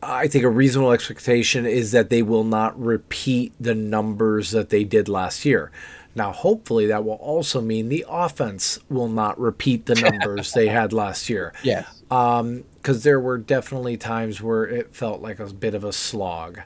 I 0.02 0.28
think 0.28 0.44
a 0.44 0.48
reasonable 0.48 0.92
expectation 0.92 1.66
is 1.66 1.92
that 1.92 2.10
they 2.10 2.22
will 2.22 2.44
not 2.44 2.80
repeat 2.80 3.52
the 3.58 3.74
numbers 3.74 4.50
that 4.50 4.70
they 4.70 4.84
did 4.84 5.08
last 5.08 5.44
year. 5.44 5.70
Now, 6.14 6.32
hopefully, 6.32 6.86
that 6.86 7.04
will 7.04 7.14
also 7.14 7.60
mean 7.60 7.88
the 7.90 8.06
offense 8.08 8.78
will 8.88 9.08
not 9.08 9.38
repeat 9.38 9.84
the 9.84 9.94
numbers 9.96 10.52
they 10.52 10.68
had 10.68 10.92
last 10.94 11.28
year. 11.28 11.52
Yes. 11.62 12.02
because 12.08 13.02
there 13.02 13.20
were 13.20 13.36
definitely 13.36 13.96
times 13.96 14.40
where 14.40 14.64
it 14.64 14.94
felt 14.94 15.20
like 15.20 15.40
a 15.40 15.46
bit 15.46 15.74
of 15.74 15.84
a 15.84 15.92
slog. 15.92 16.60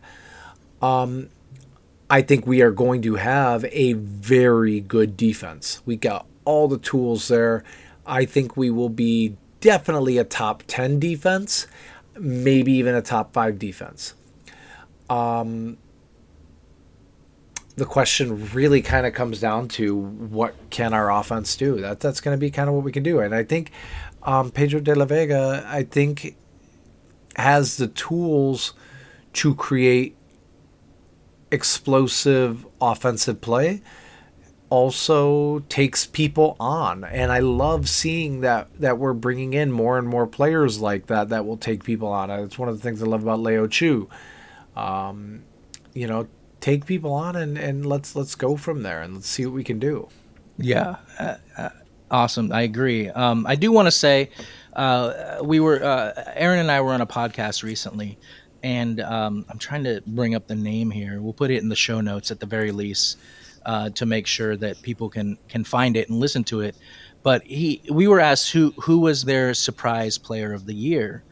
Um, 0.80 1.30
I 2.10 2.22
think 2.22 2.44
we 2.44 2.60
are 2.60 2.72
going 2.72 3.02
to 3.02 3.14
have 3.14 3.64
a 3.66 3.92
very 3.92 4.80
good 4.80 5.16
defense. 5.16 5.80
We 5.86 5.96
got 5.96 6.26
all 6.44 6.66
the 6.66 6.78
tools 6.78 7.28
there. 7.28 7.62
I 8.04 8.24
think 8.24 8.56
we 8.56 8.68
will 8.68 8.88
be 8.88 9.36
definitely 9.60 10.18
a 10.18 10.24
top 10.24 10.64
10 10.66 10.98
defense, 10.98 11.68
maybe 12.18 12.72
even 12.72 12.96
a 12.96 13.02
top 13.02 13.32
5 13.32 13.60
defense. 13.60 14.14
Um, 15.08 15.78
the 17.76 17.84
question 17.84 18.50
really 18.52 18.82
kind 18.82 19.06
of 19.06 19.14
comes 19.14 19.38
down 19.38 19.68
to 19.68 19.94
what 19.94 20.56
can 20.70 20.92
our 20.92 21.12
offense 21.12 21.56
do? 21.56 21.80
That 21.80 22.00
that's 22.00 22.20
going 22.20 22.36
to 22.36 22.40
be 22.40 22.50
kind 22.50 22.68
of 22.68 22.74
what 22.74 22.82
we 22.82 22.90
can 22.90 23.04
do. 23.04 23.20
And 23.20 23.32
I 23.32 23.44
think 23.44 23.70
um, 24.24 24.50
Pedro 24.50 24.80
de 24.80 24.96
la 24.96 25.04
Vega, 25.04 25.64
I 25.66 25.84
think, 25.84 26.34
has 27.36 27.76
the 27.76 27.86
tools 27.86 28.74
to 29.34 29.54
create 29.54 30.16
explosive 31.50 32.66
offensive 32.80 33.40
play. 33.40 33.82
Also 34.68 35.58
takes 35.68 36.06
people 36.06 36.56
on, 36.60 37.02
and 37.02 37.32
I 37.32 37.40
love 37.40 37.88
seeing 37.88 38.42
that 38.42 38.68
that 38.78 38.98
we're 38.98 39.14
bringing 39.14 39.52
in 39.52 39.72
more 39.72 39.98
and 39.98 40.06
more 40.06 40.28
players 40.28 40.80
like 40.80 41.06
that 41.08 41.30
that 41.30 41.44
will 41.44 41.56
take 41.56 41.82
people 41.82 42.06
on. 42.06 42.30
It's 42.30 42.56
one 42.56 42.68
of 42.68 42.76
the 42.76 42.82
things 42.82 43.02
I 43.02 43.06
love 43.06 43.24
about 43.24 43.40
Leo 43.40 43.66
Chu. 43.66 44.08
Um, 44.76 45.42
you 45.92 46.06
know, 46.06 46.28
take 46.60 46.86
people 46.86 47.12
on 47.12 47.34
and, 47.34 47.58
and 47.58 47.84
let's 47.84 48.14
let's 48.14 48.36
go 48.36 48.56
from 48.56 48.82
there 48.84 49.02
and 49.02 49.14
let's 49.14 49.26
see 49.28 49.44
what 49.44 49.54
we 49.54 49.64
can 49.64 49.80
do. 49.80 50.08
Yeah, 50.56 50.96
uh, 51.18 51.36
uh, 51.56 51.70
awesome. 52.10 52.52
I 52.52 52.62
agree. 52.62 53.08
Um, 53.08 53.46
I 53.48 53.56
do 53.56 53.72
want 53.72 53.86
to 53.86 53.90
say, 53.90 54.30
uh, 54.74 55.38
we 55.42 55.58
were 55.58 55.82
uh, 55.82 56.12
Aaron 56.34 56.60
and 56.60 56.70
I 56.70 56.80
were 56.80 56.92
on 56.92 57.00
a 57.00 57.06
podcast 57.06 57.62
recently, 57.62 58.18
and 58.62 59.00
um, 59.00 59.44
I'm 59.48 59.58
trying 59.58 59.84
to 59.84 60.02
bring 60.06 60.34
up 60.34 60.46
the 60.46 60.54
name 60.54 60.90
here. 60.90 61.20
We'll 61.20 61.32
put 61.32 61.50
it 61.50 61.62
in 61.62 61.68
the 61.68 61.76
show 61.76 62.00
notes 62.00 62.30
at 62.30 62.40
the 62.40 62.46
very 62.46 62.72
least 62.72 63.18
uh, 63.66 63.90
to 63.90 64.06
make 64.06 64.26
sure 64.26 64.56
that 64.56 64.80
people 64.82 65.08
can 65.08 65.38
can 65.48 65.64
find 65.64 65.96
it 65.96 66.08
and 66.08 66.18
listen 66.18 66.44
to 66.44 66.60
it. 66.60 66.76
But 67.22 67.42
he, 67.42 67.82
we 67.90 68.08
were 68.08 68.20
asked 68.20 68.50
who 68.52 68.72
who 68.80 68.98
was 69.00 69.24
their 69.24 69.52
surprise 69.54 70.16
player 70.18 70.52
of 70.52 70.66
the 70.66 70.74
year, 70.74 71.22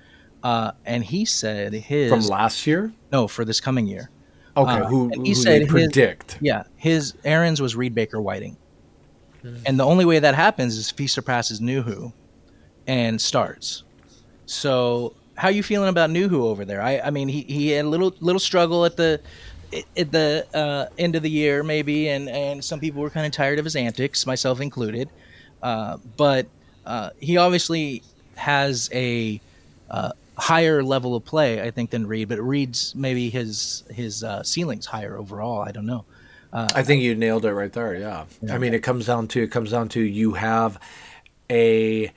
uh, 0.42 0.72
and 0.84 1.02
he 1.04 1.24
said 1.24 1.72
his 1.72 2.10
From 2.10 2.20
last 2.26 2.66
year, 2.66 2.92
no 3.12 3.26
for 3.28 3.44
this 3.44 3.60
coming 3.60 3.86
year. 3.86 4.10
okay, 4.56 4.70
Uh, 4.82 4.84
who, 4.86 5.10
and 5.12 5.26
he 5.26 5.32
who 5.32 5.34
said 5.34 5.52
they 5.52 5.58
his- 5.60 5.68
predict? 5.68 6.38
Yeah, 6.40 6.64
his 6.76 7.14
Aaron's 7.24 7.62
was 7.62 7.74
Reed 7.76 7.94
Baker 7.94 8.20
Whiting, 8.20 8.56
Hmm. 9.42 9.56
and 9.66 9.78
the 9.80 9.84
only 9.86 10.04
way 10.04 10.18
that 10.18 10.34
happens 10.34 10.76
is 10.76 10.90
if 10.90 10.98
he 10.98 11.06
surpasses 11.06 11.60
Nouhou 11.60 12.12
and 12.86 13.20
starts. 13.20 13.84
So, 14.46 15.14
how 15.38 15.48
you 15.48 15.62
feeling 15.62 15.88
about 15.88 16.10
Nouhou 16.10 16.42
over 16.42 16.64
there? 16.64 16.82
I, 16.82 16.98
I 16.98 17.10
mean, 17.10 17.28
he, 17.28 17.42
he 17.42 17.70
had 17.70 17.84
a 17.84 17.88
little 17.88 18.14
little 18.20 18.40
struggle 18.40 18.84
at 18.84 18.96
the 18.96 19.20
at 19.96 20.10
the 20.10 20.46
uh, 20.52 20.86
end 20.98 21.14
of 21.14 21.22
the 21.22 21.30
year, 21.30 21.62
maybe, 21.62 22.08
and 22.08 22.28
and 22.28 22.62
some 22.62 22.80
people 22.80 23.00
were 23.00 23.10
kind 23.10 23.24
of 23.24 23.32
tired 23.32 23.58
of 23.58 23.64
his 23.64 23.76
antics, 23.76 24.26
myself 24.26 24.60
included. 24.60 25.08
Uh, 25.62 25.96
but 26.16 26.46
uh, 26.84 27.10
he 27.20 27.36
obviously 27.36 28.02
has 28.34 28.90
a 28.92 29.40
uh, 29.90 30.10
higher 30.36 30.82
level 30.82 31.14
of 31.14 31.24
play, 31.24 31.62
I 31.62 31.70
think, 31.70 31.90
than 31.90 32.06
Reed. 32.06 32.28
But 32.28 32.40
Reed's 32.40 32.94
maybe 32.96 33.30
his 33.30 33.84
his 33.90 34.24
uh, 34.24 34.42
ceiling's 34.42 34.86
higher 34.86 35.16
overall. 35.16 35.60
I 35.62 35.70
don't 35.70 35.86
know. 35.86 36.04
I 36.50 36.82
think 36.82 37.02
you 37.02 37.14
nailed 37.14 37.44
it 37.44 37.52
right 37.52 37.72
there. 37.72 37.94
Yeah. 37.94 38.24
I 38.50 38.56
mean, 38.56 38.72
it 38.72 38.82
comes 38.82 39.06
down 39.06 39.28
to 39.28 39.42
it 39.42 39.52
comes 39.52 39.70
down 39.70 39.90
to 39.90 40.00
you 40.00 40.32
have 40.32 40.80
a 41.50 42.10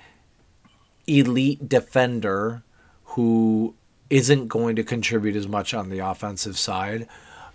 elite 1.06 1.68
defender 1.68 2.64
who 3.12 3.76
isn't 4.10 4.48
going 4.48 4.76
to 4.76 4.84
contribute 4.84 5.36
as 5.36 5.48
much 5.48 5.74
on 5.74 5.90
the 5.90 6.00
offensive 6.00 6.58
side 6.58 7.08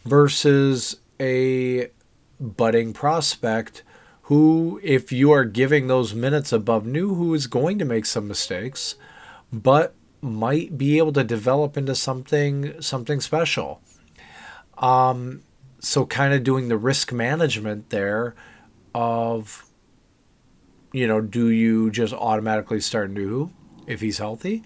versus 0.04 0.96
a 1.20 1.88
budding 2.40 2.92
prospect 2.92 3.82
who, 4.22 4.80
if 4.82 5.12
you 5.12 5.30
are 5.30 5.44
giving 5.44 5.86
those 5.86 6.14
minutes 6.14 6.52
above 6.52 6.84
Nouhou, 6.84 7.16
who 7.16 7.34
is 7.34 7.46
going 7.46 7.78
to 7.78 7.84
make 7.84 8.06
some 8.06 8.26
mistakes, 8.26 8.96
but 9.52 9.94
might 10.20 10.76
be 10.76 10.98
able 10.98 11.12
to 11.12 11.22
develop 11.22 11.76
into 11.76 11.94
something 11.94 12.80
something 12.82 13.20
special. 13.20 13.80
Um, 14.78 15.42
so 15.78 16.04
kind 16.06 16.34
of 16.34 16.42
doing 16.42 16.68
the 16.68 16.76
risk 16.76 17.12
management 17.12 17.90
there 17.90 18.34
of 18.94 19.64
you 20.92 21.06
know 21.06 21.20
do 21.20 21.48
you 21.50 21.90
just 21.90 22.12
automatically 22.12 22.80
start 22.80 23.12
Nouhou 23.12 23.50
if 23.86 24.00
he's 24.00 24.18
healthy 24.18 24.64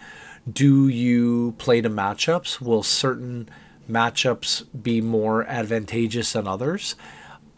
do 0.51 0.89
you 0.89 1.55
play 1.59 1.81
to 1.81 1.91
matchups? 1.91 2.61
Will 2.61 2.83
certain 2.83 3.49
matchups 3.89 4.65
be 4.83 5.01
more 5.01 5.45
advantageous 5.45 6.33
than 6.33 6.47
others? 6.47 6.95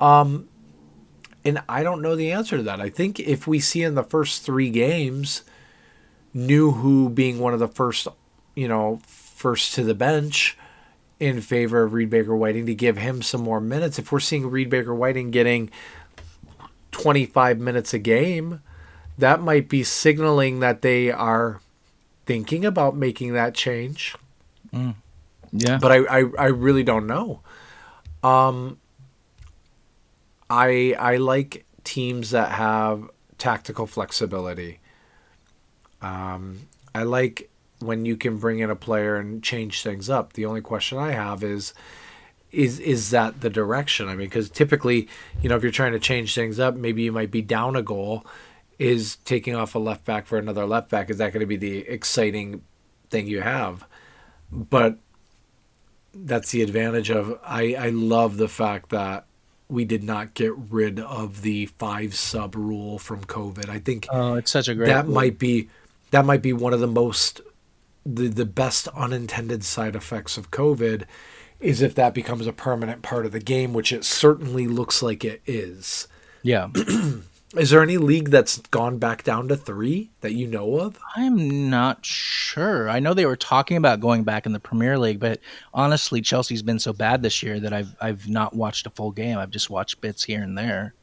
Um 0.01 0.49
and 1.45 1.61
i 1.69 1.83
don't 1.83 2.03
know 2.03 2.15
the 2.15 2.31
answer 2.31 2.57
to 2.57 2.63
that. 2.63 2.81
I 2.81 2.89
think 2.89 3.19
if 3.19 3.47
we 3.47 3.59
see 3.59 3.83
in 3.83 3.95
the 3.95 4.05
first 4.05 4.43
three 4.43 4.71
games 4.71 5.43
Nouhou 6.35 7.15
being 7.15 7.39
one 7.41 7.53
of 7.53 7.59
the 7.59 7.69
first 7.69 8.09
you 8.55 8.69
know 8.69 9.01
first 9.07 9.75
to 9.75 9.85
the 9.85 9.95
bench 9.95 10.57
in 11.23 11.41
favor 11.41 11.85
of 11.85 11.93
Reed 11.93 12.11
Baker 12.11 12.35
Whiting 12.35 12.67
to 12.67 12.75
give 12.75 12.97
him 12.97 13.23
some 13.23 13.43
more 13.43 13.61
minutes. 13.61 13.97
If 13.97 14.11
we're 14.11 14.19
seeing 14.19 14.51
Reed 14.51 14.69
Baker 14.69 14.93
Whiting 14.93 15.31
getting 15.31 15.71
25 16.91 17.61
minutes 17.61 17.95
a 17.95 17.99
game, 18.01 18.61
that 19.19 19.41
might 19.41 19.69
be 19.69 19.85
signaling 19.85 20.59
that 20.61 20.83
they 20.83 21.13
are 21.13 21.61
thinking 22.27 22.65
about 22.65 22.97
making 22.97 23.35
that 23.35 23.55
change. 23.55 24.15
Yeah, 25.53 25.79
But 25.79 25.93
I, 25.93 26.21
I, 26.21 26.25
I 26.39 26.47
really 26.47 26.83
don't 26.83 27.07
know. 27.07 27.41
Um, 28.23 28.79
I 30.49 30.95
I 30.99 31.17
like 31.17 31.65
teams 31.85 32.31
that 32.31 32.53
have 32.53 33.11
tactical 33.39 33.87
flexibility. 33.87 34.81
Um, 36.01 36.69
I 36.95 37.03
like 37.03 37.51
when 37.81 38.05
you 38.05 38.17
can 38.17 38.39
bring 38.39 38.61
in 38.61 38.71
a 38.71 38.77
player 38.77 39.17
and 39.17 39.43
change 39.43 39.83
things 39.83 40.09
up. 40.09 40.35
The 40.35 40.47
only 40.47 40.61
question 40.61 40.99
I 40.99 41.13
have 41.13 41.43
is 41.43 41.75
is 42.51 42.79
is 42.81 43.11
that 43.11 43.41
the 43.41 43.51
direction? 43.51 44.09
I 44.09 44.15
mean, 44.15 44.27
because 44.27 44.51
typically, 44.51 45.09
you 45.43 45.49
know, 45.49 45.57
if 45.57 45.63
you're 45.63 45.73
trying 45.73 45.93
to 45.93 45.99
change 45.99 46.35
things 46.35 46.61
up, 46.61 46.75
maybe 46.75 47.03
you 47.03 47.13
might 47.13 47.31
be 47.31 47.43
down 47.43 47.77
a 47.77 47.83
goal. 47.83 48.27
Is 48.79 49.17
taking 49.25 49.55
off 49.55 49.75
a 49.75 49.79
left 49.79 50.05
back 50.05 50.27
for 50.27 50.39
another 50.39 50.67
left 50.67 50.91
back 50.91 51.11
is 51.11 51.19
that 51.19 51.33
going 51.33 51.41
to 51.41 51.47
be 51.47 51.57
the 51.57 51.79
exciting 51.89 52.63
thing 53.11 53.27
you 53.27 53.41
have? 53.41 53.87
But 54.51 54.99
that's 56.15 56.51
the 56.51 56.63
advantage 56.63 57.11
of 57.11 57.39
I 57.45 57.75
I 57.75 57.89
love 57.91 58.37
the 58.37 58.49
fact 58.49 58.91
that 58.91 59.27
we 59.69 59.85
did 59.85 60.03
not 60.05 60.35
get 60.35 60.53
rid 60.57 61.01
of 61.01 61.43
the 61.43 61.67
five 61.67 62.15
sub 62.15 62.55
rule 62.55 62.99
from 62.99 63.25
COVID. 63.25 63.69
I 63.69 63.79
think 63.79 64.07
oh, 64.11 64.35
it's 64.35 64.51
such 64.51 64.69
a 64.69 64.75
great. 64.75 64.89
that 64.89 65.09
might 65.09 65.39
be 65.39 65.69
that 66.11 66.25
might 66.25 66.43
be 66.43 66.53
one 66.53 66.75
of 66.75 66.81
the 66.81 66.87
most 66.87 67.41
the 68.05 68.29
the 68.29 68.45
best 68.45 68.89
unintended 68.89 69.65
side 69.65 69.97
effects 69.97 70.37
of 70.37 70.51
COVID 70.51 71.05
is 71.61 71.81
if 71.81 71.95
that 71.95 72.13
becomes 72.13 72.47
a 72.47 72.53
permanent 72.53 73.03
part 73.03 73.25
of 73.25 73.33
the 73.33 73.41
game, 73.41 73.73
which 73.73 73.93
it 73.93 74.05
certainly 74.05 74.67
looks 74.67 75.01
like 75.03 75.25
it 75.25 75.41
is. 75.47 76.09
yeah. 76.43 76.69
Is 77.57 77.69
there 77.69 77.83
any 77.83 77.99
league 77.99 78.31
that's 78.31 78.59
gone 78.59 78.97
back 78.99 79.25
down 79.25 79.49
to 79.49 79.57
three 79.57 80.11
that 80.23 80.33
you 80.33 80.47
know 80.47 80.81
of? 80.81 80.99
I'm 81.15 81.69
not 81.69 82.05
sure. 82.05 82.89
I 82.89 82.99
know 82.99 83.13
they 83.13 83.27
were 83.27 83.37
talking 83.37 83.77
about 83.77 84.01
going 84.01 84.25
back 84.25 84.47
in 84.47 84.53
the 84.53 84.61
Premier 84.61 84.99
League, 84.99 85.21
but 85.21 85.39
honestly, 85.75 86.23
Chelsea's 86.23 86.63
been 86.63 86.79
so 86.79 86.95
bad 86.95 87.23
this 87.23 87.43
year 87.43 87.61
that 87.61 87.75
I've 87.75 87.95
I've 88.01 88.27
not 88.27 88.55
watched 88.55 88.87
a 88.87 88.91
full 88.91 89.11
game. 89.11 89.37
I've 89.37 89.51
just 89.51 89.69
watched 89.69 90.01
bits 90.01 90.25
here 90.25 90.43
and 90.43 90.57
there. 90.57 90.95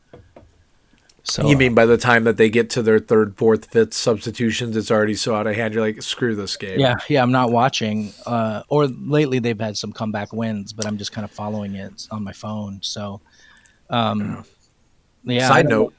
So 1.23 1.47
You 1.47 1.55
mean 1.57 1.75
by 1.75 1.85
the 1.85 1.97
time 1.97 2.23
that 2.23 2.37
they 2.37 2.49
get 2.49 2.71
to 2.71 2.81
their 2.81 2.97
third, 2.97 3.37
fourth, 3.37 3.65
fifth 3.65 3.93
substitutions, 3.93 4.75
it's 4.75 4.89
already 4.89 5.13
so 5.13 5.35
out 5.35 5.45
of 5.45 5.55
hand. 5.55 5.73
You're 5.75 5.83
like, 5.83 6.01
screw 6.01 6.35
this 6.35 6.57
game. 6.57 6.79
yeah, 6.79 6.95
yeah, 7.07 7.21
I'm 7.21 7.31
not 7.31 7.51
watching. 7.51 8.11
Uh, 8.25 8.63
or 8.69 8.87
lately 8.87 9.37
they've 9.37 9.59
had 9.59 9.77
some 9.77 9.93
comeback 9.93 10.33
wins, 10.33 10.73
but 10.73 10.87
I'm 10.87 10.97
just 10.97 11.11
kind 11.11 11.25
of 11.25 11.31
following 11.31 11.75
it 11.75 12.07
on 12.09 12.23
my 12.23 12.31
phone. 12.31 12.79
So, 12.81 13.21
um, 13.91 14.43
yeah. 15.23 15.45
I 15.45 15.49
side 15.49 15.69
note. 15.69 15.93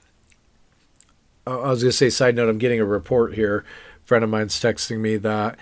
I 1.51 1.71
was 1.71 1.83
going 1.83 1.91
to 1.91 1.97
say, 1.97 2.11
side 2.11 2.37
note, 2.37 2.49
I'm 2.49 2.59
getting 2.59 2.81
a 2.81 2.85
report 2.85 3.35
here. 3.35 3.65
A 4.03 4.07
friend 4.07 4.25
of 4.25 4.31
mine's 4.31 4.59
texting 4.61 4.99
me 4.99 5.17
that 5.19 5.59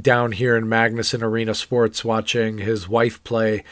down 0.00 0.32
here 0.32 0.56
in 0.56 0.64
Magnuson 0.64 1.22
Arena 1.22 1.54
Sports, 1.54 2.04
watching 2.04 2.58
his 2.58 2.88
wife 2.88 3.22
play, 3.24 3.64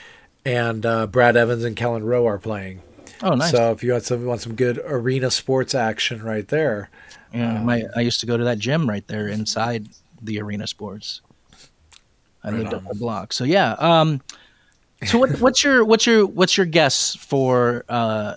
and 0.45 0.85
uh, 0.85 1.07
Brad 1.07 1.37
Evans 1.37 1.65
and 1.65 1.77
Kelyn 1.77 2.05
Rowe 2.05 2.27
are 2.27 2.39
playing. 2.39 2.82
Oh, 3.23 3.35
nice. 3.35 3.51
So 3.51 3.73
if 3.73 3.82
you 3.82 3.93
want 3.93 4.05
some 4.05 4.24
want 4.24 4.41
some 4.41 4.55
good 4.55 4.81
arena 4.85 5.31
sports 5.31 5.74
action 5.74 6.23
right 6.23 6.47
there, 6.49 6.91
Yeah, 7.32 7.62
my 7.62 7.85
I 7.95 8.01
used 8.01 8.20
to 8.20 8.27
go 8.27 8.37
to 8.37 8.45
that 8.45 8.59
gym 8.59 8.89
right 8.89 9.07
there 9.07 9.28
inside 9.28 9.89
the 10.23 10.41
arena 10.41 10.66
sports. 10.66 11.20
I 12.43 12.51
lived 12.51 12.73
up 12.73 12.87
the 12.89 12.95
block. 12.95 13.32
So 13.35 13.45
yeah. 13.45 13.73
Um, 13.73 14.23
so 15.05 15.19
what, 15.19 15.39
what's 15.41 15.62
your 15.62 15.85
what's 15.85 16.07
your 16.07 16.27
what's 16.27 16.57
your 16.57 16.66
guess 16.66 17.15
for 17.15 17.85
uh, 17.89 18.37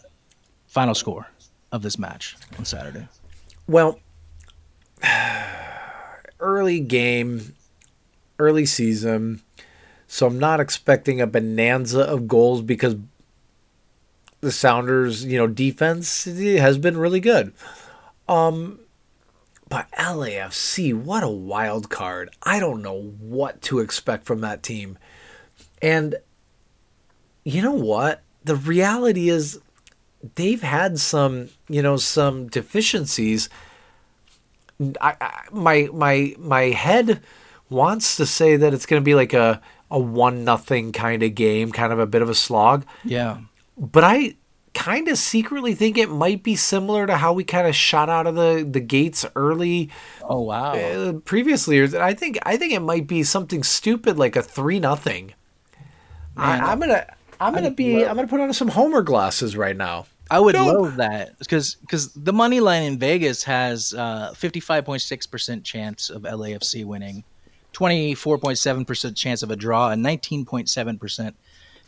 final 0.67 0.95
score 0.95 1.27
of 1.73 1.81
this 1.81 1.99
match 1.99 2.37
on 2.57 2.63
Saturday? 2.63 3.07
Well, 3.67 3.99
early 6.39 6.79
game, 6.79 7.55
early 8.39 8.65
season. 8.65 9.41
So 10.07 10.27
I'm 10.27 10.39
not 10.39 10.59
expecting 10.59 11.19
a 11.19 11.27
bonanza 11.27 12.01
of 12.01 12.27
goals 12.27 12.61
because 12.61 12.95
the 14.41 14.51
Sounders, 14.51 15.25
you 15.25 15.37
know, 15.37 15.47
defense 15.47 16.25
has 16.25 16.77
been 16.77 16.95
really 16.95 17.19
good. 17.19 17.51
Um 18.29 18.79
but 19.67 19.89
LAFC, 19.93 20.93
what 20.93 21.23
a 21.23 21.29
wild 21.29 21.89
card. 21.89 22.29
I 22.43 22.59
don't 22.59 22.83
know 22.83 23.15
what 23.19 23.59
to 23.63 23.79
expect 23.79 24.25
from 24.25 24.41
that 24.41 24.61
team. 24.61 24.99
And 25.81 26.17
you 27.43 27.63
know 27.63 27.71
what? 27.71 28.21
The 28.43 28.55
reality 28.55 29.29
is 29.29 29.59
they've 30.35 30.61
had 30.61 30.99
some, 30.99 31.49
you 31.67 31.81
know, 31.81 31.97
some 31.97 32.47
deficiencies. 32.47 33.49
I, 35.01 35.15
I 35.21 35.43
my 35.51 35.89
my 35.93 36.35
my 36.37 36.61
head 36.63 37.21
wants 37.69 38.17
to 38.17 38.25
say 38.25 38.55
that 38.57 38.73
it's 38.73 38.85
going 38.85 39.01
to 39.01 39.05
be 39.05 39.15
like 39.15 39.33
a 39.33 39.61
a 39.91 39.99
one 39.99 40.43
nothing 40.43 40.91
kind 40.91 41.21
of 41.23 41.35
game, 41.35 41.71
kind 41.71 41.93
of 41.93 41.99
a 41.99 42.07
bit 42.07 42.21
of 42.21 42.29
a 42.29 42.35
slog, 42.35 42.85
Yeah. 43.03 43.37
but 43.77 44.03
I 44.03 44.35
kind 44.73 45.07
of 45.07 45.19
secretly 45.19 45.75
think 45.75 45.99
it 45.99 46.09
might 46.09 46.41
be 46.41 46.55
similar 46.55 47.05
to 47.05 47.15
how 47.17 47.31
we 47.31 47.43
kind 47.43 47.67
of 47.67 47.75
shot 47.75 48.09
out 48.09 48.25
of 48.25 48.33
the 48.33 48.67
the 48.69 48.79
gates 48.79 49.23
early 49.35 49.91
Oh 50.23 50.41
wow. 50.41 50.73
uh, 50.73 51.13
previous 51.25 51.67
years. 51.67 51.93
I 51.93 52.15
think 52.15 52.39
I 52.43 52.57
think 52.57 52.73
it 52.73 52.79
might 52.81 53.05
be 53.05 53.21
something 53.23 53.61
stupid 53.61 54.17
like 54.17 54.35
a 54.35 54.41
three 54.41 54.79
nothing. 54.79 55.33
I'm 56.35 56.79
gonna 56.79 57.05
I'm 57.39 57.53
gonna 57.53 57.69
be 57.71 58.03
I'm 58.03 58.15
gonna 58.15 58.27
put 58.27 58.39
on 58.41 58.51
some 58.53 58.69
Homer 58.69 59.03
glasses 59.03 59.55
right 59.55 59.77
now. 59.77 60.07
I 60.34 60.39
would 60.39 60.55
No. 60.55 60.65
love 60.65 60.95
that 60.95 61.38
because 61.38 61.76
because 61.76 62.11
the 62.14 62.34
money 62.34 62.60
line 62.60 62.84
in 62.84 62.97
Vegas 62.97 63.43
has 63.43 63.93
uh, 63.93 64.34
fifty 64.35 64.60
five 64.60 64.84
point 64.84 65.03
six 65.03 65.27
percent 65.27 65.64
chance 65.64 66.10
of 66.10 66.23
LAFC 66.23 66.84
winning, 66.85 67.23
twenty 67.72 68.15
four 68.15 68.39
point 68.39 68.57
seven 68.57 68.84
percent 68.84 69.15
chance 69.15 69.43
of 69.43 69.51
a 69.51 69.55
draw, 69.55 69.89
and 69.91 70.01
nineteen 70.01 70.43
point 70.43 70.69
seven 70.69 70.97
percent 70.97 71.35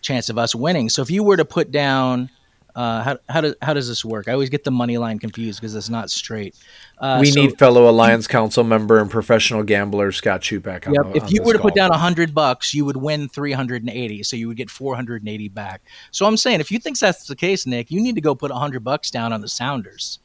chance 0.02 0.30
of 0.30 0.38
us 0.38 0.54
winning. 0.54 0.90
So 0.90 1.02
if 1.02 1.10
you 1.10 1.24
were 1.24 1.38
to 1.38 1.46
put 1.46 1.72
down, 1.72 2.30
uh, 2.76 3.02
how 3.04 3.18
how 3.30 3.42
does 3.42 3.56
how 3.62 3.74
does 3.74 3.88
this 3.88 4.04
work? 4.04 4.28
I 4.28 4.34
always 4.34 4.50
get 4.50 4.64
the 4.64 4.72
money 4.72 4.98
line 4.98 5.18
confused 5.18 5.62
because 5.62 5.74
it's 5.76 5.90
not 5.90 6.10
straight. 6.10 6.56
Uh, 6.98 7.20
we 7.22 7.32
so- 7.32 7.42
need 7.42 7.58
fellow 7.58 7.90
Alliance 7.90 8.28
Council 8.28 8.64
member 8.64 9.00
and 9.00 9.10
professional 9.10 9.64
gambler 9.64 10.12
Scott 10.12 10.42
Chupak. 10.42 10.88
On 10.88 10.94
Yep. 10.94 11.14
the- 11.14 11.18
If 11.24 11.32
you 11.32 11.42
were 11.42 11.54
to 11.54 11.60
put 11.60 11.74
down 11.74 11.92
a 11.92 11.98
hundred 11.98 12.34
bucks, 12.34 12.74
you 12.74 12.84
would 12.86 12.98
win 12.98 13.30
three 13.30 13.54
hundred 13.54 13.82
and 13.82 13.90
eighty. 13.90 14.24
So 14.24 14.36
you 14.36 14.48
would 14.50 14.58
get 14.58 14.70
four 14.70 14.96
hundred 14.96 15.22
and 15.22 15.30
eighty 15.30 15.48
back. 15.48 15.82
So 16.12 16.26
I'm 16.26 16.38
saying, 16.38 16.60
if 16.60 16.72
you 16.72 16.80
think 16.80 17.00
that's 17.00 17.28
the 17.28 17.36
case, 17.36 17.66
Nick, 17.66 17.92
you 17.92 18.02
need 18.02 18.16
to 18.16 18.22
go 18.22 18.36
put 18.36 18.52
a 18.52 18.56
hundred 18.56 18.84
bucks 18.84 19.10
down 19.10 19.32
on 19.32 19.42
the 19.42 19.50
Sounders. 19.50 20.20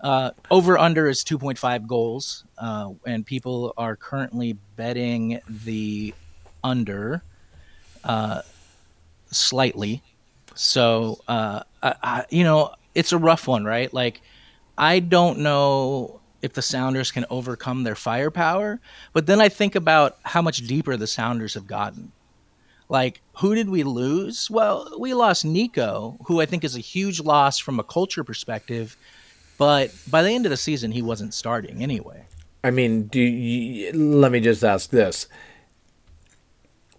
Uh, 0.00 0.32
over 0.50 0.76
under 0.76 1.08
is 1.08 1.24
two 1.24 1.38
point 1.38 1.58
five 1.58 1.86
goals, 1.86 2.44
uh, 2.58 2.90
and 3.06 3.24
people 3.24 3.72
are 3.78 3.96
currently 3.96 4.58
betting 4.76 5.40
the 5.64 6.12
under 6.62 7.22
uh, 8.02 8.42
slightly. 9.30 10.02
So 10.54 11.20
I, 11.84 12.24
you 12.30 12.44
know, 12.44 12.74
it's 12.94 13.12
a 13.12 13.18
rough 13.18 13.46
one, 13.46 13.64
right? 13.64 13.92
Like 13.92 14.22
I 14.76 14.98
don't 15.00 15.38
know 15.40 16.20
if 16.42 16.52
the 16.52 16.62
Sounders 16.62 17.10
can 17.10 17.24
overcome 17.30 17.84
their 17.84 17.94
firepower, 17.94 18.80
but 19.12 19.26
then 19.26 19.40
I 19.40 19.48
think 19.48 19.74
about 19.74 20.18
how 20.22 20.42
much 20.42 20.66
deeper 20.66 20.96
the 20.96 21.06
Sounders 21.06 21.54
have 21.54 21.66
gotten. 21.66 22.12
Like, 22.88 23.22
who 23.36 23.54
did 23.54 23.70
we 23.70 23.82
lose? 23.82 24.50
Well, 24.50 24.94
we 24.98 25.14
lost 25.14 25.44
Nico, 25.44 26.18
who 26.26 26.40
I 26.40 26.46
think 26.46 26.64
is 26.64 26.76
a 26.76 26.80
huge 26.80 27.20
loss 27.20 27.58
from 27.58 27.80
a 27.80 27.84
culture 27.84 28.24
perspective, 28.24 28.96
but 29.56 29.90
by 30.10 30.22
the 30.22 30.30
end 30.30 30.44
of 30.44 30.50
the 30.50 30.56
season, 30.56 30.92
he 30.92 31.00
wasn't 31.00 31.32
starting 31.32 31.82
anyway. 31.82 32.26
I 32.62 32.70
mean, 32.70 33.04
do 33.04 33.20
you, 33.20 33.92
let 33.92 34.32
me 34.32 34.40
just 34.40 34.64
ask 34.64 34.90
this. 34.90 35.28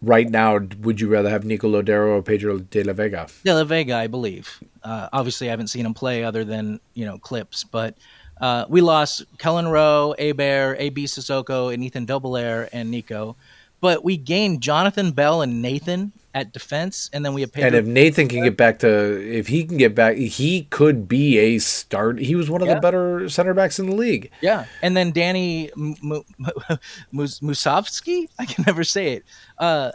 Right 0.01 0.29
now, 0.29 0.59
would 0.81 1.01
you 1.01 1.07
rather 1.07 1.29
have 1.29 1.45
Nico 1.45 1.67
Lodeiro 1.67 2.17
or 2.17 2.21
Pedro 2.21 2.59
de 2.59 2.83
la 2.83 2.93
Vega? 2.93 3.27
De 3.43 3.53
La 3.53 3.63
Vega, 3.63 3.95
I 3.95 4.07
believe. 4.07 4.61
Uh, 4.83 5.09
obviously, 5.11 5.47
I 5.47 5.51
haven't 5.51 5.67
seen 5.67 5.85
him 5.85 5.93
play 5.93 6.23
other 6.23 6.43
than 6.43 6.79
you 6.93 7.05
know 7.05 7.17
clips, 7.17 7.63
but 7.63 7.97
uh, 8.39 8.65
we 8.69 8.81
lost 8.81 9.23
Kelyn 9.37 9.71
Rowe, 9.71 10.13
Heber, 10.19 10.75
AB 10.77 11.05
Sissoko, 11.05 11.73
and 11.73 11.83
Ethan 11.83 12.05
Dobbelaere 12.05 12.69
and 12.73 12.91
Nico, 12.91 13.35
but 13.81 14.03
we 14.03 14.17
gained 14.17 14.61
Jonathan 14.61 15.11
Bell 15.11 15.41
and 15.41 15.61
Nathan 15.61 16.11
at 16.35 16.51
defense, 16.51 17.09
and 17.13 17.25
then 17.25 17.33
we 17.33 17.41
have 17.41 17.51
Pedro. 17.51 17.67
And 17.67 17.75
if 17.77 17.85
Nathan 17.85 18.27
can 18.27 18.43
get 18.43 18.57
back 18.57 18.79
to, 18.79 18.87
if 18.89 19.47
he 19.47 19.63
can 19.63 19.77
get 19.77 19.95
back, 19.95 20.17
he 20.17 20.63
could 20.69 21.07
be 21.07 21.39
a 21.39 21.57
start. 21.59 22.19
He 22.19 22.35
was 22.35 22.49
one 22.49 22.61
of 22.61 22.67
Yeah. 22.67 22.75
the 22.75 22.81
better 22.81 23.29
center 23.29 23.53
backs 23.53 23.79
in 23.79 23.89
the 23.89 23.95
league. 23.95 24.29
Yeah, 24.41 24.65
and 24.83 24.95
then 24.97 25.11
Danny 25.11 25.71
M- 25.77 25.95
M- 26.03 26.77
Mus- 27.11 27.39
Musovski, 27.39 28.27
I 28.37 28.45
can 28.45 28.65
never 28.67 28.83
say 28.83 29.13
it, 29.13 29.23
uh, 29.59 29.93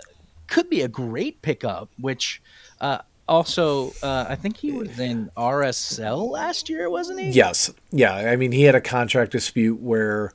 could 0.49 0.69
be 0.71 0.81
a 0.81 0.89
great 0.89 1.43
pickup. 1.43 1.91
Which 2.01 2.41
uh, 2.81 2.99
also, 3.29 3.93
uh, 4.03 4.25
I 4.29 4.35
think 4.35 4.57
he 4.57 4.73
was 4.73 4.99
in 4.99 5.31
RSL 5.37 6.31
last 6.31 6.71
year, 6.71 6.89
wasn't 6.89 7.21
he? 7.21 7.29
Yes. 7.29 7.71
Yeah. 7.91 8.15
I 8.15 8.37
mean, 8.37 8.51
he 8.53 8.63
had 8.63 8.75
a 8.75 8.81
contract 8.81 9.33
dispute 9.33 9.79
where, 9.79 10.33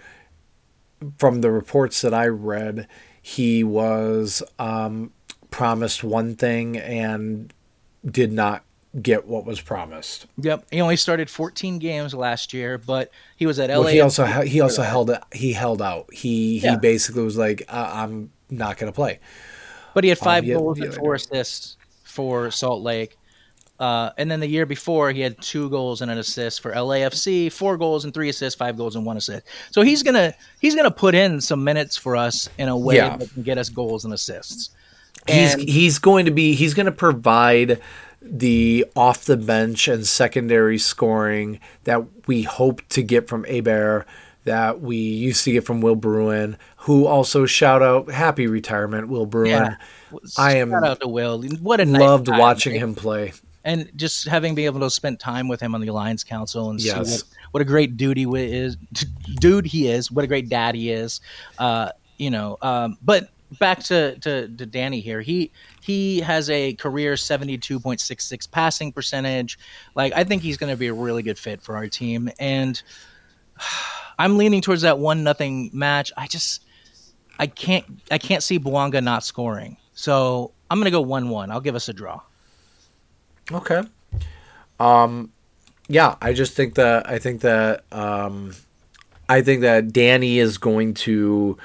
from 1.18 1.42
the 1.42 1.50
reports 1.50 2.02
that 2.02 2.14
I 2.14 2.28
read, 2.28 2.88
he 3.24 3.64
was 3.64 4.44
um, 4.60 5.12
promised 5.56 6.04
one 6.04 6.36
thing 6.36 6.78
and 6.78 7.54
did 8.10 8.32
not 8.32 8.64
get 9.02 9.26
what 9.26 9.46
was 9.46 9.62
promised. 9.62 10.26
Yep. 10.38 10.66
He 10.70 10.82
only 10.82 10.98
started 10.98 11.30
14 11.30 11.80
games 11.80 12.14
last 12.14 12.54
year, 12.54 12.78
but 12.78 13.10
he 13.38 13.46
was 13.46 13.58
at 13.60 13.70
LA. 13.70 13.80
Well, 13.80 13.88
he 13.94 14.02
also 14.02 14.26
he, 14.26 14.50
he 14.50 14.62
also 14.62 14.82
held. 14.84 15.12
He 15.34 15.54
held 15.54 15.82
out. 15.82 16.14
He 16.14 16.60
Yeah. 16.60 16.72
he 16.72 16.78
basically 16.78 17.24
was 17.24 17.38
like, 17.38 17.64
uh, 17.70 17.90
I'm 17.94 18.32
not 18.50 18.78
going 18.78 18.92
to 18.92 18.96
play. 18.96 19.20
but 19.94 20.04
he 20.04 20.10
had 20.10 20.18
five 20.20 20.44
yeah, 20.44 20.56
goals 20.56 20.78
yeah, 20.78 20.86
and 20.86 20.94
four 20.94 21.16
assists 21.16 21.78
for 22.04 22.52
Salt 22.52 22.82
Lake. 22.84 23.18
Uh, 23.80 24.10
and 24.18 24.30
then 24.32 24.40
the 24.42 24.48
year 24.48 24.66
before, 24.66 25.12
he 25.12 25.20
had 25.22 25.40
two 25.42 25.70
goals 25.70 26.02
and 26.02 26.10
an 26.12 26.18
assist 26.18 26.62
for 26.62 26.72
LAFC, 26.74 27.50
four 27.52 27.78
goals 27.78 28.04
and 28.06 28.14
three 28.14 28.28
assists, 28.30 28.58
five 28.58 28.76
goals 28.78 28.96
and 28.96 29.06
one 29.06 29.16
assist. 29.18 29.46
So 29.72 29.82
he's 29.84 30.04
gonna 30.04 30.34
he's 30.60 30.76
gonna 30.76 30.92
put 30.92 31.16
in 31.16 31.40
some 31.42 31.64
minutes 31.64 31.96
for 31.98 32.16
us 32.18 32.50
in 32.58 32.68
a 32.70 32.78
way 32.78 32.98
Yeah. 32.98 33.16
that 33.18 33.34
can 33.34 33.44
get 33.44 33.58
us 33.58 33.70
goals 33.70 34.04
and 34.06 34.14
assists. 34.14 34.70
He's 35.28 35.54
And- 35.54 35.68
he's 35.70 36.00
going 36.00 36.26
to 36.26 36.32
be 36.32 36.54
he's 36.56 36.74
going 36.74 36.86
to 36.86 36.92
provide 36.92 37.80
the 38.22 38.86
off 38.96 39.26
the 39.26 39.38
bench 39.38 39.88
and 39.88 40.06
secondary 40.08 40.78
scoring 40.78 41.60
that 41.84 42.04
we 42.28 42.44
hope 42.44 42.82
to 42.90 43.04
get 43.04 43.28
from 43.28 43.44
Heber, 43.44 44.06
that 44.46 44.82
we 44.82 44.98
used 44.98 45.44
to 45.46 45.52
get 45.52 45.64
from 45.66 45.82
Will 45.82 45.96
Bruin, 45.96 46.58
who 46.78 47.06
also 47.06 47.46
shout 47.46 47.82
out 47.84 48.10
happy 48.10 48.48
retirement, 48.48 49.10
Will 49.10 49.26
Bruin. 49.26 49.50
Yeah. 49.52 49.76
I 50.38 50.56
am 50.58 50.72
Shout 50.72 50.84
out 50.86 51.02
to 51.02 51.08
Will. 51.08 51.44
What 51.62 51.80
a 51.82 51.86
nice 51.86 52.02
loved 52.02 52.28
watching 52.30 52.74
him 52.76 52.96
play. 52.96 53.34
and 53.64 53.92
just 53.96 54.28
having 54.28 54.56
been 54.56 54.66
able 54.66 54.80
to 54.82 54.90
spend 54.90 55.20
time 55.20 55.48
with 55.48 55.60
him 55.60 55.76
on 55.76 55.82
the 55.82 55.88
Alliance 55.88 56.24
Council 56.24 56.70
and 56.70 56.80
see 56.82 56.88
Yes. 56.88 57.12
what, 57.24 57.24
what 57.52 57.62
a 57.62 57.66
great 57.66 57.98
dude 57.98 58.18
he 58.18 58.26
is, 58.26 58.76
dude 59.40 59.66
he 59.66 59.88
is, 59.88 60.12
what 60.12 60.24
a 60.24 60.28
great 60.28 60.50
dad 60.50 60.74
he 60.76 60.90
is. 60.92 61.20
Uh, 61.60 61.90
you 62.18 62.30
know, 62.32 62.58
um, 62.62 62.98
but 63.04 63.30
back 63.60 63.80
to, 63.84 64.18
to 64.20 64.48
to 64.48 64.66
Danny 64.66 65.00
here. 65.00 65.22
He 65.22 65.52
he 65.82 66.20
has 66.22 66.50
a 66.50 66.74
career 66.74 67.18
seventy 67.18 67.58
two 67.58 67.80
point 67.80 68.00
six 68.00 68.26
six 68.26 68.48
passing 68.48 68.92
percentage. 68.92 69.58
Like 69.96 70.14
I 70.14 70.24
think 70.24 70.42
he's 70.42 70.58
going 70.58 70.72
to 70.72 70.78
be 70.78 70.88
a 70.88 70.94
really 70.94 71.24
good 71.24 71.38
fit 71.38 71.62
for 71.62 71.76
our 71.76 71.88
team, 71.88 72.30
and 72.40 72.82
I'm 74.20 74.38
leaning 74.38 74.62
towards 74.62 74.84
that 74.84 75.00
one 75.00 75.24
nothing 75.24 75.70
match. 75.74 76.12
I 76.18 76.28
just 76.28 76.64
I 77.40 77.48
can't 77.48 77.86
I 78.12 78.18
can't 78.18 78.44
see 78.44 78.60
Bouanga 78.60 79.04
not 79.04 79.24
scoring. 79.24 79.78
So 79.94 80.52
I'm 80.70 80.78
going 80.78 80.86
to 80.86 80.92
go 80.92 81.02
one 81.02 81.30
one. 81.30 81.52
I'll 81.52 81.62
give 81.62 81.76
us 81.76 81.90
a 81.90 81.94
draw. 81.94 82.22
Okay. 83.52 83.82
Um, 84.80 85.32
yeah, 85.88 86.16
I 86.22 86.34
just 86.34 86.54
think 86.54 86.76
that 86.76 87.08
I 87.08 87.20
think 87.20 87.42
that 87.42 87.84
um, 87.92 88.54
I 89.30 89.42
think 89.42 89.62
that 89.62 89.94
Danny 89.94 90.40
is 90.40 90.58
going 90.58 90.94
to 90.96 91.58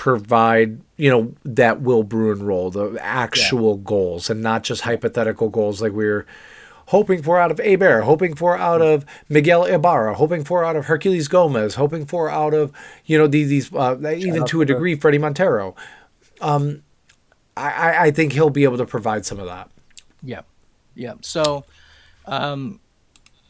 provide 0.00 0.80
you 0.96 1.10
know 1.10 1.34
that 1.44 1.82
Will 1.82 2.02
Bruin 2.04 2.42
role, 2.42 2.70
the 2.70 2.96
actual 3.02 3.76
goals, 3.76 4.30
and 4.30 4.40
not 4.42 4.62
just 4.62 4.80
hypothetical 4.80 5.50
goals 5.50 5.82
like 5.82 5.92
we 5.92 6.06
are 6.06 6.26
hoping 6.86 7.22
for 7.22 7.38
out 7.38 7.50
of 7.50 7.58
Heber, 7.60 8.00
hoping 8.00 8.34
for 8.34 8.56
out 8.56 8.80
of 8.80 9.04
Miguel 9.28 9.66
Ibarra, 9.66 10.14
hoping 10.14 10.42
for 10.42 10.64
out 10.64 10.74
of 10.74 10.86
Herculez 10.86 11.28
Gomez, 11.28 11.74
hoping 11.74 12.06
for 12.06 12.30
out 12.30 12.54
of 12.54 12.72
you 13.04 13.18
know 13.18 13.26
these 13.26 13.50
these 13.50 13.74
uh, 13.74 13.98
even 14.16 14.46
to 14.46 14.62
a 14.62 14.64
degree 14.64 14.96
Fredy 14.96 15.20
Montero. 15.20 15.76
Um, 16.40 16.82
I- 17.58 17.70
I, 17.70 18.02
I 18.06 18.10
think 18.10 18.32
he'll 18.32 18.48
be 18.48 18.64
able 18.64 18.78
to 18.78 18.86
provide 18.86 19.26
some 19.26 19.38
of 19.38 19.44
that. 19.48 19.70
Yeah, 20.22 20.40
yeah. 20.94 21.14
So, 21.20 21.66
um, 22.24 22.80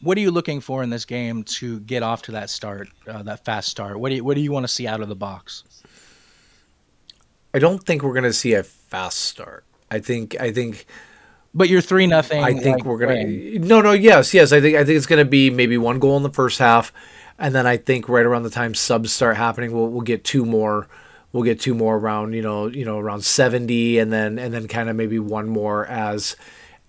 what 0.01 0.17
are 0.17 0.21
you 0.21 0.31
looking 0.31 0.59
for 0.59 0.83
in 0.83 0.89
this 0.89 1.05
game 1.05 1.43
to 1.43 1.79
get 1.81 2.03
off 2.03 2.23
to 2.23 2.33
that 2.33 2.49
start, 2.49 2.89
uh, 3.07 3.23
that 3.23 3.45
fast 3.45 3.69
start? 3.69 3.97
What 4.01 4.09
do 4.09 4.15
you 4.15 4.23
What 4.25 4.35
do 4.35 4.41
you 4.41 4.51
want 4.51 4.65
to 4.65 4.67
see 4.67 4.85
out 4.85 4.99
of 4.99 5.07
the 5.07 5.15
box? 5.15 5.63
I 7.53 7.59
don't 7.59 7.83
think 7.83 8.03
we're 8.03 8.13
going 8.13 8.23
to 8.23 8.33
see 8.33 8.53
a 8.53 8.63
fast 8.63 9.19
start. 9.19 9.63
I 9.89 9.99
think 9.99 10.39
I 10.39 10.51
think 10.51 10.85
But 11.53 11.69
you're 11.69 11.81
three 11.81 12.07
nothing. 12.07 12.43
I 12.43 12.53
think 12.53 12.77
like, 12.77 12.85
we're 12.85 12.97
to 13.05 13.59
No, 13.59 13.81
no, 13.81 13.91
yes, 13.91 14.33
yes. 14.33 14.51
I 14.51 14.61
think 14.61 14.75
I 14.77 14.85
think 14.85 14.97
it's 14.97 15.05
going 15.05 15.23
to 15.23 15.29
be 15.29 15.49
maybe 15.49 15.77
one 15.77 15.99
goal 15.99 16.17
in 16.17 16.23
the 16.23 16.29
first 16.29 16.59
half 16.59 16.93
and 17.37 17.55
then 17.55 17.65
I 17.65 17.77
think 17.77 18.07
right 18.07 18.25
around 18.25 18.43
the 18.43 18.49
time 18.49 18.75
subs 18.75 19.11
start 19.11 19.35
happening 19.35 19.73
we'll 19.73 19.87
we'll 19.87 20.01
get 20.01 20.23
two 20.23 20.45
more 20.45 20.87
we'll 21.33 21.43
get 21.43 21.59
two 21.59 21.73
more 21.73 21.97
around, 21.97 22.33
you 22.33 22.41
know, 22.41 22.67
you 22.67 22.85
know, 22.85 22.99
around 22.99 23.23
70 23.23 23.99
and 23.99 24.11
then 24.11 24.37
and 24.39 24.53
then 24.53 24.67
kind 24.67 24.89
of 24.89 24.95
maybe 24.95 25.19
one 25.19 25.49
more 25.49 25.85
as 25.85 26.35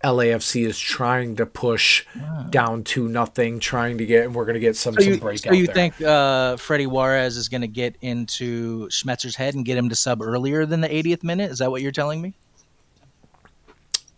LAFC 0.04 0.66
is 0.66 0.78
trying 0.78 1.36
to 1.36 1.46
push 1.46 2.04
down 2.50 2.84
to 2.84 3.08
nothing, 3.08 3.60
trying 3.60 3.98
to 3.98 4.06
get, 4.06 4.24
and 4.24 4.34
we're 4.34 4.44
going 4.44 4.54
to 4.54 4.60
get 4.60 4.76
some. 4.76 4.94
So 4.94 5.00
some 5.00 5.12
you, 5.12 5.18
breakout 5.18 5.52
so 5.52 5.52
you 5.52 5.66
there. 5.66 5.74
think 5.74 6.00
uh, 6.02 6.56
Freddy 6.56 6.86
Juarez 6.86 7.36
is 7.36 7.48
going 7.48 7.60
to 7.60 7.68
get 7.68 7.96
into 8.00 8.88
Schmetzer's 8.88 9.36
head 9.36 9.54
and 9.54 9.64
get 9.64 9.78
him 9.78 9.88
to 9.88 9.94
sub 9.94 10.20
earlier 10.20 10.66
than 10.66 10.80
the 10.80 10.88
80th 10.88 11.22
minute? 11.22 11.50
Is 11.50 11.58
that 11.58 11.70
what 11.70 11.82
you're 11.82 11.92
telling 11.92 12.20
me? 12.20 12.34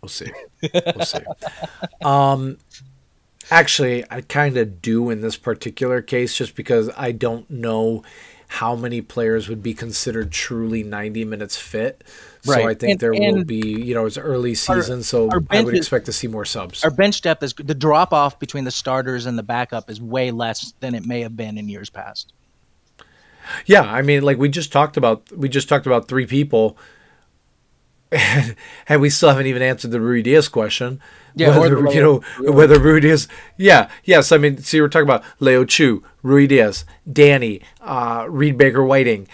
We'll 0.01 0.09
see. 0.09 0.31
We'll 0.63 1.05
see. 1.05 1.21
Um, 2.05 2.59
actually, 3.51 4.05
I 4.11 4.21
kind 4.21 4.59
of 4.59 4.83
do 4.83 5.09
in 5.09 5.23
this 5.23 5.37
particular 5.37 6.03
case, 6.03 6.37
just 6.37 6.55
because 6.55 6.91
I 6.97 7.13
don't 7.13 7.49
know 7.51 8.05
how 8.49 8.77
many 8.77 9.01
players 9.01 9.49
would 9.49 9.63
be 9.63 9.73
considered 9.73 10.31
truly 10.31 10.83
90 10.83 11.25
minutes 11.25 11.57
fit. 11.57 12.05
So 12.45 12.69
I 12.69 12.75
think 12.75 12.93
And- 12.93 13.01
there 13.01 13.13
will 13.13 13.45
be, 13.45 13.57
you 13.83 13.95
know, 13.95 14.05
it's 14.07 14.19
early 14.19 14.55
season, 14.55 15.03
so 15.03 15.31
our 15.31 15.43
I 15.51 15.63
would 15.63 15.75
is- 15.75 15.79
expect 15.81 16.07
to 16.07 16.13
see 16.13 16.27
more 16.27 16.45
subs. 16.45 16.85
Our 16.85 16.91
bench 16.91 17.23
depth 17.23 17.43
is 17.43 17.55
the 17.55 17.75
drop 17.75 18.13
off 18.13 18.39
between 18.39 18.65
the 18.65 18.71
starters 18.71 19.25
and 19.27 19.39
the 19.39 19.43
backup 19.43 19.91
is 19.91 20.01
way 20.01 20.31
less 20.31 20.75
than 20.81 20.95
it 20.95 21.07
may 21.07 21.23
have 21.23 21.37
been 21.37 21.57
in 21.57 21.69
years 21.69 21.89
past. 21.91 22.33
Yeah, 23.67 23.83
I 23.83 24.03
mean, 24.03 24.23
like 24.23 24.39
we 24.39 24.49
just 24.49 24.73
talked 24.73 24.97
about, 24.97 25.31
we 25.37 25.49
just 25.49 25.69
talked 25.69 25.87
about 25.87 26.09
three 26.09 26.27
people, 26.27 26.77
and, 28.13 28.57
and 28.89 29.01
we 29.01 29.11
still 29.11 29.31
haven't 29.31 29.47
even 29.47 29.63
answered 29.63 29.91
the 29.91 29.99
Ruidíaz 29.99 30.51
question. 30.51 31.01
Yeah, 31.35 31.59
whether, 31.59 31.83
the 31.83 31.91
you 31.93 32.01
know 32.01 32.23
whether 32.53 32.77
Ruidíaz. 32.77 33.27
Yeah, 33.57 33.89
yes. 34.05 34.31
I 34.33 34.39
mean, 34.39 34.59
so 34.59 34.77
you 34.77 34.83
were 34.83 34.89
talking 34.89 35.07
about 35.07 35.25
Leo 35.41 35.65
Chu, 35.65 36.05
Ruidíaz, 36.23 36.85
Danny, 37.11 37.61
uh, 37.81 38.27
Reed 38.29 38.57
Baker 38.57 38.85
Whiting. 38.85 39.27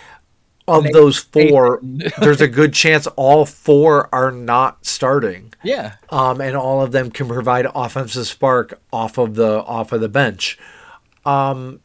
Of 0.70 0.92
those 0.92 1.18
four, 1.32 1.80
there's 2.20 2.40
a 2.40 2.48
good 2.48 2.72
chance 2.72 3.06
all 3.16 3.44
four 3.46 4.08
are 4.14 4.30
not 4.30 4.84
starting 4.86 5.52
Yeah. 5.62 5.94
um, 6.10 6.40
and 6.40 6.56
all 6.56 6.82
of 6.82 6.92
them 6.92 7.10
can 7.10 7.28
provide 7.28 7.66
offensive 7.74 8.26
spark 8.26 8.80
off 8.92 9.18
of 9.18 9.34
the 9.34 9.62
off 9.62 9.92
of 9.92 10.00
the 10.00 10.08
bench. 10.08 10.58
Um, 11.24 11.80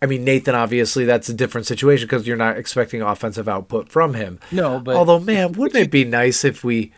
I 0.00 0.06
mean 0.06 0.24
Nathan, 0.24 0.54
obviously 0.54 1.04
that's 1.04 1.28
a 1.28 1.34
different 1.34 1.66
situation 1.66 2.06
because 2.06 2.26
you're 2.26 2.36
not 2.36 2.56
expecting 2.58 3.02
offensive 3.02 3.48
output 3.48 3.88
from 3.88 4.14
him. 4.14 4.38
No, 4.52 4.78
but 4.78 4.96
Although, 4.96 5.20
man, 5.20 5.52
wouldn't 5.52 5.82
it 5.82 5.90
be 5.90 6.04
nice 6.04 6.44
if 6.44 6.62
we? 6.62 6.92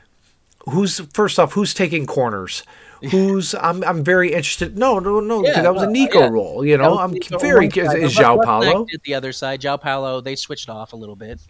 Who's 0.69 1.01
first 1.15 1.39
off? 1.39 1.53
Who's 1.53 1.73
taking 1.73 2.07
corners? 2.07 2.63
Who's? 3.11 3.55
I'm. 3.55 3.85
I'm 3.85 4.03
very 4.03 4.29
interested. 4.33 4.77
No, 4.77 4.99
no, 4.99 5.21
no, 5.21 5.45
Yeah, 5.45 5.63
that 5.63 5.73
was 5.75 5.83
a 5.83 5.91
Nico 5.91 6.21
yeah. 6.21 6.29
role. 6.29 6.65
You 6.65 6.77
know, 6.79 6.99
I'm 6.99 7.13
Nico 7.13 7.39
very. 7.39 7.71
side, 7.71 7.99
Is 8.01 8.17
João 8.17 8.43
Paulo? 8.45 8.85
did 8.87 9.01
the 9.05 9.15
other 9.15 9.33
side. 9.33 9.61
João 9.61 9.81
Paulo, 9.81 10.21
they 10.21 10.35
switched 10.37 10.69
off 10.69 10.93
a 10.93 10.97
little 10.97 11.17
bit. 11.17 11.41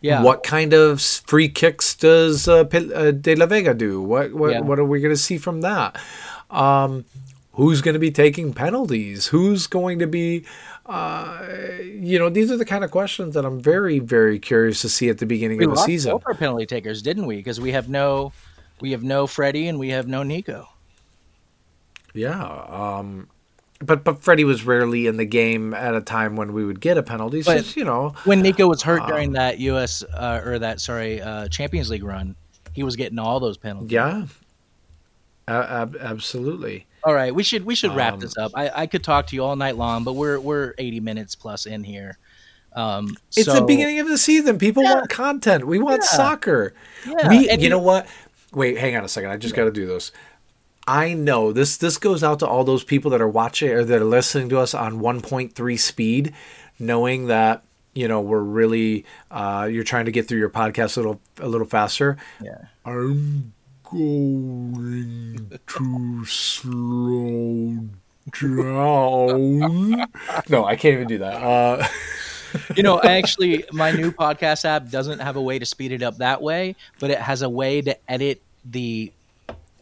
Yeah. 0.00 0.22
What 0.22 0.42
kind 0.42 0.74
of 0.74 1.00
free 1.00 1.48
kicks 1.48 1.94
does 1.94 2.46
uh, 2.46 2.64
uh, 2.64 3.10
De 3.12 3.34
La 3.36 3.46
Vega 3.46 3.72
do? 3.74 4.02
What 4.02 4.34
what, 4.34 4.50
Yeah. 4.52 4.60
what 4.60 4.78
are 4.78 4.84
we 4.84 5.00
going 5.00 5.14
to 5.14 5.20
see 5.20 5.38
from 5.38 5.62
that? 5.62 5.96
Um, 6.50 7.04
who's 7.52 7.80
going 7.80 7.94
to 7.94 7.98
be 8.00 8.10
taking 8.10 8.52
penalties? 8.52 9.28
Who's 9.28 9.66
going 9.66 10.00
to 10.00 10.06
be? 10.06 10.44
Uh, 10.84 11.42
you 11.82 12.18
know, 12.18 12.28
these 12.28 12.50
are 12.50 12.58
the 12.58 12.64
kind 12.66 12.84
of 12.84 12.90
questions 12.90 13.32
that 13.34 13.46
I'm 13.46 13.58
very 13.60 13.98
very 13.98 14.38
curious 14.38 14.82
to 14.82 14.90
see 14.90 15.08
at 15.08 15.16
the 15.18 15.24
beginning 15.26 15.56
We 15.58 15.64
of 15.64 15.70
the 15.70 15.76
season. 15.76 16.18
our 16.26 16.34
penalty 16.34 16.66
takers, 16.66 17.00
didn't 17.00 17.24
we? 17.24 17.36
Because 17.36 17.58
we 17.58 17.72
have 17.72 17.88
no, 17.88 18.32
we 18.80 18.90
have 18.92 19.02
no 19.02 19.26
Fredy 19.26 19.68
and 19.68 19.78
we 19.78 19.90
have 19.90 20.06
no 20.08 20.22
Nico. 20.22 20.68
Yeah. 22.12 22.42
Um, 22.42 23.28
but 23.80 24.04
but 24.04 24.20
Fredy 24.20 24.44
was 24.44 24.64
rarely 24.64 25.06
in 25.06 25.16
the 25.16 25.24
game 25.24 25.74
at 25.74 25.94
a 25.94 26.00
time 26.00 26.36
when 26.36 26.52
we 26.52 26.64
would 26.64 26.80
get 26.80 26.96
a 26.96 27.02
penalty. 27.02 27.42
So 27.42 27.54
you 27.76 27.84
know, 27.84 28.14
When 28.24 28.40
Nico 28.40 28.66
was 28.68 28.82
hurt 28.82 29.02
Um, 29.02 29.08
during 29.08 29.32
that 29.32 29.58
U.S. 29.58 30.02
Uh, 30.02 30.40
or 30.44 30.58
that 30.60 30.80
sorry 30.80 31.20
uh, 31.20 31.48
Champions 31.48 31.90
League 31.90 32.04
run, 32.04 32.36
he 32.72 32.82
was 32.82 32.96
getting 32.96 33.18
all 33.18 33.40
those 33.40 33.56
penalties. 33.56 33.90
yeah. 33.92 34.26
Ab- 35.46 35.96
absolutely. 36.00 36.86
All 37.04 37.12
right, 37.12 37.34
we 37.34 37.42
should 37.42 37.66
we 37.66 37.74
should 37.74 37.94
wrap 37.94 38.14
Um, 38.14 38.20
this 38.20 38.34
up. 38.38 38.52
I, 38.54 38.70
I 38.74 38.86
could 38.86 39.04
talk 39.04 39.26
to 39.26 39.36
you 39.36 39.44
all 39.44 39.56
night 39.56 39.76
long, 39.76 40.02
but 40.04 40.14
we're 40.14 40.40
we're 40.40 40.72
80 40.78 41.00
minutes 41.00 41.34
plus 41.34 41.66
in 41.66 41.84
here. 41.84 42.16
Um, 42.74 43.14
It's 43.36 43.52
the 43.52 43.60
beginning 43.60 44.00
of 44.00 44.08
the 44.08 44.16
season. 44.16 44.56
People 44.58 44.82
Yeah. 44.84 44.94
want 44.94 45.10
content. 45.10 45.66
We 45.66 45.78
want 45.78 46.02
Yeah. 46.02 46.16
soccer. 46.16 46.72
Yeah, 47.06 47.28
We, 47.28 47.48
and 47.50 47.60
you 47.60 47.64
you- 47.66 47.70
know 47.70 47.78
what? 47.78 48.06
Wait, 48.54 48.78
hang 48.78 48.96
on 48.96 49.04
a 49.04 49.08
second. 49.08 49.30
I 49.30 49.36
just 49.36 49.54
got 49.54 49.64
to 49.64 49.70
do 49.70 49.86
this. 49.86 50.12
I 50.86 51.14
know 51.14 51.52
this. 51.52 51.76
This 51.78 51.96
goes 51.96 52.22
out 52.22 52.40
to 52.40 52.46
all 52.46 52.64
those 52.64 52.84
people 52.84 53.10
that 53.12 53.20
are 53.20 53.28
watching 53.28 53.70
or 53.70 53.84
that 53.84 54.02
are 54.02 54.04
listening 54.04 54.48
to 54.50 54.58
us 54.58 54.74
on 54.74 55.00
1.3 55.00 55.78
speed, 55.78 56.34
knowing 56.78 57.26
that 57.28 57.64
you 57.94 58.06
know 58.06 58.20
we're 58.20 58.40
really 58.40 59.04
uh, 59.30 59.68
you're 59.70 59.84
trying 59.84 60.04
to 60.04 60.12
get 60.12 60.28
through 60.28 60.38
your 60.38 60.50
podcast 60.50 60.96
a 60.96 61.00
little 61.00 61.20
a 61.40 61.48
little 61.48 61.66
faster. 61.66 62.18
Yeah. 62.42 62.66
I'm 62.84 63.54
going 63.90 65.58
to 65.66 66.24
slow 66.26 67.88
down. 68.32 70.06
no, 70.48 70.64
I 70.64 70.76
can't 70.76 70.94
even 70.94 71.08
do 71.08 71.18
that. 71.18 71.42
Uh, 71.42 71.86
you 72.76 72.82
know, 72.82 73.00
actually, 73.02 73.64
my 73.72 73.90
new 73.90 74.12
podcast 74.12 74.64
app 74.64 74.90
doesn't 74.90 75.20
have 75.20 75.36
a 75.36 75.42
way 75.42 75.58
to 75.58 75.66
speed 75.66 75.92
it 75.92 76.02
up 76.02 76.18
that 76.18 76.40
way, 76.42 76.76
but 77.00 77.10
it 77.10 77.18
has 77.18 77.42
a 77.42 77.48
way 77.48 77.80
to 77.82 77.96
edit 78.10 78.42
the 78.64 79.12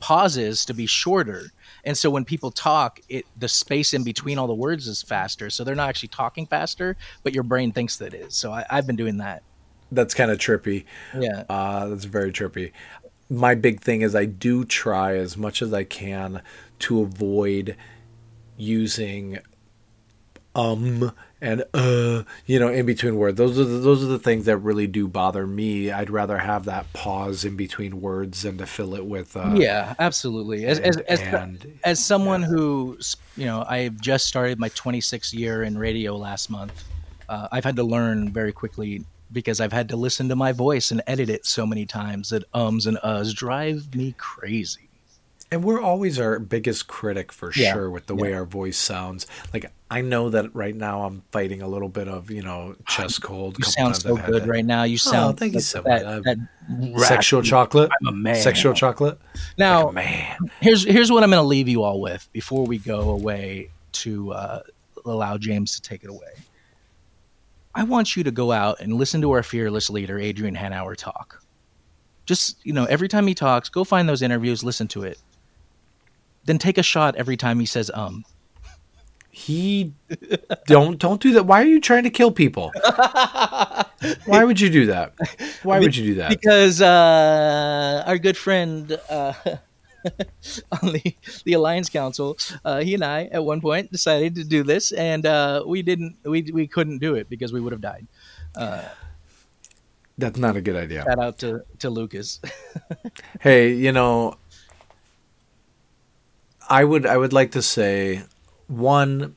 pauses 0.01 0.65
to 0.65 0.75
be 0.75 0.87
shorter. 0.87 1.45
And 1.85 1.97
so 1.97 2.11
when 2.11 2.25
people 2.25 2.51
talk, 2.51 3.01
it 3.09 3.27
the 3.39 3.49
space 3.49 3.95
in 3.95 4.05
between 4.05 4.39
all 4.39 4.47
the 4.47 4.55
words 4.55 4.87
is 4.89 5.03
faster. 5.03 5.51
So 5.51 5.65
they're 5.65 5.75
not 5.75 5.89
actually 5.89 6.09
talking 6.09 6.47
faster, 6.47 6.97
but 7.23 7.35
your 7.35 7.45
brain 7.45 7.73
thinks 7.73 7.97
that 7.99 8.15
is. 8.15 8.35
So 8.35 8.53
I, 8.53 8.65
I've 8.71 8.87
been 8.87 8.97
doing 8.97 9.19
that. 9.19 9.43
that's 9.93 10.15
kind 10.15 10.31
of 10.31 10.39
trippy. 10.39 10.85
Yeah. 11.17 11.45
Uh, 11.49 11.89
that's 11.89 12.05
very 12.05 12.33
trippy. 12.33 12.73
My 13.29 13.55
big 13.55 13.81
thing 13.81 14.03
is 14.03 14.15
I 14.15 14.25
do 14.25 14.65
try 14.65 15.17
as 15.17 15.37
much 15.37 15.63
as 15.63 15.73
I 15.73 15.85
can 15.85 16.43
to 16.81 17.01
avoid 17.03 17.77
using 18.57 19.39
um 20.55 21.13
and 21.43 21.65
uh 21.75 22.23
you 22.47 22.59
know 22.59 22.69
in 22.69 22.87
between 22.87 23.17
words 23.17 23.37
those 23.37 23.59
are 23.59 23.65
the, 23.65 23.79
those 23.79 24.03
are 24.03 24.07
the 24.07 24.19
things 24.19 24.45
that 24.47 24.57
really 24.59 24.87
do 24.87 25.07
bother 25.09 25.47
me 25.47 25.91
i'd 25.91 26.09
rather 26.09 26.39
have 26.39 26.65
that 26.67 26.91
pause 26.93 27.45
in 27.45 27.57
between 27.57 28.01
words 28.01 28.43
than 28.43 28.57
to 28.57 28.65
fill 28.65 28.95
it 28.95 29.05
with 29.05 29.37
uh 29.37 29.51
yeah, 29.55 29.93
absolutely. 29.99 30.65
As 30.67 30.79
as 30.79 30.97
as, 30.99 31.21
and- 31.21 31.79
as 31.85 32.05
someone 32.05 32.43
who 32.43 32.97
you 33.37 33.47
know, 33.47 33.65
I've 33.69 34.01
just 34.01 34.27
started 34.27 34.59
my 34.59 34.69
26th 34.71 35.33
year 35.33 35.63
in 35.63 35.77
radio 35.77 36.17
last 36.17 36.51
month. 36.51 36.85
Uh, 37.29 37.49
I've 37.51 37.65
had 37.65 37.77
to 37.77 37.83
learn 37.83 38.31
very 38.31 38.53
quickly 38.53 39.05
because 39.33 39.61
I've 39.61 39.73
had 39.73 39.89
to 39.89 39.97
listen 39.97 40.29
to 40.29 40.37
my 40.37 40.53
voice 40.53 40.91
and 40.91 41.03
edit 41.07 41.31
it 41.31 41.47
so 41.47 41.65
many 41.67 41.87
times 41.87 42.29
that 42.31 42.45
ums 42.53 42.87
and 42.87 42.99
uhs 42.99 43.35
drive 43.35 43.95
me 43.95 44.15
crazy. 44.19 44.89
And 45.53 45.63
we're 45.63 45.83
always 45.83 46.19
our 46.19 46.39
biggest 46.39 46.89
critic 46.89 47.31
for 47.31 47.53
Yeah, 47.55 47.75
sure 47.75 47.91
with 47.91 48.07
the 48.07 48.15
way 48.15 48.33
our 48.33 48.47
voice 48.47 48.79
sounds. 48.79 49.27
Like 49.53 49.71
I 49.91 50.01
know 50.01 50.31
that 50.31 50.55
right 50.55 50.75
now 50.75 51.03
I'm 51.03 51.25
fighting 51.31 51.61
a 51.61 51.69
little 51.69 51.91
bit 51.91 52.09
of 52.09 52.31
you 52.31 52.41
know 52.41 52.75
chest 52.89 53.21
cold. 53.21 53.59
You 53.59 53.65
sound 53.65 53.97
so 53.97 54.17
good 54.17 54.45
that. 54.45 54.49
right 54.49 54.65
now. 54.65 54.85
You 54.85 54.97
sound 54.97 55.39
thank 55.39 55.53
you 55.53 55.61
so 55.61 55.83
that, 55.83 56.07
much. 56.07 56.25
that 56.25 56.39
Sexual 57.07 57.43
chocolate. 57.43 57.91
I'm 58.01 58.09
a 58.09 58.13
man. 58.13 58.37
Sexual 58.37 58.73
chocolate. 58.73 59.19
Now, 59.59 59.91
Man, 59.91 60.39
here's 60.61 60.85
here's 60.85 61.13
what 61.13 61.23
I'm 61.23 61.29
going 61.29 61.43
to 61.43 61.47
leave 61.47 61.69
you 61.69 61.83
all 61.83 62.01
with 62.01 62.27
before 62.33 62.65
we 62.65 62.79
go 62.79 63.11
away 63.11 63.69
to 63.93 64.33
uh, 64.33 64.61
allow 65.05 65.37
James 65.37 65.75
to 65.75 65.83
take 65.83 66.03
it 66.03 66.09
away. 66.09 66.33
I 67.75 67.85
want 67.85 68.17
you 68.17 68.25
to 68.25 68.31
go 68.31 68.53
out 68.53 68.81
and 68.81 68.95
listen 68.95 69.21
to 69.21 69.33
our 69.33 69.43
fearless 69.43 69.91
leader 69.91 70.19
Adrian 70.19 70.57
Hanauer 70.57 70.97
talk. 70.97 71.45
Just 72.25 72.57
you 72.65 72.73
know, 72.73 72.87
every 72.87 73.09
time 73.09 73.27
he 73.27 73.35
talks, 73.35 73.69
go 73.69 73.85
find 73.85 74.09
those 74.09 74.23
interviews, 74.23 74.65
listen 74.65 74.89
to 74.89 75.03
it. 75.03 75.19
Then 76.45 76.59
take 76.59 76.79
a 76.79 76.83
shot 76.83 77.17
every 77.17 77.37
time 77.37 77.61
he 77.61 77.67
says 77.67 77.91
um. 77.95 78.25
he 79.31 79.93
don't 80.67 80.99
don't 80.99 81.21
do 81.21 81.33
that. 81.35 81.45
Why 81.45 81.63
are 81.63 81.67
you 81.67 81.81
trying 81.81 82.05
to 82.05 82.11
kill 82.11 82.31
people? 82.31 82.73
Why 84.27 84.45
would 84.45 84.61
you 84.61 84.69
do 84.69 84.87
that? 84.87 85.15
Why 85.63 85.79
would 85.79 85.97
you 85.97 86.05
do 86.05 86.15
that? 86.17 86.31
because 86.31 86.83
uh, 86.83 88.03
our 88.07 88.19
good 88.19 88.37
friend 88.37 88.99
uh, 89.09 89.33
on 90.83 90.93
the 90.93 91.15
the 91.45 91.53
Alliance 91.53 91.89
Council, 91.89 92.37
uh, 92.65 92.81
he 92.81 92.95
and 92.95 93.05
I 93.05 93.25
at 93.27 93.45
one 93.45 93.61
point 93.61 93.93
decided 93.93 94.35
to 94.35 94.45
do 94.45 94.65
this, 94.65 94.93
and 94.93 95.25
uh, 95.25 95.63
we 95.67 95.83
didn't. 95.83 96.17
We 96.25 96.43
we 96.53 96.67
couldn't 96.67 96.99
do 96.99 97.15
it 97.15 97.29
because 97.29 97.53
we 97.53 97.61
would 97.61 97.73
have 97.73 97.81
died. 97.81 98.07
That's 100.19 100.39
not 100.39 100.57
a 100.57 100.61
good 100.61 100.77
idea. 100.77 101.05
Shout 101.05 101.19
out 101.19 101.39
to 101.39 101.63
to 101.81 101.91
Lucas. 101.91 102.41
Hey, 103.41 103.73
you 103.73 103.91
know, 103.91 104.37
I 106.73 106.85
would 106.85 107.05
I 107.05 107.17
would 107.19 107.33
like 107.35 107.53
to 107.53 107.63
say 107.63 108.23
one. 108.67 109.37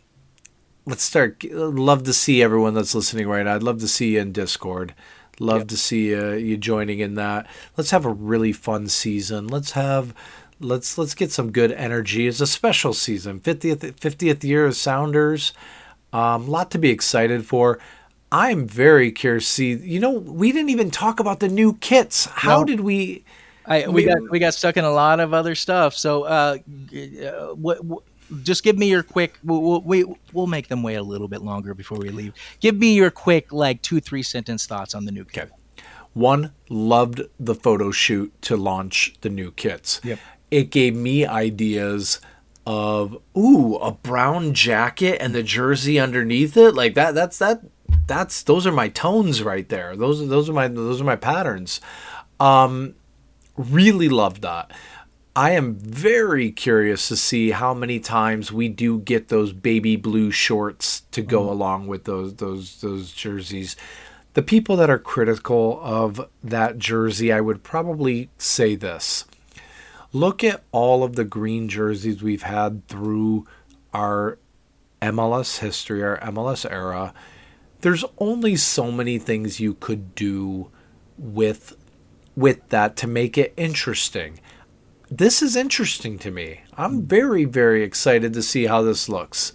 Let's 0.86 1.04
start. 1.04 1.44
Love 1.52 2.04
to 2.04 2.14
see 2.14 2.42
everyone 2.42 2.74
that's 2.76 2.96
listening 2.96 3.28
right 3.28 3.44
now. 3.44 3.56
I'd 3.56 3.64
love 3.64 3.80
to 3.80 3.88
see 3.88 4.14
you 4.14 4.22
in 4.22 4.32
Discord. 4.32 4.94
Love 5.40 5.68
to 5.68 5.76
see 5.76 6.16
uh, 6.16 6.32
you 6.32 6.56
joining 6.56 7.00
in 7.00 7.16
that. 7.16 7.48
Let's 7.76 7.92
have 7.92 8.06
a 8.06 8.14
really 8.14 8.54
fun 8.54 8.88
season. 8.88 9.48
Let's 9.48 9.72
have 9.72 10.14
let's 10.62 10.98
let's 10.98 11.14
get 11.14 11.32
some 11.32 11.52
good 11.52 11.74
energy. 11.74 12.28
It's 12.28 12.40
a 12.40 12.48
special 12.48 12.94
season. 12.94 13.42
50th 13.42 13.80
50th 14.00 14.44
year 14.44 14.66
of 14.66 14.76
Sounders. 14.78 15.52
Um, 16.14 16.48
lot 16.48 16.72
to 16.72 16.78
be 16.78 16.90
excited 16.90 17.46
for. 17.46 17.80
I'm 18.32 18.66
very 18.68 19.12
curious 19.12 19.48
see. 19.48 19.74
You 19.74 20.00
know, 20.00 20.12
we 20.12 20.54
didn't 20.54 20.70
even 20.70 20.90
talk 20.90 21.20
about 21.20 21.42
the 21.42 21.50
new 21.50 21.74
kits. 21.74 22.26
How 22.28 22.60
No. 22.60 22.66
did 22.66 22.80
we? 22.80 23.26
I, 23.68 23.88
we, 23.88 24.04
got 24.06 24.18
we 24.30 24.40
got 24.40 24.54
stuck 24.54 24.78
in 24.78 24.86
a 24.86 24.92
lot 24.92 25.20
of 25.20 25.34
other 25.34 25.56
stuff. 25.56 25.96
So, 25.96 26.24
uh, 26.24 26.58
uh, 26.94 27.56
what, 27.56 27.84
what, 27.84 28.04
just 28.44 28.64
give 28.64 28.78
me 28.78 28.90
your 28.90 29.04
quick. 29.04 29.40
We'll, 29.44 29.82
we, 29.82 30.06
we'll 30.34 30.48
make 30.48 30.68
them 30.68 30.84
wait 30.84 30.96
a 30.96 31.04
little 31.04 31.28
bit 31.28 31.42
longer 31.42 31.74
before 31.74 31.98
we 31.98 32.10
leave. 32.10 32.34
Give 32.60 32.76
me 32.76 32.94
your 32.94 33.12
quick, 33.12 33.52
like 33.52 33.82
two 33.82 34.00
three 34.00 34.24
sentence 34.24 34.66
thoughts 34.66 34.96
on 34.96 35.06
the 35.06 35.12
new 35.12 35.26
kit. 35.26 35.52
One, 36.14 36.54
loved 36.70 37.22
the 37.40 37.56
photo 37.56 37.92
shoot 37.92 38.34
to 38.44 38.56
launch 38.56 39.16
the 39.22 39.30
new 39.30 39.52
kits. 39.52 40.00
Yep. 40.04 40.20
It 40.50 40.70
gave 40.70 40.96
me 40.96 41.26
ideas 41.26 42.22
of 42.66 43.18
ooh, 43.38 43.76
a 43.76 43.92
brown 43.92 44.54
jacket 44.54 45.22
and 45.22 45.36
the 45.36 45.44
jersey 45.44 46.00
underneath 46.00 46.58
it. 46.58 46.74
Like 46.74 46.96
that 46.96 47.14
that's 47.14 47.38
that 47.40 47.62
that's 48.08 48.44
those 48.44 48.66
are 48.66 48.72
my 48.72 48.88
tones 48.90 49.44
right 49.44 49.68
there. 49.70 49.96
Those 49.96 50.22
are 50.22 50.26
those 50.26 50.50
are 50.50 50.54
my 50.54 50.68
those 50.68 51.02
are 51.02 51.06
my 51.06 51.16
patterns. 51.16 51.82
Um 52.40 52.96
really 53.58 54.10
love 54.10 54.42
that. 54.42 54.72
I 55.36 55.52
am 55.52 55.76
very 55.76 56.52
curious 56.52 57.10
to 57.10 57.18
see 57.18 57.52
how 57.52 57.74
many 57.74 58.00
times 58.00 58.54
we 58.54 58.70
do 58.70 59.00
get 59.00 59.28
those 59.28 59.52
baby 59.52 59.98
blue 59.98 60.32
shorts 60.32 61.02
to 61.12 61.22
go 61.22 61.42
mm-hmm. 61.42 61.50
along 61.50 61.88
with 61.88 62.06
those 62.06 62.36
those 62.36 62.80
those 62.80 63.12
jerseys. 63.12 63.76
The 64.34 64.42
people 64.42 64.78
that 64.78 64.90
are 64.90 65.00
critical 65.00 65.80
of 65.82 66.30
that 66.44 66.78
jersey, 66.78 67.34
I 67.34 67.42
would 67.42 67.64
probably 67.64 68.30
say 68.38 68.76
this. 68.76 69.26
Look 70.14 70.44
at 70.44 70.64
all 70.72 71.04
of 71.04 71.18
the 71.18 71.26
green 71.26 71.68
jerseys 71.68 72.24
we've 72.24 72.44
had 72.44 72.88
through 72.88 73.46
our 73.94 74.38
MLS 75.02 75.60
history, 75.60 76.02
our 76.02 76.20
MLS 76.20 76.70
era. 76.70 77.14
There's 77.82 78.06
only 78.18 78.56
so 78.56 78.92
many 78.92 79.20
things 79.20 79.60
you 79.60 79.74
could 79.74 80.16
do 80.16 80.70
with 81.18 81.76
with 82.36 82.68
that 82.70 82.96
to 82.98 83.08
make 83.08 83.38
it 83.38 83.54
interesting. 83.58 84.40
This 85.10 85.42
is 85.42 85.56
interesting 85.56 86.18
to 86.20 86.32
me. 86.32 86.62
I'm 86.76 87.04
very 87.04 87.46
very 87.46 87.84
excited 87.84 88.34
to 88.34 88.42
see 88.42 88.66
how 88.66 88.82
this 88.82 89.08
looks. 89.08 89.54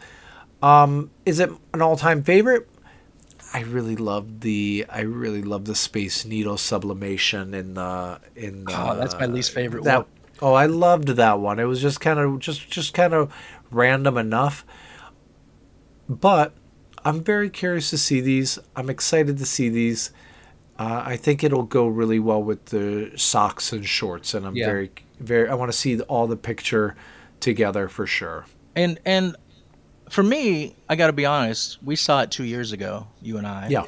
Um, 0.63 1.11
is 1.25 1.41
it 1.41 1.51
an 1.73 1.83
all-time 1.83 2.23
favorite? 2.23 2.69
I 3.53 3.63
really 3.63 3.97
love 3.97 4.41
the 4.41 4.87
I 4.89 5.01
really 5.01 5.43
love 5.43 5.65
the 5.65 5.75
Space 5.75 6.25
Needle 6.25 6.57
sublimation 6.57 7.53
in 7.55 7.75
the 7.75 8.21
in 8.37 8.65
the, 8.65 8.73
Oh, 8.77 8.97
that's 8.97 9.15
my 9.15 9.27
least 9.27 9.53
favorite 9.53 9.85
that, 9.85 9.99
one. 9.99 10.07
Oh, 10.41 10.55
I 10.55 10.67
loved 10.67 11.09
that 11.09 11.41
one. 11.41 11.59
It 11.59 11.65
was 11.65 11.83
just 11.83 12.01
kind 12.01 12.19
of 12.19 12.39
just 12.39 12.71
just 12.71 12.95
kind 12.95 13.13
of 13.13 13.35
random 13.71 14.17
enough. 14.17 14.65
But 16.09 16.53
I'm 17.05 17.23
very 17.23 17.51
curious 17.51 17.91
to 17.91 17.99
see 17.99 18.21
these. 18.21 18.59
I'm 18.77 18.89
excited 18.89 19.39
to 19.39 19.47
see 19.47 19.69
these. 19.69 20.13
Uh, 20.81 21.03
I 21.05 21.17
think 21.19 21.45
it'll 21.45 21.65
go 21.65 21.87
really 21.87 22.19
well 22.19 22.43
with 22.43 22.65
the 22.67 23.13
socks 23.15 23.71
and 23.71 23.87
shorts, 23.87 24.33
and 24.33 24.47
I'm 24.47 24.57
Yeah. 24.57 24.65
very 24.67 24.91
very. 25.21 25.47
I 25.47 25.55
want 25.55 25.71
to 25.71 25.77
see 25.77 26.01
all 26.01 26.27
the 26.27 26.37
picture 26.39 26.97
together 27.41 27.87
for 27.87 28.07
sure. 28.07 28.47
And 28.75 28.99
and 29.05 29.37
for 30.09 30.23
me, 30.23 30.75
I 30.89 30.97
got 30.97 31.09
to 31.09 31.13
be 31.13 31.27
honest. 31.27 31.83
We 31.83 31.97
saw 31.97 32.23
it 32.23 32.31
two 32.31 32.45
years 32.45 32.73
ago, 32.73 33.07
you 33.21 33.37
and 33.37 33.47
I. 33.47 33.69
Yeah. 33.69 33.85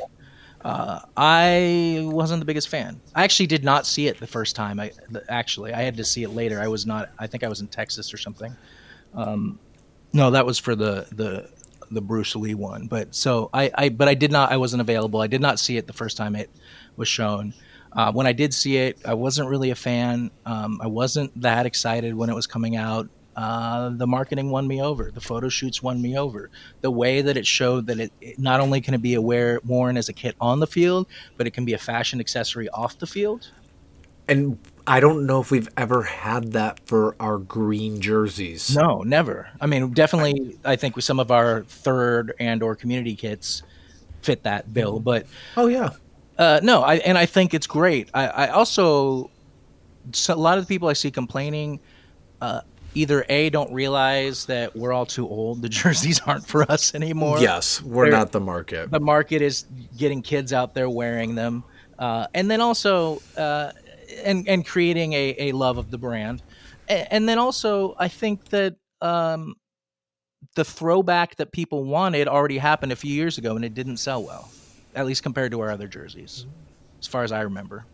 I 1.16 2.01
wasn't 2.05 2.40
the 2.40 2.44
biggest 2.47 2.69
fan. 2.69 3.01
I 3.14 3.24
actually 3.24 3.47
did 3.47 3.64
not 3.64 3.86
see 3.86 4.06
it 4.06 4.20
the 4.20 4.27
first 4.27 4.55
time. 4.55 4.78
I 4.78 4.93
actually 5.28 5.73
I 5.73 5.82
had 5.82 5.97
to 5.97 6.05
see 6.05 6.23
it 6.23 6.28
later. 6.31 6.60
I 6.60 6.69
was 6.69 6.86
not. 6.86 7.10
I 7.19 7.27
think 7.27 7.43
I 7.43 7.48
was 7.48 7.60
in 7.60 7.69
Texas 7.69 8.12
or 8.12 8.19
something. 8.19 8.55
Um, 9.14 9.59
no, 10.12 10.31
that 10.31 10.47
was 10.47 10.59
for 10.59 10.74
the 10.77 11.06
the 11.12 11.48
the 11.90 12.01
Bruce 12.01 12.36
Lee 12.36 12.55
one. 12.55 12.86
But 12.86 13.14
so 13.14 13.51
I, 13.52 13.70
I 13.74 13.89
but 13.89 14.09
I 14.09 14.14
did 14.14 14.31
not. 14.31 14.52
I 14.52 14.56
wasn't 14.56 14.81
available. 14.82 15.20
I 15.20 15.27
did 15.27 15.40
not 15.40 15.59
see 15.59 15.77
it 15.77 15.86
the 15.86 15.93
first 15.93 16.16
time 16.16 16.36
it 16.36 16.51
was 16.97 17.09
shown. 17.09 17.55
Uh, 17.93 18.10
when 18.12 18.27
I 18.27 18.32
did 18.32 18.55
see 18.55 18.77
it, 18.78 18.98
I 19.05 19.14
wasn't 19.14 19.48
really 19.48 19.70
a 19.70 19.74
fan. 19.74 20.31
Um, 20.47 20.81
I 20.82 20.86
wasn't 20.86 21.39
that 21.40 21.66
excited 21.66 22.14
when 22.14 22.31
it 22.31 22.35
was 22.35 22.47
coming 22.47 22.77
out. 22.77 23.09
Uh, 23.36 23.90
the 23.90 24.06
marketing 24.06 24.51
won 24.51 24.66
me 24.66 24.82
over. 24.82 25.10
The 25.10 25.20
photo 25.20 25.48
shoots 25.48 25.82
won 25.82 26.01
me 26.01 26.19
over. 26.19 26.51
The 26.81 26.90
way 26.90 27.23
that 27.23 27.36
it 27.36 27.47
showed 27.47 27.86
that 27.86 27.98
it, 27.98 28.12
it 28.20 28.39
not 28.39 28.60
only 28.60 28.81
can 28.81 28.94
it 28.94 29.02
be 29.02 29.14
aware, 29.14 29.60
worn 29.64 29.97
as 29.97 30.09
a 30.09 30.12
kit 30.12 30.36
on 30.40 30.60
the 30.60 30.66
field, 30.66 31.06
but 31.36 31.47
it 31.47 31.52
can 31.52 31.64
be 31.64 31.73
a 31.73 31.78
fashion 31.78 32.20
accessory 32.20 32.69
off 32.70 32.98
the 32.98 33.06
field. 33.06 33.51
And 34.28 34.59
I 34.86 35.01
don't 35.01 35.27
know 35.27 35.40
if 35.40 35.51
we've 35.51 35.69
ever 35.77 36.02
had 36.02 36.52
that 36.52 36.81
for 36.86 37.16
our 37.20 37.39
green 37.39 38.01
jerseys. 38.01 38.74
No, 38.74 39.02
never. 39.02 39.48
I 39.60 39.66
mean, 39.66 39.93
definitely. 39.93 40.59
I 40.64 40.77
think 40.77 40.97
with 40.97 41.05
some 41.05 41.19
of 41.19 41.31
our 41.31 41.64
third 41.64 42.35
and 42.39 42.62
or 42.62 42.77
community 42.77 43.16
kits 43.16 43.62
fit 44.23 44.44
that 44.44 44.73
bill, 44.73 45.01
but 45.01 45.27
Oh 45.56 45.66
yeah. 45.66 45.90
Uh, 46.38 46.60
no, 46.62 46.82
I 46.82 46.96
and 46.96 47.18
I 47.18 47.26
think 47.26 47.54
it's 47.54 47.66
great. 47.66 48.10
I, 48.14 48.26
I 48.26 48.48
also 48.48 49.30
so 50.12 50.34
a 50.34 50.36
lot 50.36 50.59
of 50.59 50.64
the 50.64 50.68
people 50.68 50.88
I 50.88 50.94
see 50.94 51.10
complaining 51.10 51.78
uh, 52.40 52.62
either 52.94 53.24
a 53.28 53.50
don't 53.50 53.72
realize 53.72 54.46
that 54.46 54.74
we're 54.74 54.92
all 54.92 55.06
too 55.06 55.28
old. 55.28 55.62
The 55.62 55.68
jerseys 55.80 56.20
aren't 56.26 56.46
for 56.46 56.70
us 56.70 56.94
anymore. 56.94 57.38
yes, 57.38 57.82
we're 57.82 58.04
they're- 58.04 58.12
not 58.12 58.32
the 58.32 58.40
market. 58.40 58.90
the 58.90 59.00
market 59.00 59.42
is 59.42 59.66
getting 59.96 60.22
kids 60.22 60.52
out 60.52 60.74
there 60.74 60.88
wearing 60.90 61.34
them, 61.34 61.64
uh, 61.98 62.26
and 62.34 62.50
then 62.50 62.60
also 62.60 63.20
uh, 63.36 63.72
and 64.24 64.48
and 64.48 64.66
creating 64.66 65.12
a, 65.12 65.36
a 65.38 65.52
love 65.52 65.78
of 65.78 65.90
the 65.90 65.98
brand, 65.98 66.42
and, 66.88 67.06
and 67.10 67.28
then 67.28 67.38
also 67.38 67.94
I 67.98 68.09
think 68.09 68.46
that. 68.50 68.76
Um, 69.00 69.56
the 70.54 70.64
throwback 70.64 71.36
that 71.36 71.50
people 71.50 71.84
wanted 71.84 72.28
already 72.28 72.59
happened 72.59 72.92
a 72.92 72.96
few 72.96 73.12
years 73.14 73.38
ago 73.38 73.56
and 73.56 73.64
it 73.64 73.74
didn't 73.74 73.96
sell 73.96 74.22
well, 74.22 74.50
at 74.94 75.06
least 75.06 75.23
compared 75.23 75.52
to 75.52 75.60
our 75.60 75.70
other 75.70 75.89
jerseys, 75.89 76.47
as 77.01 77.06
far 77.06 77.23
as 77.24 77.32
I 77.32 77.40
remember. 77.43 77.86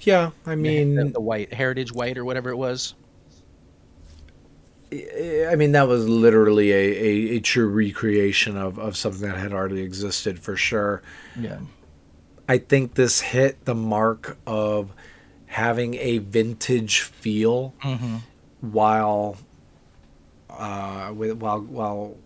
yeah, 0.00 0.30
I 0.46 0.50
the, 0.50 0.56
mean, 0.56 1.12
the 1.12 1.20
white 1.20 1.52
heritage 1.54 1.92
white 1.92 2.18
or 2.18 2.24
whatever 2.24 2.50
it 2.50 2.56
was. 2.56 2.94
I 4.92 5.54
mean 5.56 5.72
that 5.72 5.88
was 5.88 6.06
literally 6.06 6.70
a, 6.70 6.76
a, 6.76 7.36
a 7.36 7.40
true 7.40 7.66
recreation 7.66 8.58
of, 8.58 8.78
of 8.78 8.94
something 8.94 9.26
that 9.26 9.38
had 9.38 9.54
already 9.54 9.80
existed 9.80 10.38
for 10.38 10.54
sure. 10.54 11.02
Yeah, 11.34 11.60
I 12.46 12.58
think 12.58 12.94
this 12.94 13.20
hit 13.22 13.64
the 13.64 13.74
mark 13.74 14.36
of 14.46 14.92
having 15.46 15.94
a 15.94 16.18
vintage 16.18 17.00
feel 17.00 17.74
Mm-hmm. 17.82 18.16
while 18.60 19.38
uh, 20.50 21.10
with, 21.14 21.38
while 21.38 21.60
while 21.60 22.16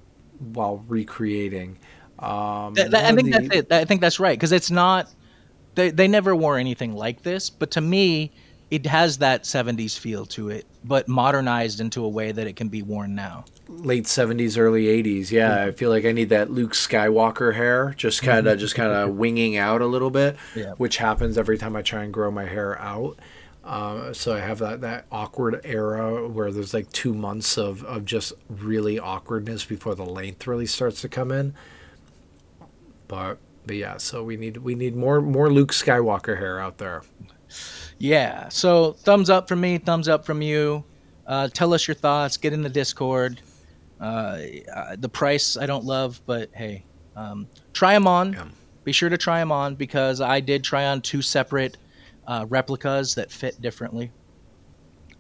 while 0.41 0.85
recreating. 0.89 1.79
Um, 2.19 2.75
That- 2.75 2.91
that- 2.93 3.05
I 3.05 3.15
think 3.15 3.33
the- 3.33 3.39
that's 3.41 3.55
it. 3.57 3.73
I 3.73 3.85
think 3.85 4.01
that's 4.01 4.19
right 4.21 4.39
because 4.39 4.53
it's 4.53 4.71
not. 4.71 5.09
They 5.75 5.91
they 5.91 6.09
never 6.09 6.35
wore 6.35 6.57
anything 6.59 6.95
like 6.95 7.23
this, 7.23 7.51
but 7.51 7.71
to 7.73 7.81
me, 7.83 8.33
it 8.71 8.87
has 8.87 9.19
that 9.19 9.45
70s 9.45 9.97
feel 9.99 10.25
to 10.27 10.49
it, 10.49 10.65
but 10.85 11.07
modernized 11.07 11.81
into 11.81 12.05
a 12.05 12.09
way 12.09 12.33
that 12.33 12.47
it 12.47 12.57
can 12.57 12.69
be 12.69 12.83
worn 12.83 13.15
now. 13.15 13.45
late 13.69 14.05
70s 14.05 14.57
early 14.59 14.85
80s 14.87 15.31
yeah 15.33 15.65
i 15.65 15.73
feel 15.73 15.91
like 15.91 16.05
i 16.05 16.13
need 16.13 16.29
that 16.29 16.53
luke 16.53 16.73
skywalker 16.73 17.53
hair 17.53 17.93
just 17.97 18.23
kind 18.23 18.47
of 18.47 18.61
just 18.61 18.77
kind 18.77 18.93
of 18.93 19.11
winging 19.23 19.57
out 19.57 19.83
a 19.83 19.87
little 19.87 20.11
bit 20.11 20.37
Yeah. 20.55 20.75
which 20.79 20.99
happens 20.99 21.37
every 21.37 21.59
time 21.59 21.75
i 21.75 21.83
try 21.83 22.05
and 22.05 22.13
grow 22.13 22.31
my 22.31 22.45
hair 22.45 22.81
out 22.81 23.19
uh, 23.65 24.13
so 24.13 24.35
i 24.37 24.39
have 24.39 24.61
that, 24.61 24.83
that 24.83 25.07
awkward 25.11 25.61
era 25.65 26.29
where 26.29 26.53
there's 26.53 26.73
like 26.75 26.91
two 26.93 27.13
months 27.13 27.59
of, 27.59 27.83
of 27.85 28.05
just 28.05 28.33
really 28.49 29.01
awkwardness 29.01 29.65
before 29.65 29.97
the 29.97 30.07
length 30.07 30.47
really 30.47 30.67
starts 30.67 31.01
to 31.01 31.09
come 31.09 31.33
in 31.33 31.53
but 33.09 33.39
but 33.67 33.77
yeah 33.77 33.97
so 33.97 34.23
we 34.23 34.37
need 34.37 34.57
we 34.59 34.75
need 34.75 34.95
more 34.97 35.21
more 35.21 35.51
luke 35.51 35.73
skywalker 35.73 36.39
hair 36.39 36.61
out 36.61 36.79
there 36.79 37.03
Yeah. 37.99 38.49
So 38.49 38.93
thumbs 38.93 39.31
up 39.31 39.49
from 39.49 39.61
me, 39.61 39.79
thumbs 39.79 40.09
up 40.09 40.25
from 40.25 40.43
you. 40.43 40.85
Uh, 41.27 41.49
tell 41.49 41.73
us 41.75 41.89
your 41.89 41.95
thoughts. 41.95 42.37
Get 42.37 42.53
in 42.53 42.63
the 42.63 42.69
Discord. 42.69 43.41
Uh, 44.01 44.39
uh, 44.75 44.97
the 44.99 45.09
price 45.09 45.57
I 45.57 45.67
don't 45.67 45.85
love, 45.85 46.21
but 46.27 46.51
hey, 46.55 46.85
um, 47.17 47.49
try 47.73 47.95
them 47.95 48.07
on. 48.07 48.33
Yeah. 48.33 48.49
Be 48.85 48.93
sure 48.93 49.09
to 49.09 49.19
try 49.19 49.41
them 49.41 49.51
on 49.51 49.75
because 49.75 50.21
I 50.21 50.41
did 50.41 50.63
try 50.63 50.87
on 50.87 51.01
two 51.01 51.23
separate 51.23 51.77
uh, 52.27 52.47
replicas 52.49 53.15
that 53.15 53.33
fit 53.33 53.61
differently. 53.61 54.13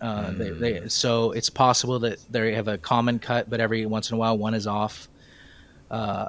Uh, 0.00 0.30
they, 0.32 0.50
they, 0.50 0.88
so 0.88 1.32
it's 1.32 1.48
possible 1.48 1.98
that 2.00 2.18
they 2.30 2.52
have 2.54 2.68
a 2.68 2.76
common 2.76 3.18
cut, 3.18 3.48
but 3.48 3.60
every 3.60 3.86
once 3.86 4.10
in 4.10 4.14
a 4.14 4.18
while 4.18 4.36
one 4.36 4.52
is 4.52 4.66
off. 4.66 5.08
Uh, 5.90 6.28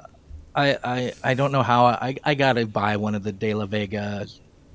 I, 0.58 0.78
I 0.82 1.12
I 1.22 1.34
don't 1.34 1.52
know 1.52 1.62
how 1.62 1.86
I 1.86 2.16
I 2.24 2.34
gotta 2.34 2.66
buy 2.66 2.96
one 2.96 3.14
of 3.14 3.22
the 3.22 3.32
De 3.32 3.54
La 3.54 3.66
Vega 3.66 4.26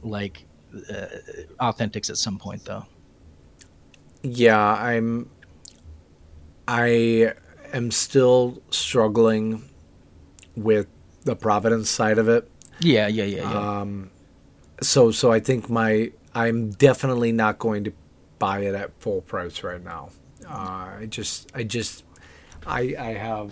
like 0.02 0.46
uh, 0.74 1.06
authentics 1.60 2.10
at 2.10 2.18
some 2.18 2.38
point 2.40 2.64
though. 2.64 2.86
Yeah, 4.22 4.58
I'm. 4.60 5.30
I 6.66 7.34
am 7.74 7.92
still 7.92 8.62
struggling 8.70 9.70
with 10.56 10.88
the 11.26 11.36
Providence 11.36 11.90
side 11.90 12.18
of 12.18 12.30
it. 12.30 12.50
Yeah, 12.80 13.08
yeah, 13.08 13.26
yeah, 13.26 13.52
yeah. 13.52 13.86
So, 14.82 15.12
so 15.12 15.32
I 15.32 15.42
think 15.42 15.70
my 15.70 16.12
I'm 16.34 16.72
definitely 16.72 17.34
not 17.34 17.60
going 17.60 17.84
to 17.84 17.94
buy 18.40 18.60
it 18.62 18.76
at 18.76 18.92
full 19.00 19.22
price 19.22 19.62
right 19.64 19.84
now. 19.84 20.10
Uh, 20.48 21.00
I 21.00 21.08
just, 21.10 21.52
I 21.54 21.64
just, 21.64 22.06
I 22.66 22.96
I 22.98 23.14
have 23.14 23.52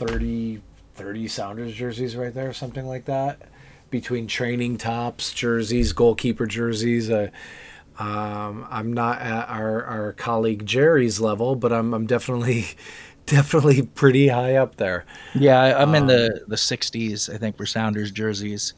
30, 0.00 0.62
30 0.94 1.28
Sounders 1.28 1.74
jerseys 1.74 2.16
right 2.16 2.32
there, 2.32 2.54
something 2.54 2.86
like 2.86 3.04
that, 3.04 3.42
between 3.90 4.26
training 4.26 4.78
tops, 4.78 5.34
jerseys, 5.34 5.92
goalkeeper 5.92 6.46
jerseys. 6.46 7.10
Uh, 7.10 7.28
um, 7.98 8.66
I'm 8.70 8.94
not 8.94 9.20
at 9.20 9.50
our, 9.50 9.84
our 9.84 10.12
colleague 10.14 10.64
Jerry's 10.64 11.20
level, 11.20 11.54
but 11.54 11.70
I'm 11.70 11.92
I'm 11.92 12.06
definitely 12.06 12.64
definitely 13.26 13.82
pretty 13.82 14.28
high 14.28 14.56
up 14.56 14.76
there. 14.76 15.04
yeah, 15.34 15.60
I, 15.60 15.82
I'm 15.82 15.94
in 15.94 16.04
um, 16.04 16.08
the 16.08 16.44
the 16.48 16.56
60s, 16.56 17.32
I 17.32 17.36
think, 17.36 17.58
for 17.58 17.66
Sounders 17.66 18.10
jerseys, 18.10 18.72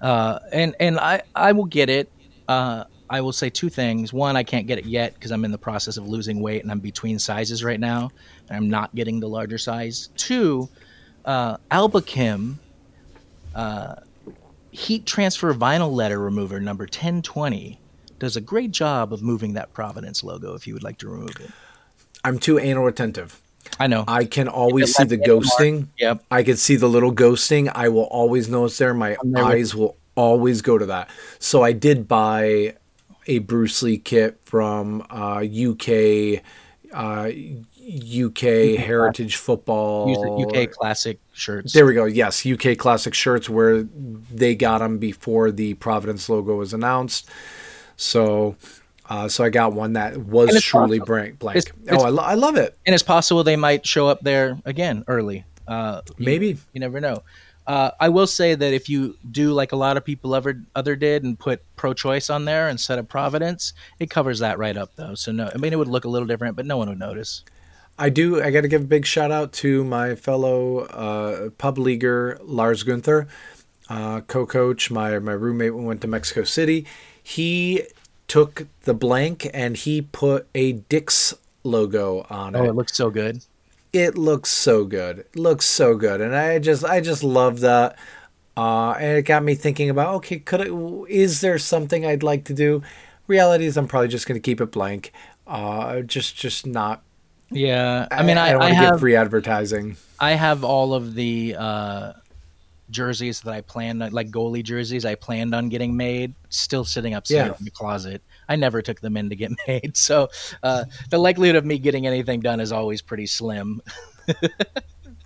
uh, 0.00 0.38
and 0.52 0.74
and 0.80 0.98
I 0.98 1.20
I 1.34 1.52
will 1.52 1.66
get 1.66 1.90
it. 1.90 2.10
Uh, 2.48 2.84
I 3.12 3.20
will 3.20 3.32
say 3.32 3.50
two 3.50 3.68
things. 3.68 4.10
One, 4.10 4.36
I 4.36 4.42
can't 4.42 4.66
get 4.66 4.78
it 4.78 4.86
yet 4.86 5.12
because 5.12 5.32
I'm 5.32 5.44
in 5.44 5.52
the 5.52 5.58
process 5.58 5.98
of 5.98 6.08
losing 6.08 6.40
weight 6.40 6.62
and 6.62 6.72
I'm 6.72 6.80
between 6.80 7.18
sizes 7.18 7.62
right 7.62 7.78
now, 7.78 8.10
and 8.48 8.56
I'm 8.56 8.70
not 8.70 8.94
getting 8.94 9.20
the 9.20 9.28
larger 9.28 9.58
size. 9.58 10.08
Two, 10.16 10.66
uh, 11.26 11.58
Albachem 11.70 12.54
uh, 13.54 13.96
heat 14.70 15.04
transfer 15.04 15.52
vinyl 15.52 15.92
letter 15.92 16.18
remover 16.18 16.58
number 16.58 16.84
1020 16.84 17.78
does 18.18 18.36
a 18.36 18.40
great 18.40 18.70
job 18.70 19.12
of 19.12 19.22
moving 19.22 19.52
that 19.52 19.74
Providence 19.74 20.24
logo. 20.24 20.54
If 20.54 20.66
you 20.66 20.72
would 20.72 20.82
like 20.82 20.96
to 20.98 21.08
remove 21.10 21.36
it, 21.38 21.50
I'm 22.24 22.38
too 22.38 22.58
anal 22.58 22.84
retentive. 22.84 23.38
I 23.78 23.88
know. 23.88 24.04
I 24.08 24.24
can 24.24 24.48
always 24.48 24.94
see 24.94 25.04
the 25.04 25.16
hand 25.16 25.26
mark. 25.28 25.44
ghosting. 25.44 25.88
Yep. 25.98 26.24
I 26.30 26.42
can 26.42 26.56
see 26.56 26.76
the 26.76 26.88
little 26.88 27.12
ghosting. 27.12 27.70
I 27.74 27.90
will 27.90 28.04
always 28.04 28.48
know 28.48 28.64
it's 28.64 28.78
there. 28.78 28.94
My 28.94 29.18
there 29.22 29.44
eyes 29.44 29.74
will 29.74 29.96
always 30.14 30.62
go 30.62 30.78
to 30.78 30.86
that. 30.86 31.10
So 31.38 31.62
I 31.62 31.72
did 31.72 32.08
buy 32.08 32.76
a 33.26 33.38
Bruce 33.40 33.82
Lee 33.82 33.98
kit 33.98 34.38
from 34.44 35.04
uh, 35.10 35.42
UK 35.42 36.42
uh, 36.92 37.30
UK 37.82 38.78
Heritage 38.78 39.36
Football. 39.36 40.46
UK 40.46 40.70
classic 40.70 41.18
shirts. 41.32 41.72
There 41.72 41.86
we 41.86 41.94
go. 41.94 42.04
Yes, 42.04 42.44
UK 42.46 42.76
classic 42.76 43.14
shirts 43.14 43.48
where 43.48 43.82
they 43.82 44.54
got 44.54 44.78
them 44.78 44.98
before 44.98 45.50
the 45.50 45.74
Providence 45.74 46.28
logo 46.28 46.56
was 46.56 46.72
announced. 46.74 47.28
So, 47.96 48.56
uh, 49.08 49.28
so 49.28 49.44
I 49.44 49.48
got 49.50 49.72
one 49.72 49.94
that 49.94 50.16
was 50.18 50.60
truly 50.62 50.98
blank. 50.98 51.38
blank. 51.38 51.58
It's- 51.58 51.74
it's- 51.84 52.00
oh, 52.02 52.06
I, 52.06 52.10
lo- 52.10 52.22
I 52.22 52.34
love 52.34 52.56
it. 52.56 52.76
and 52.86 52.94
it's 52.94 53.02
possible 53.02 53.42
they 53.44 53.56
might 53.56 53.86
show 53.86 54.08
up 54.08 54.20
there 54.22 54.58
again 54.64 55.04
early. 55.08 55.44
Uh, 55.66 56.02
you- 56.18 56.24
Maybe. 56.26 56.58
you 56.72 56.80
never 56.80 57.00
know. 57.00 57.22
Uh, 57.66 57.92
I 58.00 58.08
will 58.08 58.26
say 58.26 58.54
that 58.54 58.74
if 58.74 58.88
you 58.88 59.16
do 59.30 59.52
like 59.52 59.72
a 59.72 59.76
lot 59.76 59.96
of 59.96 60.04
people 60.04 60.34
ever 60.34 60.60
other 60.74 60.96
did 60.96 61.22
and 61.22 61.38
put 61.38 61.62
pro-choice 61.76 62.28
on 62.30 62.44
there 62.44 62.68
instead 62.68 62.98
of 62.98 63.08
Providence, 63.08 63.72
it 64.00 64.10
covers 64.10 64.40
that 64.40 64.58
right 64.58 64.76
up 64.76 64.90
though. 64.96 65.14
So 65.14 65.30
no, 65.32 65.50
I 65.54 65.58
mean 65.58 65.72
it 65.72 65.76
would 65.76 65.88
look 65.88 66.04
a 66.04 66.08
little 66.08 66.26
different, 66.26 66.56
but 66.56 66.66
no 66.66 66.76
one 66.76 66.88
would 66.88 66.98
notice. 66.98 67.44
I 67.98 68.08
do. 68.08 68.42
I 68.42 68.50
got 68.50 68.62
to 68.62 68.68
give 68.68 68.80
a 68.82 68.86
big 68.86 69.04
shout 69.06 69.30
out 69.30 69.52
to 69.54 69.84
my 69.84 70.14
fellow 70.14 70.78
uh, 70.86 71.50
pub 71.50 71.78
leaguer 71.78 72.38
Lars 72.42 72.82
Gunther, 72.82 73.28
uh, 73.88 74.22
co-coach. 74.22 74.90
My 74.90 75.18
my 75.18 75.32
roommate 75.32 75.74
went 75.74 76.00
to 76.00 76.08
Mexico 76.08 76.42
City. 76.44 76.86
He 77.22 77.82
took 78.28 78.66
the 78.82 78.94
blank 78.94 79.48
and 79.52 79.76
he 79.76 80.02
put 80.02 80.48
a 80.54 80.72
Dix 80.72 81.34
logo 81.64 82.26
on 82.30 82.56
Oh, 82.56 82.64
it. 82.64 82.66
Oh, 82.66 82.70
it 82.70 82.74
looks 82.74 82.96
so 82.96 83.10
good. 83.10 83.42
It 83.92 84.16
looks 84.16 84.50
so 84.50 84.84
good. 84.84 85.20
It 85.20 85.36
looks 85.36 85.66
so 85.66 85.96
good, 85.96 86.20
and 86.20 86.34
I 86.34 86.58
just 86.58 86.84
I 86.84 87.00
just 87.00 87.22
love 87.22 87.60
that. 87.60 87.96
Uh, 88.56 88.92
and 88.92 89.18
it 89.18 89.22
got 89.22 89.42
me 89.42 89.54
thinking 89.54 89.90
about 89.90 90.14
okay, 90.16 90.38
could 90.38 90.60
it, 90.60 90.72
is 91.08 91.40
there 91.40 91.58
something 91.58 92.04
I'd 92.04 92.22
like 92.22 92.44
to 92.44 92.54
do? 92.54 92.82
Reality 93.26 93.66
is 93.66 93.76
I'm 93.76 93.88
probably 93.88 94.08
just 94.08 94.26
going 94.26 94.40
to 94.40 94.44
keep 94.44 94.60
it 94.60 94.70
blank. 94.70 95.12
Uh, 95.46 96.00
just 96.00 96.36
just 96.36 96.66
not. 96.66 97.02
Yeah, 97.50 98.08
I 98.10 98.22
mean, 98.22 98.38
I, 98.38 98.52
don't 98.52 98.60
want 98.60 98.74
to 98.74 98.80
get 98.80 98.98
free 98.98 99.14
advertising. 99.14 99.96
I 100.18 100.32
have 100.32 100.64
all 100.64 100.94
of 100.94 101.14
the 101.14 101.54
uh, 101.58 102.12
jerseys 102.88 103.42
that 103.42 103.52
I 103.52 103.60
planned, 103.60 104.10
like 104.12 104.30
goalie 104.30 104.62
jerseys, 104.64 105.04
I 105.04 105.16
planned 105.16 105.54
on 105.54 105.68
getting 105.68 105.94
made, 105.94 106.34
still 106.48 106.84
sitting 106.84 107.12
upstairs 107.12 107.48
Yeah. 107.48 107.54
in 107.58 107.64
the 107.64 107.70
closet. 107.70 108.22
I 108.52 108.56
never 108.56 108.82
took 108.82 109.00
them 109.00 109.16
in 109.16 109.30
to 109.30 109.36
get 109.36 109.52
made, 109.66 109.96
so 109.96 110.28
uh, 110.62 110.84
the 111.10 111.18
likelihood 111.18 111.56
of 111.56 111.64
me 111.64 111.78
getting 111.78 112.06
anything 112.06 112.40
done 112.40 112.60
is 112.60 112.72
always 112.72 113.00
pretty 113.02 113.26
slim. 113.26 113.80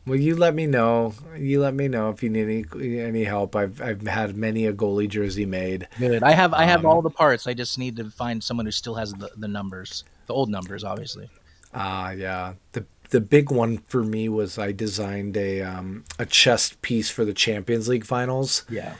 Well, 0.07 0.21
you 0.21 0.37
let 0.37 0.55
me 0.55 0.67
know. 0.67 1.15
You 1.37 1.61
let 1.61 1.75
me 1.75 1.89
know 1.89 2.11
if 2.11 2.23
you 2.23 2.31
need 2.31 2.65
any 2.73 3.01
any 3.01 3.25
help. 3.25 3.57
I've 3.57 3.83
I've 3.83 4.07
had 4.07 4.37
many 4.37 4.67
a 4.67 4.73
goalie 4.73 5.09
jersey 5.09 5.47
made. 5.47 5.89
Good. 5.99 6.23
I 6.23 6.31
have 6.31 6.55
I 6.55 6.63
have 6.63 6.85
Um, 6.85 6.87
all 6.87 7.03
the 7.03 7.11
parts. 7.11 7.49
I 7.49 7.55
just 7.55 7.77
need 7.77 7.97
to 7.97 8.09
find 8.11 8.43
someone 8.43 8.67
who 8.67 8.73
still 8.73 8.95
has 8.95 9.13
the, 9.15 9.31
the 9.37 9.49
numbers, 9.49 10.05
the 10.29 10.35
old 10.35 10.49
numbers, 10.49 10.85
obviously. 10.85 11.29
Ah, 11.75 12.13
yeah. 12.13 12.55
The 12.71 12.87
the 13.11 13.21
big 13.21 13.51
one 13.51 13.79
for 13.79 14.05
me 14.05 14.29
was 14.29 14.59
I 14.59 14.71
designed 14.71 15.37
a 15.37 15.63
um, 15.63 16.05
a 16.21 16.27
chest 16.27 16.81
piece 16.83 17.11
for 17.11 17.25
the 17.25 17.35
Champions 17.35 17.89
League 17.89 18.05
finals. 18.07 18.65
Yeah. 18.71 18.95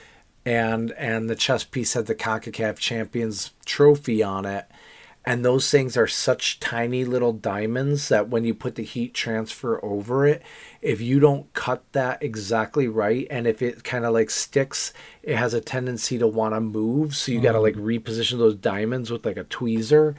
And 0.47 0.93
and 0.93 1.29
the 1.29 1.35
chess 1.35 1.65
piece 1.65 1.93
had 1.93 2.05
the 2.05 2.15
CONCACAF 2.15 2.77
Champions 2.77 3.51
trophy 3.65 4.23
on 4.23 4.45
it. 4.45 4.65
And 5.25 5.43
those 5.43 5.69
things 5.69 5.97
are 5.97 6.07
such 6.07 6.61
tiny 6.61 7.03
little 7.03 7.33
diamonds 7.33 8.07
that 8.07 8.29
when 8.29 8.45
you 8.45 8.53
put 8.53 8.75
the 8.75 8.85
heat 8.85 9.13
transfer 9.13 9.83
over 9.83 10.25
it, 10.25 10.41
if 10.81 11.01
you 11.01 11.19
don't 11.19 11.53
cut 11.53 11.83
that 11.91 12.23
exactly 12.23 12.87
right, 12.87 13.27
and 13.29 13.45
if 13.45 13.61
it 13.61 13.83
kind 13.83 14.05
of 14.05 14.13
like 14.13 14.29
sticks, 14.29 14.93
it 15.21 15.35
has 15.35 15.53
a 15.53 15.59
tendency 15.59 16.17
to 16.17 16.27
want 16.27 16.55
to 16.55 16.61
move. 16.61 17.13
So 17.13 17.33
you 17.33 17.41
got 17.41 17.51
to 17.51 17.59
like 17.59 17.75
reposition 17.75 18.37
those 18.37 18.55
diamonds 18.55 19.11
with 19.11 19.25
like 19.25 19.35
a 19.35 19.43
tweezer. 19.43 20.15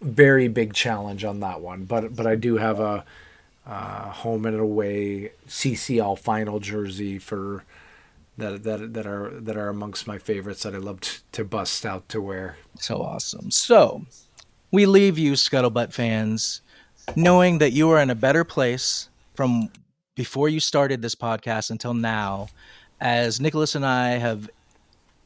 Very 0.00 0.46
big 0.46 0.74
challenge 0.74 1.24
on 1.24 1.40
that 1.40 1.60
one, 1.60 1.86
but 1.86 2.14
but 2.14 2.28
I 2.28 2.36
do 2.36 2.56
have 2.58 2.78
a 2.78 3.04
uh, 3.66 4.10
home 4.10 4.46
and 4.46 4.60
away 4.60 5.32
CCL 5.48 6.20
final 6.20 6.60
jersey 6.60 7.18
for 7.18 7.64
that 8.38 8.62
that 8.64 8.94
that 8.94 9.06
are 9.06 9.30
that 9.40 9.56
are 9.56 9.68
amongst 9.68 10.06
my 10.06 10.18
favorites 10.18 10.62
that 10.62 10.74
I 10.74 10.78
love 10.78 11.00
t- 11.00 11.18
to 11.32 11.44
bust 11.44 11.84
out 11.84 12.08
to 12.10 12.20
wear. 12.20 12.56
So 12.78 13.02
awesome. 13.02 13.50
So 13.50 14.04
we 14.70 14.86
leave 14.86 15.18
you, 15.18 15.32
Scuttlebutt 15.32 15.92
fans, 15.92 16.62
knowing 17.14 17.58
that 17.58 17.72
you 17.72 17.90
are 17.90 18.00
in 18.00 18.10
a 18.10 18.14
better 18.14 18.44
place 18.44 19.08
from 19.34 19.70
before 20.14 20.48
you 20.48 20.60
started 20.60 21.02
this 21.02 21.14
podcast 21.14 21.70
until 21.70 21.94
now, 21.94 22.48
as 23.00 23.38
Nicholaus 23.38 23.74
and 23.74 23.84
I 23.84 24.10
have 24.12 24.48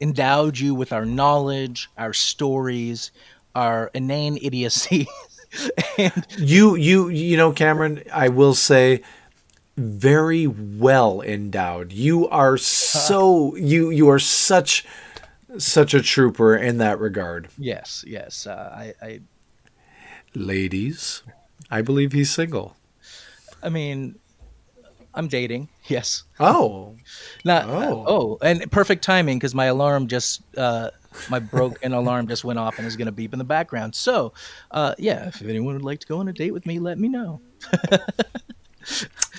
endowed 0.00 0.58
you 0.58 0.74
with 0.74 0.92
our 0.92 1.04
knowledge, 1.04 1.88
our 1.96 2.12
stories, 2.12 3.10
our 3.54 3.90
inane 3.94 4.38
idiocy. 4.42 5.06
and 5.98 6.26
You 6.38 6.74
you 6.74 7.08
you 7.08 7.36
know 7.36 7.52
Cameron, 7.52 8.02
I 8.12 8.28
will 8.28 8.54
say 8.54 9.02
very 9.76 10.46
well 10.46 11.20
endowed. 11.20 11.92
You 11.92 12.28
are 12.28 12.56
so 12.58 13.54
you 13.56 13.90
you 13.90 14.08
are 14.10 14.18
such 14.18 14.84
such 15.58 15.94
a 15.94 16.02
trooper 16.02 16.56
in 16.56 16.78
that 16.78 16.98
regard. 16.98 17.48
Yes, 17.58 18.04
yes. 18.06 18.46
Uh, 18.46 18.72
I, 18.74 19.06
I, 19.06 19.20
Ladies, 20.34 21.22
I 21.70 21.80
believe 21.82 22.12
he's 22.12 22.30
single. 22.30 22.76
I 23.62 23.70
mean, 23.70 24.16
I'm 25.14 25.28
dating. 25.28 25.68
Yes. 25.88 26.24
Oh, 26.40 26.96
Not. 27.44 27.68
Oh. 27.68 28.04
Oh, 28.08 28.38
and 28.42 28.68
perfect 28.72 29.04
timing 29.04 29.38
because 29.38 29.54
my 29.54 29.66
alarm 29.66 30.08
just, 30.08 30.42
uh, 30.56 30.90
my 31.30 31.38
broken 31.38 31.92
alarm 31.92 32.26
just 32.26 32.42
went 32.42 32.58
off 32.58 32.78
and 32.78 32.88
is 32.88 32.96
going 32.96 33.06
to 33.06 33.12
beep 33.12 33.32
in 33.32 33.38
the 33.38 33.44
background. 33.44 33.94
So, 33.94 34.32
uh, 34.72 34.96
yeah, 34.98 35.28
if 35.28 35.40
anyone 35.42 35.74
would 35.74 35.84
like 35.84 36.00
to 36.00 36.06
go 36.08 36.18
on 36.18 36.26
a 36.26 36.32
date 36.32 36.50
with 36.50 36.66
me, 36.66 36.80
let 36.80 36.98
me 36.98 37.08
know. 37.08 37.40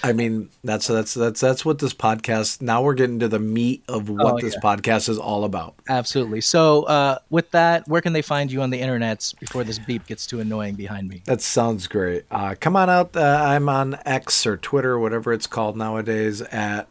I 0.03 0.13
mean 0.13 0.49
that's 0.63 0.87
that's 0.87 1.13
that's 1.13 1.39
that's 1.39 1.63
what 1.65 1.79
this 1.79 1.93
podcast. 1.93 2.61
Now 2.61 2.81
we're 2.81 2.93
getting 2.93 3.19
to 3.19 3.27
the 3.27 3.39
meat 3.39 3.83
of 3.87 4.09
what 4.09 4.33
Oh, 4.33 4.39
this 4.39 4.53
yeah. 4.55 4.59
podcast 4.61 5.09
is 5.09 5.17
all 5.17 5.43
about. 5.43 5.75
Absolutely. 5.89 6.41
So, 6.41 6.83
uh, 6.83 7.17
with 7.29 7.49
that, 7.51 7.87
where 7.87 8.01
can 8.01 8.13
they 8.13 8.21
find 8.21 8.51
you 8.51 8.61
on 8.61 8.69
the 8.69 8.81
internets 8.81 9.37
before 9.39 9.63
this 9.63 9.79
beep 9.79 10.05
gets 10.05 10.27
too 10.27 10.39
annoying 10.39 10.75
behind 10.75 11.07
me? 11.09 11.21
That 11.25 11.41
sounds 11.41 11.87
great. 11.87 12.25
Uh, 12.29 12.55
come 12.59 12.75
on 12.75 12.89
out. 12.89 13.15
Uh, 13.15 13.21
I'm 13.47 13.69
on 13.69 13.97
X 14.05 14.45
or 14.45 14.57
Twitter, 14.57 14.99
whatever 14.99 15.33
it's 15.33 15.47
called 15.47 15.77
nowadays, 15.77 16.41
at 16.41 16.87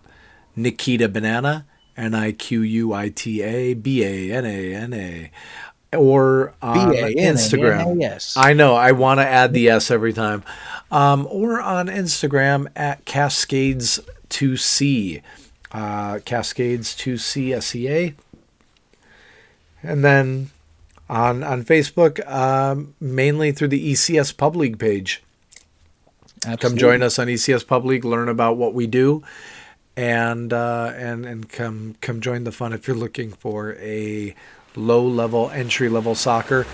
Niquita 0.57 1.13
Banana, 1.13 1.67
N 1.97 2.15
I 2.15 2.33
Q 2.33 2.63
U 2.63 2.93
I 2.93 3.11
T 3.11 3.43
A 3.43 3.75
B 3.75 4.03
A 4.03 4.33
N 4.33 4.45
A 4.47 4.75
N 4.75 4.93
A, 4.95 5.31
or 5.93 6.55
on 6.63 6.93
Instagram. 6.93 8.01
yes. 8.01 8.35
I 8.37 8.53
know. 8.53 8.75
I 8.75 8.93
want 8.93 9.21
to 9.21 9.27
add 9.27 9.53
the 9.53 9.69
S 9.69 9.91
every 9.91 10.13
time. 10.13 10.45
Um, 10.91 11.27
or 11.31 11.61
on 11.61 11.89
Instagram 11.89 12.69
at 12.77 13.05
Cascades2C, 13.05 15.23
uh, 15.73 16.15
Cascades2C 16.25 17.63
SEA. 17.63 18.15
And 19.83 20.05
then 20.05 20.51
on 21.09 21.43
on 21.43 21.65
Facebook, 21.65 22.27
um, 22.31 22.95
mainly 23.01 23.53
through 23.53 23.69
the 23.69 23.93
ECS 23.93 24.37
Pub 24.37 24.57
League 24.57 24.79
page. 24.79 25.23
Come 26.61 26.77
join 26.77 27.03
us 27.03 27.19
on 27.19 27.27
ECS 27.27 27.67
Pub 27.67 27.85
League, 27.85 28.05
learn 28.05 28.29
about 28.29 28.57
what 28.57 28.75
we 28.75 28.87
do, 28.87 29.25
and 29.97 30.53
uh, 30.53 30.93
and 30.95 31.27
and 31.27 31.49
come 31.49 31.97
come 32.01 32.21
join 32.21 32.45
the 32.45 32.53
fun 32.53 32.73
if 32.73 32.87
you're 32.87 32.97
looking 32.97 33.33
for 33.33 33.75
a 33.77 34.35
low 34.77 35.07
level 35.07 35.51
entry 35.51 35.89
level 35.89 36.15
soccer. 36.15 36.67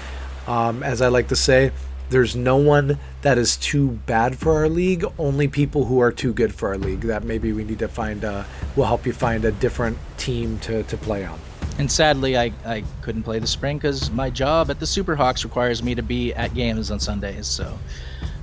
Um, 0.46 0.82
as 0.82 1.00
I 1.00 1.08
like 1.08 1.28
to 1.28 1.36
say, 1.36 1.70
there's 2.10 2.36
no 2.36 2.56
one 2.56 2.98
that 3.22 3.38
is 3.38 3.56
too 3.56 3.90
bad 4.06 4.36
for 4.36 4.56
our 4.56 4.68
league. 4.68 5.04
Only 5.18 5.48
people 5.48 5.86
who 5.86 6.00
are 6.00 6.12
too 6.12 6.32
good 6.32 6.54
for 6.54 6.68
our 6.70 6.78
league. 6.78 7.02
That 7.02 7.24
maybe 7.24 7.52
we 7.52 7.64
need 7.64 7.78
to 7.78 7.88
find. 7.88 8.22
A, 8.24 8.44
will 8.76 8.84
help 8.84 9.06
you 9.06 9.12
find 9.12 9.44
a 9.44 9.52
different 9.52 9.98
team 10.18 10.58
to 10.60 10.82
to 10.82 10.96
play 10.96 11.24
on. 11.24 11.38
And 11.78 11.90
sadly, 11.90 12.36
I, 12.36 12.52
I 12.66 12.84
couldn't 13.00 13.22
play 13.22 13.38
the 13.38 13.46
spring 13.46 13.78
because 13.78 14.10
my 14.10 14.28
job 14.28 14.70
at 14.70 14.78
the 14.78 14.84
Superhawks 14.84 15.42
requires 15.42 15.82
me 15.82 15.94
to 15.94 16.02
be 16.02 16.34
at 16.34 16.54
games 16.54 16.90
on 16.90 17.00
Sundays. 17.00 17.46
So, 17.46 17.78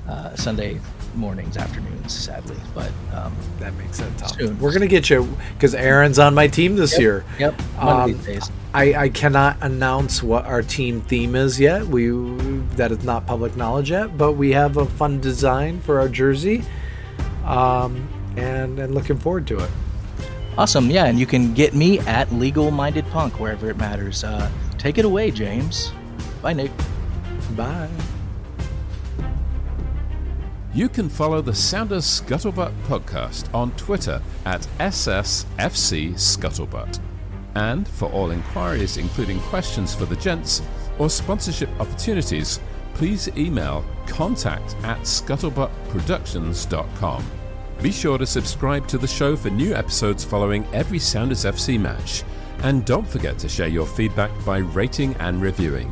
uh, 0.08 0.36
Sunday 0.36 0.80
mornings, 1.16 1.58
afternoons, 1.58 2.14
sadly. 2.14 2.56
But 2.74 2.92
um, 3.14 3.34
That 3.60 3.74
makes 3.76 3.98
sense. 3.98 4.22
Soon. 4.36 4.58
We're 4.60 4.72
gonna 4.74 4.88
get 4.88 5.10
you 5.10 5.28
because 5.54 5.74
Aaron's 5.76 6.20
on 6.20 6.34
my 6.34 6.48
team 6.48 6.76
this 6.76 6.98
year. 7.00 7.24
yep, 7.38 7.60
one 7.78 7.88
Um, 7.88 8.10
of 8.12 8.26
these 8.26 8.26
days. 8.26 8.52
I, 8.74 8.94
I 8.94 9.10
cannot 9.10 9.58
announce 9.62 10.22
what 10.22 10.46
our 10.46 10.62
team 10.62 11.02
theme 11.02 11.36
is 11.36 11.60
yet. 11.60 11.86
We 11.88 12.10
that 12.76 12.92
is 12.92 13.04
not 13.04 13.26
public 13.26 13.56
knowledge 13.58 13.90
yet, 13.92 14.16
but 14.18 14.34
we 14.34 14.52
have 14.52 14.78
a 14.78 14.86
fun 14.86 15.20
design 15.20 15.80
for 15.82 16.00
our 16.00 16.08
jersey, 16.08 16.64
um, 17.46 18.08
and 18.38 18.78
and 18.78 18.94
looking 18.94 19.18
forward 19.18 19.48
to 19.48 19.60
it. 19.60 19.70
Awesome. 20.58 20.92
Yeah, 20.92 21.06
and 21.06 21.18
you 21.20 21.26
can 21.26 21.54
get 21.54 21.74
me 21.74 22.00
at 22.00 22.32
Legal 22.34 22.70
Minded 22.70 23.08
Punk 23.08 23.40
wherever 23.40 23.70
it 23.70 23.78
matters. 23.78 24.24
Uh, 24.24 24.52
take 24.78 24.98
it 24.98 25.06
away, 25.06 25.32
James. 25.32 25.92
Bye, 26.42 26.54
Nick. 26.54 26.72
Bye. 27.56 27.90
You 30.72 30.88
can 30.88 31.10
follow 31.10 31.42
the 31.42 31.56
Sounders 31.56 32.06
Scuttlebutt 32.06 32.72
podcast 32.84 33.52
on 33.56 33.72
Twitter 33.72 34.22
at 34.46 34.62
SSFC 34.80 36.14
Scuttlebutt. 36.14 37.00
And 37.56 37.88
for 37.88 38.08
all 38.12 38.30
inquiries, 38.30 38.98
including 38.98 39.40
questions 39.40 39.96
for 39.96 40.06
the 40.06 40.18
gents 40.18 40.62
or 41.00 41.10
sponsorship 41.10 41.72
opportunities, 41.80 42.60
please 42.94 43.30
email 43.36 43.84
contact 44.06 44.76
at 44.84 45.00
scuttlebuttproductions.com. 45.00 47.26
Be 47.82 47.92
sure 47.92 48.20
to 48.20 48.28
subscribe 48.28 48.88
to 48.90 49.00
the 49.00 49.08
show 49.08 49.36
for 49.36 49.50
new 49.50 49.74
episodes 49.74 50.24
following 50.24 50.68
every 50.72 51.00
Sounders 51.00 51.46
FC 51.46 51.80
match. 51.80 52.24
And 52.62 52.86
don't 52.86 53.08
forget 53.08 53.40
to 53.40 53.50
share 53.50 53.70
your 53.70 53.88
feedback 53.88 54.30
by 54.46 54.60
rating 54.60 55.16
and 55.16 55.42
reviewing. 55.42 55.90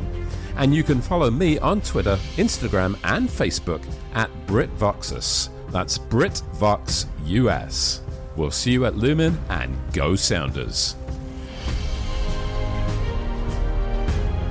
And 0.56 0.72
you 0.72 0.84
can 0.84 1.00
follow 1.00 1.32
me 1.32 1.58
on 1.58 1.80
Twitter, 1.80 2.16
Instagram, 2.36 2.96
and 3.02 3.28
Facebook 3.28 3.82
at 4.18 4.30
BritVoxus. 4.48 5.48
That's 5.70 5.96
BritVoxUS. 5.96 8.00
We'll 8.36 8.50
see 8.50 8.72
you 8.72 8.84
at 8.84 8.96
Lumen 8.96 9.38
and 9.48 9.78
go 9.92 10.16
Sounders. 10.16 10.96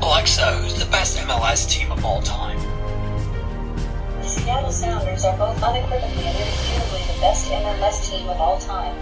Alexo 0.02 0.66
is 0.66 0.80
the 0.80 0.90
best 0.90 1.20
MLS 1.20 1.70
team 1.70 1.92
of 1.92 2.06
all 2.06 2.22
time. 2.22 2.58
The 4.22 4.24
Seattle 4.24 4.72
Sounders 4.72 5.26
are 5.26 5.38
both 5.38 5.62
unequivocally 5.62 6.26
and 6.26 6.38
irrefutably 6.38 7.14
the 7.14 7.20
best 7.20 7.52
MLS 7.52 8.10
team 8.10 8.30
of 8.30 8.40
all 8.40 8.58
time. 8.60 8.96